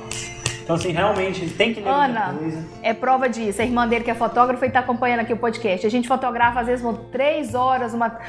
Então, 0.64 0.76
assim, 0.76 0.92
realmente, 0.92 1.50
tem 1.50 1.74
que 1.74 1.82
ler 1.82 1.90
Ana, 1.90 2.36
coisa. 2.38 2.66
é 2.82 2.94
prova 2.94 3.28
disso. 3.28 3.62
A 3.62 3.66
irmã 3.66 3.88
dele 3.88 4.04
que 4.04 4.12
é 4.12 4.16
fotógrafa 4.16 4.66
e 4.66 4.70
tá 4.70 4.80
acompanhando 4.80 5.22
aqui 5.22 5.34
o 5.34 5.38
podcast. 5.38 5.86
A 5.86 5.90
gente 5.90 6.08
fotografa, 6.08 6.62
às 6.62 6.68
vezes, 6.68 6.86
três 7.12 7.56
horas, 7.56 7.94
uma. 7.94 8.20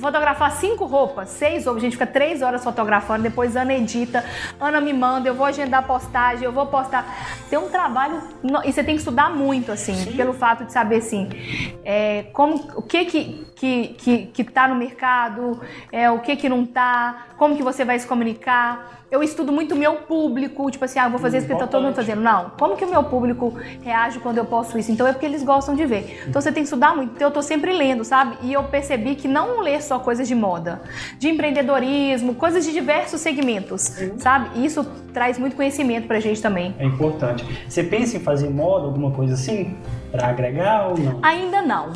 Fotografar 0.00 0.52
cinco 0.52 0.84
roupas, 0.86 1.28
seis 1.30 1.66
roupas. 1.66 1.82
A 1.82 1.86
gente 1.86 1.92
fica 1.92 2.06
três 2.06 2.42
horas 2.42 2.62
fotografando, 2.62 3.22
depois 3.22 3.56
Ana 3.56 3.74
edita, 3.74 4.24
Ana 4.60 4.80
me 4.80 4.92
manda, 4.92 5.28
eu 5.28 5.34
vou 5.34 5.46
agendar 5.46 5.86
postagem, 5.86 6.44
eu 6.44 6.52
vou 6.52 6.66
postar. 6.66 7.04
Tem 7.50 7.58
um 7.58 7.68
trabalho. 7.68 8.22
E 8.64 8.72
você 8.72 8.82
tem 8.82 8.94
que 8.94 9.00
estudar 9.00 9.30
muito, 9.30 9.72
assim, 9.72 9.94
Sim. 9.94 10.16
pelo 10.16 10.32
fato 10.32 10.64
de 10.64 10.72
saber 10.72 10.96
assim. 10.96 11.28
é, 11.84 12.24
como, 12.32 12.54
o 12.76 12.82
que 12.82 13.04
que, 13.04 13.46
que, 13.54 13.88
que, 13.88 14.26
que 14.26 14.44
tá 14.44 14.68
no 14.68 14.74
mercado, 14.74 15.60
é, 15.92 16.10
o 16.10 16.20
que 16.20 16.36
que 16.36 16.48
não 16.48 16.64
tá, 16.64 17.26
como 17.36 17.56
que 17.56 17.62
você 17.62 17.84
vai 17.84 17.98
se 17.98 18.06
comunicar. 18.06 19.03
Eu 19.14 19.22
estudo 19.22 19.52
muito 19.52 19.76
o 19.76 19.78
meu 19.78 19.94
público, 19.94 20.68
tipo 20.72 20.84
assim, 20.84 20.98
ah, 20.98 21.04
eu 21.04 21.10
vou 21.10 21.20
fazer 21.20 21.38
isso 21.38 21.46
porque 21.46 21.60
tá 21.60 21.68
todo 21.68 21.84
mundo 21.84 21.94
fazendo. 21.94 22.20
Não, 22.20 22.50
como 22.58 22.76
que 22.76 22.84
o 22.84 22.90
meu 22.90 23.04
público 23.04 23.54
reage 23.80 24.18
quando 24.18 24.38
eu 24.38 24.44
posto 24.44 24.76
isso? 24.76 24.90
Então 24.90 25.06
é 25.06 25.12
porque 25.12 25.24
eles 25.24 25.44
gostam 25.44 25.76
de 25.76 25.86
ver. 25.86 26.24
Então 26.26 26.42
você 26.42 26.50
tem 26.50 26.64
que 26.64 26.66
estudar 26.66 26.96
muito. 26.96 27.12
Então 27.14 27.28
eu 27.28 27.32
tô 27.32 27.40
sempre 27.40 27.72
lendo, 27.72 28.04
sabe? 28.04 28.36
E 28.42 28.52
eu 28.52 28.64
percebi 28.64 29.14
que 29.14 29.28
não 29.28 29.60
ler 29.60 29.80
só 29.84 30.00
coisas 30.00 30.26
de 30.26 30.34
moda, 30.34 30.82
de 31.16 31.28
empreendedorismo, 31.28 32.34
coisas 32.34 32.64
de 32.64 32.72
diversos 32.72 33.20
segmentos, 33.20 33.82
sabe? 34.18 34.50
E 34.56 34.66
isso 34.66 34.84
traz 35.12 35.38
muito 35.38 35.54
conhecimento 35.54 36.08
pra 36.08 36.18
gente 36.18 36.42
também. 36.42 36.74
É 36.76 36.84
importante. 36.84 37.46
Você 37.68 37.84
pensa 37.84 38.16
em 38.16 38.20
fazer 38.20 38.50
moda, 38.50 38.86
alguma 38.86 39.12
coisa 39.12 39.34
assim? 39.34 39.76
Pra 40.10 40.26
agregar 40.26 40.88
ou 40.88 40.98
não? 40.98 41.20
Ainda 41.22 41.62
não. 41.62 41.92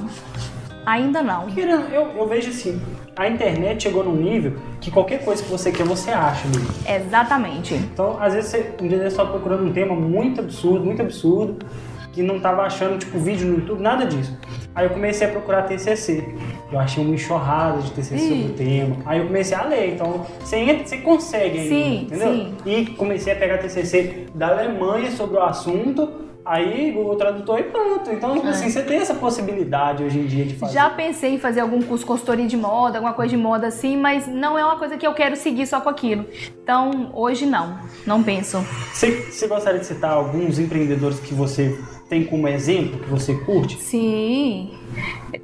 Ainda 0.87 1.21
não. 1.21 1.49
Querendo, 1.49 1.93
eu, 1.93 2.13
eu 2.17 2.29
vejo 2.29 2.51
assim, 2.51 2.81
a 3.19 3.29
internet 3.29 3.83
chegou 3.83 4.05
num 4.05 4.15
nível 4.15 4.55
que 4.81 4.93
qualquer 4.93 5.25
coisa 5.25 5.43
que 5.43 5.51
você 5.51 5.73
quer, 5.73 5.85
você 5.85 6.11
acha 6.13 6.47
ali. 6.47 7.03
Exatamente. 7.05 7.75
Então, 7.75 8.17
às 8.21 8.33
vezes, 8.33 8.51
você, 8.51 8.71
um 8.81 8.87
dia 8.87 8.99
você 8.99 9.11
só 9.11 9.27
procurando 9.27 9.65
um 9.65 9.73
tema 9.73 9.93
muito 9.93 10.41
absurdo, 10.41 10.85
muito 10.85 11.03
absurdo, 11.03 11.67
que 12.13 12.23
não 12.23 12.39
tava 12.39 12.63
achando, 12.63 12.97
tipo, 12.97 13.19
vídeo 13.19 13.49
no 13.49 13.57
YouTube, 13.59 13.83
nada 13.83 14.07
disso. 14.07 14.39
Aí 14.73 14.87
eu 14.87 14.91
comecei 14.91 15.27
a 15.27 15.31
procurar 15.31 15.63
TCC. 15.63 16.33
Eu 16.71 16.79
achei 16.79 17.03
uma 17.05 17.13
enxurrada 17.13 17.83
de 17.83 17.91
TCC 17.91 18.15
Ih. 18.15 18.29
sobre 18.29 18.45
o 18.45 18.55
tema. 18.55 18.97
Aí 19.05 19.19
eu 19.19 19.27
comecei 19.27 19.57
a 19.57 19.65
ler. 19.65 19.95
Então, 19.95 20.25
você, 20.39 20.57
entra, 20.57 20.87
você 20.87 20.99
consegue 20.99 21.59
ainda, 21.59 21.75
Sim, 21.75 22.03
entendeu? 22.03 22.33
sim. 22.33 22.55
E 22.65 22.87
comecei 22.87 23.33
a 23.33 23.37
pegar 23.37 23.59
TCC 23.59 24.27
da 24.33 24.51
Alemanha 24.51 25.11
sobre 25.11 25.37
o 25.39 25.43
assunto. 25.43 26.28
Aí, 26.45 26.93
Google 26.93 27.17
Tradutor 27.17 27.59
e 27.61 27.65
pronto. 27.65 28.11
Então, 28.11 28.35
tipo 28.35 28.47
assim, 28.49 28.71
você 28.71 28.83
tem 28.83 28.99
essa 28.99 29.15
possibilidade 29.15 30.03
hoje 30.03 30.19
em 30.19 30.27
dia 30.27 30.45
de 30.47 30.55
fazer. 30.55 30.73
É. 30.73 30.75
Já 30.83 30.91
pensei 30.91 31.35
em 31.35 31.39
fazer 31.39 31.61
algum 31.61 31.83
curso 31.83 32.07
consultoria 32.07 32.47
de 32.47 32.57
moda, 32.57 32.99
alguma 32.99 33.13
coisa 33.13 33.31
de 33.31 33.37
moda 33.37 33.67
assim, 33.67 33.97
mas 33.97 34.27
não 34.27 34.59
é 34.59 34.65
uma 34.65 34.79
coisa 34.79 34.97
que 34.97 35.07
eu 35.07 35.13
quero 35.13 35.37
seguir 35.37 35.67
só 35.67 35.81
com 35.81 35.91
aquilo. 35.91 36.25
Então, 36.63 37.11
hoje 37.15 37.45
não. 37.45 37.79
Não 38.07 38.23
penso. 38.23 38.59
Você, 38.93 39.11
você 39.31 39.47
gostaria 39.47 39.81
de 39.81 39.87
citar 39.87 40.13
alguns 40.13 40.59
empreendedores 40.59 41.21
que 41.21 41.35
você 41.35 41.79
tem 42.09 42.25
como 42.25 42.49
exemplo, 42.49 42.99
que 43.01 43.11
você 43.11 43.35
curte? 43.35 43.77
Sim. 43.77 44.73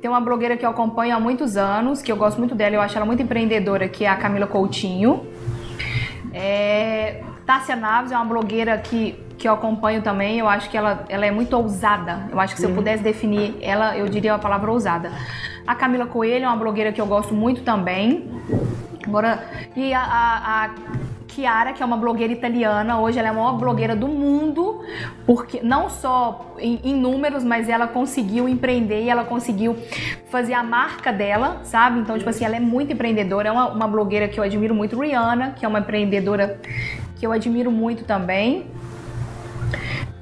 Tem 0.01 0.11
uma 0.11 0.21
blogueira 0.21 0.57
que 0.57 0.65
eu 0.65 0.71
acompanho 0.71 1.15
há 1.15 1.21
muitos 1.21 1.57
anos, 1.57 2.01
que 2.01 2.11
eu 2.11 2.17
gosto 2.17 2.39
muito 2.39 2.55
dela, 2.55 2.77
eu 2.77 2.81
acho 2.81 2.97
ela 2.97 3.05
muito 3.05 3.23
empreendedora, 3.23 3.87
que 3.89 4.05
é 4.05 4.09
a 4.09 4.17
Camila 4.17 4.47
Coutinho. 4.47 5.27
É... 6.33 7.23
Tássia 7.45 7.77
Naves 7.77 8.11
é 8.11 8.17
uma 8.17 8.25
blogueira 8.25 8.79
que, 8.79 9.15
que 9.45 9.49
eu 9.49 9.53
acompanho 9.53 10.01
também, 10.01 10.39
eu 10.39 10.49
acho 10.49 10.71
que 10.71 10.77
ela, 10.77 11.05
ela 11.07 11.27
é 11.27 11.31
muito 11.31 11.55
ousada. 11.55 12.31
Eu 12.33 12.41
acho 12.41 12.55
que 12.55 12.61
se 12.63 12.67
eu 12.67 12.75
pudesse 12.75 13.03
definir 13.03 13.55
ela, 13.61 13.95
eu 13.95 14.09
diria 14.09 14.33
a 14.33 14.39
palavra 14.39 14.73
ousada. 14.73 15.13
A 15.67 15.75
Camila 15.75 16.07
Coelho 16.07 16.47
é 16.47 16.49
uma 16.49 16.57
blogueira 16.57 16.91
que 16.93 16.99
eu 16.99 17.05
gosto 17.05 17.35
muito 17.35 17.61
também. 17.61 18.27
Embora... 19.07 19.45
E 19.77 19.93
a, 19.93 20.01
a, 20.01 20.65
a 20.65 20.71
Chiara, 21.29 21.75
que 21.75 21.83
é 21.83 21.85
uma 21.85 21.99
blogueira 21.99 22.33
italiana, 22.33 22.99
hoje 22.99 23.19
ela 23.19 23.29
é 23.29 23.31
a 23.33 23.35
maior 23.35 23.59
blogueira 23.59 23.95
do 23.95 24.09
mundo, 24.09 24.83
porque 25.27 25.61
não 25.63 25.91
só 25.91 26.55
em, 26.59 26.81
em 26.83 26.95
números, 26.95 27.45
mas 27.45 27.69
ela 27.69 27.87
conseguiu 27.87 28.49
empreender 28.49 29.03
e 29.03 29.11
ela 29.11 29.25
conseguiu 29.25 29.77
fazer 30.31 30.55
a 30.55 30.63
marca 30.63 31.13
dela, 31.13 31.61
sabe? 31.65 32.01
Então, 32.01 32.17
tipo 32.17 32.31
assim, 32.31 32.47
ela 32.47 32.57
é 32.57 32.61
muito 32.61 32.95
empreendedora, 32.95 33.51
é 33.51 33.53
uma, 33.53 33.69
uma 33.69 33.89
blogueira 33.89 34.27
que 34.27 34.41
eu 34.41 34.45
admiro 34.45 34.75
muito, 34.75 34.99
Rihanna, 34.99 35.51
que 35.51 35.67
é 35.67 35.69
uma 35.69 35.81
empreendedora 35.81 36.59
que 37.17 37.27
eu 37.27 37.31
admiro 37.31 37.71
muito 37.71 38.05
também. 38.05 38.73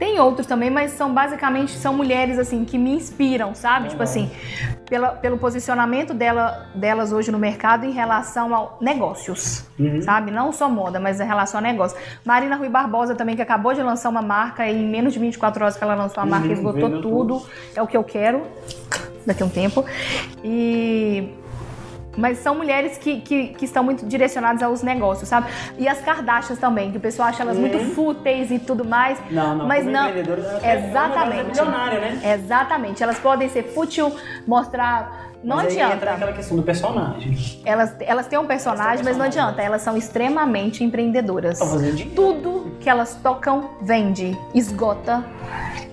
Tem 0.03 0.19
outros 0.19 0.49
também, 0.49 0.69
mas 0.69 0.91
são 0.91 1.15
basicamente 1.15 1.79
são 1.79 1.95
mulheres 1.95 2.37
assim 2.37 2.65
que 2.65 2.77
me 2.77 2.91
inspiram, 2.91 3.55
sabe? 3.55 3.89
Tipo 3.91 4.03
assim, 4.03 4.29
pela, 4.91 5.11
pelo 5.11 5.39
posicionamento 5.39 6.13
dela, 6.13 6.67
delas 6.75 7.13
hoje 7.13 7.31
no 7.31 7.39
mercado 7.39 7.87
em 7.87 7.93
relação 7.93 8.53
a 8.53 8.73
negócios, 8.81 9.65
sabe? 10.05 10.33
Não 10.33 10.51
só 10.51 10.69
moda, 10.69 10.99
mas 10.99 11.21
em 11.21 11.25
relação 11.25 11.61
a 11.61 11.63
negócio. 11.63 11.97
Marina 12.25 12.57
Rui 12.57 12.69
Barbosa 12.69 13.15
também, 13.15 13.37
que 13.37 13.43
acabou 13.43 13.75
de 13.75 13.81
lançar 13.81 14.09
uma 14.09 14.23
marca 14.23 14.67
e 14.69 14.77
em 14.83 14.89
menos 14.89 15.13
de 15.13 15.21
24 15.21 15.63
horas 15.63 15.77
que 15.77 15.85
ela 15.85 15.95
lançou 15.95 16.21
a 16.21 16.27
marca, 16.27 16.49
Uhum, 16.49 16.53
esgotou 16.53 17.01
tudo. 17.01 17.47
É 17.77 17.81
o 17.81 17.87
que 17.87 17.97
eu 17.97 18.03
quero 18.03 18.43
daqui 19.25 19.45
a 19.45 19.47
um 19.47 19.49
tempo. 19.49 19.85
E 20.43 21.29
mas 22.17 22.39
são 22.39 22.55
mulheres 22.55 22.99
que, 22.99 23.21
que, 23.21 23.49
que 23.49 23.65
estão 23.65 23.83
muito 23.83 24.07
direcionadas 24.07 24.63
aos 24.63 24.83
negócios, 24.83 25.29
sabe? 25.29 25.49
E 25.79 25.89
as 25.89 26.01
Kardashians 26.01 26.59
também, 26.59 26.91
que 26.91 26.99
o 26.99 27.01
pessoal 27.01 27.29
acha 27.29 27.43
elas 27.43 27.59
muito 27.59 27.79
fúteis 27.95 28.51
e 28.51 28.59
tudo 28.59 28.85
mais. 28.85 29.19
Não, 29.31 29.57
não, 29.57 29.67
Mas 29.67 29.85
não. 29.85 30.09
Exatamente. 30.09 31.61
é 31.61 32.01
né? 32.01 32.35
Exatamente. 32.35 33.03
Elas 33.03 33.19
podem 33.19 33.49
ser 33.49 33.65
fútil, 33.65 34.15
mostrar. 34.47 35.31
Não 35.43 35.57
Mas 35.57 35.69
aí 35.69 35.73
entra 35.73 35.91
adianta. 35.93 36.13
aquela 36.13 36.33
questão 36.33 36.57
do 36.57 36.63
personagem. 36.63 37.61
Elas, 37.65 37.97
elas 38.01 38.29
têm 38.29 38.39
um 38.39 38.47
personagem, 38.47 39.05
mas 39.05 39.17
não 39.17 39.25
adianta. 39.25 39.61
Elas 39.61 39.83
são 39.83 39.97
extremamente 39.97 40.85
empreendedoras. 40.85 41.59
Tá. 41.59 41.67
Tudo 42.15 42.77
que 42.79 42.89
elas 42.89 43.17
tocam, 43.17 43.71
vende, 43.81 44.39
esgota. 44.55 45.25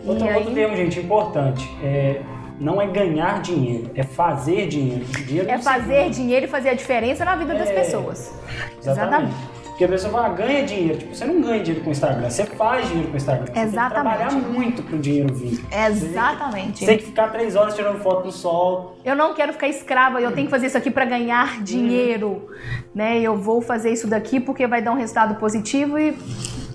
Outro, 0.06 0.26
e 0.26 0.34
outro 0.34 0.50
aí, 0.50 0.54
termo, 0.54 0.76
gente, 0.76 1.00
importante. 1.00 1.68
É, 1.84 2.22
não 2.60 2.82
é 2.82 2.88
ganhar 2.88 3.42
dinheiro, 3.42 3.90
é 3.96 4.04
fazer 4.04 4.68
dinheiro. 4.68 5.06
dinheiro 5.06 5.50
é 5.50 5.58
fazer 5.58 6.04
se 6.06 6.10
dinheiro 6.22 6.46
e 6.46 6.50
fazer 6.50 6.70
a 6.70 6.74
diferença 6.74 7.24
na 7.24 7.36
vida 7.36 7.54
das 7.54 7.70
É. 7.70 7.74
pessoas. 7.74 8.34
Exatamente. 8.80 9.34
Porque 9.64 9.86
a 9.86 9.88
pessoa 9.88 10.12
fala, 10.12 10.30
ganha 10.36 10.66
dinheiro. 10.66 10.98
Tipo, 10.98 11.16
você 11.16 11.24
não 11.24 11.40
ganha 11.40 11.60
dinheiro 11.64 11.82
com 11.86 11.90
o 11.90 11.94
Instagram, 11.94 12.30
você 12.30 12.44
faz 12.46 12.86
dinheiro 12.90 13.08
com 13.08 13.14
o 13.14 13.18
Instagram. 13.18 13.46
Você 13.46 13.52
tem 13.54 13.64
que 13.64 13.70
Exatamente. 13.70 14.18
trabalhar 14.18 14.32
muito 14.34 14.84
pro 14.84 14.98
dinheiro 15.00 15.34
vir. 15.34 15.64
Exatamente. 15.72 16.80
Você 16.80 16.86
tem 16.86 16.98
que 16.98 17.06
ficar 17.06 17.30
três 17.30 17.56
horas 17.56 17.76
tirando 17.76 17.98
foto 18.00 18.24
do 18.24 18.32
sol. 18.34 18.98
Eu 19.06 19.16
não 19.16 19.34
quero 19.34 19.54
ficar 19.54 19.70
escrava, 19.70 20.20
eu 20.20 20.34
tenho 20.34 20.48
que 20.48 20.52
fazer 20.52 20.68
isso 20.68 20.78
aqui 20.78 20.92
para 20.92 21.06
ganhar 21.06 21.64
dinheiro, 21.64 22.50
né? 22.94 23.22
Eu 23.22 23.38
vou 23.38 23.62
fazer 23.62 23.92
isso 23.94 24.06
daqui 24.06 24.38
porque 24.42 24.68
vai 24.68 24.82
dar 24.82 24.92
um 24.92 24.96
resultado 24.96 25.36
positivo 25.36 25.98
e, 25.98 26.14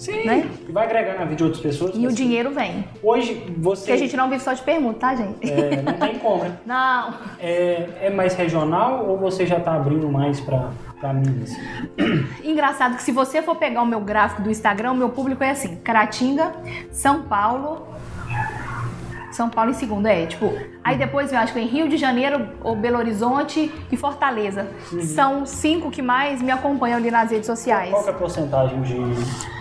Sim. 0.05 0.25
Né? 0.25 0.49
E 0.69 0.73
vai 0.73 0.85
agregar 0.85 1.15
na 1.15 1.25
vida 1.25 1.37
de 1.37 1.45
outras 1.45 1.63
pessoas. 1.63 1.95
e 1.95 1.99
o 1.99 2.03
mas 2.03 2.15
dinheiro 2.15 2.51
vem. 2.51 2.85
Hoje, 3.03 3.43
você... 3.57 3.83
Porque 3.83 3.93
a 3.93 3.97
gente 3.97 4.17
não 4.17 4.29
vive 4.29 4.43
só 4.43 4.53
de 4.53 4.63
permuta, 4.63 4.99
tá, 5.01 5.15
gente? 5.15 5.51
é, 5.51 5.81
não 5.81 5.95
tem 5.95 6.19
como, 6.19 6.45
né? 6.45 6.59
Não. 6.67 7.15
É, 7.41 7.89
é 8.03 8.11
mais 8.11 8.35
regional 8.35 9.07
ou 9.07 9.17
você 9.19 9.47
já 9.47 9.59
tá 9.59 9.75
abrindo 9.75 10.09
mais 10.09 10.41
pra, 10.41 10.71
pra 11.01 11.13
Minas? 11.13 11.57
Engraçado 12.45 12.97
que 12.97 13.03
se 13.03 13.13
você 13.13 13.41
for 13.41 13.57
pegar 13.57 13.83
o 13.83 13.87
meu 13.87 14.01
gráfico 14.01 14.43
do 14.43 14.51
Instagram, 14.51 14.93
o 14.93 14.97
meu 14.97 15.09
público 15.09 15.43
é 15.43 15.51
assim: 15.51 15.77
Caratinga, 15.77 16.53
São 16.91 17.23
Paulo. 17.23 17.94
São 19.35 19.51
Paulo 19.51 19.73
em 19.73 19.75
segundo, 19.75 20.07
é, 20.07 20.27
tipo. 20.27 20.53
Aí 20.85 20.97
depois 20.97 21.33
eu 21.33 21.39
acho 21.39 21.53
que 21.53 21.59
em 21.59 21.67
Rio 21.67 21.89
de 21.89 21.97
Janeiro, 21.97 22.49
ou 22.63 22.77
Belo 22.77 22.99
Horizonte 22.99 23.69
e 23.91 23.97
Fortaleza. 23.97 24.69
São 25.03 25.45
cinco 25.45 25.91
que 25.91 26.01
mais 26.01 26.41
me 26.41 26.53
acompanham 26.53 26.99
ali 26.99 27.11
nas 27.11 27.33
redes 27.33 27.47
sociais. 27.47 27.91
Qual 27.91 28.07
é 28.07 28.11
a 28.11 28.13
porcentagem 28.13 28.81
de, 28.83 28.95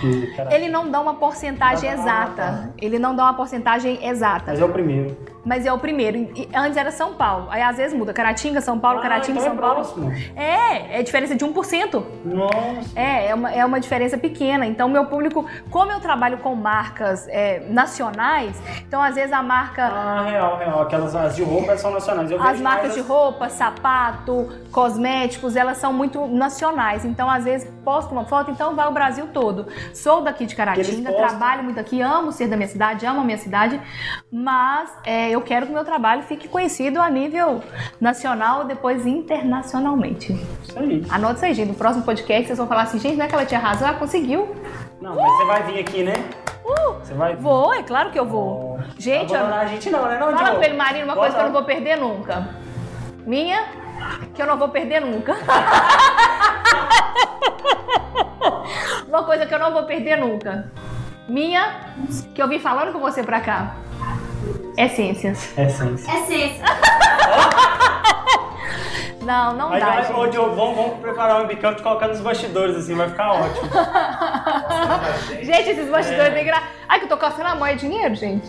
de 0.01 0.41
Ele 0.51 0.69
não 0.69 0.91
dá 0.91 1.01
uma 1.01 1.15
porcentagem 1.15 1.89
Ah, 1.89 1.93
exata. 1.93 2.73
Ele 2.77 2.99
não 2.99 3.15
dá 3.15 3.23
uma 3.23 3.33
porcentagem 3.33 4.05
exata. 4.07 4.51
Mas 4.51 4.59
é 4.59 4.65
o 4.65 4.69
primeiro. 4.69 5.17
Mas 5.45 5.65
é 5.65 5.73
o 5.73 5.77
primeiro. 5.77 6.17
E 6.17 6.49
antes 6.53 6.77
era 6.77 6.91
São 6.91 7.13
Paulo. 7.13 7.47
Aí 7.49 7.61
às 7.61 7.77
vezes 7.77 7.97
muda. 7.97 8.13
Caratinga, 8.13 8.61
São 8.61 8.79
Paulo, 8.79 8.99
Ah, 8.99 9.01
Caratinga, 9.01 9.39
então 9.39 9.51
é 9.51 9.83
São 9.83 9.93
Paulo. 9.95 10.13
É, 10.35 10.99
é 10.99 11.03
diferença 11.03 11.35
de 11.35 11.45
1%. 11.45 12.03
Nossa. 12.23 12.99
É, 12.99 13.27
é 13.27 13.35
uma, 13.35 13.51
é 13.51 13.65
uma 13.65 13.79
diferença 13.79 14.17
pequena. 14.17 14.65
Então, 14.65 14.87
meu 14.87 15.05
público, 15.05 15.45
como 15.69 15.91
eu 15.91 15.99
trabalho 15.99 16.37
com 16.37 16.55
marcas 16.55 17.27
é, 17.27 17.61
nacionais, 17.69 18.61
então 18.87 19.01
às 19.01 19.15
vezes 19.15 19.33
a 19.33 19.43
marca. 19.43 19.83
Ah, 19.85 20.25
real, 20.29 20.57
real. 20.57 20.81
Aquelas 20.81 21.15
as 21.15 21.35
de 21.35 21.43
roupa 21.43 21.75
são 21.77 21.91
nacionais. 21.91 22.31
Eu 22.31 22.41
As 22.41 22.59
marcas 22.59 22.83
mais 22.83 22.95
de 22.95 23.01
roupa, 23.01 23.49
sapato, 23.49 24.49
cosméticos, 24.71 25.55
elas 25.55 25.77
são 25.77 25.91
muito 25.91 26.25
nacionais. 26.27 27.05
Então, 27.05 27.29
às 27.29 27.43
vezes, 27.43 27.69
posto 27.83 28.11
uma 28.11 28.25
foto, 28.25 28.51
então 28.51 28.75
vai 28.75 28.87
o 28.87 28.91
Brasil 28.91 29.27
todo. 29.33 29.67
Sou 29.93 30.21
daqui 30.21 30.45
de 30.45 30.55
Caratinga, 30.55 31.11
trabalho 31.13 31.63
muito 31.63 31.79
aqui, 31.79 32.01
amo 32.01 32.31
ser 32.31 32.47
da 32.47 32.55
minha 32.55 32.67
cidade, 32.67 33.05
amo 33.05 33.21
a 33.21 33.23
minha 33.23 33.37
cidade, 33.37 33.79
mas 34.31 34.91
é, 35.05 35.29
eu 35.29 35.41
quero 35.41 35.65
que 35.65 35.71
o 35.71 35.75
meu 35.75 35.83
trabalho 35.83 36.23
fique 36.23 36.47
conhecido 36.47 37.01
a 37.01 37.09
nível 37.09 37.61
nacional, 37.99 38.65
depois 38.65 39.05
internacionalmente. 39.05 40.33
Isso 40.63 40.79
aí. 40.79 41.05
Anota 41.09 41.35
isso 41.35 41.45
aí, 41.45 41.53
gente. 41.53 41.69
No 41.69 41.75
próximo 41.75 42.03
podcast, 42.03 42.47
vocês 42.47 42.57
vão 42.57 42.67
falar 42.67 42.83
assim, 42.83 42.99
gente, 42.99 43.15
não 43.17 43.25
é 43.25 43.27
que 43.27 43.35
ela 43.35 43.45
tinha 43.45 43.59
razão, 43.59 43.87
ela 43.87 43.97
conseguiu. 43.97 44.55
Não, 45.01 45.15
mas 45.15 45.31
você 45.37 45.45
vai 45.45 45.63
vir 45.63 45.79
aqui, 45.79 46.03
né? 46.03 46.13
Uh, 46.63 46.93
Você 46.93 47.13
vai 47.13 47.35
vir. 47.35 47.41
vou, 47.41 47.73
é 47.73 47.83
claro 47.83 48.09
que 48.09 48.17
eu 48.17 48.25
vou. 48.25 48.79
Gente, 48.97 49.35
Abandonar 49.35 49.59
ó, 49.59 49.61
a 49.63 49.65
gente 49.65 49.89
não, 49.89 50.05
né? 50.07 50.17
Não, 50.17 50.37
fala 50.37 50.55
pra 50.55 50.65
ele, 50.65 50.77
Marina, 50.77 51.03
uma 51.03 51.13
Boa 51.13 51.25
coisa 51.25 51.35
que 51.35 51.41
eu 51.41 51.45
não 51.45 51.53
vou 51.53 51.63
perder 51.65 51.97
nunca. 51.97 52.47
Minha, 53.25 53.65
que 54.33 54.41
eu 54.41 54.45
não 54.47 54.57
vou 54.57 54.69
perder 54.69 55.01
nunca. 55.01 55.35
uma 59.07 59.23
coisa 59.23 59.45
que 59.45 59.53
eu 59.53 59.59
não 59.59 59.71
vou 59.71 59.83
perder 59.83 60.17
nunca. 60.17 60.71
Minha, 61.27 61.95
que 62.33 62.41
eu 62.41 62.47
vim 62.47 62.59
falando 62.59 62.91
com 62.91 62.99
você 62.99 63.23
pra 63.23 63.39
cá. 63.41 63.75
Essências. 64.77 65.57
Essência. 65.57 66.11
Essência. 66.11 66.65
Não, 69.23 69.53
não 69.55 69.71
Aí 69.71 69.79
dá, 69.79 69.85
vai, 69.87 70.03
gente. 70.05 70.29
Diogo, 70.31 70.55
vamos, 70.55 70.75
vamos 70.75 70.99
preparar 70.99 71.43
um 71.43 71.47
bicão 71.47 71.71
e 71.71 71.81
colocar 71.81 72.07
nos 72.07 72.19
bastidores, 72.19 72.75
assim, 72.75 72.95
vai 72.95 73.09
ficar 73.09 73.31
ótimo. 73.33 73.69
Gente, 75.43 75.69
esses 75.69 75.89
bastidores 75.89 76.31
É. 76.31 76.35
bem 76.35 76.45
gra... 76.45 76.63
Ai, 76.87 76.99
que 76.99 77.05
eu 77.05 77.09
tô 77.09 77.17
coçando 77.17 77.47
a 77.47 77.55
mão, 77.55 77.65
é 77.65 77.75
dinheiro, 77.75 78.13
gente? 78.15 78.47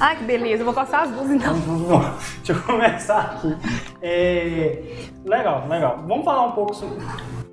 Ai, 0.00 0.16
que 0.16 0.24
beleza. 0.24 0.62
Eu 0.62 0.64
vou 0.64 0.74
coçar 0.74 1.02
as 1.02 1.10
duas, 1.10 1.30
então. 1.30 1.54
Bom, 1.58 2.00
Deixa 2.44 2.52
eu 2.52 2.62
começar 2.62 3.20
aqui. 3.36 3.56
É, 4.02 4.82
Legal, 5.24 5.64
legal. 5.68 6.04
Vamos 6.06 6.24
falar 6.24 6.46
um 6.46 6.52
pouco 6.52 6.74
sobre. 6.74 6.98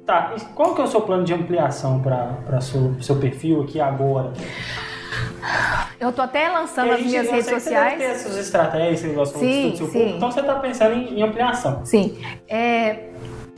Tá, 0.05 0.33
e 0.37 0.41
qual 0.53 0.75
que 0.75 0.81
é 0.81 0.83
o 0.83 0.87
seu 0.87 1.01
plano 1.01 1.23
de 1.23 1.33
ampliação 1.33 2.01
para 2.01 2.57
o 2.57 3.01
seu 3.01 3.15
perfil 3.15 3.61
aqui 3.61 3.79
agora? 3.79 4.33
Eu 5.99 6.11
tô 6.11 6.21
até 6.21 6.49
lançando 6.49 6.91
as 6.91 7.01
minhas 7.01 7.29
redes 7.29 7.47
que 7.47 7.59
Você 7.59 7.69
deve 7.69 7.91
ter 7.97 7.99
sociais. 7.99 8.01
essas 8.01 8.37
estratégias, 8.37 8.93
esse 8.99 9.07
negócio 9.07 9.39
Sim, 9.39 9.69
do 9.71 9.77
seu 9.77 9.85
sim. 9.87 9.93
público, 9.93 10.15
então 10.17 10.31
você 10.31 10.39
está 10.41 10.55
pensando 10.55 10.93
em, 10.95 11.19
em 11.19 11.23
ampliação. 11.23 11.85
Sim. 11.85 12.17
É, 12.47 13.09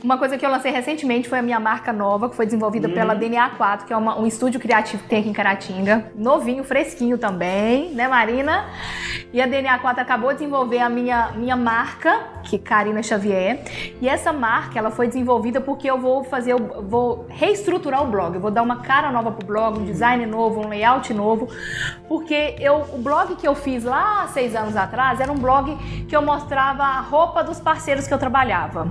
uma 0.04 0.18
coisa 0.18 0.36
que 0.36 0.44
eu 0.44 0.50
lancei 0.50 0.70
recentemente 0.70 1.28
foi 1.28 1.38
a 1.38 1.42
minha 1.42 1.58
marca 1.58 1.92
nova, 1.92 2.28
que 2.28 2.36
foi 2.36 2.44
desenvolvida 2.44 2.88
pela 2.88 3.14
DNA4, 3.14 3.86
que 3.86 3.92
é 3.92 3.96
uma- 3.96 4.18
um 4.18 4.26
estúdio 4.26 4.60
criativo 4.60 5.02
que 5.02 5.08
tem 5.08 5.20
aqui 5.20 5.28
em 5.28 5.32
Caratinga. 5.32 6.12
Novinho, 6.14 6.62
fresquinho 6.62 7.16
também, 7.18 7.92
né, 7.94 8.06
Marina? 8.06 8.66
E 9.32 9.40
a 9.40 9.46
DNA4 9.46 10.00
acabou 10.00 10.30
de 10.32 10.38
desenvolver 10.38 10.78
a 10.78 10.88
minha, 10.88 11.32
minha 11.34 11.56
marca, 11.56 12.20
que 12.44 12.56
é 12.56 12.58
Karina 12.58 13.02
Xavier. 13.02 13.60
E 14.00 14.08
essa 14.08 14.32
marca, 14.32 14.78
ela 14.78 14.90
foi 14.90 15.08
desenvolvida 15.08 15.60
porque 15.60 15.90
eu 15.90 15.98
vou 15.98 16.22
fazer, 16.24 16.52
eu 16.52 16.84
vou 16.88 17.26
reestruturar 17.28 18.02
o 18.02 18.06
blog. 18.06 18.34
Eu 18.34 18.40
vou 18.40 18.50
dar 18.50 18.62
uma 18.62 18.76
cara 18.82 19.10
nova 19.10 19.32
pro 19.32 19.46
blog, 19.46 19.78
um 19.80 19.84
design 19.84 20.24
novo, 20.26 20.60
um 20.60 20.68
layout 20.68 21.12
novo. 21.12 21.48
Porque 22.06 22.54
eu, 22.60 22.84
o 22.92 22.98
blog 22.98 23.34
que 23.34 23.48
eu 23.48 23.54
fiz 23.54 23.82
lá 23.82 24.28
seis 24.28 24.54
anos 24.54 24.76
atrás 24.76 25.20
era 25.20 25.32
um 25.32 25.36
blog 25.38 25.76
que 26.06 26.14
eu 26.14 26.22
mostrava 26.22 26.82
a 26.84 27.00
roupa 27.00 27.42
dos 27.42 27.58
parceiros 27.58 28.06
que 28.06 28.14
eu 28.14 28.18
trabalhava. 28.18 28.86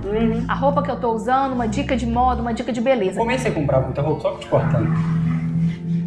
A 0.48 0.54
roupa 0.54 0.82
que 0.82 0.90
eu 0.90 0.95
tô 0.96 1.12
usando, 1.12 1.52
uma 1.52 1.66
dica 1.68 1.96
de 1.96 2.06
moda, 2.06 2.40
uma 2.42 2.52
dica 2.54 2.72
de 2.72 2.80
beleza. 2.80 3.18
Comecei 3.18 3.50
a 3.50 3.54
comprar 3.54 3.80
muita 3.80 4.02
roupa, 4.02 4.20
só 4.22 4.30
que 4.32 4.40
te 4.40 4.46
cortando. 4.46 4.88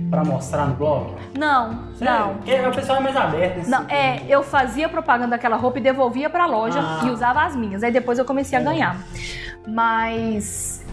Pra 0.10 0.24
mostrar 0.24 0.66
no 0.66 0.74
blog? 0.76 1.14
Não, 1.38 1.94
Sério? 1.96 2.14
não. 2.26 2.34
Porque 2.36 2.56
o 2.60 2.72
pessoal 2.72 2.98
é 2.98 3.02
mais 3.02 3.16
aberto. 3.16 3.58
nesse 3.58 3.70
Não, 3.70 3.84
é, 3.88 4.22
eu 4.28 4.42
fazia 4.42 4.90
propaganda 4.90 5.32
daquela 5.32 5.56
roupa 5.56 5.78
e 5.78 5.82
devolvia 5.82 6.30
pra 6.30 6.48
loja 6.48 6.80
Ah. 6.82 7.02
e 7.06 7.12
usava 7.12 7.44
as 7.44 7.56
minhas. 7.56 7.84
Aí 7.84 7.92
depois 7.92 8.18
eu 8.18 8.26
comecei 8.26 8.58
a 8.58 8.62
ganhar. 8.62 8.98
Mas 9.68 10.84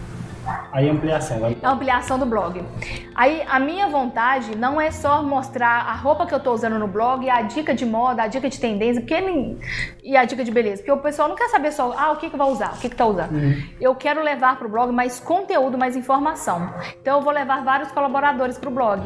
Aí 0.72 0.88
ampliação. 0.88 1.40
Vai... 1.40 1.56
a 1.62 1.70
ampliação 1.70 2.18
do 2.18 2.26
blog. 2.26 2.62
Aí 3.16 3.42
a 3.48 3.58
minha 3.58 3.88
vontade 3.88 4.54
não 4.54 4.78
é 4.78 4.90
só 4.90 5.22
mostrar 5.22 5.86
a 5.88 5.94
roupa 5.94 6.26
que 6.26 6.34
eu 6.34 6.38
tô 6.38 6.52
usando 6.52 6.78
no 6.78 6.86
blog, 6.86 7.28
a 7.30 7.40
dica 7.40 7.74
de 7.74 7.86
moda, 7.86 8.22
a 8.22 8.26
dica 8.26 8.46
de 8.50 8.60
tendência, 8.60 9.00
porque 9.00 9.18
nem... 9.18 9.58
e 10.04 10.14
a 10.14 10.26
dica 10.26 10.44
de 10.44 10.50
beleza, 10.50 10.82
porque 10.82 10.92
o 10.92 10.98
pessoal 10.98 11.26
não 11.26 11.34
quer 11.34 11.48
saber 11.48 11.72
só 11.72 11.94
ah, 11.96 12.12
o 12.12 12.16
que 12.16 12.28
que 12.28 12.36
vai 12.36 12.46
usar, 12.46 12.74
o 12.74 12.78
que 12.78 12.90
que 12.90 12.94
tá 12.94 13.06
usando. 13.06 13.32
Eu 13.80 13.94
quero 13.94 14.22
levar 14.22 14.58
pro 14.58 14.68
blog 14.68 14.92
mais 14.92 15.18
conteúdo, 15.18 15.78
mais 15.78 15.96
informação. 15.96 16.74
Então 17.00 17.16
eu 17.16 17.22
vou 17.22 17.32
levar 17.32 17.64
vários 17.64 17.90
colaboradores 17.90 18.58
pro 18.58 18.70
blog, 18.70 19.00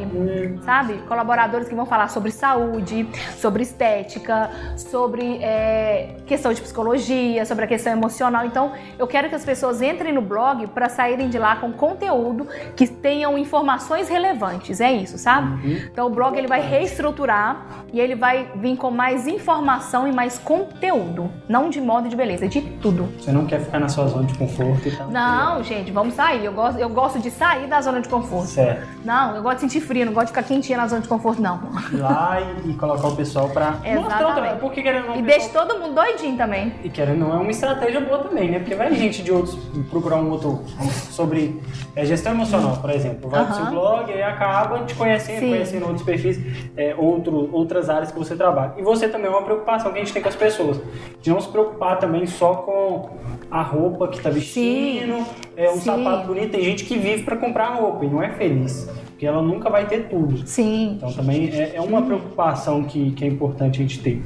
sabe? 0.65 0.97
Colaboradores 1.07 1.69
que 1.69 1.75
vão 1.75 1.85
falar 1.85 2.09
sobre 2.09 2.31
saúde, 2.31 3.07
sobre 3.37 3.63
estética, 3.63 4.49
sobre 4.75 5.39
é, 5.41 6.17
questão 6.25 6.51
de 6.51 6.61
psicologia, 6.61 7.45
sobre 7.45 7.63
a 7.63 7.67
questão 7.67 7.93
emocional. 7.93 8.45
Então 8.45 8.73
eu 8.99 9.07
quero 9.07 9.29
que 9.29 9.35
as 9.35 9.45
pessoas 9.45 9.81
entrem 9.81 10.11
no 10.11 10.21
blog 10.21 10.67
para 10.67 10.89
saírem 10.89 11.29
de 11.29 11.39
lá 11.39 11.55
com 11.55 11.71
conteúdo 11.71 12.45
que 12.75 12.85
tenham 12.87 13.37
informações 13.37 14.00
relevantes. 14.09 14.79
É 14.81 14.91
isso, 14.91 15.17
sabe? 15.17 15.87
Então 15.91 16.07
o 16.07 16.09
blog 16.09 16.37
ele 16.37 16.47
vai 16.47 16.61
reestruturar 16.61 17.65
e 17.93 17.99
ele 17.99 18.15
vai 18.15 18.49
vir 18.55 18.75
com 18.77 18.91
mais 18.91 19.27
informação 19.27 20.07
e 20.07 20.11
mais 20.13 20.37
conteúdo, 20.39 21.29
não 21.47 21.69
de 21.69 21.81
moda 21.81 22.07
de 22.09 22.15
beleza, 22.15 22.47
de 22.47 22.61
tudo. 22.61 23.09
Você 23.19 23.31
não 23.31 23.45
quer 23.45 23.59
ficar 23.61 23.79
na 23.79 23.89
sua 23.89 24.07
zona 24.07 24.25
de 24.25 24.33
conforto 24.37 24.87
e 24.87 24.95
tal. 24.95 25.07
Não, 25.09 25.63
gente, 25.63 25.91
vamos 25.91 26.13
sair. 26.13 26.45
Eu 26.45 26.53
gosto, 26.53 26.79
eu 26.79 26.89
gosto 26.89 27.19
de 27.19 27.29
sair 27.31 27.67
da 27.67 27.81
zona 27.81 28.01
de 28.01 28.09
conforto. 28.09 28.47
Certo. 28.47 28.87
Não, 29.03 29.35
eu 29.35 29.41
gosto 29.41 29.55
de 29.55 29.61
sentir 29.61 29.81
frio, 29.81 30.05
não 30.05 30.13
gosto 30.13 30.27
de 30.27 30.33
ficar 30.33 30.43
quentinha 30.43 30.77
na 30.77 30.87
zona 30.87 31.01
de 31.01 31.07
conforto, 31.07 31.41
não. 31.41 31.59
Ir 31.91 31.97
lá 31.97 32.39
e, 32.65 32.69
e 32.69 32.73
colocar 32.75 33.07
o 33.07 33.15
pessoal 33.15 33.49
pra 33.49 33.71
mostrar 33.83 33.91
o 33.91 33.99
Exatamente. 33.99 34.33
trabalho. 34.33 34.59
Porque 34.59 34.81
querendo 34.81 35.07
não, 35.07 35.15
E 35.15 35.19
o 35.21 35.25
deixa 35.25 35.47
pessoal- 35.47 35.67
todo 35.67 35.79
mundo 35.79 35.95
doidinho 35.95 36.37
também. 36.37 36.73
E 36.83 36.89
querendo 36.89 37.19
não, 37.19 37.33
é 37.33 37.37
uma 37.37 37.51
estratégia 37.51 37.99
boa 38.01 38.19
também, 38.19 38.49
né? 38.51 38.59
Porque 38.59 38.75
vai 38.75 38.93
gente 38.93 39.21
de 39.23 39.31
outros 39.31 39.55
procurar 39.89 40.17
um 40.17 40.29
outro 40.29 40.63
sobre 41.09 41.61
é, 41.95 42.05
gestão 42.05 42.31
emocional, 42.33 42.77
por 42.77 42.89
exemplo. 42.89 43.29
Vai 43.29 43.45
pro 43.45 43.55
seu 43.55 43.63
Aham. 43.65 43.71
Blog 43.91 44.11
e 44.11 44.21
acaba 44.21 44.79
te 44.85 44.95
conhecendo, 44.95 45.39
Sim. 45.39 45.49
conhecendo 45.49 45.85
outros 45.85 46.03
perfis, 46.03 46.39
é, 46.77 46.95
outro, 46.97 47.49
outras 47.51 47.89
áreas 47.89 48.11
que 48.11 48.17
você 48.17 48.35
trabalha. 48.35 48.73
E 48.77 48.81
você 48.81 49.07
também 49.07 49.27
é 49.27 49.29
uma 49.29 49.43
preocupação 49.43 49.91
que 49.91 49.97
a 49.97 50.01
gente 50.01 50.13
tem 50.13 50.21
com 50.21 50.29
as 50.29 50.35
pessoas. 50.35 50.79
De 51.21 51.29
não 51.29 51.39
se 51.39 51.49
preocupar 51.49 51.99
também 51.99 52.25
só 52.25 52.55
com 52.55 53.09
a 53.49 53.61
roupa 53.61 54.07
que 54.07 54.21
tá 54.21 54.29
vestindo, 54.29 55.25
é, 55.57 55.69
um 55.69 55.75
Sim. 55.75 55.81
sapato 55.81 56.27
bonito. 56.27 56.51
Tem 56.51 56.63
gente 56.63 56.85
que 56.85 56.97
vive 56.97 57.23
pra 57.23 57.35
comprar 57.35 57.69
roupa 57.75 58.05
e 58.05 58.07
não 58.07 58.23
é 58.23 58.31
feliz. 58.31 58.89
Porque 59.09 59.25
ela 59.25 59.41
nunca 59.41 59.69
vai 59.69 59.85
ter 59.85 60.07
tudo. 60.09 60.47
Sim. 60.47 60.93
Então 60.97 61.11
também 61.13 61.49
é, 61.49 61.75
é 61.75 61.81
uma 61.81 62.01
preocupação 62.01 62.83
que, 62.83 63.11
que 63.11 63.23
é 63.23 63.27
importante 63.27 63.79
a 63.79 63.81
gente 63.83 63.99
ter. 63.99 64.23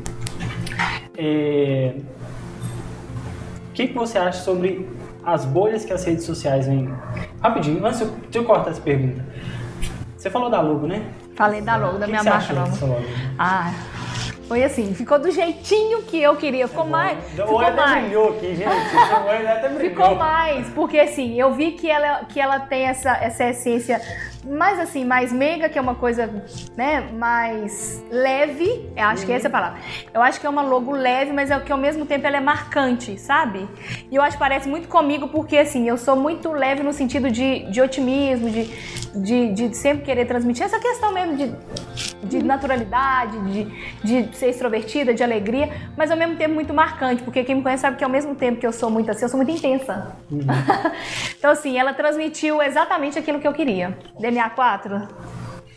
É, 1.18 1.93
O 3.70 3.74
que, 3.74 3.88
que 3.88 3.93
você 3.93 4.18
acha 4.18 4.41
sobre 4.41 4.88
as 5.26 5.45
bolhas 5.45 5.84
que 5.84 5.91
as 5.93 6.03
redes 6.03 6.23
sociais 6.26 6.67
vêm? 6.67 6.93
Rapidinho, 7.41 7.86
antes 7.86 7.99
de 8.30 8.38
eu, 8.38 8.43
cortar 8.45 8.71
essa 8.71 8.82
pergunta. 8.82 9.26
Você 10.17 10.30
falou 10.30 10.49
da 10.49 10.61
logo, 10.61 10.88
né? 10.88 11.05
Falei 11.36 11.61
da 11.61 11.76
logo, 11.76 11.97
da 11.97 12.05
que 12.05 12.11
minha 12.11 12.23
que 12.23 12.30
marca 12.30 12.53
nova. 12.53 12.86
logo? 12.86 13.05
Ah, 13.38 13.71
foi 14.47 14.63
assim, 14.63 14.93
ficou 14.93 15.19
do 15.19 15.32
jeitinho 15.32 16.03
que 16.03 16.21
eu 16.21 16.36
queria. 16.36 16.67
Ficou 16.67 16.86
mais. 16.86 17.17
O 17.17 17.32
Ficou 17.32 17.59
mais. 17.59 18.01
brilhou 18.03 18.30
aqui, 18.30 18.55
gente. 18.55 18.69
O 19.26 19.28
olho 19.28 19.51
até 19.51 19.69
brilhou. 19.69 19.89
Ficou 19.89 20.15
mais, 20.15 20.69
porque 20.69 20.99
assim, 20.99 21.39
eu 21.39 21.53
vi 21.53 21.71
que 21.71 21.89
ela, 21.89 22.26
que 22.26 22.39
ela 22.39 22.59
tem 22.59 22.84
essa, 22.88 23.11
essa 23.17 23.43
essência 23.45 23.99
mais 24.45 24.79
assim, 24.79 25.03
mais 25.03 25.33
meiga, 25.33 25.67
que 25.67 25.77
é 25.77 25.81
uma 25.81 25.95
coisa, 25.95 26.29
né, 26.77 27.09
mais 27.13 28.03
leve, 28.11 28.89
eu 28.95 29.05
acho 29.05 29.25
que 29.25 29.31
essa 29.31 29.47
é 29.47 29.49
a 29.49 29.51
palavra. 29.51 29.79
Eu 30.13 30.21
acho 30.21 30.39
que 30.39 30.45
é 30.45 30.49
uma 30.49 30.61
logo 30.61 30.91
leve, 30.91 31.33
mas 31.33 31.49
é 31.49 31.59
que 31.59 31.71
ao 31.71 31.77
mesmo 31.77 32.05
tempo 32.05 32.27
ela 32.27 32.37
é 32.37 32.39
marcante, 32.39 33.19
sabe? 33.19 33.67
E 34.11 34.15
eu 34.15 34.21
acho 34.21 34.37
que 34.37 34.39
parece 34.39 34.69
muito 34.69 34.87
comigo, 34.87 35.27
porque 35.27 35.57
assim, 35.57 35.87
eu 35.87 35.97
sou 35.97 36.15
muito 36.15 36.51
leve 36.51 36.83
no 36.83 36.93
sentido 36.93 37.31
de, 37.31 37.69
de 37.71 37.81
otimismo, 37.81 38.49
de, 38.49 38.65
de, 39.15 39.53
de 39.53 39.75
sempre 39.75 40.05
querer 40.05 40.25
transmitir 40.25 40.63
essa 40.63 40.79
questão 40.79 41.11
mesmo 41.11 41.35
de, 41.35 41.55
de 42.23 42.43
naturalidade, 42.43 43.37
de, 44.03 44.23
de 44.23 44.35
ser 44.37 44.49
extrovertida, 44.49 45.13
de 45.13 45.23
alegria, 45.23 45.69
mas 45.97 46.11
ao 46.11 46.17
mesmo 46.17 46.35
tempo 46.35 46.53
muito 46.53 46.73
marcante, 46.73 47.23
porque 47.23 47.43
quem 47.43 47.55
me 47.55 47.61
conhece 47.63 47.81
sabe 47.81 47.97
que 47.97 48.03
ao 48.03 48.09
mesmo 48.09 48.35
tempo 48.35 48.59
que 48.59 48.67
eu 48.67 48.73
sou 48.73 48.89
muito 48.89 49.09
assim, 49.09 49.23
eu 49.23 49.29
sou 49.29 49.37
muito 49.37 49.51
intensa. 49.51 50.15
então, 51.37 51.51
assim, 51.51 51.77
ela 51.77 51.93
transmitiu 51.93 52.61
exatamente 52.61 53.17
aquilo 53.17 53.39
que 53.39 53.47
eu 53.47 53.53
queria. 53.53 53.97
DNA 54.36 54.49
4? 54.49 55.07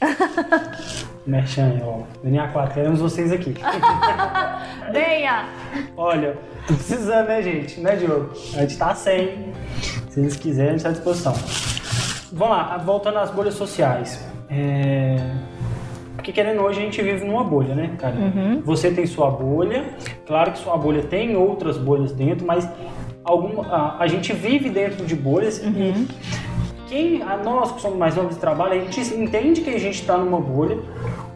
Merchan, 1.24 1.78
ó. 1.84 2.02
DNA4, 2.26 2.74
queremos 2.74 3.00
vocês 3.00 3.30
aqui. 3.30 3.54
Venha! 4.92 5.44
Olha, 5.96 6.36
tô 6.66 6.74
precisando, 6.74 7.28
né, 7.28 7.40
gente? 7.40 7.78
Né, 7.80 7.94
Diogo? 7.94 8.30
A 8.56 8.60
gente 8.62 8.76
tá 8.76 8.94
sem. 8.96 9.52
Se 10.10 10.18
eles 10.18 10.36
quiserem, 10.36 10.70
a 10.70 10.72
gente 10.72 10.82
tá 10.82 10.88
à 10.88 10.92
disposição. 10.92 11.34
Vamos 12.32 12.56
lá, 12.56 12.76
voltando 12.78 13.18
às 13.18 13.30
bolhas 13.30 13.54
sociais. 13.54 14.26
É... 14.50 15.16
Porque 16.16 16.32
querendo 16.32 16.60
hoje 16.62 16.80
a 16.80 16.82
gente 16.82 17.00
vive 17.00 17.24
numa 17.24 17.44
bolha, 17.44 17.76
né, 17.76 17.94
cara? 17.96 18.16
Você 18.64 18.90
tem 18.90 19.06
sua 19.06 19.30
bolha, 19.30 19.84
Claro 20.26 20.50
que 20.50 20.58
sua 20.58 20.76
bolha 20.76 21.02
tem 21.04 21.36
outras 21.36 21.78
bolhas 21.78 22.10
dentro, 22.12 22.44
mas 22.44 22.68
alguma, 23.24 23.66
a, 23.68 24.02
a 24.02 24.06
gente 24.08 24.32
vive 24.32 24.68
dentro 24.68 25.06
de 25.06 25.14
bolhas 25.14 25.62
Uhum. 25.62 25.70
e 25.72 26.08
quem, 26.88 27.22
a 27.22 27.36
nós 27.36 27.72
que 27.72 27.80
somos 27.80 27.98
mais 27.98 28.16
novos 28.16 28.34
de 28.34 28.40
trabalho, 28.40 28.72
a 28.80 28.84
gente 28.84 29.14
entende 29.14 29.60
que 29.60 29.70
a 29.70 29.78
gente 29.78 30.00
está 30.00 30.16
numa 30.16 30.40
bolha, 30.40 30.78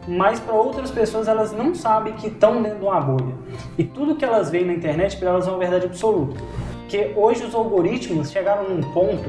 mas 0.07 0.39
para 0.39 0.53
outras 0.53 0.91
pessoas 0.91 1.27
elas 1.27 1.51
não 1.53 1.73
sabem 1.75 2.13
que 2.13 2.27
estão 2.27 2.61
dentro 2.61 2.79
de 2.79 2.85
uma 2.85 2.99
bolha. 2.99 3.33
E 3.77 3.83
tudo 3.83 4.15
que 4.15 4.25
elas 4.25 4.49
veem 4.49 4.65
na 4.65 4.73
internet 4.73 5.17
para 5.17 5.29
elas 5.29 5.47
é 5.47 5.51
uma 5.51 5.59
verdade 5.59 5.85
absoluta. 5.85 6.35
Porque 6.81 7.11
hoje 7.15 7.43
os 7.45 7.55
algoritmos 7.55 8.31
chegaram 8.31 8.67
num 8.69 8.81
ponto 8.91 9.23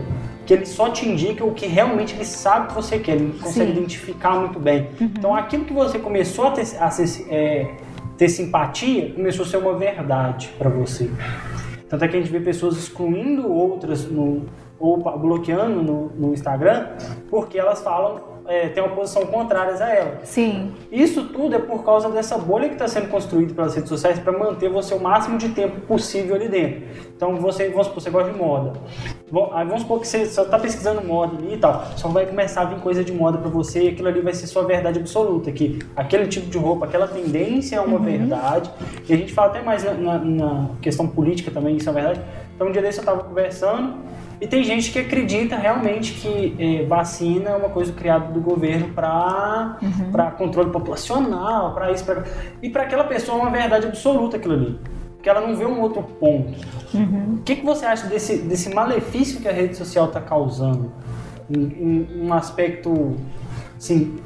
que 0.46 0.52
ele 0.52 0.66
só 0.66 0.90
te 0.90 1.08
indica 1.08 1.44
o 1.44 1.52
que 1.54 1.66
realmente 1.66 2.14
ele 2.14 2.24
sabe 2.24 2.68
que 2.68 2.74
você 2.74 2.98
quer, 2.98 3.16
ele 3.16 3.38
consegue 3.38 3.72
Sim. 3.72 3.78
identificar 3.78 4.32
muito 4.38 4.58
bem. 4.58 4.88
Então 5.00 5.34
aquilo 5.34 5.64
que 5.64 5.72
você 5.72 5.98
começou 5.98 6.48
a 6.48 6.50
ter, 6.50 6.66
a 6.80 6.90
ser- 6.90 7.26
é, 7.30 7.70
ter 8.18 8.28
simpatia 8.28 9.12
começou 9.14 9.44
a 9.44 9.48
ser 9.48 9.56
uma 9.58 9.74
verdade 9.74 10.50
para 10.58 10.68
você. 10.68 11.10
Tanto 11.88 12.04
é 12.04 12.08
que 12.08 12.16
a 12.16 12.20
gente 12.20 12.30
vê 12.30 12.40
pessoas 12.40 12.76
excluindo 12.76 13.50
outras 13.50 14.04
no, 14.04 14.42
ou 14.84 14.98
bloqueando 15.18 15.82
no, 15.82 16.06
no 16.16 16.32
Instagram 16.34 16.88
porque 17.30 17.58
elas 17.58 17.80
falam, 17.80 18.20
é, 18.46 18.68
têm 18.68 18.82
uma 18.82 18.94
posição 18.94 19.24
contrária 19.26 19.74
a 19.82 19.88
ela. 19.88 20.18
Sim. 20.22 20.72
Isso 20.92 21.24
tudo 21.28 21.56
é 21.56 21.58
por 21.58 21.82
causa 21.84 22.08
dessa 22.10 22.36
bolha 22.36 22.68
que 22.68 22.74
está 22.74 22.86
sendo 22.86 23.08
construída 23.08 23.54
pelas 23.54 23.74
redes 23.74 23.88
sociais 23.88 24.18
para 24.18 24.32
manter 24.38 24.68
você 24.68 24.94
o 24.94 25.00
máximo 25.00 25.38
de 25.38 25.48
tempo 25.48 25.80
possível 25.82 26.34
ali 26.36 26.48
dentro. 26.48 26.82
Então 27.16 27.36
você, 27.36 27.68
vamos 27.70 27.86
supor, 27.86 28.02
você 28.02 28.10
gosta 28.10 28.30
de 28.32 28.38
moda. 28.38 28.72
Bom, 29.32 29.50
aí 29.54 29.64
vamos 29.66 29.82
supor 29.82 30.00
que 30.00 30.06
você 30.06 30.26
só 30.26 30.42
está 30.42 30.58
pesquisando 30.58 31.02
moda 31.02 31.36
ali 31.38 31.54
e 31.54 31.56
tal. 31.58 31.82
Só 31.96 32.08
vai 32.08 32.26
começar 32.26 32.60
a 32.62 32.64
vir 32.66 32.78
coisa 32.80 33.02
de 33.02 33.12
moda 33.12 33.38
para 33.38 33.48
você 33.50 33.84
e 33.84 33.88
aquilo 33.88 34.08
ali 34.08 34.20
vai 34.20 34.34
ser 34.34 34.46
sua 34.46 34.64
verdade 34.64 34.98
absoluta. 35.00 35.50
Que 35.50 35.78
aquele 35.96 36.26
tipo 36.28 36.46
de 36.48 36.58
roupa, 36.58 36.84
aquela 36.84 37.08
tendência 37.08 37.76
é 37.76 37.80
uma 37.80 37.98
verdade. 37.98 38.70
E 39.08 39.12
a 39.12 39.16
gente 39.16 39.32
fala 39.32 39.48
até 39.48 39.62
mais 39.62 39.82
na, 39.82 39.94
na- 39.94 40.18
na 40.18 40.68
questão 40.82 41.08
política 41.08 41.50
também, 41.50 41.76
isso 41.76 41.88
é 41.88 41.92
verdade. 41.92 42.20
Então 42.54 42.68
um 42.68 42.72
dia 42.72 42.82
desse 42.82 42.98
eu 42.98 43.02
estava 43.02 43.24
conversando 43.24 43.94
e 44.44 44.46
tem 44.46 44.62
gente 44.62 44.92
que 44.92 44.98
acredita 44.98 45.56
realmente 45.56 46.12
que 46.12 46.54
eh, 46.58 46.84
vacina 46.84 47.48
é 47.48 47.56
uma 47.56 47.70
coisa 47.70 47.90
criada 47.94 48.30
do 48.30 48.42
governo 48.42 48.88
para 48.88 49.78
para 50.12 50.30
controle 50.32 50.70
populacional, 50.70 51.72
para 51.72 51.90
isso, 51.90 52.04
pra... 52.04 52.24
e 52.62 52.68
para 52.68 52.82
aquela 52.82 53.04
pessoa 53.04 53.38
é 53.38 53.40
uma 53.40 53.50
verdade 53.50 53.86
absoluta 53.86 54.36
aquilo 54.36 54.52
ali, 54.52 54.78
porque 55.14 55.30
ela 55.30 55.40
não 55.40 55.56
vê 55.56 55.64
um 55.64 55.80
outro 55.80 56.02
ponto. 56.02 56.52
O 56.94 57.38
que, 57.38 57.56
que 57.56 57.64
você 57.64 57.86
acha 57.86 58.06
desse, 58.06 58.36
desse 58.36 58.74
malefício 58.74 59.40
que 59.40 59.48
a 59.48 59.52
rede 59.52 59.78
social 59.78 60.08
está 60.08 60.20
causando? 60.20 60.92
Em, 61.50 61.62
em 61.62 62.26
um 62.26 62.34
aspecto 62.34 63.16
assim, 63.78 64.16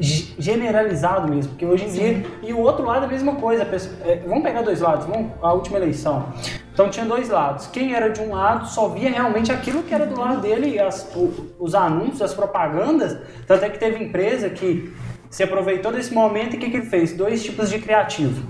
generalizado 0.00 1.28
mesmo, 1.32 1.50
porque 1.52 1.66
hoje 1.66 1.84
em 1.86 1.88
dia 1.90 2.26
e 2.42 2.52
o 2.52 2.58
outro 2.60 2.84
lado 2.84 3.02
é 3.04 3.06
a 3.06 3.10
mesma 3.10 3.34
coisa. 3.34 3.62
a 3.62 3.66
pessoa- 3.66 3.94
é, 4.04 4.22
vamos 4.26 4.42
pegar 4.44 4.62
dois 4.62 4.80
lados, 4.80 5.06
vamos 5.06 5.32
a 5.42 5.52
última 5.52 5.78
eleição. 5.78 6.26
Então 6.72 6.88
tinha 6.88 7.04
dois 7.04 7.28
lados. 7.28 7.66
Quem 7.66 7.92
era 7.94 8.08
de 8.08 8.20
um 8.20 8.32
lado 8.34 8.66
só 8.68 8.88
via 8.88 9.10
realmente 9.10 9.50
aquilo 9.50 9.82
que 9.82 9.92
era 9.92 10.06
do 10.06 10.18
lado 10.18 10.40
dele, 10.40 10.74
e 10.74 10.78
as- 10.78 11.10
o- 11.16 11.32
os 11.58 11.74
anúncios, 11.74 12.22
as 12.22 12.32
propagandas. 12.34 13.18
Tanto 13.46 13.64
é 13.64 13.68
que 13.70 13.78
teve 13.78 14.02
empresa 14.04 14.48
que 14.48 14.92
se 15.28 15.42
aproveitou 15.42 15.90
desse 15.92 16.14
momento 16.14 16.54
e 16.54 16.56
o 16.56 16.60
que, 16.60 16.70
que 16.70 16.76
ele 16.76 16.86
fez? 16.86 17.12
Dois 17.16 17.42
tipos 17.42 17.68
de 17.68 17.78
criativo. 17.80 18.42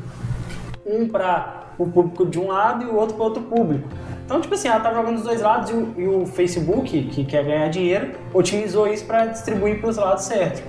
Um 0.85 1.09
para 1.09 1.69
o 1.79 1.87
público 1.87 2.27
de 2.27 2.39
um 2.39 2.49
lado 2.49 2.85
e 2.85 2.87
o 2.89 2.95
outro 2.97 3.15
para 3.17 3.25
outro 3.25 3.43
público. 3.45 3.89
Então, 4.25 4.41
tipo 4.43 4.53
assim, 4.55 4.69
ela 4.69 4.81
tá 4.81 4.93
jogando 4.93 5.15
dos 5.15 5.25
dois 5.25 5.41
lados 5.41 5.71
e 5.71 5.73
o, 5.73 5.95
e 5.97 6.07
o 6.07 6.27
Facebook, 6.27 7.05
que 7.05 7.25
quer 7.25 7.45
ganhar 7.45 7.69
dinheiro, 7.69 8.11
otimizou 8.35 8.87
isso 8.87 9.07
para 9.07 9.25
distribuir 9.27 9.81
para 9.81 9.89
os 9.89 9.97
lados 9.97 10.25
certos. 10.25 10.63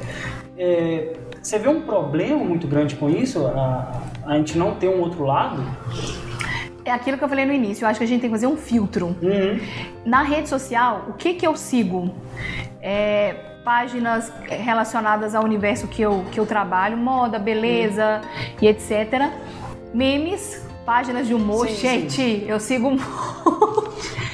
É, 0.60 1.14
você 1.42 1.58
vê 1.58 1.70
um 1.70 1.82
problema 1.82 2.44
muito 2.44 2.68
grande 2.68 2.96
com 2.96 3.10
isso? 3.10 3.48
A, 3.48 4.02
a 4.26 4.36
gente 4.36 4.58
não 4.58 4.76
ter 4.76 4.90
um 4.90 5.00
outro 5.00 5.24
lado? 5.24 5.64
É 6.84 6.92
aquilo 6.92 7.18
que 7.18 7.24
eu 7.24 7.30
falei 7.30 7.46
no 7.46 7.54
início. 7.54 7.86
Eu 7.86 7.90
acho 7.90 7.98
que 7.98 8.04
a 8.04 8.08
gente 8.08 8.20
tem 8.20 8.30
que 8.30 8.36
fazer 8.36 8.48
um 8.48 8.58
filtro. 8.58 9.16
Uhum. 9.22 9.60
Na 10.06 10.22
rede 10.22 10.50
social, 10.50 11.06
o 11.08 11.14
que 11.14 11.36
que 11.36 11.48
eu 11.48 11.56
sigo? 11.56 12.14
É, 12.82 13.34
páginas 13.64 14.34
relacionadas 14.48 15.34
ao 15.34 15.44
universo 15.44 15.88
que 15.88 16.02
eu, 16.02 16.26
que 16.32 16.40
eu 16.40 16.46
trabalho, 16.46 16.98
moda, 16.98 17.40
beleza 17.40 18.22
e 18.62 18.68
etc. 18.68 19.32
Memes, 19.94 20.68
páginas 20.90 21.28
de 21.28 21.36
humor. 21.36 21.68
Sim, 21.68 21.76
Gente, 21.76 22.46
eu 22.48 22.60
sigo 22.60 22.88
um 22.90 22.98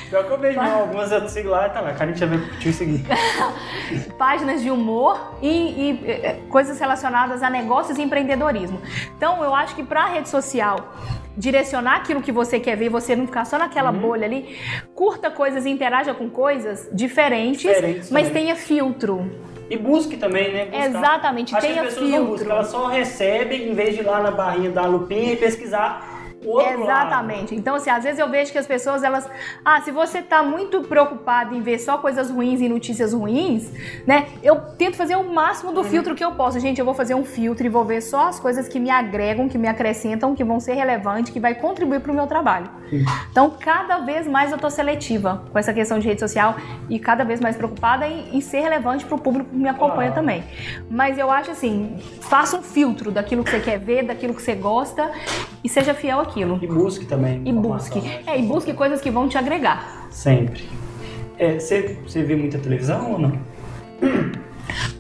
Pior 0.10 0.24
que 0.24 0.32
eu 0.32 0.38
vejo 0.38 0.58
não, 0.58 0.80
algumas 0.82 1.12
eu 1.12 1.28
sigo 1.28 1.50
lá 1.50 1.68
e 1.68 1.70
tá 1.72 1.82
lá, 1.82 1.92
cara, 1.92 2.06
a 2.06 2.08
gente 2.08 2.20
já 2.20 2.26
veio 2.28 2.48
te 2.60 2.72
seguir. 2.72 3.04
páginas 4.18 4.62
de 4.62 4.72
humor 4.72 5.34
e, 5.42 5.50
e, 5.50 6.00
eh, 6.06 6.40
coisas 6.50 6.80
relacionadas 6.80 7.44
a 7.44 7.50
negócios 7.50 7.98
e 7.98 8.02
empreendedorismo. 8.04 8.80
Então, 9.18 9.44
eu 9.44 9.54
acho 9.54 9.76
que 9.76 9.84
para 9.84 10.04
a 10.04 10.08
rede 10.08 10.30
social 10.30 10.94
direcionar 11.36 11.98
aquilo 11.98 12.22
que 12.22 12.32
você 12.32 12.58
quer 12.58 12.78
ver, 12.78 12.88
você 12.88 13.14
não 13.18 13.26
ficar 13.26 13.44
só 13.44 13.58
naquela 13.58 13.92
Uhum. 13.92 14.00
bolha 14.00 14.26
ali, 14.26 14.58
curta 14.94 15.30
coisas 15.30 15.66
e 15.66 15.70
interaja 15.70 16.14
com 16.14 16.30
coisas 16.30 16.88
diferentes, 16.94 17.64
Diferentes 17.64 18.10
mas 18.12 18.28
também. 18.30 18.44
tenha 18.44 18.56
filtro. 18.56 19.30
E 19.70 19.76
busque 19.76 20.16
também, 20.16 20.54
né? 20.54 20.66
Buscar. 20.66 20.86
Exatamente, 20.86 21.54
Acho 21.54 21.68
que 21.68 21.74
tenha 21.74 21.82
as 21.86 21.90
pessoas 21.90 22.10
não 22.10 22.18
filtro. 22.20 22.34
buscam, 22.38 22.52
elas 22.54 22.68
só 22.70 22.88
recebem 22.88 23.68
em 23.70 23.74
vez 23.74 23.96
de 23.96 24.02
ir 24.02 24.06
lá 24.06 24.22
na 24.22 24.32
barrinha 24.32 24.70
da 24.72 24.86
lupinha 24.86 25.34
e 25.34 25.36
pesquisar 25.36 26.15
o 26.46 26.50
outro 26.50 26.82
Exatamente. 26.84 27.56
Então, 27.56 27.76
assim, 27.76 27.90
às 27.90 28.04
vezes 28.04 28.20
eu 28.20 28.30
vejo 28.30 28.52
que 28.52 28.58
as 28.58 28.68
pessoas, 28.68 29.04
elas. 29.04 29.30
Ah, 29.64 29.82
se 29.82 29.92
você 29.92 30.22
tá 30.22 30.44
muito 30.44 30.82
preocupado 30.82 31.56
em 31.56 31.62
ver 31.62 31.80
só 31.80 31.98
coisas 31.98 32.30
ruins 32.30 32.62
e 32.62 32.70
notícias 32.70 33.14
ruins, 33.14 33.72
né? 34.06 34.28
Eu 34.44 34.56
tento 34.78 34.96
fazer 34.96 35.16
o 35.16 35.24
máximo 35.34 35.70
Uhum. 35.70 35.76
do 35.76 35.84
filtro 35.84 36.16
que 36.16 36.24
eu 36.24 36.32
posso. 36.34 36.60
Gente, 36.60 36.80
eu 36.80 36.86
vou 36.86 36.94
fazer 36.94 37.16
um 37.16 37.24
filtro 37.26 37.66
e 37.66 37.70
vou 37.70 37.84
ver 37.84 38.02
só 38.02 38.28
as 38.28 38.40
coisas 38.40 38.68
que 38.68 38.80
me 38.80 38.90
agregam, 38.90 39.48
que 39.50 39.58
me 39.58 39.68
acrescentam, 39.68 40.36
que 40.36 40.44
vão 40.44 40.60
ser 40.60 40.74
relevantes, 40.74 41.32
que 41.32 41.40
vai 41.40 41.56
contribuir 41.56 42.00
pro 42.02 42.14
meu 42.14 42.28
trabalho. 42.28 42.70
Então, 43.32 43.50
cada 43.60 44.00
vez 44.00 44.28
mais 44.28 44.52
eu 44.52 44.58
tô 44.58 44.70
seletiva 44.70 45.44
com 45.52 45.58
essa 45.58 45.74
questão 45.74 45.98
de 46.00 46.08
rede 46.08 46.20
social 46.20 46.56
e 46.90 47.00
cada 47.00 47.24
vez 47.24 47.40
mais 47.40 47.56
preocupada 47.56 48.08
em, 48.08 48.38
em 48.38 48.42
ser 48.42 48.60
relevante 48.62 49.06
pro 49.06 49.18
público 49.18 49.50
que 49.50 49.56
me 49.56 49.68
acompanha 49.68 50.12
Claro. 50.12 50.14
também. 50.14 50.44
Mas 50.90 51.18
eu 51.18 51.32
acho 51.32 51.52
assim, 51.52 51.98
faça 52.22 52.58
um 52.58 52.62
filtro 52.62 53.12
daquilo 53.12 53.44
que 53.44 53.50
você 53.50 53.60
quer 53.60 53.80
ver, 53.80 54.04
daquilo 54.04 54.34
que 54.34 54.42
você 54.42 54.54
gosta 54.56 55.10
e 55.64 55.70
seja 55.70 55.94
fiel 55.94 56.20
àquilo. 56.36 56.60
E 56.62 56.68
busque 56.68 57.06
também. 57.06 57.42
E 57.46 57.52
busque. 57.54 58.02
É, 58.28 58.38
e 58.38 58.44
busque 58.44 58.74
coisas 58.74 59.00
que 59.00 59.10
vão 59.10 59.28
te 59.30 59.38
agregar. 59.38 60.08
Sempre. 60.12 60.68
É, 61.40 61.60
você, 61.60 61.98
você 62.06 62.22
vê 62.24 62.36
muita 62.36 62.58
televisão 62.58 63.14
ou 63.14 63.20
não? 63.20 63.40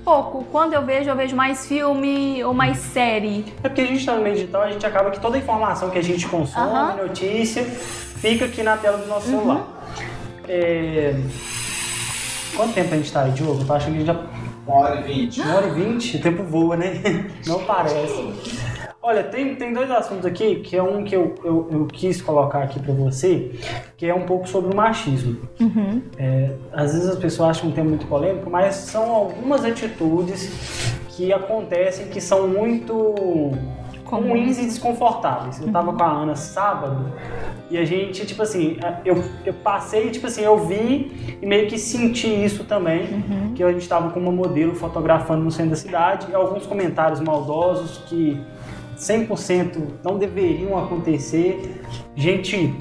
Pouco. 0.04 0.44
Quando 0.52 0.74
eu 0.74 0.86
vejo, 0.86 1.10
eu 1.10 1.16
vejo 1.16 1.36
mais 1.36 1.66
filme 1.68 2.44
ou 2.44 2.54
mais 2.54 2.78
série. 2.78 3.46
É 3.64 3.68
porque 3.68 3.82
a 3.82 3.86
gente 3.86 4.06
tá 4.06 4.16
no 4.16 4.22
meio 4.22 4.36
digital, 4.36 4.62
a 4.64 4.72
gente 4.72 4.86
acaba 4.86 5.12
que 5.12 5.20
toda 5.20 5.36
a 5.36 5.40
informação 5.40 5.90
que 5.90 5.98
a 5.98 6.04
gente 6.04 6.28
consome, 6.28 6.70
Aham. 6.72 6.96
notícia, 7.08 7.64
fica 7.64 8.46
aqui 8.46 8.64
na 8.64 8.78
tela 8.78 8.98
do 8.98 9.08
nosso 9.08 9.30
Uhum. 9.32 9.40
celular. 9.40 9.68
É... 10.48 11.16
Quanto 12.56 12.74
tempo 12.74 12.94
a 12.94 12.98
gente 12.98 13.12
tá 13.12 13.24
aí, 13.24 13.32
Diogo? 13.32 13.62
Eu 13.62 13.66
tô 13.68 13.74
achando 13.74 13.92
que 13.94 13.98
a 13.98 14.06
gente 14.06 14.08
já 14.08 14.26
Uma 14.68 14.78
hora 14.78 15.00
e 15.02 15.04
vinte. 15.04 15.42
Uma 15.42 15.56
hora 15.56 15.68
e 15.68 15.72
vinte, 15.72 16.18
o 16.18 16.22
tempo 16.22 16.44
voa, 16.44 16.78
né? 16.78 17.02
Não 17.48 17.64
parece. 17.64 18.34
Olha, 19.08 19.24
tem, 19.24 19.53
tem 19.53 19.72
dois 19.72 19.91
assuntos 19.91 20.26
aqui, 20.26 20.62
que 20.62 20.76
é 20.76 20.82
um 20.82 21.03
que 21.03 21.16
eu, 21.16 21.36
eu, 21.43 21.68
eu 21.72 21.86
quis 21.86 22.24
colocar 22.24 22.64
aqui 22.64 22.80
pra 22.80 22.91
você, 22.91 23.51
que 23.95 24.08
é 24.08 24.16
um 24.16 24.26
pouco 24.26 24.49
sobre 24.49 24.74
o 24.74 24.76
machismo. 24.76 25.38
É, 26.18 26.56
às 26.74 26.93
vezes 26.93 27.10
as 27.10 27.20
pessoas 27.20 27.51
acham 27.51 27.70
um 27.70 27.72
tema 27.72 27.89
muito 27.89 28.08
polêmico, 28.08 28.49
mas 28.49 28.74
são 28.74 29.12
algumas 29.12 29.64
atitudes 29.64 30.97
que 31.10 31.32
acontecem 31.32 32.08
que 32.08 32.20
são 32.20 32.47
muito 32.47 33.14
ruins 34.06 34.58
e 34.58 34.64
desconfortáveis. 34.66 35.62
Eu 35.62 35.72
tava 35.72 35.93
com 35.93 36.01
a 36.01 36.12
Ana 36.12 36.36
sábado 36.36 37.14
e 37.70 37.78
a 37.78 37.86
gente, 37.86 38.26
tipo 38.26 38.41
assim, 38.41 38.78
eu, 39.06 39.24
eu 39.45 39.53
passei, 39.53 40.10
tipo 40.10 40.26
assim, 40.26 40.41
eu 40.41 40.66
vi 40.66 41.38
e 41.39 41.45
meio 41.45 41.68
que 41.68 41.78
senti 41.78 42.28
isso 42.43 42.64
também, 42.64 43.06
que 43.53 43.64
a 43.64 43.72
gente 43.72 43.88
tava 43.88 44.10
com 44.10 44.20
uma 44.20 44.32
modelo 44.32 44.74
fotografando 44.74 45.43
no 45.43 45.51
centro 45.51 45.70
da 45.70 45.76
cidade 45.76 46.26
e 46.32 46.34
alguns 46.34 46.66
comentários 46.66 47.20
maldosos 47.20 47.99
que 48.08 48.41
100% 48.98 49.78
não 50.04 50.18
deveriam 50.18 50.78
acontecer. 50.78 51.82
Gente, 52.16 52.74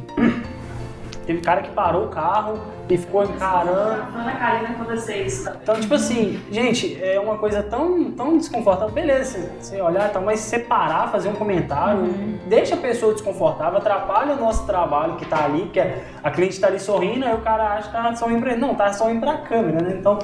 teve 1.26 1.40
cara 1.40 1.62
que 1.62 1.70
parou 1.70 2.04
o 2.06 2.08
carro 2.08 2.58
e 2.88 2.98
ficou 2.98 3.24
encarando. 3.24 4.02
Ana 4.14 4.32
Karina 4.36 4.74
com 4.74 4.84
vocês. 4.84 5.46
Então, 5.62 5.74
tipo 5.80 5.94
assim, 5.94 6.38
gente, 6.50 7.02
é 7.02 7.18
uma 7.18 7.38
coisa 7.38 7.62
tão, 7.62 8.10
tão 8.10 8.36
desconfortável. 8.36 8.92
Beleza, 8.94 9.50
você- 9.58 9.80
olhar 9.80 10.10
e 10.10 10.12
tal, 10.12 10.22
mas 10.22 10.40
separar, 10.40 11.10
fazer 11.10 11.30
um 11.30 11.34
comentário, 11.34 12.02
deixa 12.46 12.74
a 12.74 12.78
pessoa 12.78 13.14
desconfortável, 13.14 13.78
atrapalha 13.78 14.34
o 14.34 14.36
nosso 14.40 14.66
trabalho 14.66 15.16
que 15.16 15.24
tá 15.24 15.44
ali, 15.46 15.62
porque 15.62 15.80
a 16.22 16.30
cliente 16.30 16.60
tá 16.60 16.66
ali 16.66 16.78
sorrindo, 16.78 17.24
aí 17.24 17.34
o 17.34 17.40
cara 17.40 17.72
acha 17.74 17.88
que 17.88 17.94
tá 17.94 18.14
sorrindo 18.14 18.40
pra 18.42 18.52
ele. 18.52 18.60
Não, 18.60 18.74
tá 18.74 18.92
sorrindo 18.92 19.20
pra 19.20 19.38
câmera, 19.38 19.82
né? 19.82 19.96
Então, 19.98 20.18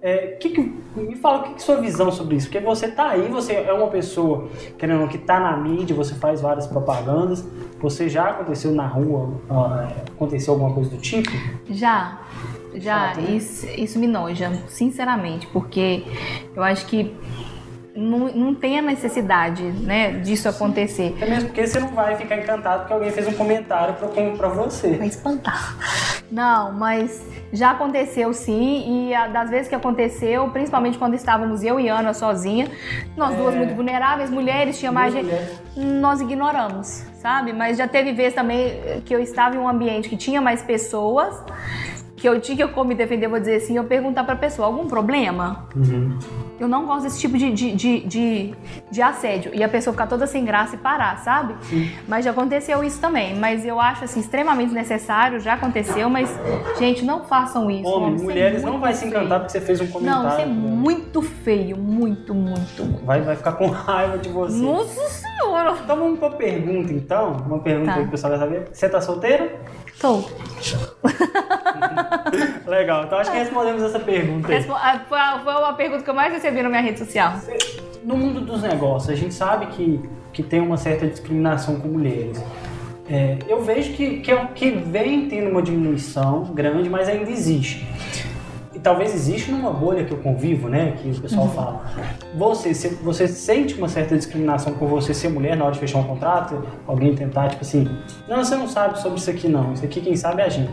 é, 0.00 0.28
que 0.40 0.50
que- 0.50 0.78
me 0.96 1.16
fala 1.16 1.38
o 1.38 1.42
que, 1.42 1.48
que 1.50 1.56
é 1.56 1.58
sua 1.58 1.76
visão 1.80 2.10
sobre 2.10 2.36
isso, 2.36 2.46
porque 2.48 2.64
você 2.64 2.88
tá 2.88 3.08
aí, 3.10 3.28
você 3.28 3.52
é 3.54 3.72
uma 3.72 3.88
pessoa, 3.88 4.48
querendo 4.78 5.00
não, 5.00 5.08
que 5.08 5.18
tá 5.18 5.38
na 5.40 5.56
mídia, 5.56 5.94
você 5.94 6.14
faz 6.14 6.40
várias 6.40 6.66
propagandas, 6.66 7.44
você 7.80 8.08
já 8.08 8.30
aconteceu 8.30 8.72
na 8.72 8.86
rua, 8.86 9.32
ah, 9.50 9.88
aconteceu 10.10 10.54
alguma 10.54 10.72
coisa 10.72 10.90
do 10.90 10.96
tipo? 10.98 11.30
Já, 11.70 12.20
já, 12.74 13.08
Chato, 13.14 13.20
né? 13.20 13.30
isso, 13.36 13.66
isso 13.76 13.98
me 13.98 14.06
noja, 14.06 14.50
sinceramente, 14.68 15.46
porque 15.48 16.04
eu 16.54 16.62
acho 16.62 16.86
que 16.86 17.14
não, 17.98 18.18
não 18.28 18.54
tem 18.54 18.78
a 18.78 18.82
necessidade, 18.82 19.62
né, 19.62 20.12
disso 20.12 20.48
acontecer. 20.48 21.14
Até 21.16 21.28
mesmo 21.28 21.48
porque 21.48 21.66
você 21.66 21.80
não 21.80 21.88
vai 21.88 22.16
ficar 22.16 22.36
encantado 22.36 22.80
porque 22.80 22.92
alguém 22.92 23.10
fez 23.10 23.26
um 23.26 23.32
comentário 23.32 23.94
pra, 23.94 24.08
pra 24.08 24.48
você. 24.48 24.96
Vai 24.96 25.08
espantar. 25.08 25.76
Não, 26.30 26.72
mas 26.72 27.26
já 27.52 27.70
aconteceu 27.72 28.32
sim, 28.32 29.08
e 29.08 29.14
a, 29.14 29.26
das 29.28 29.50
vezes 29.50 29.68
que 29.68 29.74
aconteceu, 29.74 30.48
principalmente 30.50 30.98
quando 30.98 31.14
estávamos 31.14 31.62
eu 31.64 31.80
e 31.80 31.88
Ana 31.88 32.14
sozinha, 32.14 32.68
nós 33.16 33.34
É. 33.34 33.36
duas 33.36 33.54
muito 33.54 33.74
vulneráveis, 33.74 34.30
mulheres, 34.30 34.78
tinha 34.78 34.92
mais 34.92 35.12
gente. 35.12 35.28
Nós 35.76 36.20
ignoramos, 36.20 37.04
sabe? 37.20 37.52
Mas 37.52 37.78
já 37.78 37.88
teve 37.88 38.12
vezes 38.12 38.34
também 38.34 38.80
que 39.04 39.14
eu 39.14 39.20
estava 39.20 39.56
em 39.56 39.58
um 39.58 39.68
ambiente 39.68 40.08
que 40.08 40.16
tinha 40.16 40.40
mais 40.40 40.62
pessoas, 40.62 41.34
que 42.16 42.28
eu 42.28 42.40
tinha 42.40 42.68
como 42.68 42.88
me 42.88 42.94
defender, 42.94 43.28
vou 43.28 43.38
dizer 43.40 43.56
assim, 43.56 43.76
eu 43.76 43.84
perguntar 43.84 44.24
pra 44.24 44.36
pessoa, 44.36 44.66
algum 44.66 44.86
problema? 44.86 45.66
Uhum. 45.74 46.18
Eu 46.58 46.66
não 46.68 46.86
gosto 46.86 47.04
desse 47.04 47.20
tipo 47.20 47.36
de, 47.38 47.52
de, 47.52 47.72
de, 47.72 48.00
de, 48.00 48.54
de 48.90 49.02
assédio. 49.02 49.52
E 49.54 49.62
a 49.62 49.68
pessoa 49.68 49.92
ficar 49.92 50.06
toda 50.06 50.26
sem 50.26 50.44
graça 50.44 50.74
e 50.74 50.78
parar, 50.78 51.18
sabe? 51.18 51.54
Mas 52.06 52.24
já 52.24 52.30
aconteceu 52.32 52.82
isso 52.82 53.00
também. 53.00 53.36
Mas 53.36 53.64
eu 53.64 53.80
acho 53.80 54.04
assim, 54.04 54.20
extremamente 54.20 54.72
necessário, 54.72 55.38
já 55.40 55.54
aconteceu, 55.54 56.10
mas, 56.10 56.28
gente, 56.78 57.04
não 57.04 57.24
façam 57.24 57.70
isso. 57.70 57.88
Homem, 57.88 58.14
é 58.16 58.22
mulheres 58.22 58.62
não 58.62 58.80
vai 58.80 58.92
se 58.92 59.00
feio. 59.08 59.10
encantar 59.12 59.40
porque 59.40 59.52
você 59.52 59.60
fez 59.60 59.80
um 59.80 59.86
comentário. 59.86 60.22
Não, 60.24 60.30
isso 60.30 60.40
é 60.40 60.46
muito 60.46 61.22
feio, 61.22 61.76
muito, 61.76 62.34
muito, 62.34 62.84
muito. 62.84 63.04
Vai, 63.06 63.20
vai 63.22 63.36
ficar 63.36 63.52
com 63.52 63.66
raiva 63.68 64.18
de 64.18 64.28
você. 64.28 64.56
Nossa 64.56 65.08
senhora! 65.08 65.74
Então 65.82 65.96
vamos 65.96 66.18
pra 66.18 66.30
pergunta, 66.30 66.92
então. 66.92 67.36
Uma 67.46 67.58
pergunta 67.60 67.88
Tá. 67.88 67.94
aí 67.94 68.02
que 68.02 68.08
o 68.08 68.10
pessoal 68.10 68.30
vai 68.32 68.40
saber. 68.40 68.68
Você 68.72 68.88
tá 68.88 69.00
solteiro? 69.00 69.50
Tô. 70.00 70.22
Legal, 72.66 73.04
então 73.04 73.18
acho 73.18 73.30
que 73.30 73.36
respondemos 73.38 73.82
essa 73.82 73.98
pergunta 73.98 74.48
aí. 74.48 74.54
Respo- 74.56 74.74
ah, 74.74 75.00
Foi 75.08 75.18
a, 75.18 75.40
foi 75.40 75.52
uma 75.54 75.72
pergunta 75.72 76.02
que 76.02 76.10
eu 76.10 76.14
mais 76.14 76.32
recebi 76.32 76.62
na 76.62 76.68
minha 76.68 76.82
rede 76.82 76.98
social. 76.98 77.34
No 78.04 78.16
mundo 78.16 78.40
dos 78.40 78.62
negócios, 78.62 79.10
a 79.10 79.14
gente 79.16 79.34
sabe 79.34 79.66
que, 79.66 80.00
que 80.32 80.42
tem 80.42 80.60
uma 80.60 80.76
certa 80.76 81.06
discriminação 81.06 81.80
com 81.80 81.88
mulheres. 81.88 82.40
É, 83.10 83.38
eu 83.48 83.62
vejo 83.62 83.94
que, 83.94 84.20
que, 84.20 84.30
é 84.30 84.34
o 84.34 84.48
que 84.48 84.70
vem 84.70 85.28
tendo 85.28 85.50
uma 85.50 85.62
diminuição 85.62 86.44
grande, 86.44 86.88
mas 86.90 87.08
ainda 87.08 87.30
existe. 87.30 87.86
Talvez 88.88 89.14
existe 89.14 89.50
numa 89.50 89.70
bolha 89.70 90.02
que 90.02 90.12
eu 90.12 90.16
convivo, 90.16 90.66
né? 90.66 90.94
Que 90.96 91.10
o 91.10 91.20
pessoal 91.20 91.46
fala. 91.48 91.82
Você, 92.34 92.72
se- 92.72 92.94
você 93.02 93.28
sente 93.28 93.74
uma 93.74 93.86
certa 93.86 94.16
discriminação 94.16 94.72
por 94.72 94.88
você 94.88 95.12
ser 95.12 95.28
mulher 95.28 95.54
na 95.58 95.64
hora 95.66 95.74
de 95.74 95.78
fechar 95.78 95.98
um 95.98 96.04
contrato? 96.04 96.64
Alguém 96.86 97.14
tentar, 97.14 97.48
tipo 97.50 97.60
assim, 97.60 97.86
não, 98.26 98.38
você 98.42 98.56
não 98.56 98.66
sabe 98.66 98.98
sobre 98.98 99.18
isso 99.18 99.28
aqui 99.28 99.46
não. 99.46 99.74
Isso 99.74 99.84
aqui 99.84 100.00
quem 100.00 100.16
sabe 100.16 100.40
é 100.40 100.46
a 100.46 100.48
gente. 100.48 100.72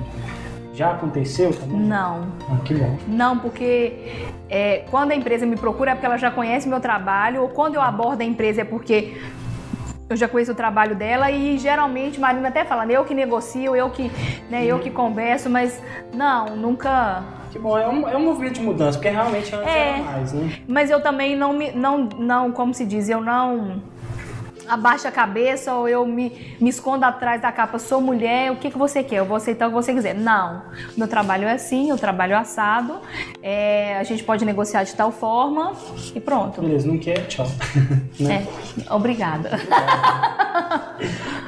Já 0.73 0.91
aconteceu 0.91 1.51
também? 1.53 1.77
Não. 1.77 2.27
Ah, 2.49 2.57
que 2.63 2.73
bom. 2.73 2.95
Não, 3.05 3.37
porque 3.37 3.97
é, 4.49 4.85
quando 4.89 5.11
a 5.11 5.15
empresa 5.15 5.45
me 5.45 5.57
procura 5.57 5.91
é 5.91 5.93
porque 5.95 6.05
ela 6.05 6.17
já 6.17 6.31
conhece 6.31 6.69
meu 6.69 6.79
trabalho, 6.79 7.41
ou 7.41 7.49
quando 7.49 7.75
eu 7.75 7.81
abordo 7.81 8.21
a 8.21 8.23
empresa 8.25 8.61
é 8.61 8.65
porque 8.65 9.17
eu 10.09 10.15
já 10.15 10.29
conheço 10.29 10.53
o 10.53 10.55
trabalho 10.55 10.95
dela 10.95 11.29
e 11.31 11.57
geralmente 11.57 12.17
Marina 12.17 12.47
até 12.47 12.63
fala, 12.63 12.85
eu 12.89 13.03
que 13.03 13.13
negocio, 13.13 13.75
eu 13.75 13.89
que, 13.89 14.09
né, 14.49 14.63
eu 14.65 14.79
que 14.79 14.89
converso, 14.89 15.49
mas 15.49 15.81
não, 16.13 16.55
nunca. 16.55 17.21
Que 17.55 17.59
bom, 17.59 17.77
é 17.77 17.87
um, 17.87 18.05
é 18.09 18.17
um 18.17 18.25
movimento 18.25 18.55
de 18.55 18.61
mudança, 18.61 18.97
porque 18.97 19.07
realmente 19.07 19.55
antes 19.55 19.73
É. 19.73 19.91
era 19.91 20.03
mais, 20.03 20.33
né? 20.33 20.59
Mas 20.67 20.89
eu 20.89 20.99
também 21.01 21.37
não 21.37 21.53
me, 21.53 21.71
não, 21.71 21.99
não, 22.19 22.51
como 22.51 22.73
se 22.73 22.85
diz, 22.85 23.07
eu 23.07 23.21
não 23.21 23.81
abaixo 24.67 25.07
a 25.07 25.11
cabeça 25.11 25.73
ou 25.73 25.87
eu 25.87 26.05
me, 26.05 26.33
me 26.59 26.69
escondo 26.69 27.05
atrás 27.05 27.41
da 27.41 27.53
capa, 27.53 27.79
sou 27.79 28.01
mulher, 28.01 28.51
o 28.51 28.57
que, 28.57 28.69
que 28.69 28.77
você 28.77 29.01
quer? 29.01 29.19
Eu 29.19 29.25
vou 29.25 29.37
aceitar 29.37 29.67
o 29.67 29.69
que 29.69 29.75
você 29.75 29.93
quiser. 29.93 30.13
Não, 30.13 30.63
meu 30.97 31.07
trabalho 31.07 31.47
é 31.47 31.53
assim, 31.53 31.89
eu 31.89 31.97
trabalho 31.97 32.35
assado, 32.37 32.99
é, 33.41 33.95
a 33.99 34.03
gente 34.03 34.21
pode 34.21 34.43
negociar 34.43 34.83
de 34.83 34.93
tal 34.93 35.13
forma 35.13 35.71
e 36.13 36.19
pronto. 36.19 36.59
Beleza, 36.59 36.85
não 36.89 36.97
quer, 36.97 37.25
tchau. 37.27 37.47
Né? 38.19 38.45
É, 38.85 38.93
obrigada. 38.93 39.51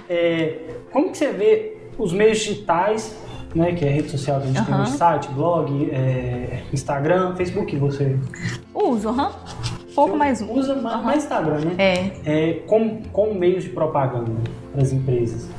É, 0.10 0.60
como 0.90 1.12
que 1.12 1.18
você 1.18 1.34
vê 1.34 1.78
os 1.98 2.14
meios 2.14 2.38
digitais, 2.40 3.14
né, 3.58 3.74
que 3.74 3.84
é 3.84 3.90
a 3.90 3.92
rede 3.92 4.10
social 4.10 4.40
que 4.40 4.44
a 4.44 4.48
gente 4.52 4.66
tem 4.66 4.74
Aham. 4.74 4.84
no 4.84 4.90
site, 4.90 5.28
blog, 5.30 5.90
é, 5.92 6.64
Instagram, 6.72 7.36
Facebook, 7.36 7.76
você 7.78 8.18
Uso, 8.74 9.10
aham. 9.10 9.32
Pouco 9.96 10.16
mais 10.16 10.42
um. 10.42 10.52
usa 10.54 10.76
mais, 10.76 10.96
Aham. 10.96 11.04
mais 11.04 11.24
Instagram, 11.24 11.60
né? 11.62 11.76
É. 11.78 12.12
É, 12.26 12.54
como, 12.68 13.02
como 13.12 13.34
meios 13.34 13.64
de 13.64 13.70
propaganda 13.72 14.32
para 14.72 14.82
as 14.84 14.94
empresas. 14.94 15.50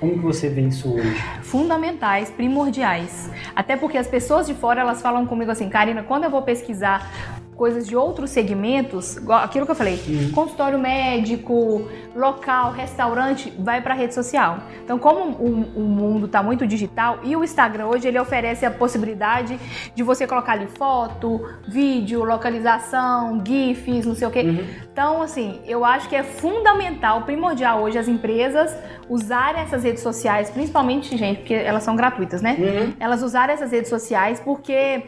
Como 0.00 0.14
que 0.14 0.18
você 0.20 0.48
vê 0.48 0.62
isso 0.62 0.92
hoje? 0.94 1.22
fundamentais, 1.42 2.30
primordiais. 2.30 3.28
Até 3.56 3.76
porque 3.76 3.98
as 3.98 4.06
pessoas 4.06 4.46
de 4.46 4.54
fora 4.54 4.80
elas 4.80 5.02
falam 5.02 5.26
comigo 5.26 5.50
assim, 5.50 5.68
Karina, 5.68 6.02
quando 6.04 6.24
eu 6.24 6.30
vou 6.30 6.42
pesquisar 6.42 7.10
coisas 7.60 7.86
de 7.86 7.94
outros 7.94 8.30
segmentos, 8.30 9.18
aquilo 9.28 9.66
que 9.66 9.72
eu 9.72 9.76
falei, 9.76 10.00
consultório 10.34 10.78
médico, 10.78 11.86
local, 12.16 12.72
restaurante, 12.72 13.52
vai 13.58 13.82
para 13.82 13.92
rede 13.92 14.14
social. 14.14 14.60
Então, 14.82 14.98
como 14.98 15.32
o, 15.32 15.46
o 15.76 15.82
mundo 15.82 16.24
está 16.24 16.42
muito 16.42 16.66
digital 16.66 17.18
e 17.22 17.36
o 17.36 17.44
Instagram 17.44 17.88
hoje 17.88 18.08
ele 18.08 18.18
oferece 18.18 18.64
a 18.64 18.70
possibilidade 18.70 19.60
de 19.94 20.02
você 20.02 20.26
colocar 20.26 20.52
ali 20.52 20.68
foto, 20.68 21.46
vídeo, 21.68 22.24
localização, 22.24 23.42
GIFs, 23.46 24.06
não 24.06 24.14
sei 24.14 24.26
o 24.26 24.30
quê. 24.30 24.42
Então, 24.90 25.20
assim, 25.20 25.60
eu 25.66 25.84
acho 25.84 26.08
que 26.08 26.16
é 26.16 26.22
fundamental, 26.22 27.24
primordial 27.24 27.82
hoje 27.82 27.98
as 27.98 28.08
empresas 28.08 28.74
usarem 29.06 29.60
essas 29.60 29.84
redes 29.84 30.02
sociais, 30.02 30.48
principalmente, 30.48 31.14
gente, 31.14 31.40
porque 31.40 31.52
elas 31.52 31.82
são 31.82 31.94
gratuitas, 31.94 32.40
né? 32.40 32.56
Uhum. 32.58 32.94
Elas 32.98 33.22
usarem 33.22 33.52
essas 33.52 33.70
redes 33.70 33.90
sociais 33.90 34.40
porque 34.40 35.02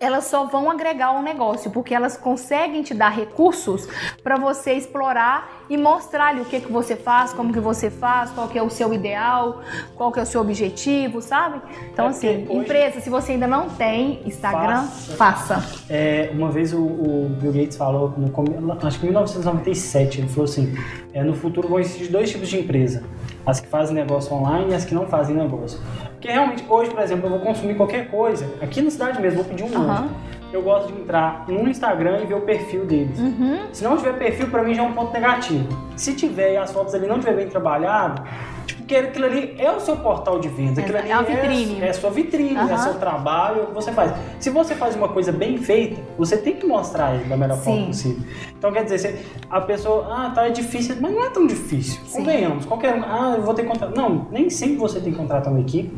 elas 0.00 0.24
só 0.24 0.44
vão 0.44 0.70
agregar 0.70 1.08
ao 1.08 1.22
negócio, 1.22 1.70
porque 1.70 1.94
elas 1.94 2.16
conseguem 2.16 2.82
te 2.82 2.94
dar 2.94 3.08
recursos 3.08 3.88
para 4.22 4.36
você 4.36 4.72
explorar 4.72 5.64
e 5.68 5.76
mostrar 5.76 6.28
ali 6.28 6.40
o 6.40 6.44
que, 6.44 6.60
que 6.60 6.70
você 6.70 6.96
faz, 6.96 7.32
como 7.32 7.52
que 7.52 7.60
você 7.60 7.90
faz, 7.90 8.30
qual 8.30 8.48
que 8.48 8.58
é 8.58 8.62
o 8.62 8.70
seu 8.70 8.92
ideal, 8.94 9.60
qual 9.96 10.12
que 10.12 10.20
é 10.20 10.22
o 10.22 10.26
seu 10.26 10.40
objetivo, 10.40 11.20
sabe? 11.20 11.60
Então, 11.92 12.06
É 12.06 12.08
assim, 12.10 12.46
empresa, 12.50 13.00
se 13.00 13.10
você 13.10 13.32
ainda 13.32 13.46
não 13.46 13.68
tem 13.68 14.22
Instagram, 14.24 14.84
Faça. 15.16 15.56
faça. 15.56 15.82
É, 15.90 16.30
uma 16.32 16.50
vez 16.50 16.72
o, 16.72 16.78
o 16.80 17.36
Bill 17.40 17.52
Gates 17.52 17.76
falou, 17.76 18.14
no, 18.16 18.78
acho 18.86 18.98
que 18.98 19.06
em 19.06 19.10
1997, 19.10 20.20
ele 20.20 20.28
falou 20.28 20.44
assim: 20.44 20.74
é, 21.12 21.22
no 21.22 21.34
futuro 21.34 21.68
vão 21.68 21.80
existir 21.80 22.08
dois 22.08 22.30
tipos 22.30 22.48
de 22.48 22.58
empresa: 22.60 23.02
as 23.44 23.60
que 23.60 23.66
fazem 23.66 23.94
negócio 23.94 24.32
online 24.34 24.70
e 24.70 24.74
as 24.74 24.84
que 24.84 24.94
não 24.94 25.06
fazem 25.06 25.34
negócio. 25.34 25.80
Porque 26.18 26.32
realmente, 26.32 26.64
hoje, 26.68 26.90
por 26.90 27.00
exemplo, 27.00 27.26
eu 27.26 27.30
vou 27.30 27.38
consumir 27.38 27.76
qualquer 27.76 28.10
coisa, 28.10 28.52
aqui 28.60 28.82
na 28.82 28.90
cidade 28.90 29.22
mesmo, 29.22 29.42
vou 29.42 29.44
pedir 29.48 29.62
um 29.62 29.68
lanche. 29.68 30.02
Aham. 30.02 30.08
Eu 30.52 30.62
gosto 30.62 30.92
de 30.92 31.00
entrar 31.00 31.44
no 31.46 31.68
Instagram 31.68 32.20
e 32.22 32.26
ver 32.26 32.34
o 32.34 32.40
perfil 32.40 32.86
deles. 32.86 33.18
Uhum. 33.18 33.66
Se 33.70 33.84
não 33.84 33.96
tiver 33.96 34.14
perfil, 34.14 34.48
pra 34.48 34.62
mim 34.62 34.74
já 34.74 34.82
é 34.82 34.86
um 34.86 34.92
ponto 34.92 35.12
negativo. 35.12 35.68
Se 35.94 36.14
tiver 36.14 36.54
e 36.54 36.56
as 36.56 36.72
fotos 36.72 36.94
ali 36.94 37.06
não 37.06 37.20
tiver 37.20 37.34
bem 37.34 37.48
trabalhado, 37.48 38.22
tipo, 38.68 38.82
porque 38.82 38.94
aquilo 38.94 39.26
ali 39.26 39.54
é 39.58 39.70
o 39.70 39.80
seu 39.80 39.96
portal 39.96 40.38
de 40.38 40.48
vendas. 40.48 40.78
Aquilo 40.78 40.98
ali 40.98 41.10
É 41.10 41.12
a 41.12 41.22
vitrine. 41.22 41.80
É, 41.80 41.88
é 41.88 41.92
sua 41.92 42.10
vitrine, 42.10 42.54
é 42.54 42.60
Aham. 42.60 42.78
seu 42.78 42.94
trabalho, 42.94 43.60
é 43.60 43.62
o 43.64 43.66
que 43.66 43.74
você 43.74 43.92
faz. 43.92 44.12
Se 44.38 44.50
você 44.50 44.74
faz 44.74 44.94
uma 44.94 45.08
coisa 45.08 45.32
bem 45.32 45.58
feita, 45.58 46.00
você 46.16 46.36
tem 46.36 46.54
que 46.54 46.66
mostrar 46.66 47.14
ele 47.14 47.24
da 47.24 47.36
melhor 47.36 47.58
forma 47.58 47.80
Sim. 47.80 47.86
possível. 47.86 48.22
Então 48.56 48.72
quer 48.72 48.84
dizer, 48.84 49.26
a 49.50 49.60
pessoa, 49.60 50.06
ah, 50.10 50.30
tá, 50.30 50.46
é 50.46 50.50
difícil, 50.50 50.96
mas 51.00 51.12
não 51.12 51.24
é 51.24 51.30
tão 51.30 51.46
difícil. 51.46 52.00
Sim. 52.06 52.18
Convenhamos, 52.18 52.66
qualquer 52.66 52.94
um, 52.94 53.02
ah, 53.02 53.34
eu 53.36 53.42
vou 53.42 53.54
ter 53.54 53.62
que 53.62 53.68
contratar. 53.68 53.96
Não, 53.96 54.26
nem 54.30 54.48
sempre 54.50 54.76
você 54.76 55.00
tem 55.00 55.12
que 55.12 55.18
contratar 55.18 55.52
uma 55.52 55.60
equipe. 55.60 55.92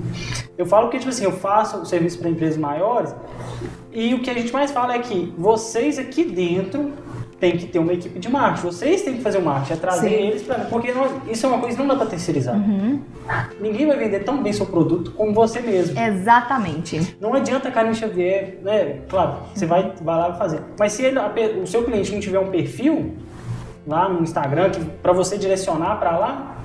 Eu 0.57 0.67
falo 0.67 0.89
que, 0.89 0.99
tipo 0.99 1.11
assim, 1.11 1.25
eu 1.25 1.33
faço 1.33 1.85
serviço 1.85 2.19
para 2.19 2.29
empresas 2.29 2.57
maiores 2.57 3.15
e 3.93 4.15
o 4.15 4.21
que 4.21 4.31
a 4.31 4.35
gente 4.35 4.53
mais 4.53 4.71
fala 4.71 4.95
é 4.95 4.99
que 5.01 5.35
vocês 5.37 5.99
aqui 5.99 6.25
dentro 6.25 6.93
têm 7.41 7.57
que 7.57 7.67
ter 7.67 7.79
uma 7.79 7.93
equipe 7.95 8.19
de 8.19 8.29
marketing. 8.29 8.67
Vocês 8.67 9.03
têm 9.03 9.15
que 9.15 9.23
fazer 9.23 9.39
o 9.39 9.43
marketing, 9.43 9.73
é 9.73 9.77
trazer 9.77 10.09
Sim. 10.11 10.15
eles 10.15 10.43
para 10.43 10.59
porque 10.67 10.93
isso 11.31 11.47
é 11.47 11.49
uma 11.49 11.59
coisa 11.59 11.75
que 11.77 11.83
não 11.83 11.89
dá 11.89 11.97
para 11.97 12.07
terceirizar. 12.11 12.55
Uhum. 12.55 13.01
Ninguém 13.61 13.87
vai 13.87 13.97
vender 13.97 14.21
tão 14.21 14.43
bem 14.43 14.53
seu 14.53 14.67
produto 14.67 15.13
como 15.13 15.33
você 15.33 15.61
mesmo. 15.61 15.99
Exatamente. 15.99 17.17
Não 17.21 17.33
adianta 17.35 17.69
a 17.69 17.73
Karen 17.73 17.95
Xavier, 17.95 18.59
né? 18.63 18.99
Claro, 19.09 19.37
você 19.55 19.65
vai, 19.65 19.93
vai 20.03 20.17
lá 20.19 20.35
fazer. 20.35 20.61
Mas 20.79 20.93
se 20.93 21.03
ele- 21.03 21.19
o 21.63 21.67
seu 21.67 21.83
cliente 21.83 22.13
não 22.13 22.21
tiver 22.21 22.39
um 22.39 22.51
perfil 22.51 23.15
lá 23.87 24.09
no 24.09 24.23
Instagram 24.23 24.71
para 25.03 25.13
você 25.13 25.39
direcionar 25.39 25.97
para 25.99 26.17
lá, 26.19 26.57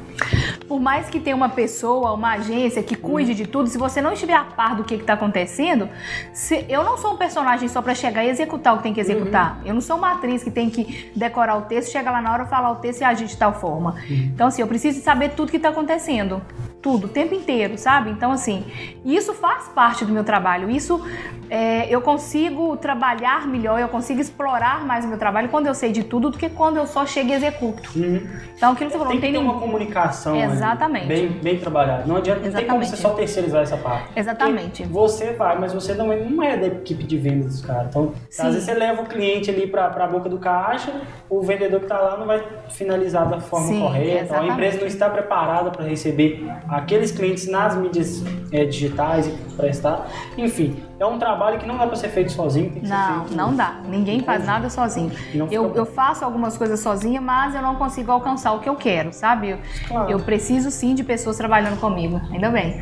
Por 0.67 0.79
mais 0.79 1.09
que 1.09 1.19
tenha 1.19 1.35
uma 1.35 1.49
pessoa, 1.49 2.13
uma 2.13 2.33
agência 2.33 2.81
que 2.81 2.95
cuide 2.95 3.33
de 3.35 3.45
tudo, 3.45 3.67
se 3.69 3.77
você 3.77 4.01
não 4.01 4.13
estiver 4.13 4.33
a 4.33 4.43
par 4.43 4.75
do 4.75 4.83
que 4.83 4.95
está 4.95 5.13
acontecendo, 5.13 5.87
se- 6.33 6.65
eu 6.69 6.83
não 6.83 6.97
sou 6.97 7.13
um 7.13 7.17
personagem 7.17 7.67
só 7.67 7.81
para 7.81 7.93
chegar 7.93 8.23
e 8.23 8.29
executar 8.29 8.73
o 8.73 8.77
que 8.77 8.83
tem 8.83 8.93
que 8.93 8.99
executar. 8.99 9.59
Eu 9.65 9.73
não 9.73 9.81
sou 9.81 9.97
uma 9.97 10.13
atriz 10.13 10.43
que 10.43 10.49
tem 10.51 10.69
que 10.69 11.11
decorar 11.15 11.57
o 11.57 11.61
texto, 11.63 11.91
chega 11.91 12.09
lá 12.09 12.21
na 12.21 12.31
hora, 12.33 12.45
falar 12.45 12.71
o 12.71 12.75
texto 12.77 13.01
e 13.01 13.03
agir 13.03 13.27
de 13.27 13.37
tal 13.37 13.53
forma. 13.53 13.95
Então, 14.09 14.47
assim, 14.47 14.61
eu 14.61 14.67
preciso 14.67 15.01
saber 15.01 15.29
tudo 15.29 15.51
que 15.51 15.57
está 15.57 15.69
acontecendo. 15.69 16.41
Tudo, 16.85 17.05
o 17.05 17.09
tempo 17.09 17.33
inteiro, 17.33 17.79
sabe? 17.79 18.11
Então, 18.11 18.31
assim, 18.31 18.63
isso 19.03 19.33
faz 19.33 19.67
parte 19.69 20.05
do 20.05 20.13
meu 20.13 20.23
trabalho. 20.23 20.69
Isso 20.69 21.03
é, 21.49 21.87
eu 21.89 21.99
consigo 21.99 22.77
trabalhar 22.77 23.47
melhor, 23.47 23.79
eu 23.79 23.87
consigo 23.87 24.21
explorar 24.21 24.85
mais 24.85 25.03
o 25.03 25.07
meu 25.07 25.17
trabalho 25.17 25.49
quando 25.49 25.65
eu 25.65 25.73
sei 25.73 25.91
de 25.91 26.03
tudo 26.03 26.29
do 26.29 26.37
que 26.37 26.47
quando 26.47 26.77
eu 26.77 26.85
só 26.85 27.03
chego 27.03 27.29
e 27.29 27.33
executo. 27.33 27.89
Uhum. 27.95 28.27
Então, 28.55 28.73
aquilo 28.73 28.91
que 28.91 28.97
você 28.97 29.03
falou, 29.03 29.07
Tem 29.07 29.15
não 29.15 29.15
que 29.15 29.21
tem 29.21 29.31
ter 29.33 29.39
nenhum. 29.39 29.51
uma 29.51 29.59
comunicação 29.59 30.33
ali, 30.39 30.43
Exatamente. 30.43 31.07
bem, 31.07 31.27
bem 31.27 31.57
trabalhada. 31.57 32.03
Não 32.05 32.17
adianta, 32.17 32.41
não 32.41 32.51
tem 32.51 32.67
como 32.67 32.81
Exatamente. 32.83 32.89
você 32.89 32.97
só 32.97 33.09
terceirizar 33.15 33.63
essa 33.63 33.77
parte. 33.77 34.09
Exatamente. 34.15 34.83
Você 34.83 35.33
vai, 35.33 35.57
mas 35.57 35.73
você 35.73 35.95
não 35.95 36.13
é, 36.13 36.17
não 36.17 36.43
é 36.43 36.55
da 36.55 36.67
equipe 36.67 37.03
de 37.03 37.17
vendas 37.17 37.47
dos 37.47 37.61
caras. 37.65 37.87
Então, 37.87 38.13
Sim. 38.29 38.43
às 38.43 38.49
vezes 38.53 38.63
você 38.63 38.75
leva 38.75 39.01
o 39.01 39.05
cliente 39.07 39.49
ali 39.49 39.65
para 39.65 39.87
a 39.87 40.07
boca 40.07 40.29
do 40.29 40.37
caixa, 40.37 41.01
o 41.27 41.41
vendedor 41.41 41.79
que 41.79 41.85
está 41.85 41.97
lá 41.99 42.15
não 42.15 42.27
vai 42.27 42.43
finalizar 42.69 43.27
da 43.27 43.39
forma 43.39 43.69
Sim, 43.69 43.81
correta, 43.81 44.05
ou 44.05 44.19
a 44.19 44.21
exatamente. 44.21 44.53
empresa 44.53 44.77
não 44.81 44.87
está 44.87 45.09
preparada 45.09 45.71
para 45.71 45.83
receber 45.83 46.45
aqueles 46.75 47.11
clientes 47.11 47.47
nas 47.47 47.75
mídias 47.75 48.21
é, 48.51 48.65
digitais 48.65 49.27
e 49.27 49.31
prestar. 49.55 50.07
Enfim, 50.37 50.83
é 50.99 51.05
um 51.05 51.17
trabalho 51.17 51.57
que 51.57 51.65
não 51.65 51.77
dá 51.77 51.87
para 51.87 51.95
ser 51.95 52.09
feito 52.09 52.31
sozinho, 52.33 52.81
Não, 52.83 53.19
feito 53.25 53.35
não 53.35 53.55
dá. 53.55 53.79
Ninguém 53.87 54.19
faz 54.21 54.45
nada 54.45 54.69
sozinho. 54.69 55.09
Eu, 55.49 55.73
eu 55.73 55.85
faço 55.85 56.25
algumas 56.25 56.57
coisas 56.57 56.79
sozinha, 56.81 57.21
mas 57.21 57.55
eu 57.55 57.61
não 57.61 57.75
consigo 57.75 58.11
alcançar 58.11 58.51
o 58.53 58.59
que 58.59 58.67
eu 58.67 58.75
quero, 58.75 59.13
sabe? 59.13 59.51
Eu, 59.51 59.57
Claro. 59.87 60.11
eu 60.11 60.19
preciso 60.19 60.69
sim 60.69 60.93
de 60.93 61.03
pessoas 61.03 61.37
trabalhando 61.37 61.79
comigo. 61.79 62.19
Ainda 62.31 62.49
bem. 62.49 62.77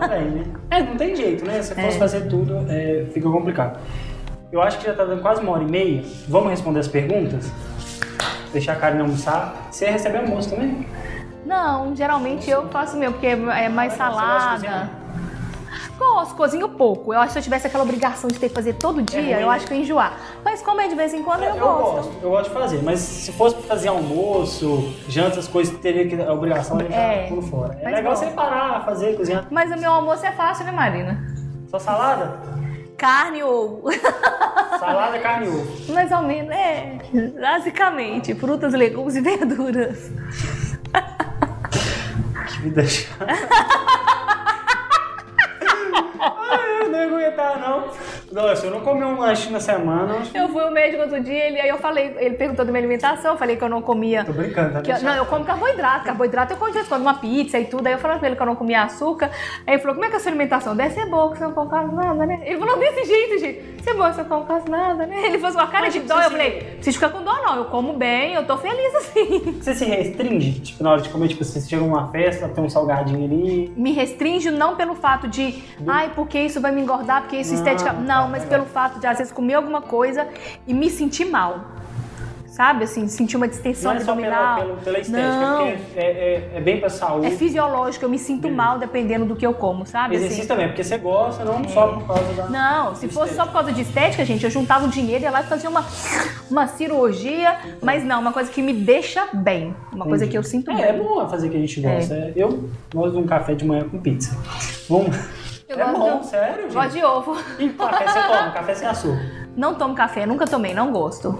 Também, 0.00 0.30
né? 0.30 0.44
É, 0.70 0.82
não 0.82 0.96
tem 0.96 1.14
jeito, 1.14 1.44
né? 1.46 1.62
Se 1.62 1.74
fosse 1.74 1.86
É. 1.96 1.98
fazer 1.98 2.28
tudo, 2.28 2.66
é, 2.68 3.06
fica 3.12 3.30
complicado. 3.30 3.78
Eu 4.50 4.60
acho 4.62 4.78
que 4.78 4.86
já 4.86 4.94
tá 4.94 5.04
dando 5.04 5.22
quase 5.22 5.40
uma 5.42 5.52
hora 5.52 5.62
e 5.62 5.70
meia. 5.70 6.02
Vamos 6.28 6.50
responder 6.50 6.80
as 6.80 6.88
perguntas? 6.88 7.50
Deixar 8.52 8.72
a 8.74 8.76
Karen 8.76 9.00
almoçar. 9.00 9.68
Você 9.70 9.86
recebe 9.86 10.16
almoço 10.18 10.50
também? 10.50 10.86
Não, 11.44 11.94
geralmente 11.94 12.48
eu 12.50 12.68
faço 12.68 12.96
meu, 12.96 13.12
porque 13.12 13.26
é 13.26 13.68
mais 13.68 13.92
de 13.92 13.98
salada. 13.98 14.90
Gosto, 15.98 16.34
cozinho 16.34 16.68
pouco. 16.70 17.12
Eu 17.14 17.18
acho 17.20 17.28
que 17.28 17.32
se 17.34 17.38
eu 17.38 17.42
tivesse 17.42 17.66
aquela 17.68 17.84
obrigação 17.84 18.28
de 18.28 18.38
ter 18.38 18.48
que 18.48 18.54
fazer 18.54 18.74
todo 18.74 19.00
dia, 19.00 19.20
ruim, 19.20 19.30
eu 19.30 19.48
né? 19.48 19.54
acho 19.54 19.66
que 19.66 19.72
eu 19.72 19.76
ia 19.76 19.82
enjoar. 19.84 20.12
Mas 20.44 20.60
como 20.60 20.80
é 20.80 20.88
de 20.88 20.94
vez 20.94 21.14
em 21.14 21.22
quando, 21.22 21.44
eu, 21.44 21.54
eu 21.54 21.60
gosto. 21.64 21.94
gosto, 21.94 22.12
eu 22.22 22.30
gosto 22.30 22.48
de 22.48 22.50
fazer. 22.54 22.82
Mas 22.82 22.98
se 23.00 23.32
fosse 23.32 23.54
pra 23.54 23.64
fazer 23.64 23.88
almoço, 23.88 24.92
janta, 25.08 25.30
essas 25.38 25.46
coisas, 25.48 25.76
teria 25.78 26.08
que 26.08 26.20
a 26.20 26.32
obrigação 26.32 26.78
de 26.78 26.92
É, 26.92 27.26
tudo 27.28 27.42
fora. 27.42 27.74
É 27.80 27.84
mas 27.84 27.94
legal 27.94 28.12
gosto. 28.12 28.24
você 28.24 28.30
parar, 28.32 28.84
fazer, 28.84 29.16
cozinhar. 29.16 29.46
Mas 29.50 29.70
o 29.70 29.78
meu 29.78 29.92
almoço 29.92 30.26
é 30.26 30.32
fácil, 30.32 30.64
né, 30.64 30.72
Marina? 30.72 31.24
Só 31.68 31.78
salada? 31.78 32.38
Carne 32.96 33.42
ou 33.42 33.64
ovo. 33.84 33.90
Salada, 34.78 35.18
carne 35.18 35.46
e 35.46 35.48
ovo. 35.50 35.92
Mais 35.92 36.10
ou 36.12 36.22
menos, 36.22 36.50
é. 36.52 36.98
Basicamente, 37.40 38.34
frutas, 38.34 38.72
legumes 38.72 39.14
e 39.16 39.20
verduras. 39.20 40.10
Que 42.46 42.62
vida 42.62 42.86
chata. 42.86 43.26
Eu 46.94 47.10
não 47.10 47.20
ia 47.20 47.26
aguentar, 47.28 47.58
não. 47.60 47.84
Não, 48.32 48.56
se 48.56 48.64
eu 48.66 48.70
não 48.70 48.80
comer 48.80 49.04
um 49.04 49.18
lanche 49.18 49.50
na 49.50 49.60
semana, 49.60 50.16
eu. 50.34 50.42
Eu 50.44 50.48
fui 50.48 50.62
ao 50.62 50.70
médico 50.70 51.02
outro 51.02 51.20
dia, 51.22 51.46
ele, 51.48 51.60
aí 51.60 51.68
eu 51.68 51.78
falei, 51.78 52.14
ele 52.18 52.34
perguntou 52.36 52.64
da 52.64 52.70
minha 52.70 52.80
alimentação, 52.80 53.32
eu 53.32 53.38
falei 53.38 53.56
que 53.56 53.64
eu 53.64 53.68
não 53.68 53.80
comia. 53.82 54.24
Tô 54.24 54.32
brincando, 54.32 54.74
tá? 54.74 54.82
que 54.82 54.90
eu- 54.90 55.02
não, 55.02 55.14
eu 55.16 55.26
como 55.26 55.44
carboidrato. 55.44 56.04
Carboidrato 56.04 56.52
eu 56.52 56.56
como 56.56 56.70
em 56.78 56.84
quando 56.84 57.02
uma 57.02 57.14
pizza 57.14 57.58
e 57.58 57.64
tudo. 57.64 57.86
Aí 57.86 57.92
eu 57.94 57.98
falei 57.98 58.18
pra 58.18 58.26
ele 58.28 58.36
que 58.36 58.42
eu 58.42 58.46
não 58.46 58.56
comia 58.56 58.82
açúcar. 58.82 59.30
Aí 59.66 59.74
ele 59.74 59.78
falou, 59.82 59.94
como 59.94 60.04
é 60.06 60.08
que 60.08 60.14
é 60.14 60.16
a 60.18 60.20
sua 60.20 60.30
alimentação? 60.30 60.76
Deve 60.76 60.94
ser 60.94 61.06
boa, 61.06 61.30
que 61.32 61.38
você 61.38 61.44
não 61.44 61.52
come 61.52 61.68
quase 61.70 61.94
nada, 61.94 62.26
né? 62.26 62.40
Ele 62.44 62.58
falou 62.58 62.78
desse 62.78 63.04
jeito, 63.04 63.38
gente. 63.38 63.74
Você 63.82 63.90
é 63.90 63.94
boa, 63.94 64.12
você 64.12 64.22
não 64.22 64.28
come 64.28 64.46
quase 64.46 64.70
nada, 64.70 65.06
né? 65.06 65.26
Ele 65.26 65.38
fez 65.38 65.54
uma 65.54 65.66
cara 65.66 65.88
de 65.88 66.00
dó. 66.00 66.20
Eu 66.20 66.30
falei, 66.30 66.50
preciso 66.76 66.98
ficar 66.98 67.10
com 67.10 67.22
dó 67.22 67.32
não, 67.42 67.56
eu 67.56 67.64
como 67.66 67.92
bem, 67.94 68.34
eu 68.34 68.46
tô 68.46 68.56
feliz 68.58 68.94
assim. 68.96 69.58
Você 69.60 69.74
se 69.74 69.84
restringe, 69.84 70.60
tipo, 70.60 70.82
na 70.82 70.92
hora 70.92 71.00
de 71.00 71.08
comer, 71.08 71.28
tipo, 71.28 71.44
você 71.44 71.60
chega 71.60 71.82
numa 71.82 72.08
festa, 72.10 72.48
tem 72.48 72.64
um 72.64 72.68
salgadinho 72.70 73.24
ali. 73.24 73.72
me 73.76 73.92
restringe 73.92 74.50
não 74.50 74.76
pelo 74.76 74.94
fato 74.94 75.28
de, 75.28 75.62
ai, 75.86 76.10
porque 76.14 76.38
isso 76.38 76.60
vai 76.60 76.72
me 76.72 76.80
engordar, 76.84 77.22
porque 77.22 77.36
isso 77.36 77.52
Não, 77.52 77.58
estética. 77.58 77.92
tá, 77.92 78.00
Não, 78.00 78.28
mas 78.28 78.44
legal. 78.44 78.60
pelo 78.60 78.66
fato 78.66 79.00
de 79.00 79.06
às 79.06 79.18
vezes 79.18 79.32
comer 79.32 79.54
alguma 79.54 79.82
coisa 79.82 80.26
e 80.66 80.72
me 80.72 80.88
sentir 80.88 81.24
mal. 81.24 81.72
Sabe, 82.46 82.84
assim, 82.84 83.08
sentir 83.08 83.36
uma 83.36 83.48
distensão 83.48 83.92
Não 83.92 84.00
é 84.00 84.04
só 84.04 84.14
pela, 84.14 84.36
abdominal. 84.36 84.60
pela, 84.60 84.76
pela 84.84 84.98
estética, 85.00 85.28
Não. 85.28 85.66
é 85.66 85.72
porque 85.72 85.98
é, 85.98 86.04
é, 86.04 86.50
é 86.54 86.60
bem 86.60 86.78
pra 86.78 86.88
saúde. 86.88 87.26
É 87.26 87.30
fisiológico, 87.32 88.04
eu 88.04 88.08
me 88.08 88.16
sinto 88.16 88.42
Beleza. 88.42 88.56
mal 88.62 88.78
dependendo 88.78 89.24
do 89.26 89.34
que 89.34 89.44
eu 89.44 89.52
como, 89.54 89.84
sabe? 89.84 90.14
Exercício 90.14 90.42
assim? 90.44 90.48
também, 90.48 90.68
porque 90.68 90.84
você 90.84 90.96
gosta, 90.96 91.44
não 91.44 91.68
só 91.68 91.88
por 91.88 92.06
causa 92.06 92.32
da. 92.34 92.46
Não, 92.48 92.94
se 92.94 93.08
fosse 93.08 93.34
só 93.34 93.44
por 93.44 93.54
causa 93.54 93.72
de 93.72 93.80
estética, 93.82 94.24
gente, 94.24 94.44
eu 94.44 94.50
juntava 94.52 94.86
o 94.86 94.88
dinheiro 94.88 95.22
e 95.22 95.24
ia 95.24 95.32
lá 95.32 95.42
fazia 95.42 95.68
uma, 95.68 95.84
uma 96.48 96.68
cirurgia, 96.68 97.56
mas 97.82 98.04
não, 98.04 98.20
uma 98.20 98.32
coisa 98.32 98.48
que 98.52 98.62
me 98.62 98.72
deixa 98.72 99.26
bem. 99.32 99.74
Uma 99.92 100.04
coisa 100.04 100.24
que 100.24 100.38
eu 100.38 100.44
sinto 100.44 100.70
É, 100.70 100.74
bem. 100.74 100.84
é 100.84 100.92
bom 100.92 101.28
fazer 101.28 101.48
o 101.48 101.50
que 101.50 101.56
a 101.56 101.60
gente 101.60 101.80
gosta. 101.80 102.14
É, 102.14 102.32
Eu 102.36 102.68
gosto 102.94 103.14
de 103.14 103.18
um 103.18 103.26
café 103.26 103.56
de 103.56 103.64
manhã 103.64 103.82
com 103.88 103.98
pizza. 103.98 104.30
Vamos. 104.88 105.16
Eu 105.68 105.78
é 105.80 105.92
bom, 105.92 106.20
de- 106.20 106.26
sério, 106.26 106.62
gente. 106.64 106.74
Gosto 106.74 106.90
de 106.92 107.04
ovo. 107.04 107.36
E 107.58 107.68
café 107.70 108.06
você 108.06 108.22
toma, 108.22 108.50
café 108.50 108.74
sem 108.74 108.88
açúcar. 108.88 109.20
Não 109.56 109.74
tomo 109.74 109.94
café, 109.94 110.26
nunca 110.26 110.46
tomei, 110.46 110.74
não 110.74 110.92
gosto. 110.92 111.38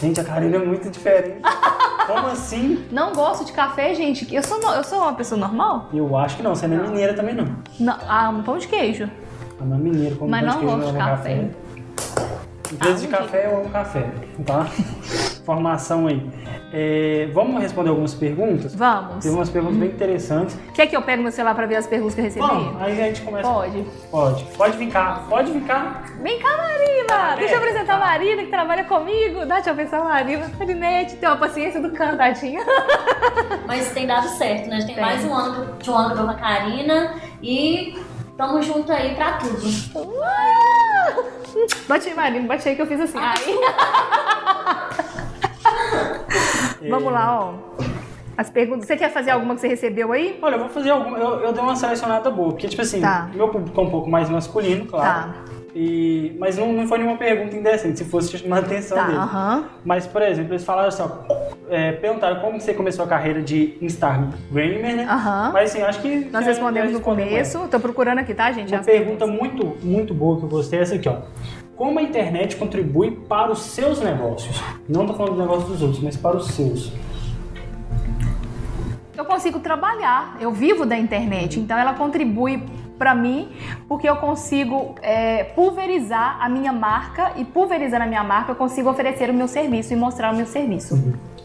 Gente, 0.00 0.20
a 0.20 0.24
Karina 0.24 0.56
é 0.56 0.58
muito 0.58 0.90
diferente. 0.90 1.40
Como 2.06 2.26
assim? 2.28 2.84
Não 2.90 3.12
gosto 3.12 3.44
de 3.44 3.52
café, 3.52 3.94
gente. 3.94 4.32
Eu 4.34 4.42
sou, 4.42 4.60
no- 4.60 4.72
eu 4.74 4.84
sou 4.84 5.00
uma 5.00 5.14
pessoa 5.14 5.40
normal? 5.40 5.88
Eu 5.92 6.16
acho 6.16 6.36
que 6.36 6.42
não, 6.42 6.54
você 6.54 6.66
não 6.66 6.84
é 6.84 6.88
mineira 6.88 7.14
também 7.14 7.34
não. 7.34 7.46
Não, 7.80 7.96
ah, 8.08 8.28
um 8.30 8.42
pão 8.42 8.58
de 8.58 8.68
queijo. 8.68 9.08
A 9.60 9.64
minha 9.64 9.78
mineira, 9.78 10.16
como 10.16 10.30
Mas 10.30 10.44
pão 10.44 10.52
não 10.52 10.60
queijo, 10.60 10.76
gosto 10.76 10.92
de 10.92 10.96
ama 11.00 11.08
café. 11.10 11.50
Empresa 12.72 12.94
Ah, 12.96 13.00
de 13.00 13.08
café, 13.08 13.46
eu 13.46 13.58
amo 13.58 13.68
café, 13.70 14.06
tá? 14.44 14.66
Formação 15.44 16.06
aí. 16.06 16.20
É, 16.72 17.28
vamos 17.32 17.62
responder 17.62 17.90
algumas 17.90 18.14
perguntas? 18.14 18.74
Vamos. 18.74 19.22
Teve 19.22 19.34
umas 19.34 19.48
perguntas 19.48 19.76
bem 19.78 19.88
interessantes. 19.88 20.58
Quer 20.74 20.86
que 20.88 20.96
eu 20.96 21.02
pegue 21.02 21.22
meu 21.22 21.30
celular 21.32 21.54
pra 21.54 21.66
ver 21.66 21.76
as 21.76 21.86
perguntas 21.86 22.14
que 22.14 22.20
eu 22.20 22.24
recebi? 22.24 22.46
Vamos, 22.46 22.82
aí 22.82 22.92
a 23.00 23.04
gente 23.06 23.22
começa. 23.22 23.48
Pode. 23.48 23.86
Pode. 24.10 24.44
Pode 24.56 24.76
vir 24.76 24.90
cá. 24.90 25.22
Pode 25.28 25.52
vir 25.52 25.62
cá. 25.62 26.02
Vem 26.20 26.38
cá, 26.40 26.48
Marina! 26.56 27.36
Deixa 27.36 27.54
eu 27.54 27.58
apresentar 27.58 27.94
a. 27.94 27.98
Marina, 27.98 28.42
que 28.44 28.50
trabalha 28.50 28.84
comigo. 28.84 29.46
Dá, 29.46 29.54
deixa 29.56 29.70
eu 29.70 29.72
apresentar 29.74 30.00
a 30.00 30.04
Marina. 30.04 30.50
Marinete, 30.58 31.16
tem 31.16 31.28
uma 31.28 31.36
paciência 31.38 31.80
do 31.80 31.90
canto, 31.92 32.16
tadinha. 32.18 32.60
Mas 33.66 33.90
tem 33.92 34.06
dado 34.06 34.28
certo, 34.30 34.68
né? 34.68 34.78
Tem, 34.84 34.94
Tem. 34.94 35.00
mais 35.04 35.24
um 35.24 35.32
ano 35.32 35.74
de 35.78 35.90
um 35.90 35.94
ano 35.94 36.16
com 36.24 36.30
a 36.30 36.34
Karina 36.34 37.14
e 37.42 37.96
tamo 38.36 38.60
junto 38.62 38.90
aí 38.92 39.14
pra 39.14 39.32
tudo. 39.34 39.60
Bate 41.88 42.08
aí, 42.08 42.14
Marina, 42.14 42.46
bate 42.46 42.68
aí 42.68 42.76
que 42.76 42.82
eu 42.82 42.86
fiz 42.86 43.00
assim. 43.00 43.18
Aí. 43.18 43.58
Vamos 46.90 47.12
lá, 47.12 47.40
ó. 47.40 47.54
As 48.36 48.50
perguntas. 48.50 48.86
Você 48.86 48.96
quer 48.96 49.10
fazer 49.10 49.30
alguma 49.30 49.54
que 49.54 49.62
você 49.62 49.68
recebeu 49.68 50.12
aí? 50.12 50.38
Olha, 50.42 50.56
eu 50.56 50.60
vou 50.60 50.68
fazer 50.68 50.90
alguma. 50.90 51.16
Eu, 51.18 51.40
eu 51.40 51.52
dei 51.52 51.62
uma 51.62 51.74
selecionada 51.74 52.30
boa, 52.30 52.50
porque, 52.50 52.68
tipo 52.68 52.82
assim, 52.82 53.00
Tá. 53.00 53.30
meu 53.34 53.48
público 53.48 53.80
é 53.80 53.84
um 53.84 53.90
pouco 53.90 54.10
mais 54.10 54.28
masculino, 54.28 54.84
claro. 54.86 55.32
Tá. 55.32 55.34
E, 55.78 56.34
mas 56.38 56.56
não, 56.56 56.72
não 56.72 56.88
foi 56.88 56.96
nenhuma 56.96 57.18
pergunta 57.18 57.54
indecente, 57.54 57.98
se 57.98 58.04
fosse 58.06 58.38
chamado 58.38 58.62
a 58.64 58.66
atenção 58.66 58.96
Tá, 58.96 59.04
dele. 59.04 59.18
aham. 59.18 59.64
Mas, 59.84 60.06
por 60.06 60.22
exemplo, 60.22 60.54
eles 60.54 60.64
falaram 60.64 60.88
assim, 60.88 61.02
ó, 61.02 61.10
é, 61.68 61.92
perguntaram 61.92 62.40
como 62.40 62.58
você 62.58 62.72
começou 62.72 63.04
a 63.04 63.08
carreira 63.08 63.42
de 63.42 63.76
Instagrammer, 63.82 64.96
né? 64.96 65.04
Aham. 65.06 65.50
Mas 65.52 65.70
assim, 65.70 65.82
acho 65.82 66.00
que. 66.00 66.30
Nós 66.32 66.46
já- 66.46 66.50
respondemos 66.52 66.92
já 66.92 66.96
no 66.96 67.04
começo. 67.04 67.68
Tô 67.70 67.78
procurando 67.78 68.20
aqui, 68.20 68.32
tá, 68.32 68.50
gente? 68.52 68.72
Uma 68.72 68.80
As 68.80 68.86
pergunta 68.86 69.26
perguntas. 69.26 69.52
muito, 69.52 69.76
muito 69.86 70.14
boa 70.14 70.38
que 70.38 70.44
eu 70.44 70.48
gostei 70.48 70.78
é 70.78 70.82
essa 70.82 70.94
aqui, 70.94 71.10
ó. 71.10 71.16
Como 71.76 71.98
a 71.98 72.02
internet 72.02 72.56
contribui 72.56 73.10
para 73.10 73.52
os 73.52 73.58
seus 73.58 74.00
negócios? 74.00 74.58
Não 74.88 75.06
tô 75.06 75.12
falando 75.12 75.34
do 75.34 75.40
negócio 75.42 75.68
dos 75.68 75.82
outros, 75.82 76.02
mas 76.02 76.16
para 76.16 76.38
os 76.38 76.46
seus. 76.46 76.90
Eu 79.14 79.26
consigo 79.26 79.60
trabalhar, 79.60 80.38
eu 80.40 80.50
vivo 80.52 80.86
da 80.86 80.96
internet, 80.96 81.60
então 81.60 81.76
ela 81.78 81.92
contribui 81.92 82.62
para 82.98 83.14
mim 83.14 83.48
porque 83.88 84.08
eu 84.08 84.16
consigo 84.16 84.94
é, 85.02 85.44
pulverizar 85.44 86.38
a 86.40 86.48
minha 86.48 86.72
marca 86.72 87.32
e 87.36 87.44
pulverizando 87.44 88.04
a 88.04 88.06
minha 88.06 88.24
marca 88.24 88.52
eu 88.52 88.56
consigo 88.56 88.90
oferecer 88.90 89.30
o 89.30 89.34
meu 89.34 89.48
serviço 89.48 89.92
e 89.92 89.96
mostrar 89.96 90.32
o 90.32 90.36
meu 90.36 90.46
serviço. 90.46 90.96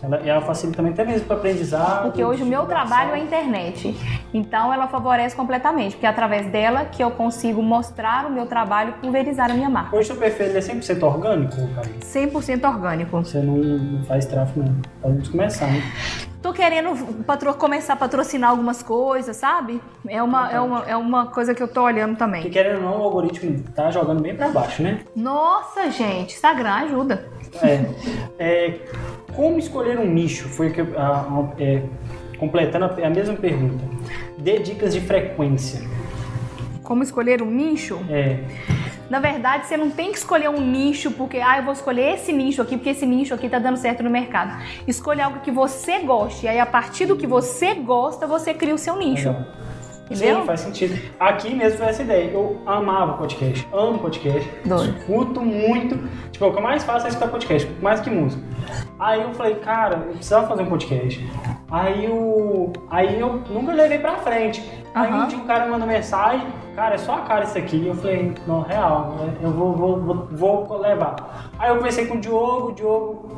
Ela, 0.03 0.22
e 0.23 0.30
ela 0.30 0.41
facilita 0.41 0.78
também 0.78 0.94
até 0.94 1.06
mesmo 1.06 1.28
para 1.28 1.36
aprendizado. 1.38 2.03
Porque 2.03 2.23
hoje 2.23 2.41
o 2.44 2.45
meu 2.45 2.65
trabalho 2.65 3.11
é 3.11 3.15
a 3.15 3.19
internet, 3.19 3.95
então 4.34 4.73
ela 4.73 4.88
favorece 4.88 5.36
completamente, 5.36 5.91
porque 5.91 6.06
é 6.06 6.10
através 6.10 6.48
dela 6.48 6.86
que 6.86 7.03
eu 7.03 7.11
consigo 7.11 7.61
mostrar 7.61 8.26
o 8.26 8.32
meu 8.32 8.45
trabalho 8.48 8.94
pulverizar 9.02 9.52
a 9.52 9.53
minha 9.53 9.69
marca. 9.69 9.95
Hoje 9.95 10.11
o 10.11 10.14
seu 10.14 10.15
perfil 10.15 10.48
é 10.48 10.60
100% 10.60 11.03
orgânico, 11.03 11.56
cara? 11.76 11.88
100% 12.02 12.68
orgânico. 12.68 13.18
Você 13.23 13.40
não, 13.40 13.57
não 13.57 14.03
faz 14.06 14.26
tráfego, 14.26 14.65
não. 14.65 14.76
Pode 15.02 15.30
começar, 15.30 15.68
né? 15.68 15.82
Tô 16.41 16.52
querendo 16.52 16.95
patro- 17.23 17.53
começar 17.53 17.94
a 17.94 17.95
patrocinar 17.95 18.49
algumas 18.49 18.82
coisas, 18.82 19.36
sabe? 19.38 19.80
É 20.07 20.23
uma, 20.23 20.52
é, 20.52 20.60
uma, 20.60 20.84
é 20.88 20.95
uma 20.98 21.28
coisa 21.28 21.53
que 21.53 21.61
eu 21.61 21.68
tô 21.68 21.84
olhando 21.84 22.18
também. 22.18 22.41
Porque 22.41 22.57
querendo 22.57 22.78
ou 22.84 22.90
não, 22.91 22.99
o 22.99 23.03
algoritmo 23.03 23.61
tá 23.76 23.91
jogando 23.91 24.23
bem 24.23 24.36
para 24.36 24.48
baixo, 24.48 24.82
né? 24.82 25.02
Nossa, 25.15 25.91
gente, 25.91 26.34
Instagram 26.34 26.72
ajuda. 26.73 27.30
É. 27.61 27.86
É, 28.40 28.80
como 29.36 29.58
escolher 29.60 29.98
um 29.99 30.06
nicho? 30.06 30.48
Foi 30.49 30.72
que 30.72 30.82
eu- 30.82 30.98
a- 30.99 31.22
a- 31.22 31.62
é, 31.62 31.82
completando 32.38 32.86
a, 32.86 33.08
a 33.08 33.10
mesma 33.10 33.36
pergunta. 33.36 33.84
Dê 34.38 34.60
dicas 34.60 34.94
de 34.94 35.02
frequência. 35.02 35.82
Como 36.84 37.03
escolher 37.03 37.41
um 37.41 37.49
nicho? 37.49 37.99
É. 38.10 38.40
Na 39.10 39.20
verdade, 39.20 39.68
você 39.68 39.76
não 39.76 39.90
tem 39.91 40.12
que 40.12 40.18
escolher 40.18 40.49
um 40.49 40.62
nicho 40.62 41.12
porque, 41.12 41.38
ah, 41.38 41.58
eu 41.58 41.64
vou 41.64 41.74
escolher 41.74 42.16
esse 42.16 42.32
nicho 42.32 42.62
aqui 42.62 42.78
porque 42.78 42.90
esse 42.91 43.06
nicho 43.06 43.34
aqui 43.34 43.49
tá 43.49 43.60
dando 43.60 43.76
certo 43.78 44.02
no 44.02 44.10
mercado. 44.10 44.62
Escolha 44.88 45.26
algo 45.26 45.40
que 45.41 45.52
você 45.52 45.99
goste. 45.99 46.45
E 46.45 46.49
aí, 46.49 46.60
a 46.60 46.66
partir 46.66 47.06
do 47.06 47.18
que 47.18 47.28
você 47.28 47.74
gosta, 47.76 48.26
você 48.26 48.53
cria 48.53 48.74
o 48.74 48.78
seu 48.78 48.95
nicho. 48.98 49.28
Legal. 49.28 49.45
Entendeu? 50.12 50.42
Sim, 50.42 50.46
faz 50.46 50.60
sentido. 50.60 51.00
Aqui 51.20 51.54
mesmo 51.54 51.78
foi 51.78 51.88
essa 51.88 52.04
ideia. 52.04 52.32
Eu 52.32 52.58
amava 52.66 53.14
podcast, 53.14 53.66
amo 53.72 54.00
podcast, 54.00 54.50
Doido. 54.66 54.98
escuto 54.98 55.42
muito. 55.42 55.98
Tipo, 56.32 56.48
o 56.48 56.52
que 56.52 56.58
eu 56.58 56.62
mais 56.62 56.84
faço 56.84 57.06
é 57.06 57.10
escutar 57.10 57.30
podcast, 57.30 57.72
mais 57.82 58.02
que 58.02 58.10
música. 58.10 58.44
Aí 59.00 59.22
eu 59.22 59.34
falei, 59.34 59.56
cara, 59.56 60.04
eu 60.08 60.14
precisava 60.14 60.48
fazer 60.48 60.64
um 60.64 60.66
podcast. 60.66 61.26
Aí 61.70 62.06
eu, 62.06 62.74
aí 62.90 63.20
eu 63.20 63.42
nunca 63.50 63.72
levei 63.72 64.00
pra 64.00 64.18
frente. 64.18 64.62
Aí 64.94 65.12
um 65.14 65.28
dia 65.28 65.38
o 65.38 65.46
cara 65.46 65.66
mandou 65.68 65.88
mensagem, 65.88 66.46
cara, 66.76 66.96
é 66.96 66.98
só 66.98 67.16
a 67.16 67.22
cara 67.22 67.46
isso 67.46 67.58
aqui. 67.58 67.78
E 67.78 67.88
eu 67.88 67.96
falei, 67.96 68.34
não, 68.46 68.62
real, 68.62 69.16
né? 69.18 69.34
eu 69.42 69.52
vou, 69.52 69.74
vou, 69.74 70.28
vou, 70.30 70.66
vou 70.66 70.78
levar. 70.78 71.52
Aí 71.58 71.70
eu 71.70 71.78
conversei 71.78 72.06
com 72.06 72.16
o 72.16 72.20
Diogo, 72.20 72.70
o 72.70 72.72
Diogo. 72.74 73.38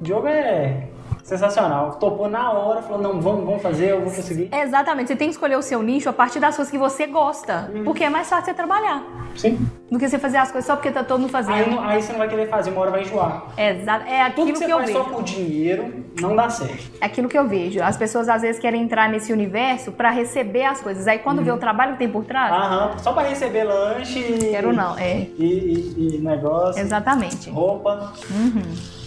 O 0.00 0.02
Diogo 0.02 0.26
é 0.26 0.88
sensacional. 1.26 1.92
Topou 1.98 2.28
na 2.28 2.52
hora, 2.52 2.80
falou, 2.82 3.02
não, 3.02 3.20
vamos, 3.20 3.44
vamos 3.44 3.60
fazer, 3.62 3.90
eu 3.90 4.00
vou 4.00 4.12
conseguir. 4.12 4.48
Exatamente, 4.54 5.08
você 5.08 5.16
tem 5.16 5.26
que 5.28 5.34
escolher 5.34 5.56
o 5.56 5.62
seu 5.62 5.82
nicho 5.82 6.08
a 6.08 6.12
partir 6.12 6.38
das 6.38 6.54
coisas 6.54 6.70
que 6.70 6.78
você 6.78 7.06
gosta. 7.06 7.68
Hum. 7.74 7.82
Porque 7.84 8.04
é 8.04 8.08
mais 8.10 8.28
fácil 8.28 8.46
você 8.46 8.54
trabalhar 8.54 9.02
Sim. 9.34 9.58
do 9.90 9.98
que 9.98 10.08
você 10.08 10.18
fazer 10.20 10.36
as 10.36 10.52
coisas 10.52 10.66
só 10.66 10.76
porque 10.76 10.90
tá 10.92 11.02
todo 11.02 11.20
mundo 11.20 11.30
fazendo. 11.30 11.80
Aí, 11.80 11.96
aí 11.96 12.02
você 12.02 12.12
não 12.12 12.20
vai 12.20 12.28
querer 12.28 12.48
fazer, 12.48 12.70
uma 12.70 12.80
hora 12.82 12.90
vai 12.92 13.02
enjoar. 13.02 13.42
Exa- 13.58 14.02
é 14.06 14.30
Tudo 14.30 14.42
aquilo 14.42 14.46
que 14.46 14.52
que, 14.52 14.58
você 14.58 14.72
eu 14.72 14.76
faz 14.76 14.86
vejo. 14.90 14.98
só 14.98 15.04
por 15.10 15.22
dinheiro 15.24 16.04
não 16.20 16.36
dá 16.36 16.48
certo. 16.48 16.90
É 17.00 17.06
aquilo 17.06 17.28
que 17.28 17.36
eu 17.36 17.48
vejo. 17.48 17.82
As 17.82 17.96
pessoas 17.96 18.28
às 18.28 18.42
vezes 18.42 18.60
querem 18.60 18.82
entrar 18.82 19.08
nesse 19.08 19.32
universo 19.32 19.90
pra 19.90 20.10
receber 20.10 20.64
as 20.64 20.80
coisas. 20.80 21.08
Aí 21.08 21.18
quando 21.18 21.42
vê 21.42 21.50
o 21.50 21.58
trabalho 21.58 21.92
que 21.94 21.98
tem 21.98 22.08
por 22.08 22.24
trás, 22.24 22.52
Aham, 22.52 22.98
só 22.98 23.12
pra 23.12 23.24
receber 23.24 23.64
lanche 23.64 24.22
quero 24.52 24.72
não. 24.72 24.96
É, 24.96 25.26
E, 25.36 25.94
e- 25.98 26.16
e 26.16 26.18
negócio, 26.18 26.80
exatamente. 26.80 27.50
roupa. 27.50 28.12
Uhum. 28.30 28.62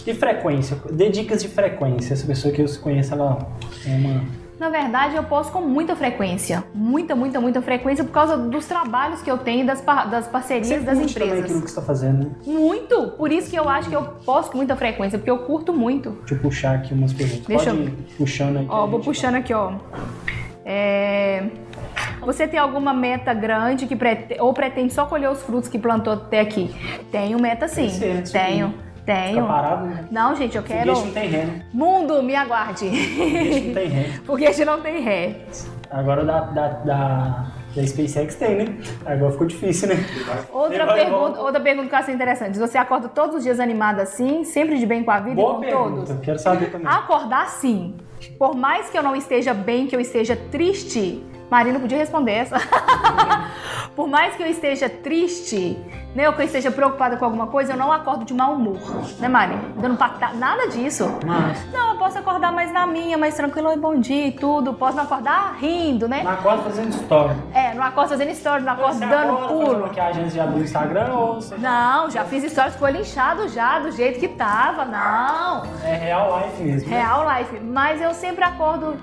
E 0.06 0.14
frequência. 0.14 0.76
Dê 0.90 1.08
dicas 1.08 1.42
de 1.42 1.48
frequência. 1.48 2.12
Essa 2.14 2.26
pessoa 2.26 2.52
que 2.52 2.62
eu 2.62 2.66
conheço, 2.80 3.12
ela 3.14 3.46
é 3.86 3.90
uma. 3.96 4.40
Na 4.58 4.68
verdade, 4.68 5.16
eu 5.16 5.22
posto 5.24 5.52
com 5.52 5.62
muita 5.62 5.96
frequência. 5.96 6.62
Muita, 6.74 7.16
muita, 7.16 7.40
muita 7.40 7.62
frequência 7.62 8.04
por 8.04 8.12
causa 8.12 8.36
dos 8.36 8.66
trabalhos 8.66 9.22
que 9.22 9.30
eu 9.30 9.38
tenho, 9.38 9.64
das, 9.64 9.80
par- 9.80 10.10
das 10.10 10.26
parcerias 10.28 10.66
Você 10.68 10.80
das 10.80 10.98
curte 10.98 11.14
também 11.14 11.28
aquilo 11.30 11.40
empresas. 11.46 11.62
que 11.64 11.70
você 11.70 11.80
tá 11.80 11.86
fazendo, 11.86 12.24
né? 12.26 12.30
Muito! 12.46 13.08
Por 13.16 13.32
isso 13.32 13.48
que 13.48 13.56
eu 13.58 13.66
acho 13.70 13.88
que 13.88 13.96
eu 13.96 14.02
posto 14.02 14.50
com 14.50 14.58
muita 14.58 14.76
frequência, 14.76 15.18
porque 15.18 15.30
eu 15.30 15.38
curto 15.38 15.72
muito. 15.72 16.10
Deixa 16.10 16.34
eu 16.34 16.38
puxar 16.40 16.74
aqui 16.74 16.92
umas 16.92 17.10
perguntas. 17.14 17.46
Deixa 17.46 17.70
Pode 17.70 17.84
eu- 17.86 17.92
puxando 18.18 18.58
aí. 18.58 18.66
Ó, 18.68 18.86
vou 18.86 19.00
puxando 19.00 19.36
aqui, 19.36 19.54
ó. 19.54 19.72
É, 20.64 21.44
Você 22.20 22.46
tem 22.46 22.60
alguma 22.60 22.92
meta 22.92 23.32
grande 23.32 23.86
que 23.86 23.96
prete- 23.96 24.36
ou 24.40 24.52
pretende 24.52 24.92
só 24.92 25.06
colher 25.06 25.30
os 25.30 25.40
frutos 25.42 25.70
que 25.70 25.78
plantou 25.78 26.12
até 26.12 26.40
aqui? 26.40 26.70
Tenho 27.10 27.40
meta 27.40 27.66
sim. 27.66 27.86
Crescer, 27.88 28.14
né? 28.66 28.74
Tenho, 29.10 29.34
Fica 29.34 29.46
parado, 29.46 29.86
né? 29.86 30.04
Não, 30.08 30.36
gente, 30.36 30.56
eu 30.56 30.62
quero. 30.62 30.94
Foguete 30.94 31.06
não 31.06 31.12
tem 31.12 31.28
ré, 31.28 31.44
né? 31.44 31.62
Mundo, 31.72 32.22
me 32.22 32.36
aguarde. 32.36 32.88
Foguete 32.88 33.60
não 33.66 33.74
tem 33.74 33.88
ré. 33.88 34.04
Foguete 34.24 34.64
não 34.64 34.80
tem 34.80 35.00
ré. 35.02 35.36
Agora 35.90 36.24
da, 36.24 36.40
da, 36.42 36.68
da, 36.68 37.46
da 37.74 37.86
SpaceX 37.86 38.36
tem, 38.36 38.54
né? 38.54 38.78
Agora 39.04 39.32
ficou 39.32 39.48
difícil, 39.48 39.88
né? 39.88 39.96
Outra 40.52 40.86
Vai, 40.86 41.00
pergunta, 41.00 41.40
outra 41.40 41.60
pergunta 41.60 41.88
que 41.88 41.94
eu 41.96 41.98
achei 41.98 42.14
interessante. 42.14 42.56
Você 42.56 42.78
acorda 42.78 43.08
todos 43.08 43.34
os 43.38 43.42
dias 43.42 43.58
animada 43.58 44.02
assim, 44.02 44.44
sempre 44.44 44.78
de 44.78 44.86
bem 44.86 45.02
com 45.02 45.10
a 45.10 45.18
vida 45.18 45.34
Boa 45.34 45.50
e 45.50 45.54
com 45.54 45.60
pergunta. 45.60 46.06
todos? 46.06 46.24
Quero 46.24 46.38
saber 46.38 46.70
também. 46.70 46.86
Acordar 46.86 47.48
sim. 47.48 47.96
Por 48.38 48.54
mais 48.54 48.90
que 48.90 48.96
eu 48.96 49.02
não 49.02 49.16
esteja 49.16 49.52
bem, 49.52 49.88
que 49.88 49.96
eu 49.96 50.00
esteja 50.00 50.36
triste, 50.36 51.20
Marina 51.50 51.80
podia 51.80 51.98
responder 51.98 52.32
essa. 52.32 52.56
Por 53.96 54.06
mais 54.06 54.36
que 54.36 54.42
eu 54.42 54.46
esteja 54.46 54.88
triste, 54.88 55.76
né, 56.14 56.28
ou 56.28 56.34
que 56.34 56.42
eu 56.42 56.46
esteja 56.46 56.70
preocupada 56.70 57.16
com 57.16 57.24
alguma 57.24 57.46
coisa, 57.46 57.72
eu 57.72 57.76
não 57.76 57.92
acordo 57.92 58.24
de 58.24 58.34
mau 58.34 58.54
humor, 58.54 58.78
né, 59.18 59.28
Mari? 59.28 59.56
Dando 59.76 59.96
patada, 59.96 60.34
nada 60.34 60.68
disso. 60.68 61.10
Mas, 61.24 61.64
Não, 61.72 61.90
eu 61.92 61.98
posso 61.98 62.18
acordar 62.18 62.52
mais 62.52 62.72
na 62.72 62.86
minha, 62.86 63.16
mais 63.16 63.34
tranquilo, 63.34 63.68
oi, 63.68 63.76
bom 63.76 63.94
dia 63.98 64.26
e 64.28 64.32
tudo. 64.32 64.74
Posso 64.74 64.96
não 64.96 65.04
acordar 65.04 65.56
rindo, 65.60 66.08
né? 66.08 66.22
na 66.22 66.36
quarta 66.36 66.64
fazendo 66.64 66.90
story. 66.90 67.34
É, 67.54 67.74
não 67.74 67.82
acordo 67.84 68.10
fazendo 68.10 68.34
stories, 68.34 68.64
não 68.64 68.72
acordo 68.72 68.94
Você 68.94 69.06
dando 69.06 69.32
acorda, 69.32 69.48
pulo. 69.48 69.80
maquiagem 69.82 70.22
antes 70.22 70.32
de 70.34 70.40
abrir 70.40 70.60
o 70.60 70.64
Instagram 70.64 71.12
ou 71.14 71.34
você... 71.34 71.56
Não, 71.56 72.10
já 72.10 72.24
fiz 72.24 72.50
stories 72.50 72.74
com 72.76 72.84
o 72.84 72.88
olho 72.88 73.00
inchado 73.00 73.48
já, 73.48 73.78
do 73.78 73.90
jeito 73.90 74.18
que 74.18 74.28
tava. 74.28 74.84
Não, 74.84 75.62
É 75.84 75.94
real 75.94 76.40
life 76.40 76.62
mesmo. 76.62 76.90
né? 76.90 76.96
real 76.98 77.26
life. 77.38 77.60
Mas 77.60 78.00
eu 78.00 78.12
sempre 78.14 78.42
acordo 78.44 78.96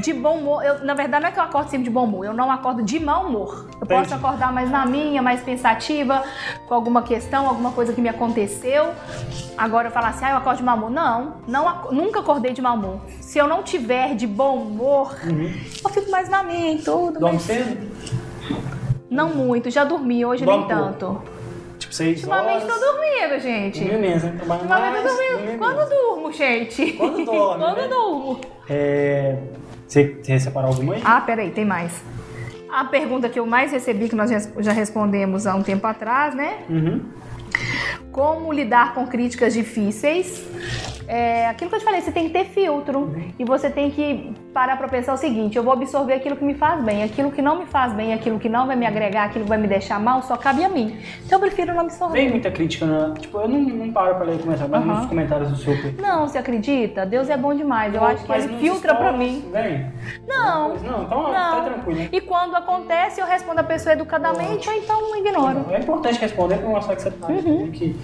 de 0.00 0.12
bom 0.14 0.38
humor. 0.38 0.64
Eu, 0.64 0.84
na 0.84 0.94
verdade, 0.94 1.22
não 1.22 1.28
é 1.28 1.32
que 1.32 1.38
eu 1.38 1.44
acordo 1.44 1.68
sempre 1.68 1.84
de 1.84 1.90
bom 1.90 2.04
humor, 2.04 2.24
eu 2.24 2.32
não 2.34 2.50
acordo 2.50 2.82
de 2.82 2.98
mau 2.98 3.24
humor. 3.26 3.66
Eu 3.80 3.84
Entendi. 3.84 4.00
posso 4.02 4.14
acordar 4.14 4.52
mais 4.52 4.70
na 4.70 4.84
minha, 4.86 5.22
mais 5.22 5.42
pensativa, 5.42 6.22
com 6.66 6.74
alguma 6.74 7.02
questão, 7.02 7.46
alguma 7.48 7.72
coisa 7.72 7.92
que 7.92 8.00
me 8.00 8.08
aconteceu. 8.08 8.92
Agora 9.56 9.88
eu 9.88 9.92
falar 9.92 10.08
assim, 10.08 10.24
ah, 10.24 10.30
eu 10.30 10.36
acordo 10.38 10.58
de 10.58 10.62
mau 10.62 10.76
humor. 10.76 10.90
Não, 10.90 11.34
não 11.46 11.90
nunca 11.92 12.20
acordei 12.20 12.52
de 12.52 12.62
mau 12.62 12.74
humor. 12.76 13.00
Se 13.20 13.38
eu 13.38 13.46
não 13.46 13.62
tiver 13.62 14.14
de 14.14 14.26
bom 14.26 14.56
humor, 14.56 15.16
eu 15.84 15.90
fico 15.90 16.10
mais 16.10 16.28
na 16.28 16.42
minha 16.42 16.72
e 16.74 16.78
tudo. 16.78 17.14
Uhum. 17.14 17.20
Dorme 17.20 17.32
Mas 17.34 17.42
cedo? 17.42 17.90
não 19.10 19.28
muito, 19.30 19.70
já 19.70 19.84
dormi, 19.84 20.24
hoje 20.24 20.44
Dorme 20.44 20.66
nem 20.66 20.68
pouco. 20.76 20.92
tanto. 20.94 21.22
Tipo, 21.78 21.94
seis 21.94 22.18
Ultimamente 22.22 22.64
horas. 22.64 22.78
tô 22.78 22.92
dormindo, 22.92 23.40
gente. 23.40 23.80
Dormir 23.84 23.98
mesmo? 24.00 24.32
Trabalha 24.38 24.60
Ultimamente 24.62 24.92
mais, 24.92 25.04
eu 25.04 25.10
tô 25.30 25.36
dormindo. 25.36 25.58
Quando 25.58 25.76
menos. 25.76 25.90
durmo, 25.90 26.32
gente? 26.32 26.92
Quando 26.92 27.24
dorme, 27.26 27.64
Quando 27.64 27.76
né? 27.76 27.88
durmo. 27.88 28.40
É... 28.68 29.36
Você, 29.88 30.20
você 30.22 30.38
separou 30.38 30.70
alguma 30.70 30.94
aí? 30.94 31.02
Ah, 31.04 31.20
peraí, 31.20 31.50
tem 31.50 31.64
mais. 31.64 31.92
A 32.72 32.84
pergunta 32.84 33.28
que 33.28 33.38
eu 33.38 33.46
mais 33.46 33.72
recebi, 33.72 34.08
que 34.08 34.16
nós 34.16 34.30
já 34.58 34.72
respondemos 34.72 35.46
há 35.46 35.54
um 35.54 35.62
tempo 35.62 35.86
atrás, 35.86 36.34
né? 36.34 36.64
Uhum. 36.68 37.02
Como 38.12 38.52
lidar 38.52 38.94
com 38.94 39.06
críticas 39.06 39.54
difíceis? 39.54 40.44
É, 41.10 41.48
aquilo 41.48 41.68
que 41.68 41.74
eu 41.74 41.80
te 41.80 41.84
falei, 41.84 42.00
você 42.00 42.12
tem 42.12 42.28
que 42.28 42.30
ter 42.30 42.44
filtro. 42.44 43.12
E 43.36 43.44
você 43.44 43.68
tem 43.68 43.90
que 43.90 44.32
parar 44.54 44.76
pra 44.76 44.86
pensar 44.86 45.12
o 45.12 45.16
seguinte: 45.16 45.56
eu 45.56 45.64
vou 45.64 45.72
absorver 45.72 46.14
aquilo 46.14 46.36
que 46.36 46.44
me 46.44 46.54
faz 46.54 46.84
bem, 46.84 47.02
aquilo 47.02 47.32
que 47.32 47.42
não 47.42 47.58
me 47.58 47.66
faz 47.66 47.92
bem, 47.92 48.14
aquilo 48.14 48.38
que 48.38 48.48
não 48.48 48.64
vai 48.68 48.76
me 48.76 48.86
agregar, 48.86 49.24
aquilo 49.24 49.42
que 49.42 49.48
vai 49.48 49.58
me 49.58 49.66
deixar 49.66 49.98
mal, 49.98 50.22
só 50.22 50.36
cabe 50.36 50.62
a 50.62 50.68
mim. 50.68 50.96
Então 51.26 51.38
eu 51.38 51.40
prefiro 51.40 51.74
não 51.74 51.80
absorver. 51.80 52.16
Vem 52.16 52.30
muita 52.30 52.48
crítica, 52.52 52.86
né? 52.86 53.14
Tipo, 53.18 53.40
eu 53.40 53.48
não, 53.48 53.58
não 53.58 53.90
paro 53.92 54.14
pra 54.14 54.24
ler 54.24 54.38
comentário, 54.38 54.70
mas 54.70 54.82
Aham. 54.82 54.86
muitos 54.92 55.08
comentários 55.08 55.50
do 55.50 55.56
seu 55.56 55.72
perfil. 55.72 56.00
Não, 56.00 56.28
você 56.28 56.38
acredita? 56.38 57.04
Deus 57.04 57.28
é 57.28 57.36
bom 57.36 57.54
demais. 57.54 57.92
Eu 57.92 58.04
acho 58.04 58.24
que 58.24 58.30
ele 58.30 58.46
nos 58.46 58.60
filtra 58.60 58.94
pra 58.94 59.08
stories, 59.12 59.32
mim. 59.32 59.50
Vem. 59.50 59.92
Não. 60.28 60.68
Não, 60.76 61.02
então 61.02 61.22
Não. 61.24 61.32
tá 61.32 61.62
tranquilo. 61.64 61.98
né? 61.98 62.08
E 62.12 62.20
quando 62.20 62.54
acontece, 62.54 63.20
eu 63.20 63.26
respondo 63.26 63.58
a 63.58 63.64
pessoa 63.64 63.94
educadamente 63.94 64.68
ou 64.68 64.76
então 64.76 65.16
ignoro. 65.16 65.66
É 65.70 65.78
importante 65.80 66.20
responder 66.20 66.58
pra 66.58 66.68
mostrar 66.68 66.94
que 66.94 67.02
você 67.02 67.10
tá. 67.10 67.26
Uhum. 67.26 67.68
Que 67.72 67.96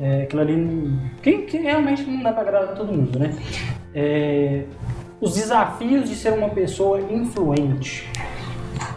é, 0.00 0.22
aquilo 0.22 0.42
ali. 0.42 0.98
Que, 1.22 1.38
que 1.38 1.58
realmente 1.58 2.02
não 2.02 2.22
dá 2.22 2.32
pra 2.32 2.42
agradar 2.42 2.74
todo 2.74 2.92
mundo, 2.92 3.18
né? 3.18 3.36
É, 3.94 4.64
os 5.20 5.34
desafios 5.34 6.08
de 6.08 6.16
ser 6.16 6.32
uma 6.32 6.48
pessoa 6.50 7.00
influente. 7.00 8.10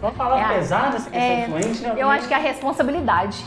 Vamos 0.02 0.18
falar 0.18 0.54
É, 0.54 0.56
pesada 0.56 0.98
essa 0.98 1.10
questão 1.10 1.20
é, 1.20 1.44
influente, 1.44 1.82
né? 1.82 1.96
Eu 1.98 2.10
acho 2.10 2.28
que 2.28 2.34
é 2.34 2.38
a 2.38 2.40
responsabilidade. 2.40 3.44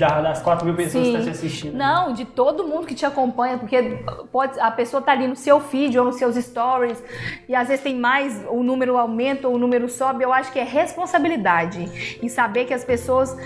Da- 0.00 0.20
das 0.22 0.40
4 0.40 0.64
mil 0.64 0.74
pessoas 0.74 1.04
que 1.04 1.10
Sim. 1.12 1.18
estão 1.18 1.32
te 1.32 1.36
assistindo. 1.36 1.76
Não, 1.76 2.12
de 2.14 2.24
todo 2.24 2.66
mundo 2.66 2.86
que 2.86 2.94
te 2.94 3.04
acompanha, 3.04 3.58
porque 3.58 3.98
pode, 4.32 4.58
a 4.58 4.70
pessoa 4.70 5.02
tá 5.02 5.12
ali 5.12 5.26
no 5.28 5.36
seu 5.36 5.60
feed 5.60 5.98
ou 5.98 6.06
nos 6.06 6.16
seus 6.16 6.34
stories 6.36 7.00
e 7.46 7.54
às 7.54 7.68
vezes 7.68 7.82
tem 7.82 7.94
mais, 7.96 8.42
o 8.48 8.62
número 8.62 8.96
aumenta 8.96 9.46
ou 9.46 9.54
o 9.54 9.58
número 9.58 9.88
sobe. 9.88 10.24
Eu 10.24 10.32
acho 10.32 10.50
que 10.52 10.58
é 10.58 10.64
responsabilidade 10.64 12.18
e 12.22 12.28
saber 12.30 12.64
que 12.64 12.72
as 12.74 12.84
pessoas. 12.84 13.36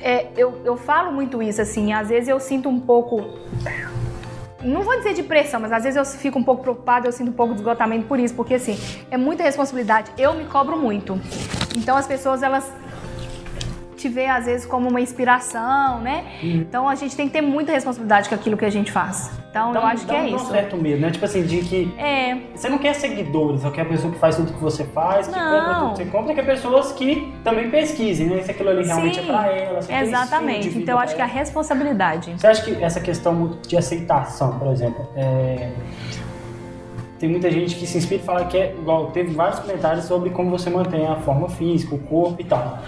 é, 0.00 0.28
eu, 0.36 0.60
eu 0.64 0.76
falo 0.76 1.10
muito 1.12 1.42
isso 1.42 1.60
assim, 1.60 1.92
às 1.92 2.08
vezes 2.08 2.28
eu 2.28 2.38
sinto 2.38 2.68
um 2.68 2.78
pouco. 2.78 3.24
Não 4.62 4.82
vou 4.82 4.96
dizer 4.96 5.12
de 5.14 5.22
pressão, 5.22 5.60
mas 5.60 5.70
às 5.70 5.84
vezes 5.84 5.96
eu 5.96 6.04
fico 6.04 6.38
um 6.38 6.42
pouco 6.42 6.62
preocupada, 6.62 7.06
eu 7.06 7.12
sinto 7.12 7.28
um 7.30 7.34
pouco 7.34 7.52
de 7.54 7.60
esgotamento 7.60 8.06
por 8.06 8.18
isso, 8.18 8.34
porque 8.34 8.54
assim, 8.54 8.78
é 9.10 9.16
muita 9.16 9.42
responsabilidade. 9.42 10.10
Eu 10.18 10.34
me 10.34 10.44
cobro 10.44 10.76
muito. 10.76 11.20
Então 11.76 11.96
as 11.96 12.06
pessoas, 12.06 12.42
elas 12.42 12.72
te 13.96 14.08
vê 14.08 14.26
às 14.26 14.44
vezes 14.46 14.66
como 14.66 14.88
uma 14.88 15.00
inspiração, 15.00 16.00
né? 16.00 16.24
Então 16.42 16.88
a 16.88 16.94
gente 16.94 17.16
tem 17.16 17.26
que 17.26 17.32
ter 17.32 17.40
muita 17.40 17.72
responsabilidade 17.72 18.28
com 18.28 18.34
aquilo 18.34 18.56
que 18.56 18.64
a 18.64 18.70
gente 18.70 18.92
faz. 18.92 19.30
Então, 19.50 19.72
Dá 19.72 19.80
eu 19.80 19.86
acho 19.86 20.02
que 20.06 20.12
dá 20.12 20.18
é 20.18 20.22
um- 20.22 20.26
dá 20.26 20.32
um 20.32 20.36
isso. 20.36 20.50
certo 20.50 20.76
medo, 20.76 21.00
né? 21.00 21.10
Tipo 21.10 21.24
assim, 21.24 21.42
de 21.42 21.58
que 21.62 21.94
É, 21.98 22.36
você 22.54 22.68
não 22.68 22.76
quer 22.78 22.94
seguidores, 22.94 23.62
você 23.62 23.70
quer 23.70 23.82
a 23.82 23.84
pessoa 23.86 24.12
que 24.12 24.18
faz 24.18 24.36
tudo 24.36 24.52
que 24.52 24.60
você 24.60 24.84
faz, 24.84 25.26
que 25.28 25.38
Não. 25.38 25.50
compra 25.58 25.74
tudo 25.74 25.90
que 25.92 25.96
você 25.96 26.04
compra, 26.04 26.34
quer 26.34 26.44
pessoas 26.46 26.92
que 26.92 27.32
também 27.42 27.70
pesquisem, 27.70 28.26
né? 28.28 28.42
Se 28.42 28.50
aquilo 28.50 28.68
ali 28.68 28.84
realmente 28.86 29.16
sim, 29.18 29.22
é 29.22 29.26
pra 29.32 29.46
elas. 29.50 29.88
exatamente. 29.90 30.68
Então 30.78 30.94
eu 30.94 30.98
acho 30.98 31.14
que 31.16 31.22
a 31.22 31.24
elas. 31.24 31.36
responsabilidade. 31.38 32.34
Você 32.36 32.46
acha 32.46 32.62
que 32.62 32.84
essa 32.84 33.00
questão 33.00 33.58
de 33.66 33.76
aceitação, 33.78 34.58
por 34.58 34.68
exemplo, 34.68 35.08
é... 35.16 35.70
tem 37.18 37.30
muita 37.30 37.50
gente 37.50 37.76
que 37.76 37.86
se 37.86 37.96
inspira 37.96 38.20
e 38.20 38.24
fala 38.24 38.44
que 38.44 38.58
é 38.58 38.74
igual, 38.78 39.06
teve 39.10 39.32
vários 39.32 39.58
comentários 39.60 40.04
sobre 40.04 40.28
como 40.30 40.50
você 40.50 40.68
mantém 40.68 41.06
a 41.06 41.16
forma 41.16 41.48
física, 41.48 41.94
o 41.94 41.98
corpo 41.98 42.36
e 42.42 42.44
tal. 42.44 42.78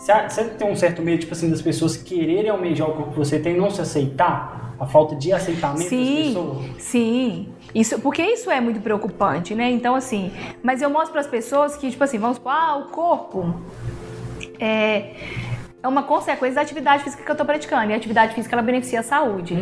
Você, 0.00 0.44
tem 0.44 0.66
um 0.66 0.74
certo 0.74 1.02
medo, 1.02 1.20
tipo 1.20 1.32
assim, 1.34 1.50
das 1.50 1.60
pessoas 1.60 1.94
quererem 1.94 2.48
almejar 2.48 2.88
o 2.88 2.94
corpo 2.94 3.12
que 3.12 3.18
você 3.18 3.38
tem 3.38 3.54
e 3.54 3.58
não 3.58 3.70
se 3.70 3.82
aceitar? 3.82 4.74
A 4.80 4.86
falta 4.86 5.14
de 5.14 5.30
aceitamento 5.30 5.80
das 5.80 5.88
Sim, 5.90 6.24
pessoas? 6.28 6.82
sim. 6.82 7.48
Isso, 7.74 8.00
porque 8.00 8.22
isso 8.22 8.50
é 8.50 8.62
muito 8.62 8.80
preocupante, 8.80 9.54
né? 9.54 9.70
Então, 9.70 9.94
assim, 9.94 10.32
mas 10.62 10.80
eu 10.80 10.88
mostro 10.88 11.12
para 11.12 11.20
as 11.20 11.26
pessoas 11.26 11.76
que, 11.76 11.90
tipo 11.90 12.02
assim, 12.02 12.16
vamos 12.16 12.38
supor, 12.38 12.52
ah, 12.52 12.76
o 12.78 12.84
corpo 12.88 13.60
é, 14.58 15.16
é 15.82 15.86
uma 15.86 16.02
consequência 16.02 16.54
da 16.54 16.62
atividade 16.62 17.04
física 17.04 17.22
que 17.22 17.30
eu 17.30 17.36
tô 17.36 17.44
praticando. 17.44 17.90
E 17.90 17.94
a 17.94 17.96
atividade 17.98 18.34
física 18.34 18.54
ela 18.54 18.62
beneficia 18.62 19.00
a 19.00 19.02
saúde. 19.02 19.54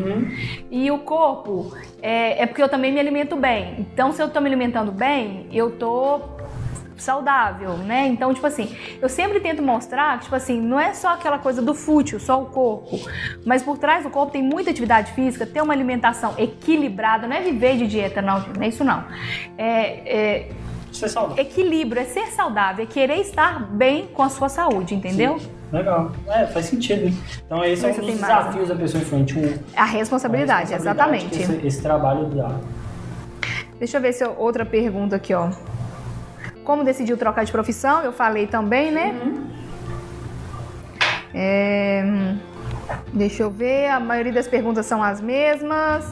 E 0.70 0.89
o 0.89 0.98
corpo 0.98 1.73
é, 2.01 2.43
é 2.43 2.47
porque 2.47 2.62
eu 2.62 2.69
também 2.69 2.93
me 2.93 3.01
alimento 3.01 3.35
bem. 3.35 3.74
Então, 3.81 4.12
se 4.12 4.23
eu 4.23 4.31
tô 4.31 4.40
me 4.40 4.47
alimentando 4.47 4.93
bem, 4.93 5.48
eu 5.52 5.73
tô 5.73 6.20
saudável, 7.03 7.75
né? 7.79 8.07
Então, 8.07 8.33
tipo 8.33 8.47
assim, 8.47 8.75
eu 9.01 9.09
sempre 9.09 9.41
tento 9.41 9.62
mostrar 9.62 10.19
que, 10.19 10.25
tipo 10.25 10.37
assim, 10.37 10.61
não 10.61 10.79
é 10.79 10.93
só 10.95 11.15
aquela 11.15 11.39
coisa 11.39 11.61
do 11.62 11.75
fútil, 11.75 12.19
só 12.20 12.43
o 12.43 12.47
corpo, 12.47 12.99
mas 13.45 13.62
por 13.62 13.79
trás 13.79 14.05
do 14.05 14.11
corpo 14.11 14.33
tem 14.33 14.43
muita 14.43 14.70
atividade 14.70 15.12
física, 15.12 15.47
ter 15.47 15.62
uma 15.62 15.73
alimentação 15.73 16.35
equilibrada, 16.39 17.27
não 17.27 17.37
é 17.37 17.41
viver 17.41 17.77
de 17.77 17.87
dieta, 17.87 18.20
não, 18.23 18.41
não 18.41 18.62
é 18.62 18.69
isso 18.69 18.85
não. 18.85 19.05
É, 19.57 20.47
é 20.47 20.49
é 21.01 21.09
saudável. 21.09 21.43
equilíbrio, 21.45 22.01
é 22.03 22.05
ser 22.05 22.27
saudável, 22.29 22.83
é 22.85 22.87
querer 22.87 23.19
estar 23.20 23.61
bem 23.70 24.07
com 24.07 24.23
a 24.23 24.29
sua 24.29 24.49
saúde, 24.49 24.95
entendeu? 24.95 25.39
Legal. 25.70 26.12
É, 26.27 26.47
faz 26.47 26.66
sentido. 26.66 27.05
hein? 27.07 27.15
Então 27.45 27.62
esse 27.65 27.85
é 27.85 27.91
um 27.91 27.93
Você 27.93 28.01
dos 28.01 28.11
tem 28.11 28.19
mais, 28.19 28.37
desafios 28.39 28.69
da 28.69 28.75
pessoa 28.75 29.03
influente. 29.03 29.39
Um, 29.39 29.59
A 29.77 29.85
responsabilidade, 29.85 30.73
a 30.75 30.77
responsabilidade 30.79 30.81
exatamente. 30.81 31.43
Esse, 31.43 31.66
esse 31.66 31.83
trabalho 31.83 32.25
dá. 32.31 32.59
Deixa 33.79 33.99
eu 33.99 34.01
ver 34.01 34.12
se 34.12 34.25
eu, 34.25 34.35
outra 34.39 34.65
pergunta 34.66 35.16
aqui, 35.16 35.35
ó. 35.35 35.51
Como 36.69 36.85
decidiu 36.85 37.16
trocar 37.16 37.47
de 37.47 37.51
profissão? 37.51 38.03
Eu 38.03 38.12
falei 38.12 38.47
também, 38.47 38.90
né? 38.90 39.15
É, 41.32 42.03
hum, 42.05 42.39
deixa 43.11 43.43
eu 43.43 43.51
ver, 43.51 43.89
a 43.89 43.99
maioria 43.99 44.35
das 44.35 44.47
perguntas 44.47 44.85
são 44.85 45.03
as 45.03 45.19
mesmas. 45.19 46.05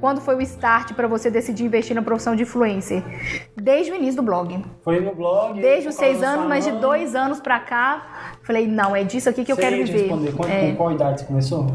Quando 0.00 0.20
foi 0.20 0.36
o 0.36 0.40
start 0.42 0.92
para 0.92 1.08
você 1.08 1.32
decidir 1.32 1.64
investir 1.64 1.96
na 1.96 2.02
profissão 2.02 2.36
de 2.36 2.44
influencer? 2.44 3.02
Desde 3.56 3.90
o 3.90 3.96
início 3.96 4.14
do 4.14 4.22
blog. 4.22 4.64
Foi 4.84 5.00
no 5.00 5.12
blog. 5.16 5.60
Desde 5.60 5.88
os 5.88 5.96
seis 5.96 6.22
anos, 6.22 6.46
mas 6.46 6.64
de 6.64 6.70
dois 6.70 7.16
anos 7.16 7.40
pra 7.40 7.58
cá, 7.58 8.06
falei, 8.44 8.68
não, 8.68 8.94
é 8.94 9.02
disso 9.02 9.28
aqui 9.28 9.44
que 9.44 9.50
eu 9.50 9.56
quero 9.56 9.74
viver. 9.74 10.02
responder. 10.02 10.32
Quando, 10.36 10.48
É, 10.48 10.70
Com 10.70 10.76
qual 10.76 10.92
idade 10.92 11.22
você 11.22 11.26
começou? 11.26 11.74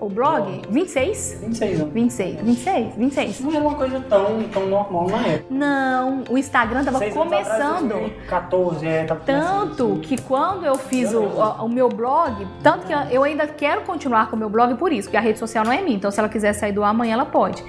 O 0.00 0.08
blog? 0.08 0.62
26? 0.70 1.38
26 1.42 1.80
anos. 1.80 1.92
26, 1.92 2.40
26, 2.42 2.94
26. 2.96 3.40
Não 3.40 3.50
era 3.52 3.60
uma 3.60 3.74
coisa 3.74 4.00
tão, 4.08 4.42
tão 4.52 4.66
normal 4.66 5.08
na 5.08 5.26
época. 5.26 5.46
Não, 5.54 6.24
o 6.30 6.38
Instagram 6.38 6.84
tava 6.84 6.98
Seis 6.98 7.16
anos 7.16 7.32
atrás, 7.32 7.48
começando. 7.48 7.88
2014, 7.88 8.86
é, 8.86 9.04
tava 9.04 9.20
Tanto 9.24 9.76
começando. 9.84 10.00
que 10.00 10.20
quando 10.22 10.64
eu 10.66 10.76
fiz 10.76 11.12
o, 11.12 11.20
o- 11.22 11.68
meu 11.68 11.88
blog, 11.88 12.46
tanto 12.62 12.86
que 12.86 12.92
eu 13.14 13.22
ainda 13.24 13.46
quero 13.46 13.82
continuar 13.82 14.28
com 14.30 14.36
o 14.36 14.38
meu 14.38 14.48
blog 14.50 14.74
por 14.76 14.92
isso, 14.92 15.08
porque 15.08 15.16
a 15.16 15.20
rede 15.20 15.38
social 15.38 15.64
não 15.64 15.72
é 15.72 15.80
minha, 15.82 15.96
então 15.96 16.10
se 16.10 16.18
ela 16.18 16.28
quiser 16.28 16.52
sair 16.52 16.72
do 16.72 16.82
amanhã 16.84 17.14
ela 17.14 17.26
pode. 17.26 17.64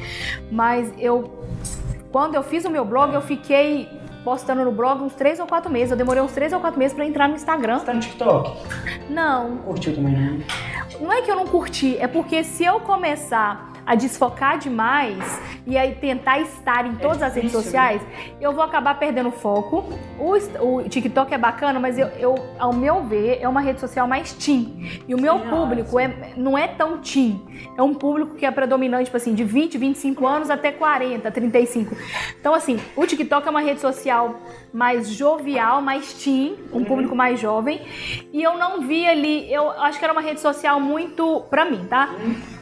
Mas 0.52 0.92
eu, 0.98 1.32
quando 2.12 2.36
eu 2.36 2.44
fiz 2.44 2.64
o 2.66 2.70
meu 2.70 2.86
blog, 2.86 3.14
eu 3.14 3.22
fiquei 3.22 3.90
postando 4.24 4.64
no 4.64 4.72
blog 4.72 5.02
uns 5.02 5.14
três 5.14 5.40
ou 5.40 5.48
quatro 5.48 5.72
meses. 5.72 5.92
Eu 5.92 5.98
demorei 5.98 6.22
uns 6.22 6.32
três 6.32 6.52
ou 6.54 6.60
quatro 6.60 6.78
meses 6.80 6.94
pra 6.96 7.06
entrar 7.06 7.28
no 7.28 7.36
Instagram. 7.36 7.80
Você 7.80 7.86
tá 7.86 7.94
no 7.94 8.00
TikTok? 8.00 8.58
Não, 9.10 9.58
Curtiu 9.58 9.96
também, 9.96 10.14
né? 10.14 10.40
não 11.00 11.12
é 11.14 11.22
que 11.22 11.32
eu 11.32 11.36
não 11.36 11.48
curti, 11.48 11.98
é 11.98 12.08
porque 12.08 12.44
se 12.44 12.64
eu 12.66 12.80
começar 12.82 13.72
a 13.90 13.96
desfocar 13.96 14.60
demais 14.60 15.42
e 15.66 15.76
aí 15.76 15.96
tentar 15.96 16.40
estar 16.40 16.86
em 16.86 16.94
todas 16.94 17.24
as 17.24 17.34
redes 17.34 17.50
difícil, 17.50 17.64
sociais, 17.64 18.00
eu 18.40 18.54
vou 18.54 18.64
acabar 18.64 19.00
perdendo 19.00 19.32
foco. 19.32 19.84
O, 20.20 20.34
o 20.64 20.88
TikTok 20.88 21.34
é 21.34 21.40
bacana, 21.40 21.80
mas 21.80 21.98
eu, 21.98 22.06
eu, 22.20 22.36
ao 22.60 22.72
meu 22.72 23.04
ver, 23.04 23.40
é 23.42 23.50
uma 23.50 23.62
rede 23.62 23.80
social 23.80 24.08
mais 24.08 24.32
teen. 24.32 25.02
E 25.08 25.16
o 25.16 25.20
meu 25.20 25.40
Sim, 25.40 25.44
ah, 25.44 25.50
público 25.50 26.00
é, 26.00 26.34
não 26.38 26.56
é 26.56 26.68
tão 26.68 27.00
teen. 27.00 27.42
É 27.76 27.82
um 27.82 27.96
público 27.96 28.36
que 28.36 28.46
é 28.46 28.52
predominante, 28.52 29.06
tipo 29.06 29.18
assim, 29.18 29.34
de 29.34 29.44
20, 29.44 29.80
25 29.80 30.28
anos 30.28 30.52
até 30.52 30.72
40, 30.72 31.32
35. 31.32 31.98
Então, 32.40 32.54
assim, 32.54 32.80
o 32.96 33.08
TikTok 33.08 33.48
é 33.48 33.50
uma 33.50 33.62
rede 33.62 33.82
social 33.82 34.40
mais 34.74 35.10
jovial, 35.10 35.82
mais 35.82 36.14
teen, 36.14 36.56
um 36.72 36.84
público 36.84 37.16
mais 37.16 37.40
jovem. 37.40 37.82
E 38.32 38.42
eu 38.44 38.58
não 38.58 38.82
vi 38.82 39.06
ali, 39.08 39.52
eu 39.52 39.70
acho 39.72 39.98
que 40.00 40.04
era 40.06 40.14
uma 40.14 40.22
rede 40.22 40.40
social 40.40 40.80
muito, 40.80 41.42
pra 41.50 41.66
mim, 41.66 41.86
tá? 41.90 42.10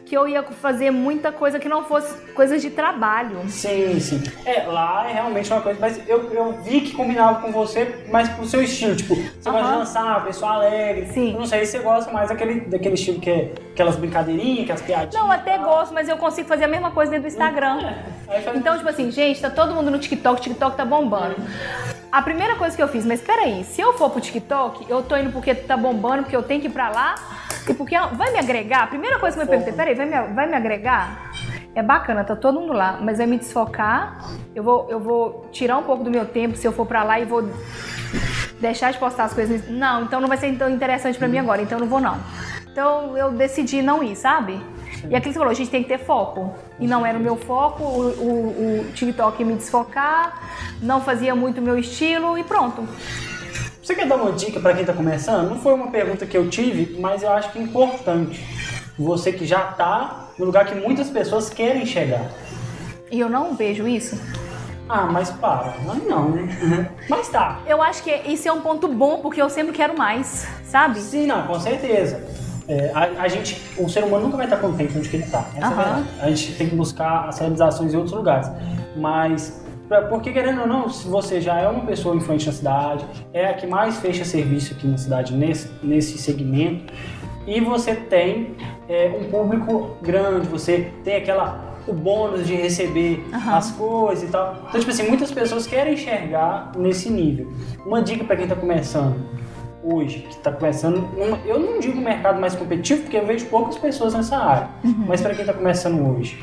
Que 0.06 0.16
eu 0.16 0.26
ia 0.26 0.42
fazer 0.42 0.90
muita 0.90 1.30
coisa 1.30 1.58
que 1.58 1.68
não 1.68 1.84
fosse 1.84 2.16
coisas 2.32 2.62
de 2.62 2.70
trabalho. 2.70 3.40
Sim, 3.48 4.00
sim. 4.00 4.22
É, 4.46 4.62
lá 4.62 5.06
é 5.06 5.12
realmente 5.12 5.52
uma 5.52 5.60
coisa, 5.60 5.78
mas 5.78 6.00
eu, 6.08 6.32
eu 6.32 6.52
vi 6.62 6.80
que 6.80 6.92
combinava 6.92 7.42
com 7.42 7.52
você, 7.52 8.06
mas 8.10 8.26
pro 8.30 8.46
seu 8.46 8.62
estilo, 8.62 8.96
tipo, 8.96 9.14
você 9.14 9.50
gosta 9.50 9.62
de 9.66 9.68
Aham. 9.68 9.78
dançar, 9.80 10.24
pessoa 10.24 10.52
alegre. 10.54 11.06
Sim. 11.12 11.34
Eu 11.34 11.40
não 11.40 11.46
sei 11.46 11.66
se 11.66 11.72
você 11.72 11.78
gosta 11.80 12.10
mais 12.10 12.30
daquele, 12.30 12.60
daquele 12.60 12.94
estilo 12.94 13.20
que 13.20 13.28
é 13.28 13.52
aquelas 13.72 13.96
brincadeirinhas, 13.96 14.62
aquelas 14.62 14.80
piadinhas. 14.82 15.14
Não, 15.14 15.30
até 15.30 15.56
e 15.56 15.58
tal. 15.58 15.68
gosto, 15.68 15.92
mas 15.92 16.08
eu 16.08 16.16
consigo 16.16 16.48
fazer 16.48 16.64
a 16.64 16.68
mesma 16.68 16.90
coisa 16.90 17.10
dentro 17.12 17.28
do 17.28 17.32
Instagram. 17.32 17.92
Aí 18.28 18.40
faz- 18.42 18.56
Então, 18.56 18.76
tipo 18.78 18.88
assim, 18.88 19.10
gente, 19.10 19.38
tá 19.42 19.50
todo 19.50 19.74
mundo 19.74 19.90
no 19.90 19.98
TikTok, 19.98 20.40
TikTok 20.40 20.74
tá 20.74 20.86
bombando. 20.86 21.36
A 22.10 22.22
primeira 22.22 22.56
coisa 22.56 22.74
que 22.74 22.82
eu 22.82 22.88
fiz, 22.88 23.04
mas 23.04 23.20
peraí, 23.20 23.64
se 23.64 23.82
eu 23.82 23.92
for 23.92 24.08
pro 24.08 24.20
TikTok, 24.20 24.86
eu 24.88 25.02
tô 25.02 25.14
indo 25.16 25.30
porque 25.30 25.54
tá 25.54 25.76
bombando, 25.76 26.22
porque 26.22 26.36
eu 26.36 26.42
tenho 26.42 26.60
que 26.60 26.66
ir 26.66 26.70
pra 26.70 26.88
lá, 26.88 27.14
e 27.68 27.74
porque 27.74 27.94
vai 27.98 28.32
me 28.32 28.38
agregar? 28.38 28.84
A 28.84 28.86
primeira 28.86 29.18
coisa 29.18 29.36
que 29.36 29.42
eu 29.42 29.44
me 29.44 29.50
perguntei, 29.50 29.74
peraí, 29.74 29.94
vai 29.94 30.06
me, 30.06 30.34
vai 30.34 30.46
me 30.46 30.56
agregar? 30.56 31.32
É 31.74 31.82
bacana, 31.82 32.24
tá 32.24 32.34
todo 32.34 32.60
mundo 32.60 32.72
lá, 32.72 32.98
mas 33.02 33.18
vai 33.18 33.26
me 33.26 33.36
desfocar, 33.36 34.24
eu 34.54 34.62
vou, 34.62 34.86
eu 34.88 34.98
vou 34.98 35.48
tirar 35.52 35.76
um 35.76 35.82
pouco 35.82 36.02
do 36.02 36.10
meu 36.10 36.24
tempo 36.24 36.56
se 36.56 36.66
eu 36.66 36.72
for 36.72 36.86
pra 36.86 37.02
lá 37.02 37.20
e 37.20 37.26
vou 37.26 37.46
deixar 38.58 38.90
de 38.90 38.98
postar 38.98 39.24
as 39.24 39.34
coisas. 39.34 39.68
Não, 39.68 40.04
então 40.04 40.18
não 40.18 40.28
vai 40.28 40.38
ser 40.38 40.56
tão 40.56 40.70
interessante 40.70 41.18
pra 41.18 41.28
mim 41.28 41.38
agora, 41.38 41.60
então 41.60 41.76
eu 41.76 41.82
não 41.82 41.88
vou 41.88 42.00
não. 42.00 42.18
Então 42.72 43.16
eu 43.18 43.32
decidi 43.32 43.82
não 43.82 44.02
ir, 44.02 44.16
sabe? 44.16 44.58
E 45.10 45.14
aquilo 45.14 45.20
que 45.20 45.32
você 45.32 45.38
falou, 45.38 45.50
a 45.50 45.54
gente 45.54 45.70
tem 45.70 45.82
que 45.82 45.88
ter 45.88 45.98
foco. 45.98 46.54
E 46.78 46.86
não 46.86 47.04
era 47.04 47.18
o 47.18 47.20
meu 47.20 47.36
foco, 47.36 47.82
o, 47.82 48.08
o, 48.08 48.80
o 48.80 48.92
TikTok 48.92 49.44
me 49.44 49.54
desfocar, 49.54 50.76
não 50.82 51.00
fazia 51.00 51.34
muito 51.34 51.58
o 51.58 51.62
meu 51.62 51.78
estilo 51.78 52.36
e 52.36 52.44
pronto. 52.44 52.86
Você 53.82 53.94
quer 53.94 54.06
dar 54.06 54.16
uma 54.16 54.32
dica 54.32 54.60
pra 54.60 54.74
quem 54.74 54.84
tá 54.84 54.92
começando? 54.92 55.48
Não 55.48 55.60
foi 55.60 55.72
uma 55.72 55.90
pergunta 55.90 56.26
que 56.26 56.36
eu 56.36 56.50
tive, 56.50 57.00
mas 57.00 57.22
eu 57.22 57.30
acho 57.30 57.50
que 57.52 57.58
é 57.58 57.62
importante. 57.62 58.44
Você 58.98 59.32
que 59.32 59.46
já 59.46 59.60
tá 59.60 60.28
no 60.38 60.44
lugar 60.44 60.66
que 60.66 60.74
muitas 60.74 61.08
pessoas 61.08 61.48
querem 61.48 61.86
chegar. 61.86 62.30
E 63.10 63.18
eu 63.18 63.30
não 63.30 63.54
vejo 63.54 63.88
isso. 63.88 64.20
Ah, 64.88 65.06
mas 65.06 65.30
para. 65.30 65.74
Mas 65.86 66.02
não, 66.04 66.30
né? 66.30 66.90
Mas 67.08 67.28
tá. 67.28 67.60
Eu 67.66 67.82
acho 67.82 68.02
que 68.02 68.10
isso 68.26 68.48
é 68.48 68.52
um 68.52 68.60
ponto 68.60 68.88
bom, 68.88 69.20
porque 69.20 69.40
eu 69.40 69.50
sempre 69.50 69.72
quero 69.72 69.96
mais, 69.96 70.46
sabe? 70.64 70.98
Sim, 70.98 71.26
não, 71.26 71.46
com 71.46 71.60
certeza. 71.60 72.26
É, 72.68 72.90
a, 72.94 73.22
a 73.22 73.28
gente, 73.28 73.60
o 73.78 73.88
ser 73.88 74.04
humano 74.04 74.26
nunca 74.26 74.36
vai 74.36 74.46
estar 74.46 74.58
contente 74.58 74.96
onde 74.96 75.08
que 75.08 75.16
ele 75.16 75.24
está. 75.24 75.48
Essa 75.56 75.58
é 75.58 75.64
a 75.64 75.70
verdade. 75.70 76.08
A 76.20 76.30
gente 76.30 76.54
tem 76.54 76.68
que 76.68 76.76
buscar 76.76 77.28
as 77.28 77.38
realizações 77.38 77.94
em 77.94 77.96
outros 77.96 78.14
lugares. 78.14 78.50
Mas, 78.94 79.64
porque 80.10 80.30
querendo 80.32 80.60
ou 80.60 80.66
não, 80.66 80.90
se 80.90 81.08
você 81.08 81.40
já 81.40 81.58
é 81.58 81.66
uma 81.66 81.86
pessoa 81.86 82.14
influente 82.14 82.46
na 82.46 82.52
cidade, 82.52 83.06
é 83.32 83.46
a 83.46 83.54
que 83.54 83.66
mais 83.66 83.96
fecha 83.98 84.22
serviço 84.24 84.74
aqui 84.74 84.86
na 84.86 84.98
cidade 84.98 85.34
nesse, 85.34 85.70
nesse 85.82 86.18
segmento, 86.18 86.92
e 87.46 87.58
você 87.60 87.94
tem 87.94 88.54
é, 88.86 89.18
um 89.18 89.30
público 89.30 89.96
grande, 90.02 90.46
você 90.46 90.92
tem 91.02 91.16
aquela 91.16 91.66
o 91.86 91.92
bônus 91.94 92.46
de 92.46 92.54
receber 92.54 93.26
Aham. 93.32 93.56
as 93.56 93.70
coisas 93.70 94.28
e 94.28 94.30
tal. 94.30 94.56
Então, 94.68 94.78
tipo 94.78 94.92
assim, 94.92 95.08
muitas 95.08 95.30
pessoas 95.30 95.66
querem 95.66 95.94
enxergar 95.94 96.72
nesse 96.76 97.08
nível. 97.08 97.50
Uma 97.86 98.02
dica 98.02 98.24
para 98.24 98.36
quem 98.36 98.44
está 98.44 98.54
começando 98.54 99.16
hoje, 99.82 100.20
que 100.20 100.30
está 100.30 100.50
começando, 100.52 100.96
uma- 101.16 101.38
eu 101.46 101.58
não 101.58 101.78
digo 101.78 102.00
mercado 102.00 102.40
mais 102.40 102.54
competitivo, 102.54 103.02
porque 103.02 103.16
eu 103.16 103.26
vejo 103.26 103.46
poucas 103.46 103.76
pessoas 103.78 104.14
nessa 104.14 104.36
área, 104.36 104.68
mas 105.06 105.20
para 105.20 105.30
quem 105.32 105.40
está 105.40 105.52
começando 105.52 106.00
hoje, 106.16 106.42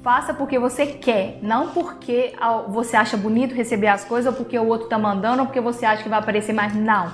Faça 0.00 0.32
porque 0.32 0.58
você 0.58 0.86
quer, 0.86 1.38
não 1.42 1.68
porque 1.68 2.32
você 2.68 2.96
acha 2.96 3.16
bonito 3.16 3.54
receber 3.54 3.88
as 3.88 4.04
coisas, 4.04 4.32
ou 4.32 4.38
porque 4.38 4.58
o 4.58 4.66
outro 4.66 4.88
tá 4.88 4.96
mandando, 4.96 5.40
ou 5.40 5.46
porque 5.46 5.60
você 5.60 5.84
acha 5.84 6.02
que 6.02 6.08
vai 6.08 6.18
aparecer 6.20 6.54
mais. 6.54 6.74
Não. 6.74 7.10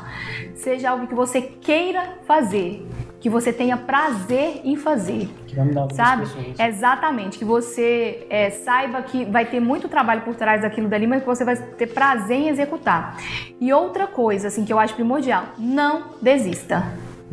Seja 0.54 0.90
algo 0.90 1.06
que 1.08 1.14
você 1.14 1.40
queira 1.40 2.18
fazer, 2.26 2.86
que 3.24 3.30
você 3.30 3.54
tenha 3.54 3.74
prazer 3.74 4.60
em 4.64 4.76
fazer. 4.76 5.30
que 5.46 5.56
vai 5.56 5.64
mudar 5.64 5.88
Sabe? 5.94 6.26
pessoas. 6.26 6.60
Exatamente. 6.60 7.38
Que 7.38 7.44
você 7.46 8.26
é, 8.28 8.50
saiba 8.50 9.00
que 9.00 9.24
vai 9.24 9.46
ter 9.46 9.60
muito 9.60 9.88
trabalho 9.88 10.20
por 10.20 10.34
trás 10.34 10.60
daquilo 10.60 10.90
dali, 10.90 11.06
mas 11.06 11.22
que 11.22 11.26
você 11.26 11.42
vai 11.42 11.56
ter 11.56 11.86
prazer 11.86 12.36
em 12.36 12.48
executar. 12.50 13.16
E 13.58 13.72
outra 13.72 14.06
coisa, 14.06 14.48
assim, 14.48 14.62
que 14.62 14.70
eu 14.70 14.78
acho 14.78 14.94
primordial: 14.94 15.44
não 15.58 16.10
desista. 16.20 16.84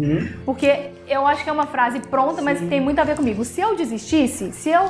Hum? 0.02 0.28
Porque 0.46 0.90
eu 1.08 1.28
acho 1.28 1.44
que 1.44 1.50
é 1.50 1.54
uma 1.54 1.68
frase 1.68 2.00
pronta, 2.00 2.42
mas 2.42 2.60
que 2.60 2.66
tem 2.66 2.82
muito 2.82 3.00
a 3.00 3.04
ver 3.04 3.16
comigo. 3.16 3.46
Se 3.46 3.62
eu 3.62 3.76
desistisse, 3.76 4.52
se 4.52 4.70
eu 4.70 4.90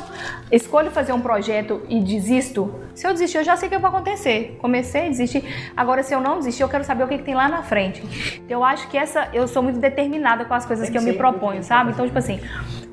escolho 0.51 0.89
fazer 0.89 1.11
um 1.11 1.19
projeto 1.19 1.81
e 1.89 1.99
desisto, 1.99 2.73
se 2.95 3.05
eu 3.05 3.11
desistir, 3.11 3.39
eu 3.39 3.43
já 3.43 3.57
sei 3.57 3.67
o 3.67 3.71
que 3.71 3.77
vai 3.77 3.91
acontecer. 3.91 4.57
Comecei, 4.61 5.09
desisti. 5.09 5.43
Agora, 5.75 6.01
se 6.01 6.13
eu 6.13 6.21
não 6.21 6.37
desistir, 6.37 6.63
eu 6.63 6.69
quero 6.69 6.83
saber 6.83 7.03
o 7.03 7.07
que, 7.07 7.17
que 7.17 7.23
tem 7.23 7.35
lá 7.35 7.49
na 7.49 7.61
frente. 7.61 8.01
Então, 8.35 8.59
eu 8.59 8.63
acho 8.63 8.87
que 8.89 8.97
essa. 8.97 9.27
Eu 9.33 9.47
sou 9.47 9.61
muito 9.61 9.79
determinada 9.79 10.45
com 10.45 10.53
as 10.53 10.65
coisas 10.65 10.85
Tem 10.85 10.91
que 10.93 10.97
eu 10.97 11.01
que 11.01 11.07
me 11.07 11.13
ser 11.13 11.17
proponho, 11.17 11.63
sabe? 11.63 11.91
Então, 11.91 12.05
tipo 12.05 12.17
assim, 12.17 12.39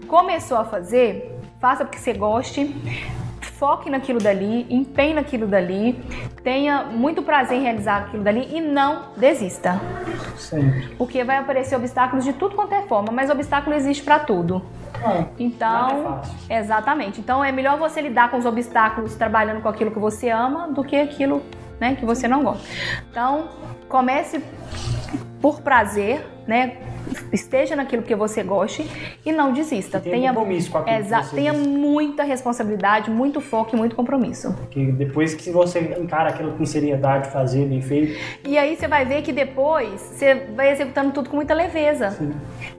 começou 0.08 0.56
a 0.56 0.64
fazer, 0.64 1.38
faça 1.60 1.84
porque 1.84 1.98
você 1.98 2.12
goste. 2.12 2.74
Foque 3.58 3.90
naquilo 3.90 4.20
dali, 4.20 4.66
empenhe 4.70 5.14
naquilo 5.14 5.44
dali, 5.46 5.94
tenha 6.44 6.84
muito 6.84 7.22
prazer 7.22 7.58
em 7.58 7.62
realizar 7.62 7.96
aquilo 8.02 8.22
dali 8.22 8.48
e 8.52 8.60
não 8.60 9.06
desista. 9.16 9.80
Sempre. 10.36 10.94
Porque 10.96 11.24
vai 11.24 11.38
aparecer 11.38 11.74
obstáculos 11.74 12.24
de 12.24 12.32
tudo 12.32 12.54
quanto 12.54 12.72
é 12.72 12.82
forma, 12.82 13.10
mas 13.10 13.28
obstáculo 13.30 13.74
existe 13.74 14.04
pra 14.04 14.20
tudo. 14.20 14.62
Nada 15.00 15.18
é 15.18 15.26
Então, 15.42 16.04
fácil. 16.04 16.34
exatamente. 16.48 17.20
Então 17.20 17.42
é 17.42 17.50
melhor 17.50 17.76
você 17.78 18.00
lidar 18.00 18.30
com 18.30 18.36
os 18.38 18.46
obstáculos 18.46 19.16
trabalhando 19.16 19.60
com 19.60 19.68
aquilo 19.68 19.90
que 19.90 19.98
você 19.98 20.28
ama 20.30 20.68
do 20.68 20.84
que 20.84 20.94
aquilo, 20.94 21.42
né, 21.80 21.96
que 21.96 22.04
você 22.06 22.28
não 22.28 22.44
gosta. 22.44 22.64
Então, 23.10 23.48
comece 23.88 24.40
por 25.42 25.60
prazer, 25.62 26.24
né? 26.48 26.78
Esteja 27.30 27.76
naquilo 27.76 28.02
que 28.02 28.14
você 28.14 28.42
goste 28.42 28.84
e 29.24 29.30
não 29.30 29.52
desista. 29.52 30.00
Tenha, 30.00 30.16
tenha 30.16 30.32
compromisso 30.32 30.70
com 30.70 30.78
aquilo 30.78 30.96
Exato. 30.96 31.34
Tenha 31.34 31.52
muita 31.52 32.22
responsabilidade, 32.22 33.10
muito 33.10 33.40
foco 33.40 33.76
e 33.76 33.78
muito 33.78 33.94
compromisso. 33.94 34.54
Que 34.70 34.90
depois 34.90 35.34
que 35.34 35.50
você 35.50 35.94
encara 36.00 36.30
aquilo 36.30 36.52
com 36.52 36.64
seriedade, 36.64 37.30
fazer 37.30 37.66
bem 37.66 37.82
feito. 37.82 38.18
E 38.44 38.56
aí 38.56 38.76
você 38.76 38.88
vai 38.88 39.04
ver 39.04 39.22
que 39.22 39.32
depois 39.32 40.00
você 40.00 40.46
vai 40.56 40.72
executando 40.72 41.12
tudo 41.12 41.28
com 41.28 41.36
muita 41.36 41.52
leveza. 41.52 42.10
Sim. 42.12 42.32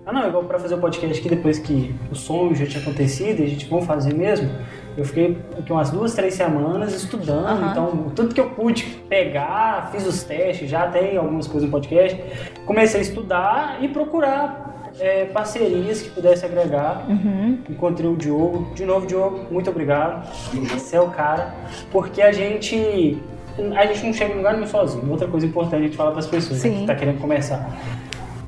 Ah, 0.06 0.12
não, 0.12 0.28
igual 0.28 0.44
para 0.46 0.58
fazer 0.58 0.74
o 0.74 0.80
podcast 0.80 1.20
aqui 1.20 1.30
depois 1.30 1.60
que 1.60 1.94
o 2.12 2.16
sonho 2.16 2.56
já 2.56 2.66
tinha 2.66 2.82
acontecido 2.82 3.42
e 3.42 3.44
a 3.44 3.48
gente 3.48 3.68
vão 3.68 3.82
fazer 3.84 4.16
mesmo. 4.16 4.50
Eu 4.98 5.06
fiquei 5.06 5.38
aqui 5.58 5.72
umas 5.72 5.92
duas, 5.92 6.14
três 6.14 6.34
semanas 6.34 6.94
estudando, 6.94 7.46
Aham. 7.46 7.72
então 7.72 8.12
tudo 8.16 8.34
que 8.34 8.42
eu 8.42 8.50
pude 8.50 8.84
pegar, 9.08 9.90
fiz 9.92 10.06
os 10.06 10.24
testes, 10.24 10.70
já 10.70 10.88
tem 10.88 11.16
algumas 11.16 11.48
coisas 11.48 11.70
no 11.70 11.72
podcast, 11.72 12.22
comecei 12.70 13.00
a 13.00 13.04
estudar 13.04 13.78
e 13.82 13.88
procurar 13.88 14.92
é, 15.00 15.26
parcerias 15.26 16.04
que 16.04 16.10
pudesse 16.12 16.46
agregar. 16.46 17.04
Uhum. 17.10 17.58
Encontrei 17.68 18.08
o 18.08 18.16
Diogo. 18.16 18.72
De 18.76 18.86
novo, 18.86 19.08
Diogo, 19.08 19.40
muito 19.50 19.70
obrigado. 19.72 20.24
Você 20.72 20.96
é 20.96 21.02
o 21.02 21.10
cara. 21.10 21.52
Porque 21.92 22.22
a 22.22 22.32
gente. 22.32 23.18
A 23.76 23.86
gente 23.88 24.06
não 24.06 24.14
chega 24.14 24.34
em 24.34 24.38
lugar 24.38 24.54
nenhum 24.54 24.68
sozinho. 24.68 25.10
Outra 25.10 25.28
coisa 25.28 25.46
importante 25.48 25.82
a 25.82 25.86
gente 25.88 25.98
falar 25.98 26.12
para 26.12 26.20
as 26.20 26.28
pessoas 26.28 26.64
né, 26.64 26.70
Sim. 26.70 26.80
que 26.82 26.86
tá 26.86 26.96
querendo 26.96 27.20
começar. 27.20 27.70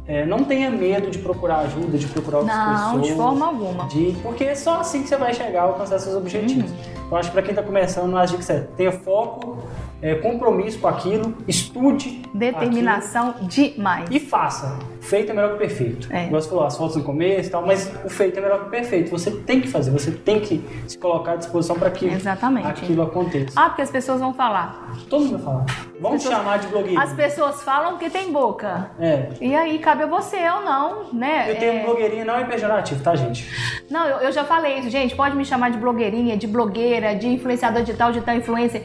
É, 0.07 0.23
não 0.25 0.43
tenha 0.43 0.69
medo 0.69 1.09
de 1.09 1.17
procurar 1.19 1.59
ajuda, 1.59 1.97
de 1.97 2.05
procurar 2.07 2.39
outras 2.39 2.55
Não, 2.57 2.75
pessoas. 2.91 3.07
de 3.07 3.13
forma 3.15 3.45
alguma. 3.47 3.87
de- 3.87 4.15
porque 4.21 4.43
é 4.43 4.55
só 4.55 4.79
assim 4.81 5.01
que 5.03 5.09
você 5.09 5.17
vai 5.17 5.33
chegar 5.33 5.61
a 5.61 5.63
alcançar 5.63 5.99
seus 5.99 6.15
objetivos. 6.15 6.69
Uhum. 6.69 6.77
Eu 7.11 7.17
acho 7.17 7.29
que 7.29 7.33
para 7.33 7.41
quem 7.41 7.51
está 7.51 7.63
começando, 7.63 8.15
as 8.17 8.29
dicas 8.29 8.49
é 8.49 8.59
tenha 8.77 8.91
foco, 8.91 9.57
é, 10.01 10.15
compromisso 10.15 10.79
com 10.79 10.87
aquilo, 10.87 11.33
estude 11.47 12.23
Determinação 12.33 13.35
demais. 13.41 14.09
aquilo 14.09 14.09
e 14.09 14.19
faça. 14.19 14.79
Feito 15.01 15.31
é 15.31 15.33
melhor 15.33 15.53
que 15.53 15.57
perfeito. 15.57 16.07
É. 16.11 16.27
Você 16.29 16.47
falou 16.47 16.63
as 16.63 16.77
fotos 16.77 16.95
no 16.95 17.03
começo 17.03 17.49
e 17.49 17.51
tal, 17.51 17.65
mas 17.65 17.91
o 18.05 18.09
feito 18.09 18.37
é 18.37 18.41
melhor 18.41 18.59
que 18.61 18.67
o 18.67 18.69
perfeito. 18.69 19.09
Você 19.09 19.31
tem 19.31 19.59
que 19.59 19.67
fazer, 19.67 19.89
você 19.89 20.11
tem 20.11 20.39
que 20.39 20.63
se 20.87 20.95
colocar 20.97 21.31
à 21.33 21.35
disposição 21.37 21.75
para 21.77 21.89
que 21.89 22.05
Exatamente. 22.05 22.67
aquilo 22.67 23.01
aconteça. 23.01 23.59
Ah, 23.59 23.69
porque 23.69 23.81
as 23.81 23.89
pessoas 23.89 24.19
vão 24.19 24.31
falar. 24.33 24.93
Todo 25.09 25.25
mundo 25.25 25.37
vai 25.39 25.41
falar. 25.43 25.65
Vamos 25.99 26.23
pessoas- 26.23 26.37
chamar 26.37 26.59
de 26.59 26.67
blogueirinho. 26.67 27.01
As 27.01 27.13
pessoas 27.13 27.63
falam 27.63 27.93
porque 27.93 28.09
tem 28.11 28.31
boca. 28.31 28.91
É. 28.99 29.29
E 29.41 29.55
aí 29.55 29.79
cabe 29.79 30.03
a 30.03 30.05
você 30.05 30.37
ou 30.49 30.61
não, 30.61 31.11
né? 31.13 31.49
Eu 31.51 31.55
tenho 31.57 31.73
É, 31.73 31.83
blogueirinha 31.83 32.23
não 32.25 32.35
é 32.35 32.43
pejorativo, 32.45 33.03
tá, 33.03 33.15
gente? 33.15 33.49
Não, 33.89 34.05
eu, 34.07 34.17
eu 34.19 34.31
já 34.31 34.43
falei 34.43 34.77
isso, 34.79 34.89
gente. 34.91 35.15
Pode 35.15 35.35
me 35.35 35.43
chamar 35.43 35.71
de 35.71 35.79
blogueirinha, 35.79 36.37
de 36.37 36.45
blogueira, 36.45 37.15
de 37.15 37.27
influenciador 37.27 37.81
digital, 37.81 38.11
de 38.11 38.21
tal 38.21 38.35
influencer. 38.35 38.83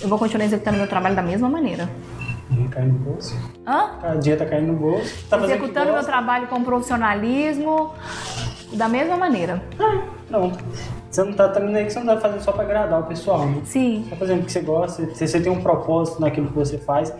Eu 0.00 0.08
vou 0.08 0.18
continuar 0.18 0.44
executando 0.46 0.78
meu 0.78 0.86
trabalho 0.86 1.16
da 1.16 1.22
mesma 1.22 1.48
maneira. 1.48 1.88
Dinheiro 2.50 2.70
caindo 2.70 2.92
no 2.92 2.98
bolso. 2.98 3.36
Hã? 3.66 3.90
A 4.02 4.14
dia 4.16 4.36
tá 4.36 4.44
caindo 4.44 4.72
no 4.72 4.78
bolso. 4.78 5.28
Tá 5.28 5.38
Executando 5.38 5.92
meu 5.92 6.04
trabalho 6.04 6.48
com 6.48 6.62
profissionalismo 6.64 7.94
da 8.72 8.88
mesma 8.88 9.16
maneira. 9.16 9.62
Pronto. 10.28 10.58
Você 11.10 11.24
não 11.24 11.32
tá 11.32 11.48
também 11.48 11.74
aí 11.74 11.84
que 11.84 11.92
você 11.92 11.98
não 11.98 12.14
tá 12.14 12.20
fazendo 12.20 12.40
só 12.40 12.52
pra 12.52 12.62
agradar 12.62 13.00
o 13.00 13.02
pessoal, 13.02 13.44
né? 13.44 13.60
Sim. 13.64 14.06
Tá 14.08 14.14
fazendo 14.14 14.42
o 14.42 14.44
que 14.44 14.52
você 14.52 14.60
gosta, 14.60 15.12
se 15.12 15.26
você 15.26 15.40
tem 15.40 15.50
um 15.50 15.60
propósito 15.60 16.20
naquilo 16.20 16.46
que 16.46 16.54
você 16.54 16.78
faz. 16.78 17.12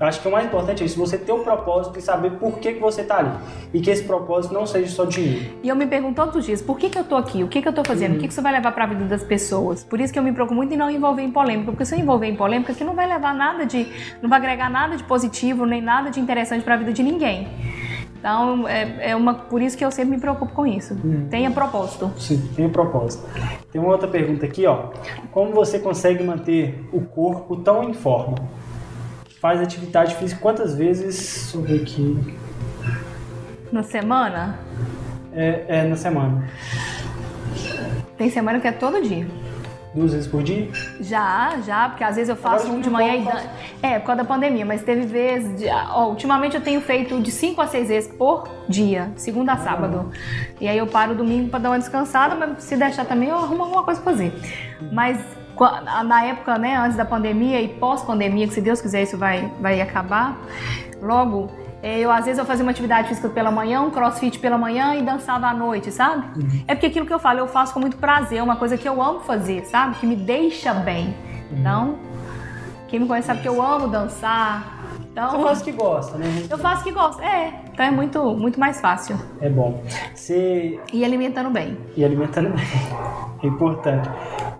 Eu 0.00 0.06
acho 0.06 0.20
que 0.22 0.26
o 0.26 0.32
mais 0.32 0.46
importante 0.46 0.82
é 0.82 0.86
isso, 0.86 0.98
você 0.98 1.18
ter 1.18 1.32
um 1.32 1.44
propósito 1.44 1.98
e 1.98 2.02
saber 2.02 2.32
por 2.32 2.58
que, 2.58 2.72
que 2.72 2.80
você 2.80 3.04
tá 3.04 3.18
ali. 3.18 3.30
E 3.74 3.80
que 3.80 3.90
esse 3.90 4.02
propósito 4.02 4.54
não 4.54 4.66
seja 4.66 4.90
só 4.90 5.04
dinheiro. 5.04 5.56
E 5.62 5.68
eu 5.68 5.76
me 5.76 5.86
pergunto 5.86 6.14
todos 6.14 6.36
os 6.36 6.46
dias, 6.46 6.62
por 6.62 6.78
que, 6.78 6.88
que 6.88 6.98
eu 6.98 7.04
tô 7.04 7.16
aqui? 7.16 7.44
O 7.44 7.48
que, 7.48 7.60
que 7.60 7.68
eu 7.68 7.72
tô 7.72 7.84
fazendo? 7.84 8.16
O 8.16 8.18
que, 8.18 8.26
que 8.26 8.32
isso 8.32 8.40
vai 8.40 8.52
levar 8.52 8.72
pra 8.72 8.86
vida 8.86 9.04
das 9.04 9.22
pessoas? 9.22 9.84
Por 9.84 10.00
isso 10.00 10.10
que 10.10 10.18
eu 10.18 10.22
me 10.22 10.32
preocupo 10.32 10.54
muito 10.54 10.72
em 10.72 10.76
não 10.76 10.90
envolver 10.90 11.22
em 11.22 11.30
polêmica, 11.30 11.70
porque 11.70 11.84
se 11.84 11.94
eu 11.94 11.98
envolver 11.98 12.26
em 12.26 12.34
polêmica, 12.34 12.72
que 12.72 12.82
não 12.82 12.94
vai 12.94 13.06
levar 13.06 13.34
nada 13.34 13.66
de. 13.66 13.86
não 14.22 14.30
vai 14.30 14.38
agregar 14.38 14.70
nada 14.70 14.96
de 14.96 15.04
positivo, 15.04 15.66
nem 15.66 15.82
nada 15.82 16.10
de 16.10 16.18
interessante 16.18 16.64
pra 16.64 16.76
vida 16.76 16.92
de 16.92 17.02
ninguém. 17.02 17.46
Então, 18.24 18.66
é, 18.66 19.10
é 19.10 19.14
uma, 19.16 19.34
por 19.34 19.60
isso 19.60 19.76
que 19.76 19.84
eu 19.84 19.90
sempre 19.90 20.14
me 20.14 20.18
preocupo 20.18 20.50
com 20.54 20.66
isso. 20.66 20.96
Tenha 21.28 21.50
propósito. 21.50 22.10
Sim, 22.16 22.50
um 22.58 22.70
propósito. 22.70 23.28
Tem 23.70 23.78
uma 23.78 23.90
outra 23.92 24.08
pergunta 24.08 24.46
aqui, 24.46 24.64
ó. 24.66 24.92
Como 25.30 25.52
você 25.52 25.78
consegue 25.78 26.24
manter 26.24 26.88
o 26.90 27.02
corpo 27.02 27.54
tão 27.56 27.84
em 27.84 27.92
forma? 27.92 28.36
Faz 29.42 29.60
atividade 29.60 30.14
física 30.14 30.40
quantas 30.40 30.74
vezes? 30.74 31.52
Deixa 31.52 31.56
eu 31.58 31.62
ver 31.64 31.82
aqui. 31.82 32.34
Na 33.70 33.82
semana, 33.82 34.58
É, 35.34 35.64
é 35.68 35.82
na 35.84 35.96
semana. 35.96 36.48
tem 38.16 38.30
semana 38.30 38.58
que 38.58 38.66
é 38.68 38.72
todo 38.72 39.02
dia. 39.02 39.26
Duas 39.94 40.12
vezes 40.12 40.26
por 40.26 40.42
dia? 40.42 40.68
Já, 41.00 41.54
já, 41.64 41.88
porque 41.88 42.02
às 42.02 42.16
vezes 42.16 42.28
eu 42.28 42.34
faço 42.36 42.64
Agora 42.64 42.78
um 42.78 42.80
de 42.80 42.90
manhã 42.90 43.14
e. 43.14 43.18
diminuiu 43.18 43.36
dan- 43.42 43.50
É, 43.88 43.98
por 44.00 44.06
causa 44.06 44.22
da 44.22 44.28
pandemia, 44.28 44.66
mas 44.66 44.82
teve 44.82 45.02
vezes. 45.06 45.56
De... 45.60 45.68
ó, 45.68 46.08
ultimamente 46.08 46.56
eu 46.56 46.60
tenho 46.60 46.80
feito 46.80 47.20
de 47.20 47.30
5 47.30 47.60
a 47.62 47.66
6 47.68 47.88
vezes 47.88 48.12
por 48.12 48.48
dia, 48.68 49.12
segunda 49.16 49.52
a 49.52 49.56
sábado. 49.56 50.10
E 50.60 50.66
aí 50.66 50.76
eu 50.76 50.86
paro 50.88 51.14
domingo 51.14 51.48
pra 51.48 51.58
dar 51.60 51.70
uma 51.70 51.78
descansada, 51.78 52.34
mas 52.34 52.64
se 52.64 52.76
deixar 52.76 53.04
também 53.04 53.28
eu 53.28 53.36
arrumo 53.36 53.62
alguma 53.62 53.84
coisa 53.84 54.00
pra 54.00 54.12
fazer. 54.12 54.32
Mas 54.92 55.18
na 56.04 56.24
época, 56.24 56.58
né, 56.58 56.76
antes 56.76 56.96
da 56.96 57.04
pandemia 57.04 57.60
e 57.62 57.68
pós-pandemia, 57.68 58.48
que 58.48 58.54
se 58.54 58.60
Deus 58.60 58.80
quiser 58.80 59.04
isso 59.04 59.16
vai, 59.16 59.48
vai 59.60 59.80
acabar, 59.80 60.36
logo. 61.00 61.62
É, 61.84 61.98
Eu, 62.00 62.10
às 62.10 62.24
vezes, 62.24 62.38
eu 62.38 62.46
fazia 62.46 62.64
uma 62.64 62.70
atividade 62.70 63.08
física 63.08 63.28
pela 63.28 63.50
manhã, 63.50 63.82
um 63.82 63.90
crossfit 63.90 64.38
pela 64.38 64.56
manhã 64.56 64.94
e 64.94 65.02
dançava 65.02 65.46
à 65.48 65.54
noite, 65.54 65.90
sabe? 65.92 66.24
É 66.66 66.74
porque 66.74 66.86
aquilo 66.86 67.04
que 67.06 67.12
eu 67.12 67.18
falo, 67.18 67.38
eu 67.40 67.46
faço 67.46 67.74
com 67.74 67.80
muito 67.80 67.96
prazer, 67.98 68.38
é 68.38 68.42
uma 68.42 68.56
coisa 68.56 68.76
que 68.78 68.88
eu 68.88 69.00
amo 69.02 69.20
fazer, 69.20 69.64
sabe? 69.66 69.96
Que 69.96 70.06
me 70.06 70.16
deixa 70.16 70.72
bem. 70.72 71.14
Então, 71.52 71.96
quem 72.88 72.98
me 73.00 73.06
conhece 73.06 73.26
sabe 73.26 73.40
que 73.42 73.48
eu 73.48 73.60
amo 73.62 73.88
dançar. 73.88 74.78
Então, 75.12 75.30
Você 75.30 75.42
faz 75.44 75.60
o 75.60 75.64
que 75.64 75.72
gosta, 75.72 76.18
né? 76.18 76.46
eu 76.50 76.58
faço 76.58 76.80
o 76.80 76.84
que 76.84 76.90
gosto. 76.90 77.22
É, 77.22 77.60
então 77.74 77.84
é 77.84 77.90
muito, 77.90 78.22
muito 78.36 78.58
mais 78.58 78.80
fácil. 78.80 79.16
É 79.40 79.48
bom. 79.48 79.82
Você 80.14 80.78
E 80.92 81.04
alimentando 81.04 81.50
bem. 81.50 81.76
e 81.96 82.04
alimentando 82.04 82.50
bem. 82.50 82.64
É 83.42 83.46
importante. 83.46 84.08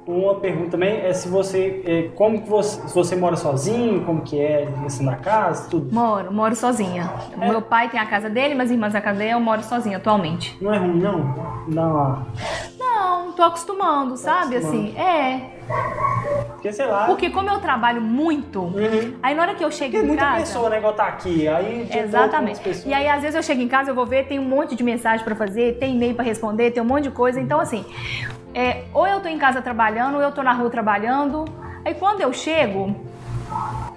Uma 0.07 0.35
pergunta 0.35 0.73
também 0.73 1.01
é 1.01 1.15
se 1.15 1.29
você, 1.29 1.83
é, 1.87 2.03
como 2.15 2.43
que 2.43 2.51
você, 2.51 2.87
se 2.89 2.95
você 2.95 3.17
mora 3.17 3.37
sozinho, 3.37 4.05
como 4.05 4.21
que 4.21 4.39
é 4.39 4.69
assim, 4.85 5.03
na 5.05 5.17
casa, 5.17 5.71
tudo. 5.71 5.95
Moro, 5.95 6.31
moro 6.31 6.55
sozinha. 6.55 7.11
É. 7.41 7.49
Meu 7.49 7.63
pai 7.63 7.89
tem 7.89 7.99
a 7.99 8.05
casa 8.05 8.29
dele, 8.29 8.55
minhas 8.55 8.71
irmãs 8.71 8.95
a 8.95 9.01
casa 9.01 9.19
dele, 9.21 9.33
eu 9.33 9.41
moro 9.41 9.63
sozinha 9.63 9.97
atualmente. 9.97 10.59
Não 10.61 10.75
é 10.75 10.77
ruim, 10.79 11.01
não? 11.01 11.21
Uma... 11.67 12.27
Não, 12.79 13.33
tô 13.33 13.43
acostumando, 13.45 14.17
sabe? 14.19 14.57
acostumando. 14.57 14.89
Assim, 14.89 14.99
é. 14.99 15.55
Porque, 16.53 16.71
sei 16.73 16.87
lá... 16.87 17.07
Porque 17.07 17.31
como 17.31 17.49
eu 17.49 17.59
trabalho 17.59 18.01
muito, 18.03 18.61
Uhum. 18.61 19.15
aí 19.23 19.35
na 19.35 19.43
hora 19.43 19.55
que 19.55 19.65
eu 19.65 19.71
chego 19.71 19.93
Porque 19.93 20.05
em 20.05 20.09
muita 20.09 20.25
casa. 20.25 20.41
pessoa, 20.41 20.69
né, 20.71 20.79
igual 20.79 20.93
tá 20.93 21.05
aqui. 21.07 21.49
Aí, 21.49 21.89
Exatamente. 21.91 22.61
pessoas- 22.61 22.87
E 22.87 22.93
aí, 22.93 23.04
às 23.09 23.23
vezes, 23.23 23.35
eu 23.37 23.43
chego 23.43 23.61
em 23.63 23.69
casa, 23.69 23.91
eu 23.91 23.95
vou 23.95 24.07
ver, 24.07 24.27
tem 24.27 24.39
um 24.39 24.45
monte 24.45 24.75
de 24.75 24.83
mensagem 24.83 25.25
pra 25.25 25.35
fazer, 25.35 25.79
tem 25.79 25.95
e-mail 25.95 26.15
pra 26.15 26.25
responder, 26.25 26.71
tem 26.71 26.83
um 26.83 26.87
monte 26.87 27.05
de 27.05 27.11
coisa. 27.11 27.41
Então, 27.41 27.61
assim, 27.61 27.85
é, 28.55 28.85
ou 28.93 29.07
eu 29.07 29.21
tô 29.21 29.29
em 29.29 29.39
casa 29.39 29.61
trabalhando, 29.63 30.17
ou 30.17 30.23
eu 30.23 30.33
tô 30.33 30.43
na 30.43 30.53
rua 30.53 30.71
trabalhando. 30.71 31.45
Aí, 31.85 31.95
quando 31.95 32.21
eu 32.21 32.33
chego, 32.33 32.95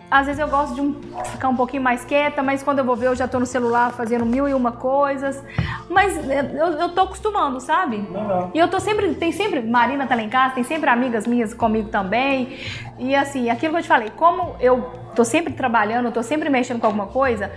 às 0.09 0.25
vezes 0.25 0.39
eu 0.39 0.47
gosto 0.47 0.73
de 0.75 0.81
um- 0.81 0.95
ficar 1.25 1.49
um 1.49 1.55
pouquinho 1.55 1.83
mais 1.83 2.05
quieta, 2.05 2.41
mas 2.41 2.63
quando 2.63 2.79
eu 2.79 2.85
vou 2.85 2.95
ver, 2.95 3.07
eu 3.07 3.15
já 3.15 3.27
tô 3.27 3.39
no 3.39 3.45
celular 3.45 3.91
fazendo 3.91 4.25
mil 4.25 4.47
e 4.47 4.53
uma 4.53 4.71
coisas. 4.71 5.43
Mas 5.89 6.17
é, 6.29 6.39
eu, 6.53 6.67
eu 6.79 6.89
tô 6.89 7.01
acostumando, 7.01 7.59
sabe? 7.59 7.97
Legal. 7.97 8.51
E 8.53 8.59
eu 8.59 8.67
tô 8.67 8.79
sempre, 8.79 9.13
tem 9.15 9.31
sempre, 9.31 9.61
Marina 9.61 10.05
tá 10.07 10.15
lá 10.15 10.21
em 10.21 10.29
casa, 10.29 10.55
tem 10.55 10.63
sempre 10.63 10.89
amigas 10.89 11.27
minhas 11.27 11.53
comigo 11.53 11.89
também. 11.89 12.57
E 12.99 13.15
assim, 13.15 13.49
aquilo 13.49 13.73
que 13.73 13.79
eu 13.79 13.83
te 13.83 13.87
falei, 13.87 14.09
como 14.15 14.55
eu 14.59 14.89
tô 15.15 15.23
sempre 15.25 15.51
trabalhando, 15.53 16.11
tô 16.11 16.21
sempre 16.21 16.47
mexendo 16.49 16.79
com 16.79 16.85
alguma 16.85 17.07
coisa, 17.07 17.51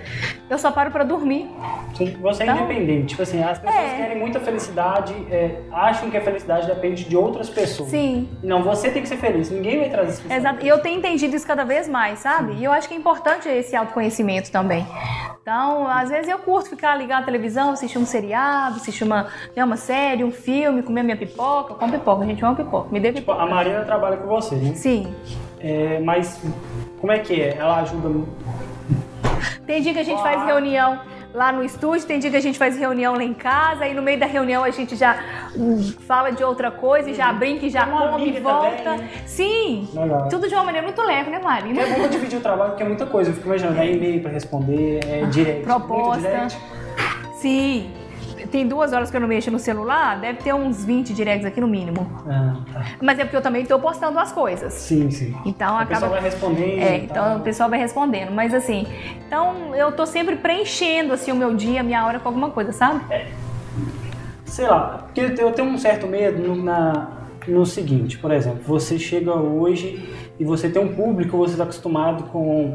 eu 0.49 0.59
só 0.59 0.71
paro 0.71 0.91
pra 0.91 1.05
dormir. 1.05 1.51
Sim, 1.95 2.17
Você 2.23 2.43
é 2.43 2.47
Então- 2.47 2.57
independente. 2.65 3.09
Tipo 3.09 3.23
assim, 3.23 3.43
as 3.43 3.59
pessoas 3.59 3.83
É. 3.85 3.97
querem 3.97 4.19
muita 4.19 4.41
felicidade, 4.41 5.15
é, 5.31 5.57
acham 5.73 6.11
que 6.11 6.17
a 6.17 6.21
felicidade 6.23 6.67
depende 6.67 7.05
de 7.05 7.17
outras 7.17 7.51
pessoas. 7.51 7.91
Sim. 7.91 8.29
Não, 8.43 8.63
você 8.63 8.91
tem 8.91 9.03
que 9.03 9.09
ser 9.09 9.17
feliz. 9.19 9.51
Ninguém 9.51 9.79
vai 9.81 9.91
trazer 9.91 10.11
essa 10.25 10.35
Exato. 10.35 10.65
E 10.65 10.69
eu 10.69 10.79
tenho 10.81 10.99
entendido 10.99 11.37
isso 11.37 11.47
cada 11.47 11.65
vez 11.65 11.87
mais, 11.89 12.21
sabe? 12.21 12.55
E 12.55 12.65
eu 12.65 12.73
acho 12.73 12.89
que 12.89 12.95
é 12.95 12.97
importante 12.97 13.49
esse 13.49 13.77
autoconhecimento 13.77 14.51
também. 14.51 14.87
Então, 15.43 15.87
às 15.89 16.09
vezes 16.11 16.29
eu 16.29 16.39
curto 16.39 16.71
ficar 16.71 16.95
ligado 16.97 17.23
à 17.23 17.25
televisão, 17.25 17.73
assistir 17.73 17.99
um 17.99 18.07
seriado, 18.07 18.77
assistir 18.77 19.05
uma, 19.05 19.27
né, 19.55 19.65
uma 19.65 19.77
série, 19.77 20.23
um 20.23 20.31
filme, 20.31 20.83
comer 20.83 21.03
minha 21.03 21.17
pipoca. 21.17 21.75
Com 21.75 21.91
pipoca, 21.91 22.23
a 22.23 22.27
gente 22.27 22.43
ama 22.45 22.55
pipoca. 22.55 22.89
Me 22.91 23.01
dê 23.01 23.09
Tipo, 23.13 23.33
pipoca. 23.33 23.43
a 23.43 23.47
Marina 23.47 23.83
trabalha 23.85 24.17
com 24.19 24.29
você, 24.29 24.55
né? 24.55 24.75
Sim. 24.75 25.13
É, 25.63 26.01
mas 26.01 26.41
como 27.01 27.13
é 27.13 27.19
que 27.19 27.41
é? 27.41 27.57
Ela 27.59 27.81
ajuda. 27.81 28.27
Tem 29.67 29.83
dia 29.83 29.93
que 29.93 29.99
a 30.01 30.05
gente 30.05 30.19
Ah. 30.21 30.23
faz 30.23 30.45
reunião 30.47 30.99
lá 31.33 31.53
no 31.53 31.63
estúdio, 31.63 32.07
tem 32.07 32.19
dia 32.19 32.29
que 32.31 32.37
a 32.37 32.41
gente 32.41 32.59
faz 32.59 32.77
reunião 32.77 33.15
lá 33.15 33.23
em 33.23 33.33
casa, 33.35 33.87
e 33.87 33.95
no 33.95 34.03
meio 34.03 34.19
da 34.19 34.27
reunião 34.27 34.65
a 34.65 34.71
gente 34.71 34.97
já 34.97 35.17
fala 36.09 36.31
de 36.33 36.43
outra 36.43 36.73
coisa, 36.73 37.09
e 37.09 37.15
já 37.15 37.33
brinca, 37.33 37.67
e 37.67 37.71
já 37.71 37.87
come 37.87 38.37
e 38.37 38.41
volta. 38.41 38.69
também, 38.83 38.99
né? 38.99 39.11
Sim. 39.27 39.89
Legal. 39.95 40.29
Tudo 40.29 40.49
de 40.49 40.55
uma 40.55 40.65
maneira 40.65 40.85
muito 40.85 41.01
leve, 41.03 41.31
né, 41.31 41.39
Marina? 41.39 41.83
É 41.83 41.99
bom 41.99 42.09
dividir 42.09 42.39
o 42.39 42.43
trabalho, 42.43 42.71
porque 42.71 42.83
é 42.83 42.87
muita 42.87 43.07
coisa. 43.07 43.31
Eu 43.31 43.35
fico 43.35 43.47
imaginando, 43.47 43.79
é 43.79 43.93
e-mail 43.93 44.21
pra 44.21 44.33
responder, 44.33 45.01
é 45.07 45.25
direct. 45.27 45.63
Proposta. 45.63 46.19
Muito 46.21 46.23
direct. 46.31 46.59
Sim. 47.37 47.93
Tem 48.51 48.67
duas 48.67 48.93
horas 48.93 49.11
que 49.11 49.17
eu 49.17 49.21
não 49.21 49.29
mexo 49.29 49.51
no 49.51 49.59
celular, 49.59 50.19
deve 50.21 50.43
ter 50.43 50.53
uns 50.55 50.85
20 50.85 51.13
directs 51.15 51.47
aqui 51.47 51.61
no 51.61 51.69
mínimo. 51.69 52.11
Ah, 52.29 52.57
tá. 52.73 52.85
Mas 53.01 53.19
é 53.19 53.25
porque 53.25 53.37
eu 53.37 53.43
também 53.43 53.65
tô 53.65 53.79
postando 53.79 54.19
as 54.19 54.33
coisas. 54.33 54.73
Sim, 54.73 55.11
sim. 55.11 55.35
Então 55.47 55.75
O 55.75 55.79
acaba. 55.79 55.89
pessoal 55.91 56.11
vai 56.11 56.21
respondendo. 56.21 56.79
É, 56.83 56.97
então 56.99 57.37
o 57.37 57.41
pessoal 57.41 57.71
vai 57.71 57.79
respondendo. 57.79 58.31
Mas 58.33 58.53
assim, 58.53 58.87
então 59.27 59.75
eu 59.75 59.93
tô 59.93 60.05
sempre 60.07 60.37
preenchendo 60.37 61.13
assim 61.13 61.33
o 61.33 61.37
meu 61.37 61.55
dia, 61.55 61.81
a 61.81 61.85
minha 61.85 62.05
hora 62.05 62.19
com 62.19 62.29
alguma 62.29 62.51
coisa, 62.51 62.73
sabe? 62.73 63.01
Sei 64.45 64.67
lá, 64.67 65.05
porque 65.07 65.21
eu 65.43 65.53
tenho 65.53 65.69
um 65.69 65.79
certo 65.79 66.07
medo 66.07 66.43
no, 66.43 66.57
na, 66.61 67.09
no 67.47 67.65
seguinte, 67.65 68.19
por 68.19 68.33
exemplo, 68.33 68.61
você 68.67 68.99
chega 68.99 69.33
hoje 69.33 70.05
e 70.41 70.45
você 70.45 70.71
tem 70.71 70.83
um 70.83 70.89
público, 70.89 71.37
você 71.37 71.53
está 71.53 71.65
acostumado 71.65 72.25
com, 72.31 72.75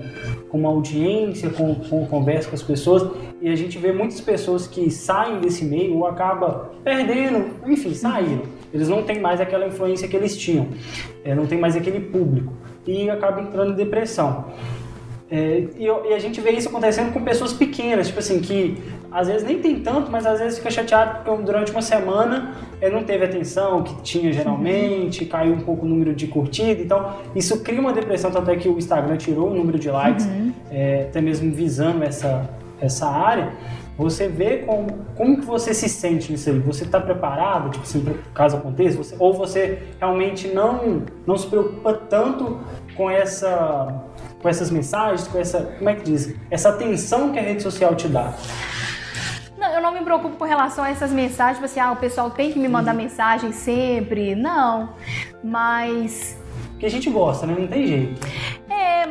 com 0.50 0.58
uma 0.60 0.70
audiência, 0.70 1.50
com, 1.50 1.74
com 1.74 2.06
conversa 2.06 2.48
com 2.48 2.56
as 2.56 2.62
pessoas, 2.62 3.10
e 3.42 3.50
a 3.50 3.56
gente 3.56 3.80
vê 3.80 3.92
muitas 3.92 4.22
pessoas 4.22 4.68
que 4.68 4.92
saem 4.92 5.40
desse 5.40 5.66
meio 5.66 5.98
ou 5.98 6.06
acaba 6.06 6.70
perdendo, 6.84 7.48
enfim, 7.66 7.96
saíram. 7.96 8.44
Eles 8.72 8.88
não 8.88 9.02
têm 9.02 9.20
mais 9.20 9.42
aquela 9.42 9.66
influência 9.66 10.08
que 10.08 10.16
eles 10.16 10.38
tinham, 10.38 10.68
é, 11.24 11.34
não 11.34 11.48
tem 11.48 11.60
mais 11.60 11.76
aquele 11.76 12.00
público, 12.00 12.54
e 12.86 13.10
acaba 13.10 13.42
entrando 13.42 13.72
em 13.72 13.76
depressão. 13.76 14.46
É, 15.32 15.66
e, 15.76 15.86
e 15.86 16.14
a 16.14 16.20
gente 16.20 16.40
vê 16.40 16.52
isso 16.52 16.70
acontecendo 16.70 17.12
com 17.12 17.24
pessoas 17.24 17.52
pequenas, 17.52 18.08
tipo 18.08 18.20
assim, 18.20 18.42
que 18.42 18.78
às 19.16 19.28
vezes 19.28 19.44
nem 19.48 19.60
tem 19.60 19.80
tanto, 19.80 20.12
mas 20.12 20.26
às 20.26 20.40
vezes 20.40 20.58
fica 20.58 20.70
chateado 20.70 21.24
porque 21.24 21.44
durante 21.44 21.72
uma 21.72 21.82
semana 21.82 22.54
ele 22.82 22.94
não 22.94 23.04
teve 23.04 23.24
atenção 23.24 23.82
que 23.82 23.96
tinha 24.02 24.32
geralmente, 24.34 25.26
caiu 25.26 25.54
um 25.54 25.62
pouco 25.62 25.86
o 25.86 25.90
número 25.90 26.14
de 26.14 26.28
curtida, 26.28 26.82
então 26.82 27.14
isso 27.34 27.62
cria 27.62 27.80
uma 27.80 27.94
depressão, 27.94 28.30
tanto 28.30 28.52
é 28.52 28.56
que 28.56 28.68
o 28.68 28.78
Instagram 28.78 29.16
tirou 29.18 29.50
o 29.50 29.54
número 29.54 29.80
de 29.80 29.90
likes, 29.90 30.28
é, 30.70 31.06
até 31.10 31.22
mesmo 31.22 31.52
visando 31.54 32.04
essa, 32.04 32.50
essa 32.82 33.08
área. 33.08 33.54
Você 33.98 34.28
vê 34.28 34.58
como, 34.58 34.88
como 35.16 35.40
que 35.40 35.46
você 35.46 35.74
se 35.74 35.88
sente 35.88 36.30
nisso 36.30 36.50
aí? 36.50 36.60
Você 36.60 36.84
está 36.84 37.00
preparado, 37.00 37.70
tipo 37.70 38.00
pra- 38.04 38.14
caso 38.34 38.58
aconteça? 38.58 38.98
Você- 38.98 39.16
ou 39.18 39.34
você 39.34 39.84
realmente 39.98 40.50
não, 40.50 41.04
não 41.26 41.38
se 41.38 41.48
preocupa 41.48 41.94
tanto 41.94 42.60
com 42.98 43.10
essa 43.10 44.02
com 44.42 44.50
essas 44.50 44.70
mensagens, 44.70 45.28
com 45.28 45.40
essa, 45.40 45.60
como 45.80 45.90
é 45.90 45.96
que 45.96 46.04
diz? 46.04 46.36
Essa 46.52 46.70
atenção 46.70 47.32
que 47.32 47.40
a 47.40 47.42
rede 47.42 47.64
social 47.64 47.96
te 47.96 48.08
dá. 48.08 48.32
Eu 49.76 49.82
não 49.82 49.92
me 49.92 50.00
preocupo 50.00 50.38
com 50.38 50.46
relação 50.46 50.86
a 50.86 50.90
essas 50.90 51.12
mensagens, 51.12 51.58
tipo 51.58 51.66
assim, 51.66 51.82
ah, 51.82 51.92
o 51.92 51.98
pessoal 51.98 52.32
tem 52.32 52.50
que 52.50 52.58
me 52.58 52.70
mandar 52.70 52.94
mensagem 52.94 53.52
sempre. 53.52 54.34
Não. 54.34 54.94
Mas. 55.44 56.42
Porque 56.70 56.86
a 56.86 56.90
gente 56.90 57.10
gosta, 57.10 57.46
né? 57.46 57.58
Não 57.60 57.68
tem 57.68 57.86
jeito. 57.86 58.26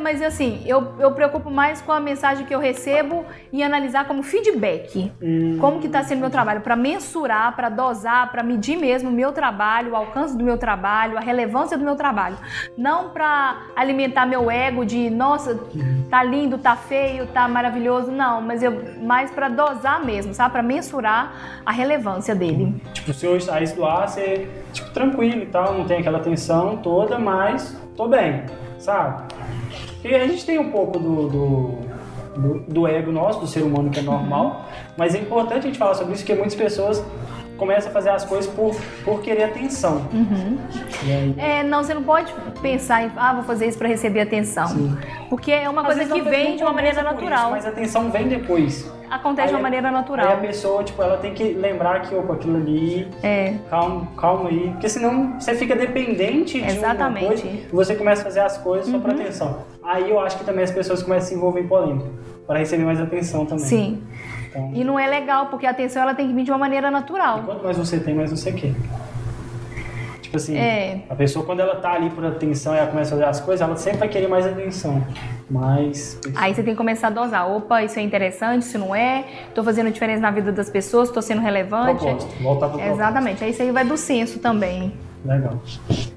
Mas 0.05 0.21
assim, 0.21 0.61
eu, 0.67 0.93
eu 0.99 1.11
preocupo 1.13 1.49
mais 1.49 1.81
com 1.81 1.91
a 1.91 1.99
mensagem 1.99 2.45
que 2.45 2.53
eu 2.53 2.59
recebo 2.59 3.25
e 3.51 3.63
analisar 3.63 4.05
como 4.05 4.21
feedback. 4.21 5.11
Hum, 5.19 5.57
Como 5.59 5.79
que 5.79 5.87
está 5.87 6.03
sendo 6.03 6.19
meu 6.19 6.29
trabalho? 6.29 6.61
Para 6.61 6.75
mensurar, 6.75 7.55
para 7.55 7.69
dosar, 7.69 8.31
para 8.31 8.43
medir 8.43 8.77
mesmo 8.77 9.09
o 9.09 9.11
meu 9.11 9.31
trabalho, 9.31 9.93
o 9.93 9.95
alcance 9.95 10.37
do 10.37 10.43
meu 10.43 10.59
trabalho, 10.59 11.17
a 11.17 11.21
relevância 11.21 11.75
do 11.75 11.83
meu 11.83 11.95
trabalho. 11.95 12.37
Não 12.77 13.09
para 13.09 13.63
alimentar 13.75 14.27
meu 14.27 14.51
ego 14.51 14.85
de, 14.85 15.09
nossa, 15.09 15.59
tá 16.07 16.21
lindo, 16.21 16.59
tá 16.59 16.75
feio, 16.75 17.25
tá 17.25 17.47
maravilhoso. 17.47 18.11
Não, 18.11 18.41
mas 18.41 18.61
eu 18.61 18.79
mais 19.01 19.31
para 19.31 19.49
dosar 19.49 20.05
mesmo, 20.05 20.35
sabe? 20.35 20.51
Para 20.51 20.61
mensurar 20.61 21.33
a 21.65 21.71
relevância 21.71 22.35
dele. 22.35 22.79
Tipo, 22.93 23.11
se 23.11 23.25
eu 23.25 23.41
saísse 23.41 23.75
do 23.75 23.83
ar, 23.83 24.07
você, 24.07 24.47
tipo, 24.71 24.91
tranquilo 24.91 25.41
e 25.41 25.47
tal, 25.47 25.73
não 25.73 25.85
tem 25.85 25.97
aquela 25.97 26.19
tensão 26.19 26.77
toda, 26.77 27.17
mas 27.17 27.75
tô 27.97 28.07
bem, 28.07 28.43
sabe? 28.77 29.33
E 30.05 30.13
a 30.13 30.27
gente 30.27 30.45
tem 30.45 30.59
um 30.59 30.69
pouco 30.69 30.99
do, 30.99 31.27
do, 31.27 31.71
do, 32.37 32.59
do 32.71 32.87
ego 32.87 33.11
nosso, 33.11 33.39
do 33.39 33.47
ser 33.47 33.63
humano 33.63 33.89
que 33.89 33.99
é 33.99 34.03
normal, 34.03 34.69
mas 34.95 35.15
é 35.15 35.17
importante 35.17 35.61
a 35.61 35.61
gente 35.61 35.79
falar 35.79 35.95
sobre 35.95 36.13
isso, 36.13 36.21
porque 36.21 36.35
muitas 36.35 36.53
pessoas 36.53 37.03
começam 37.57 37.89
a 37.89 37.93
fazer 37.93 38.09
as 38.09 38.25
coisas 38.25 38.51
por, 38.53 38.75
por 39.03 39.21
querer 39.21 39.43
atenção. 39.43 40.07
E 41.05 41.11
aí, 41.11 41.35
É, 41.37 41.63
não, 41.63 41.83
você 41.83 41.93
não 41.93 42.03
pode 42.03 42.33
pensar 42.61 43.03
em, 43.03 43.11
ah, 43.15 43.33
vou 43.33 43.43
fazer 43.43 43.67
isso 43.67 43.77
para 43.77 43.87
receber 43.87 44.21
atenção. 44.21 44.67
Sim. 44.67 44.97
Porque 45.29 45.51
é 45.51 45.69
uma 45.69 45.81
Às 45.81 45.87
coisa 45.87 46.05
que 46.13 46.21
vem 46.21 46.55
de 46.55 46.63
uma 46.63 46.73
maneira 46.73 46.97
começa 46.97 47.15
natural. 47.15 47.41
Isso, 47.43 47.51
mas 47.51 47.65
a 47.65 47.69
atenção 47.69 48.11
vem 48.11 48.27
depois. 48.27 48.89
Acontece 49.09 49.49
de 49.49 49.53
Aí 49.53 49.55
uma 49.55 49.59
a- 49.59 49.61
maneira 49.63 49.87
Aí 49.89 49.93
a 49.93 49.97
natural. 49.97 50.37
pessoa, 50.37 50.83
tipo, 50.83 51.01
ela 51.01 51.17
tem 51.17 51.33
que 51.33 51.43
lembrar 51.53 52.01
que, 52.01 52.15
opa, 52.15 52.33
aquilo 52.33 52.57
ali, 52.57 53.07
É. 53.21 53.53
calma, 53.69 54.07
calma 54.17 54.49
aí. 54.49 54.69
Porque 54.71 54.89
senão 54.89 55.39
você 55.39 55.53
fica 55.55 55.75
dependente 55.75 56.59
de 56.61 56.67
Exatamente. 56.67 57.23
uma 57.23 57.27
coisa 57.27 57.47
e 57.47 57.67
você 57.71 57.95
começa 57.95 58.21
a 58.21 58.25
fazer 58.25 58.39
as 58.39 58.57
coisas 58.57 58.87
só 58.91 58.97
pra 58.99 59.11
atenção. 59.13 59.59
Aí 59.83 60.09
eu 60.09 60.19
acho 60.19 60.37
que 60.37 60.43
também 60.43 60.63
as 60.63 60.71
pessoas 60.71 61.03
começam 61.03 61.25
a 61.27 61.29
se 61.29 61.35
envolver 61.35 61.61
em 61.61 61.67
polêmica, 61.67 62.09
para 62.47 62.57
receber 62.59 62.83
mais 62.83 62.99
atenção 62.99 63.45
também. 63.45 63.65
Sim. 63.65 64.03
Então, 64.55 64.71
E 64.73 64.83
não 64.83 64.97
é 64.97 65.07
legal, 65.07 65.47
porque 65.47 65.65
a 65.65 65.71
atenção 65.71 66.01
ela 66.01 66.13
tem 66.15 66.27
que 66.27 66.33
vir 66.33 66.43
de 66.43 66.51
uma 66.51 66.57
maneira 66.57 66.89
natural. 66.89 67.43
quanto 67.45 67.63
mais 67.63 67.77
você 67.77 67.99
tem, 67.99 68.15
mais 68.15 68.31
você 68.31 68.51
quer. 68.51 68.73
Tipo 70.21 70.37
assim, 70.37 70.57
É. 70.57 71.01
a 71.09 71.15
pessoa 71.15 71.45
quando 71.45 71.59
ela 71.59 71.75
tá 71.75 71.91
ali 71.93 72.09
por 72.09 72.25
atenção 72.25 72.73
e 72.73 72.77
ela 72.77 72.87
começa 72.87 73.13
a 73.13 73.17
fazer 73.17 73.29
as 73.29 73.39
coisas, 73.41 73.61
ela 73.61 73.75
sempre 73.75 73.99
vai 73.99 74.07
querer 74.09 74.27
mais 74.27 74.45
atenção. 74.45 75.01
Mas 75.49 76.19
Aí 76.35 76.53
você 76.55 76.63
tem 76.63 76.73
que 76.73 76.77
começar 76.77 77.07
a 77.07 77.11
dosar. 77.11 77.47
Opa, 77.49 77.83
isso 77.83 77.99
é 77.99 78.01
interessante, 78.01 78.63
isso 78.63 78.79
não 78.79 78.95
é. 78.95 79.23
Tô 79.53 79.63
fazendo 79.63 79.91
diferença 79.91 80.19
na 80.21 80.31
vida 80.31 80.51
das 80.51 80.69
pessoas, 80.69 81.11
tô 81.11 81.21
sendo 81.21 81.41
relevante. 81.41 81.99
proposta, 81.99 82.29
voltar 82.41 82.67
pro 82.69 82.77
propósito. 82.79 82.95
Exatamente. 82.95 83.43
Aí 83.43 83.51
isso 83.51 83.61
aí 83.61 83.71
vai 83.71 83.85
do 83.85 83.95
senso 83.97 84.39
também. 84.39 84.91
Legal. 85.23 85.61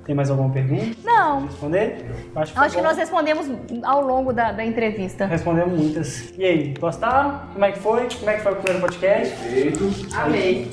Tem 0.08 0.14
mais 0.14 0.30
alguma 0.30 0.48
pergunta? 0.48 0.96
Não. 1.04 1.44
Responder? 1.44 2.06
Acho 2.34 2.56
Eu 2.56 2.62
acho 2.62 2.76
que 2.76 2.80
nós 2.80 2.96
respondemos 2.96 3.46
ao 3.84 4.00
longo 4.00 4.32
da, 4.32 4.52
da 4.52 4.64
entrevista. 4.64 5.26
Respondemos 5.26 5.78
muitas. 5.78 6.32
E 6.38 6.46
aí, 6.46 6.74
gostaram? 6.80 7.42
Como 7.52 7.62
é 7.62 7.72
que 7.72 7.78
foi? 7.78 8.08
Como 8.18 8.30
é 8.30 8.36
que 8.36 8.40
foi 8.40 8.52
o 8.52 8.56
primeiro 8.56 8.80
podcast? 8.80 9.36
Perfeito. 9.36 10.16
Amei. 10.16 10.72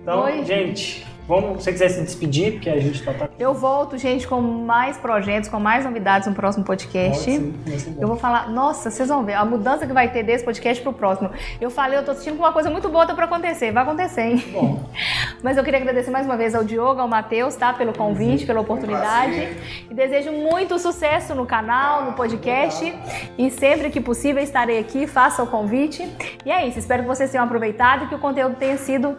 Então, 0.00 0.22
Oi. 0.22 0.44
gente, 0.44 1.04
vamos, 1.26 1.58
se 1.58 1.64
você 1.64 1.72
quiser 1.72 1.88
se 1.90 2.02
despedir, 2.02 2.52
porque 2.52 2.70
a 2.70 2.78
gente 2.78 3.02
tá, 3.02 3.12
tá 3.12 3.28
Eu 3.38 3.54
volto, 3.54 3.96
gente, 3.98 4.26
com 4.26 4.40
mais 4.40 4.96
projetos, 4.96 5.48
com 5.48 5.58
mais 5.58 5.84
novidades 5.84 6.28
no 6.28 6.34
próximo 6.34 6.64
podcast. 6.64 7.24
Sim. 7.24 7.54
Eu 7.98 8.08
vou 8.08 8.16
falar, 8.16 8.50
nossa, 8.50 8.90
vocês 8.90 9.08
vão 9.08 9.24
ver 9.24 9.34
a 9.34 9.44
mudança 9.44 9.86
que 9.86 9.92
vai 9.92 10.10
ter 10.10 10.22
desse 10.22 10.44
podcast 10.44 10.82
pro 10.82 10.92
próximo. 10.92 11.30
Eu 11.60 11.70
falei, 11.70 11.98
eu 11.98 12.04
tô 12.04 12.12
assistindo 12.12 12.36
com 12.36 12.42
uma 12.42 12.52
coisa 12.52 12.70
muito 12.70 12.88
boa 12.88 13.06
tá 13.06 13.14
pra 13.14 13.24
acontecer. 13.24 13.72
Vai 13.72 13.82
acontecer, 13.82 14.22
hein? 14.22 14.44
Bom, 14.52 14.80
Mas 15.42 15.56
eu 15.56 15.64
queria 15.64 15.80
agradecer 15.80 16.10
mais 16.10 16.26
uma 16.26 16.36
vez 16.36 16.54
ao 16.54 16.62
Diogo, 16.62 17.00
ao 17.00 17.08
Matheus, 17.08 17.54
tá? 17.54 17.72
Pelo 17.72 17.92
convite, 17.92 18.46
pela 18.46 18.60
oportunidade. 18.60 19.56
E 19.90 19.94
desejo 19.94 20.32
muito 20.32 20.78
sucesso 20.78 21.34
no 21.34 21.46
canal, 21.46 22.04
no 22.04 22.12
podcast. 22.12 22.94
E 23.38 23.50
sempre 23.50 23.90
que 23.90 24.00
possível 24.00 24.42
estarei 24.42 24.78
aqui, 24.78 25.06
faça 25.06 25.42
o 25.42 25.46
convite. 25.46 26.08
E 26.44 26.50
é 26.50 26.66
isso, 26.66 26.78
espero 26.78 27.02
que 27.02 27.08
vocês 27.08 27.30
tenham 27.30 27.44
aproveitado 27.44 28.04
e 28.04 28.08
que 28.08 28.14
o 28.14 28.18
conteúdo 28.18 28.56
tenha 28.56 28.76
sido 28.76 29.16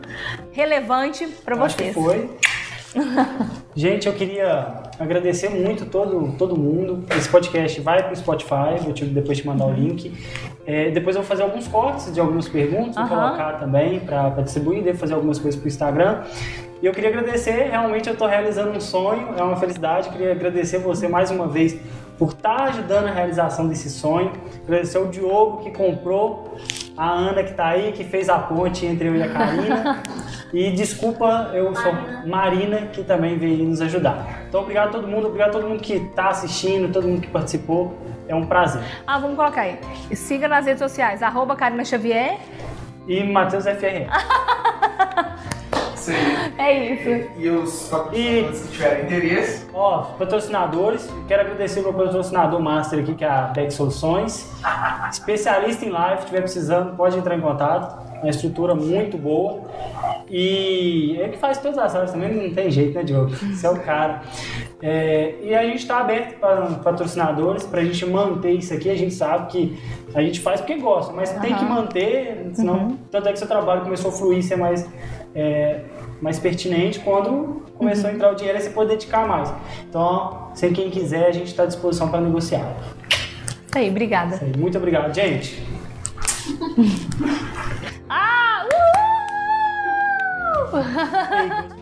relevante 0.52 1.28
para 1.44 1.56
vocês. 1.56 1.96
Foi. 2.02 2.30
Gente, 3.76 4.08
eu 4.08 4.14
queria 4.14 4.82
agradecer 5.00 5.50
muito 5.50 5.86
todo, 5.86 6.36
todo 6.38 6.58
mundo. 6.58 7.06
Esse 7.16 7.30
podcast 7.30 7.80
vai 7.80 8.04
pro 8.04 8.16
Spotify, 8.16 8.82
vou 8.82 8.92
te, 8.92 9.06
depois 9.06 9.38
te 9.38 9.48
mandar 9.48 9.66
o 9.66 9.72
link. 9.72 10.12
É, 10.66 10.92
depois 10.92 11.16
eu 11.16 11.22
vou 11.22 11.30
fazer 11.30 11.44
alguns 11.44 11.68
cortes 11.68 12.14
de 12.14 12.20
algumas 12.20 12.50
perguntas, 12.50 12.96
vou 12.96 13.06
Aham. 13.06 13.30
colocar 13.30 13.54
também 13.60 14.00
para 14.00 14.30
distribuir, 14.42 14.84
devo 14.84 14.98
fazer 14.98 15.14
algumas 15.14 15.40
coisas 15.40 15.60
pro 15.60 15.70
Instagram. 15.70 16.24
E 16.82 16.86
eu 16.86 16.92
queria 16.92 17.10
agradecer, 17.10 17.70
realmente 17.70 18.08
eu 18.08 18.14
estou 18.14 18.28
realizando 18.28 18.72
um 18.72 18.82
sonho, 18.82 19.36
é 19.38 19.44
uma 19.44 19.56
felicidade. 19.56 20.10
Queria 20.10 20.32
agradecer 20.32 20.80
você 20.80 21.08
mais 21.08 21.30
uma 21.30 21.48
vez 21.48 21.78
por 22.22 22.34
estar 22.34 22.66
ajudando 22.66 23.08
a 23.08 23.12
realização 23.12 23.68
desse 23.68 23.90
sonho. 23.90 24.32
Agradecer 24.64 25.00
ao 25.00 25.08
Diogo 25.08 25.64
que 25.64 25.72
comprou, 25.72 26.56
a 26.96 27.10
Ana 27.10 27.42
que 27.42 27.50
está 27.50 27.70
aí, 27.70 27.94
que 27.94 28.04
fez 28.04 28.30
a 28.30 28.38
ponte 28.38 28.86
entre 28.86 29.08
eu 29.08 29.16
e 29.16 29.24
a 29.24 29.34
Karina. 29.34 30.04
E 30.54 30.70
desculpa, 30.70 31.50
eu 31.54 31.74
sou 31.74 31.94
Marina, 32.28 32.82
que 32.88 33.06
também 33.06 33.38
veio 33.38 33.64
nos 33.64 33.80
ajudar. 33.80 34.44
Então, 34.50 34.60
obrigado 34.60 34.90
a 34.90 34.92
todo 34.92 35.08
mundo, 35.08 35.28
obrigado 35.28 35.52
a 35.52 35.54
todo 35.54 35.66
mundo 35.66 35.82
que 35.82 35.94
está 35.94 36.28
assistindo, 36.28 36.92
todo 36.92 37.08
mundo 37.08 37.22
que 37.22 37.30
participou. 37.30 37.98
É 38.28 38.36
um 38.36 38.46
prazer. 38.46 38.84
Ah, 39.08 39.18
vamos 39.18 39.38
colocar 39.38 39.62
aí. 39.62 39.80
Siga 40.14 40.50
nas 40.50 40.66
redes 40.66 40.80
sociais, 40.80 41.24
arroba 41.24 41.56
Karina 41.56 41.86
Xavier. 41.86 42.38
E 43.08 43.24
Matheus 43.24 43.64
FR. 43.64 44.12
Sim. 46.02 46.14
É 46.58 46.94
isso. 46.94 47.30
E 47.38 47.50
os 47.50 47.88
patrocinadores 47.90 48.62
que 48.62 48.72
tiverem 48.72 49.06
interesse, 49.06 49.66
Ó, 49.74 50.02
patrocinadores, 50.18 51.10
quero 51.28 51.44
agradecer 51.44 51.80
o 51.80 51.84
meu 51.84 51.94
patrocinador 51.94 52.60
master 52.60 53.00
aqui, 53.00 53.14
que 53.14 53.24
é 53.24 53.30
a 53.30 53.44
Beck 53.44 53.72
Soluções. 53.72 54.50
Especialista 55.12 55.86
em 55.86 55.90
live, 55.90 56.18
se 56.18 56.24
estiver 56.24 56.42
precisando, 56.42 56.96
pode 56.96 57.18
entrar 57.18 57.38
em 57.38 57.42
contato. 57.42 58.12
Uma 58.22 58.30
estrutura 58.30 58.76
muito 58.76 59.18
boa. 59.18 59.62
E 60.30 61.18
é 61.20 61.28
que 61.28 61.38
faz 61.38 61.58
todas 61.58 61.78
as 61.78 61.96
áreas 61.96 62.12
também, 62.12 62.50
não 62.50 62.54
tem 62.54 62.70
jeito, 62.70 62.94
né, 62.96 63.04
Diogo? 63.04 63.30
Você 63.32 63.66
é 63.66 63.70
o 63.70 63.80
cara. 63.80 64.22
É, 64.82 65.36
e 65.44 65.54
a 65.54 65.64
gente 65.64 65.80
está 65.80 66.00
aberto 66.00 66.40
para 66.40 66.62
patrocinadores, 66.84 67.64
para 67.64 67.82
a 67.82 67.84
gente 67.84 68.06
manter 68.06 68.52
isso 68.52 68.74
aqui. 68.74 68.90
A 68.90 68.96
gente 68.96 69.14
sabe 69.14 69.52
que 69.52 69.80
a 70.14 70.22
gente 70.22 70.40
faz 70.40 70.62
porque 70.62 70.76
gosta, 70.76 71.14
mas 71.14 71.32
tem 71.40 71.56
que 71.56 71.66
manter, 71.66 72.52
senão. 72.54 72.98
Tanto 73.10 73.28
é 73.28 73.32
que 73.34 73.40
seu 73.40 73.48
trabalho 73.48 73.82
começou 73.82 74.12
a 74.12 74.14
fluir, 74.14 74.44
ser 74.44 74.56
mais. 74.58 74.88
É, 75.36 75.82
mais 76.22 76.40
pertinente 76.40 77.00
quando 77.00 77.64
começou 77.78 78.10
a 78.10 78.14
entrar 78.14 78.32
o 78.32 78.36
dinheiro 78.36 78.58
e 78.60 78.62
você 78.62 78.70
pode 78.70 78.90
dedicar 78.90 79.28
mais. 79.28 79.52
Então, 79.90 80.52
se 80.54 80.70
quem 80.70 80.90
quiser, 80.90 81.28
a 81.28 81.32
gente 81.32 81.48
está 81.48 81.64
à 81.64 81.66
disposição 81.66 82.10
para 82.10 82.22
negociar. 82.22 82.76
Isso 83.10 83.78
aí, 83.78 83.90
obrigada. 83.90 84.36
Isso 84.36 84.44
aí. 84.44 84.58
Muito 84.58 84.78
obrigado, 84.78 85.14
gente. 85.14 85.66
Ah! 88.14 88.66
Uhul! 90.74 91.81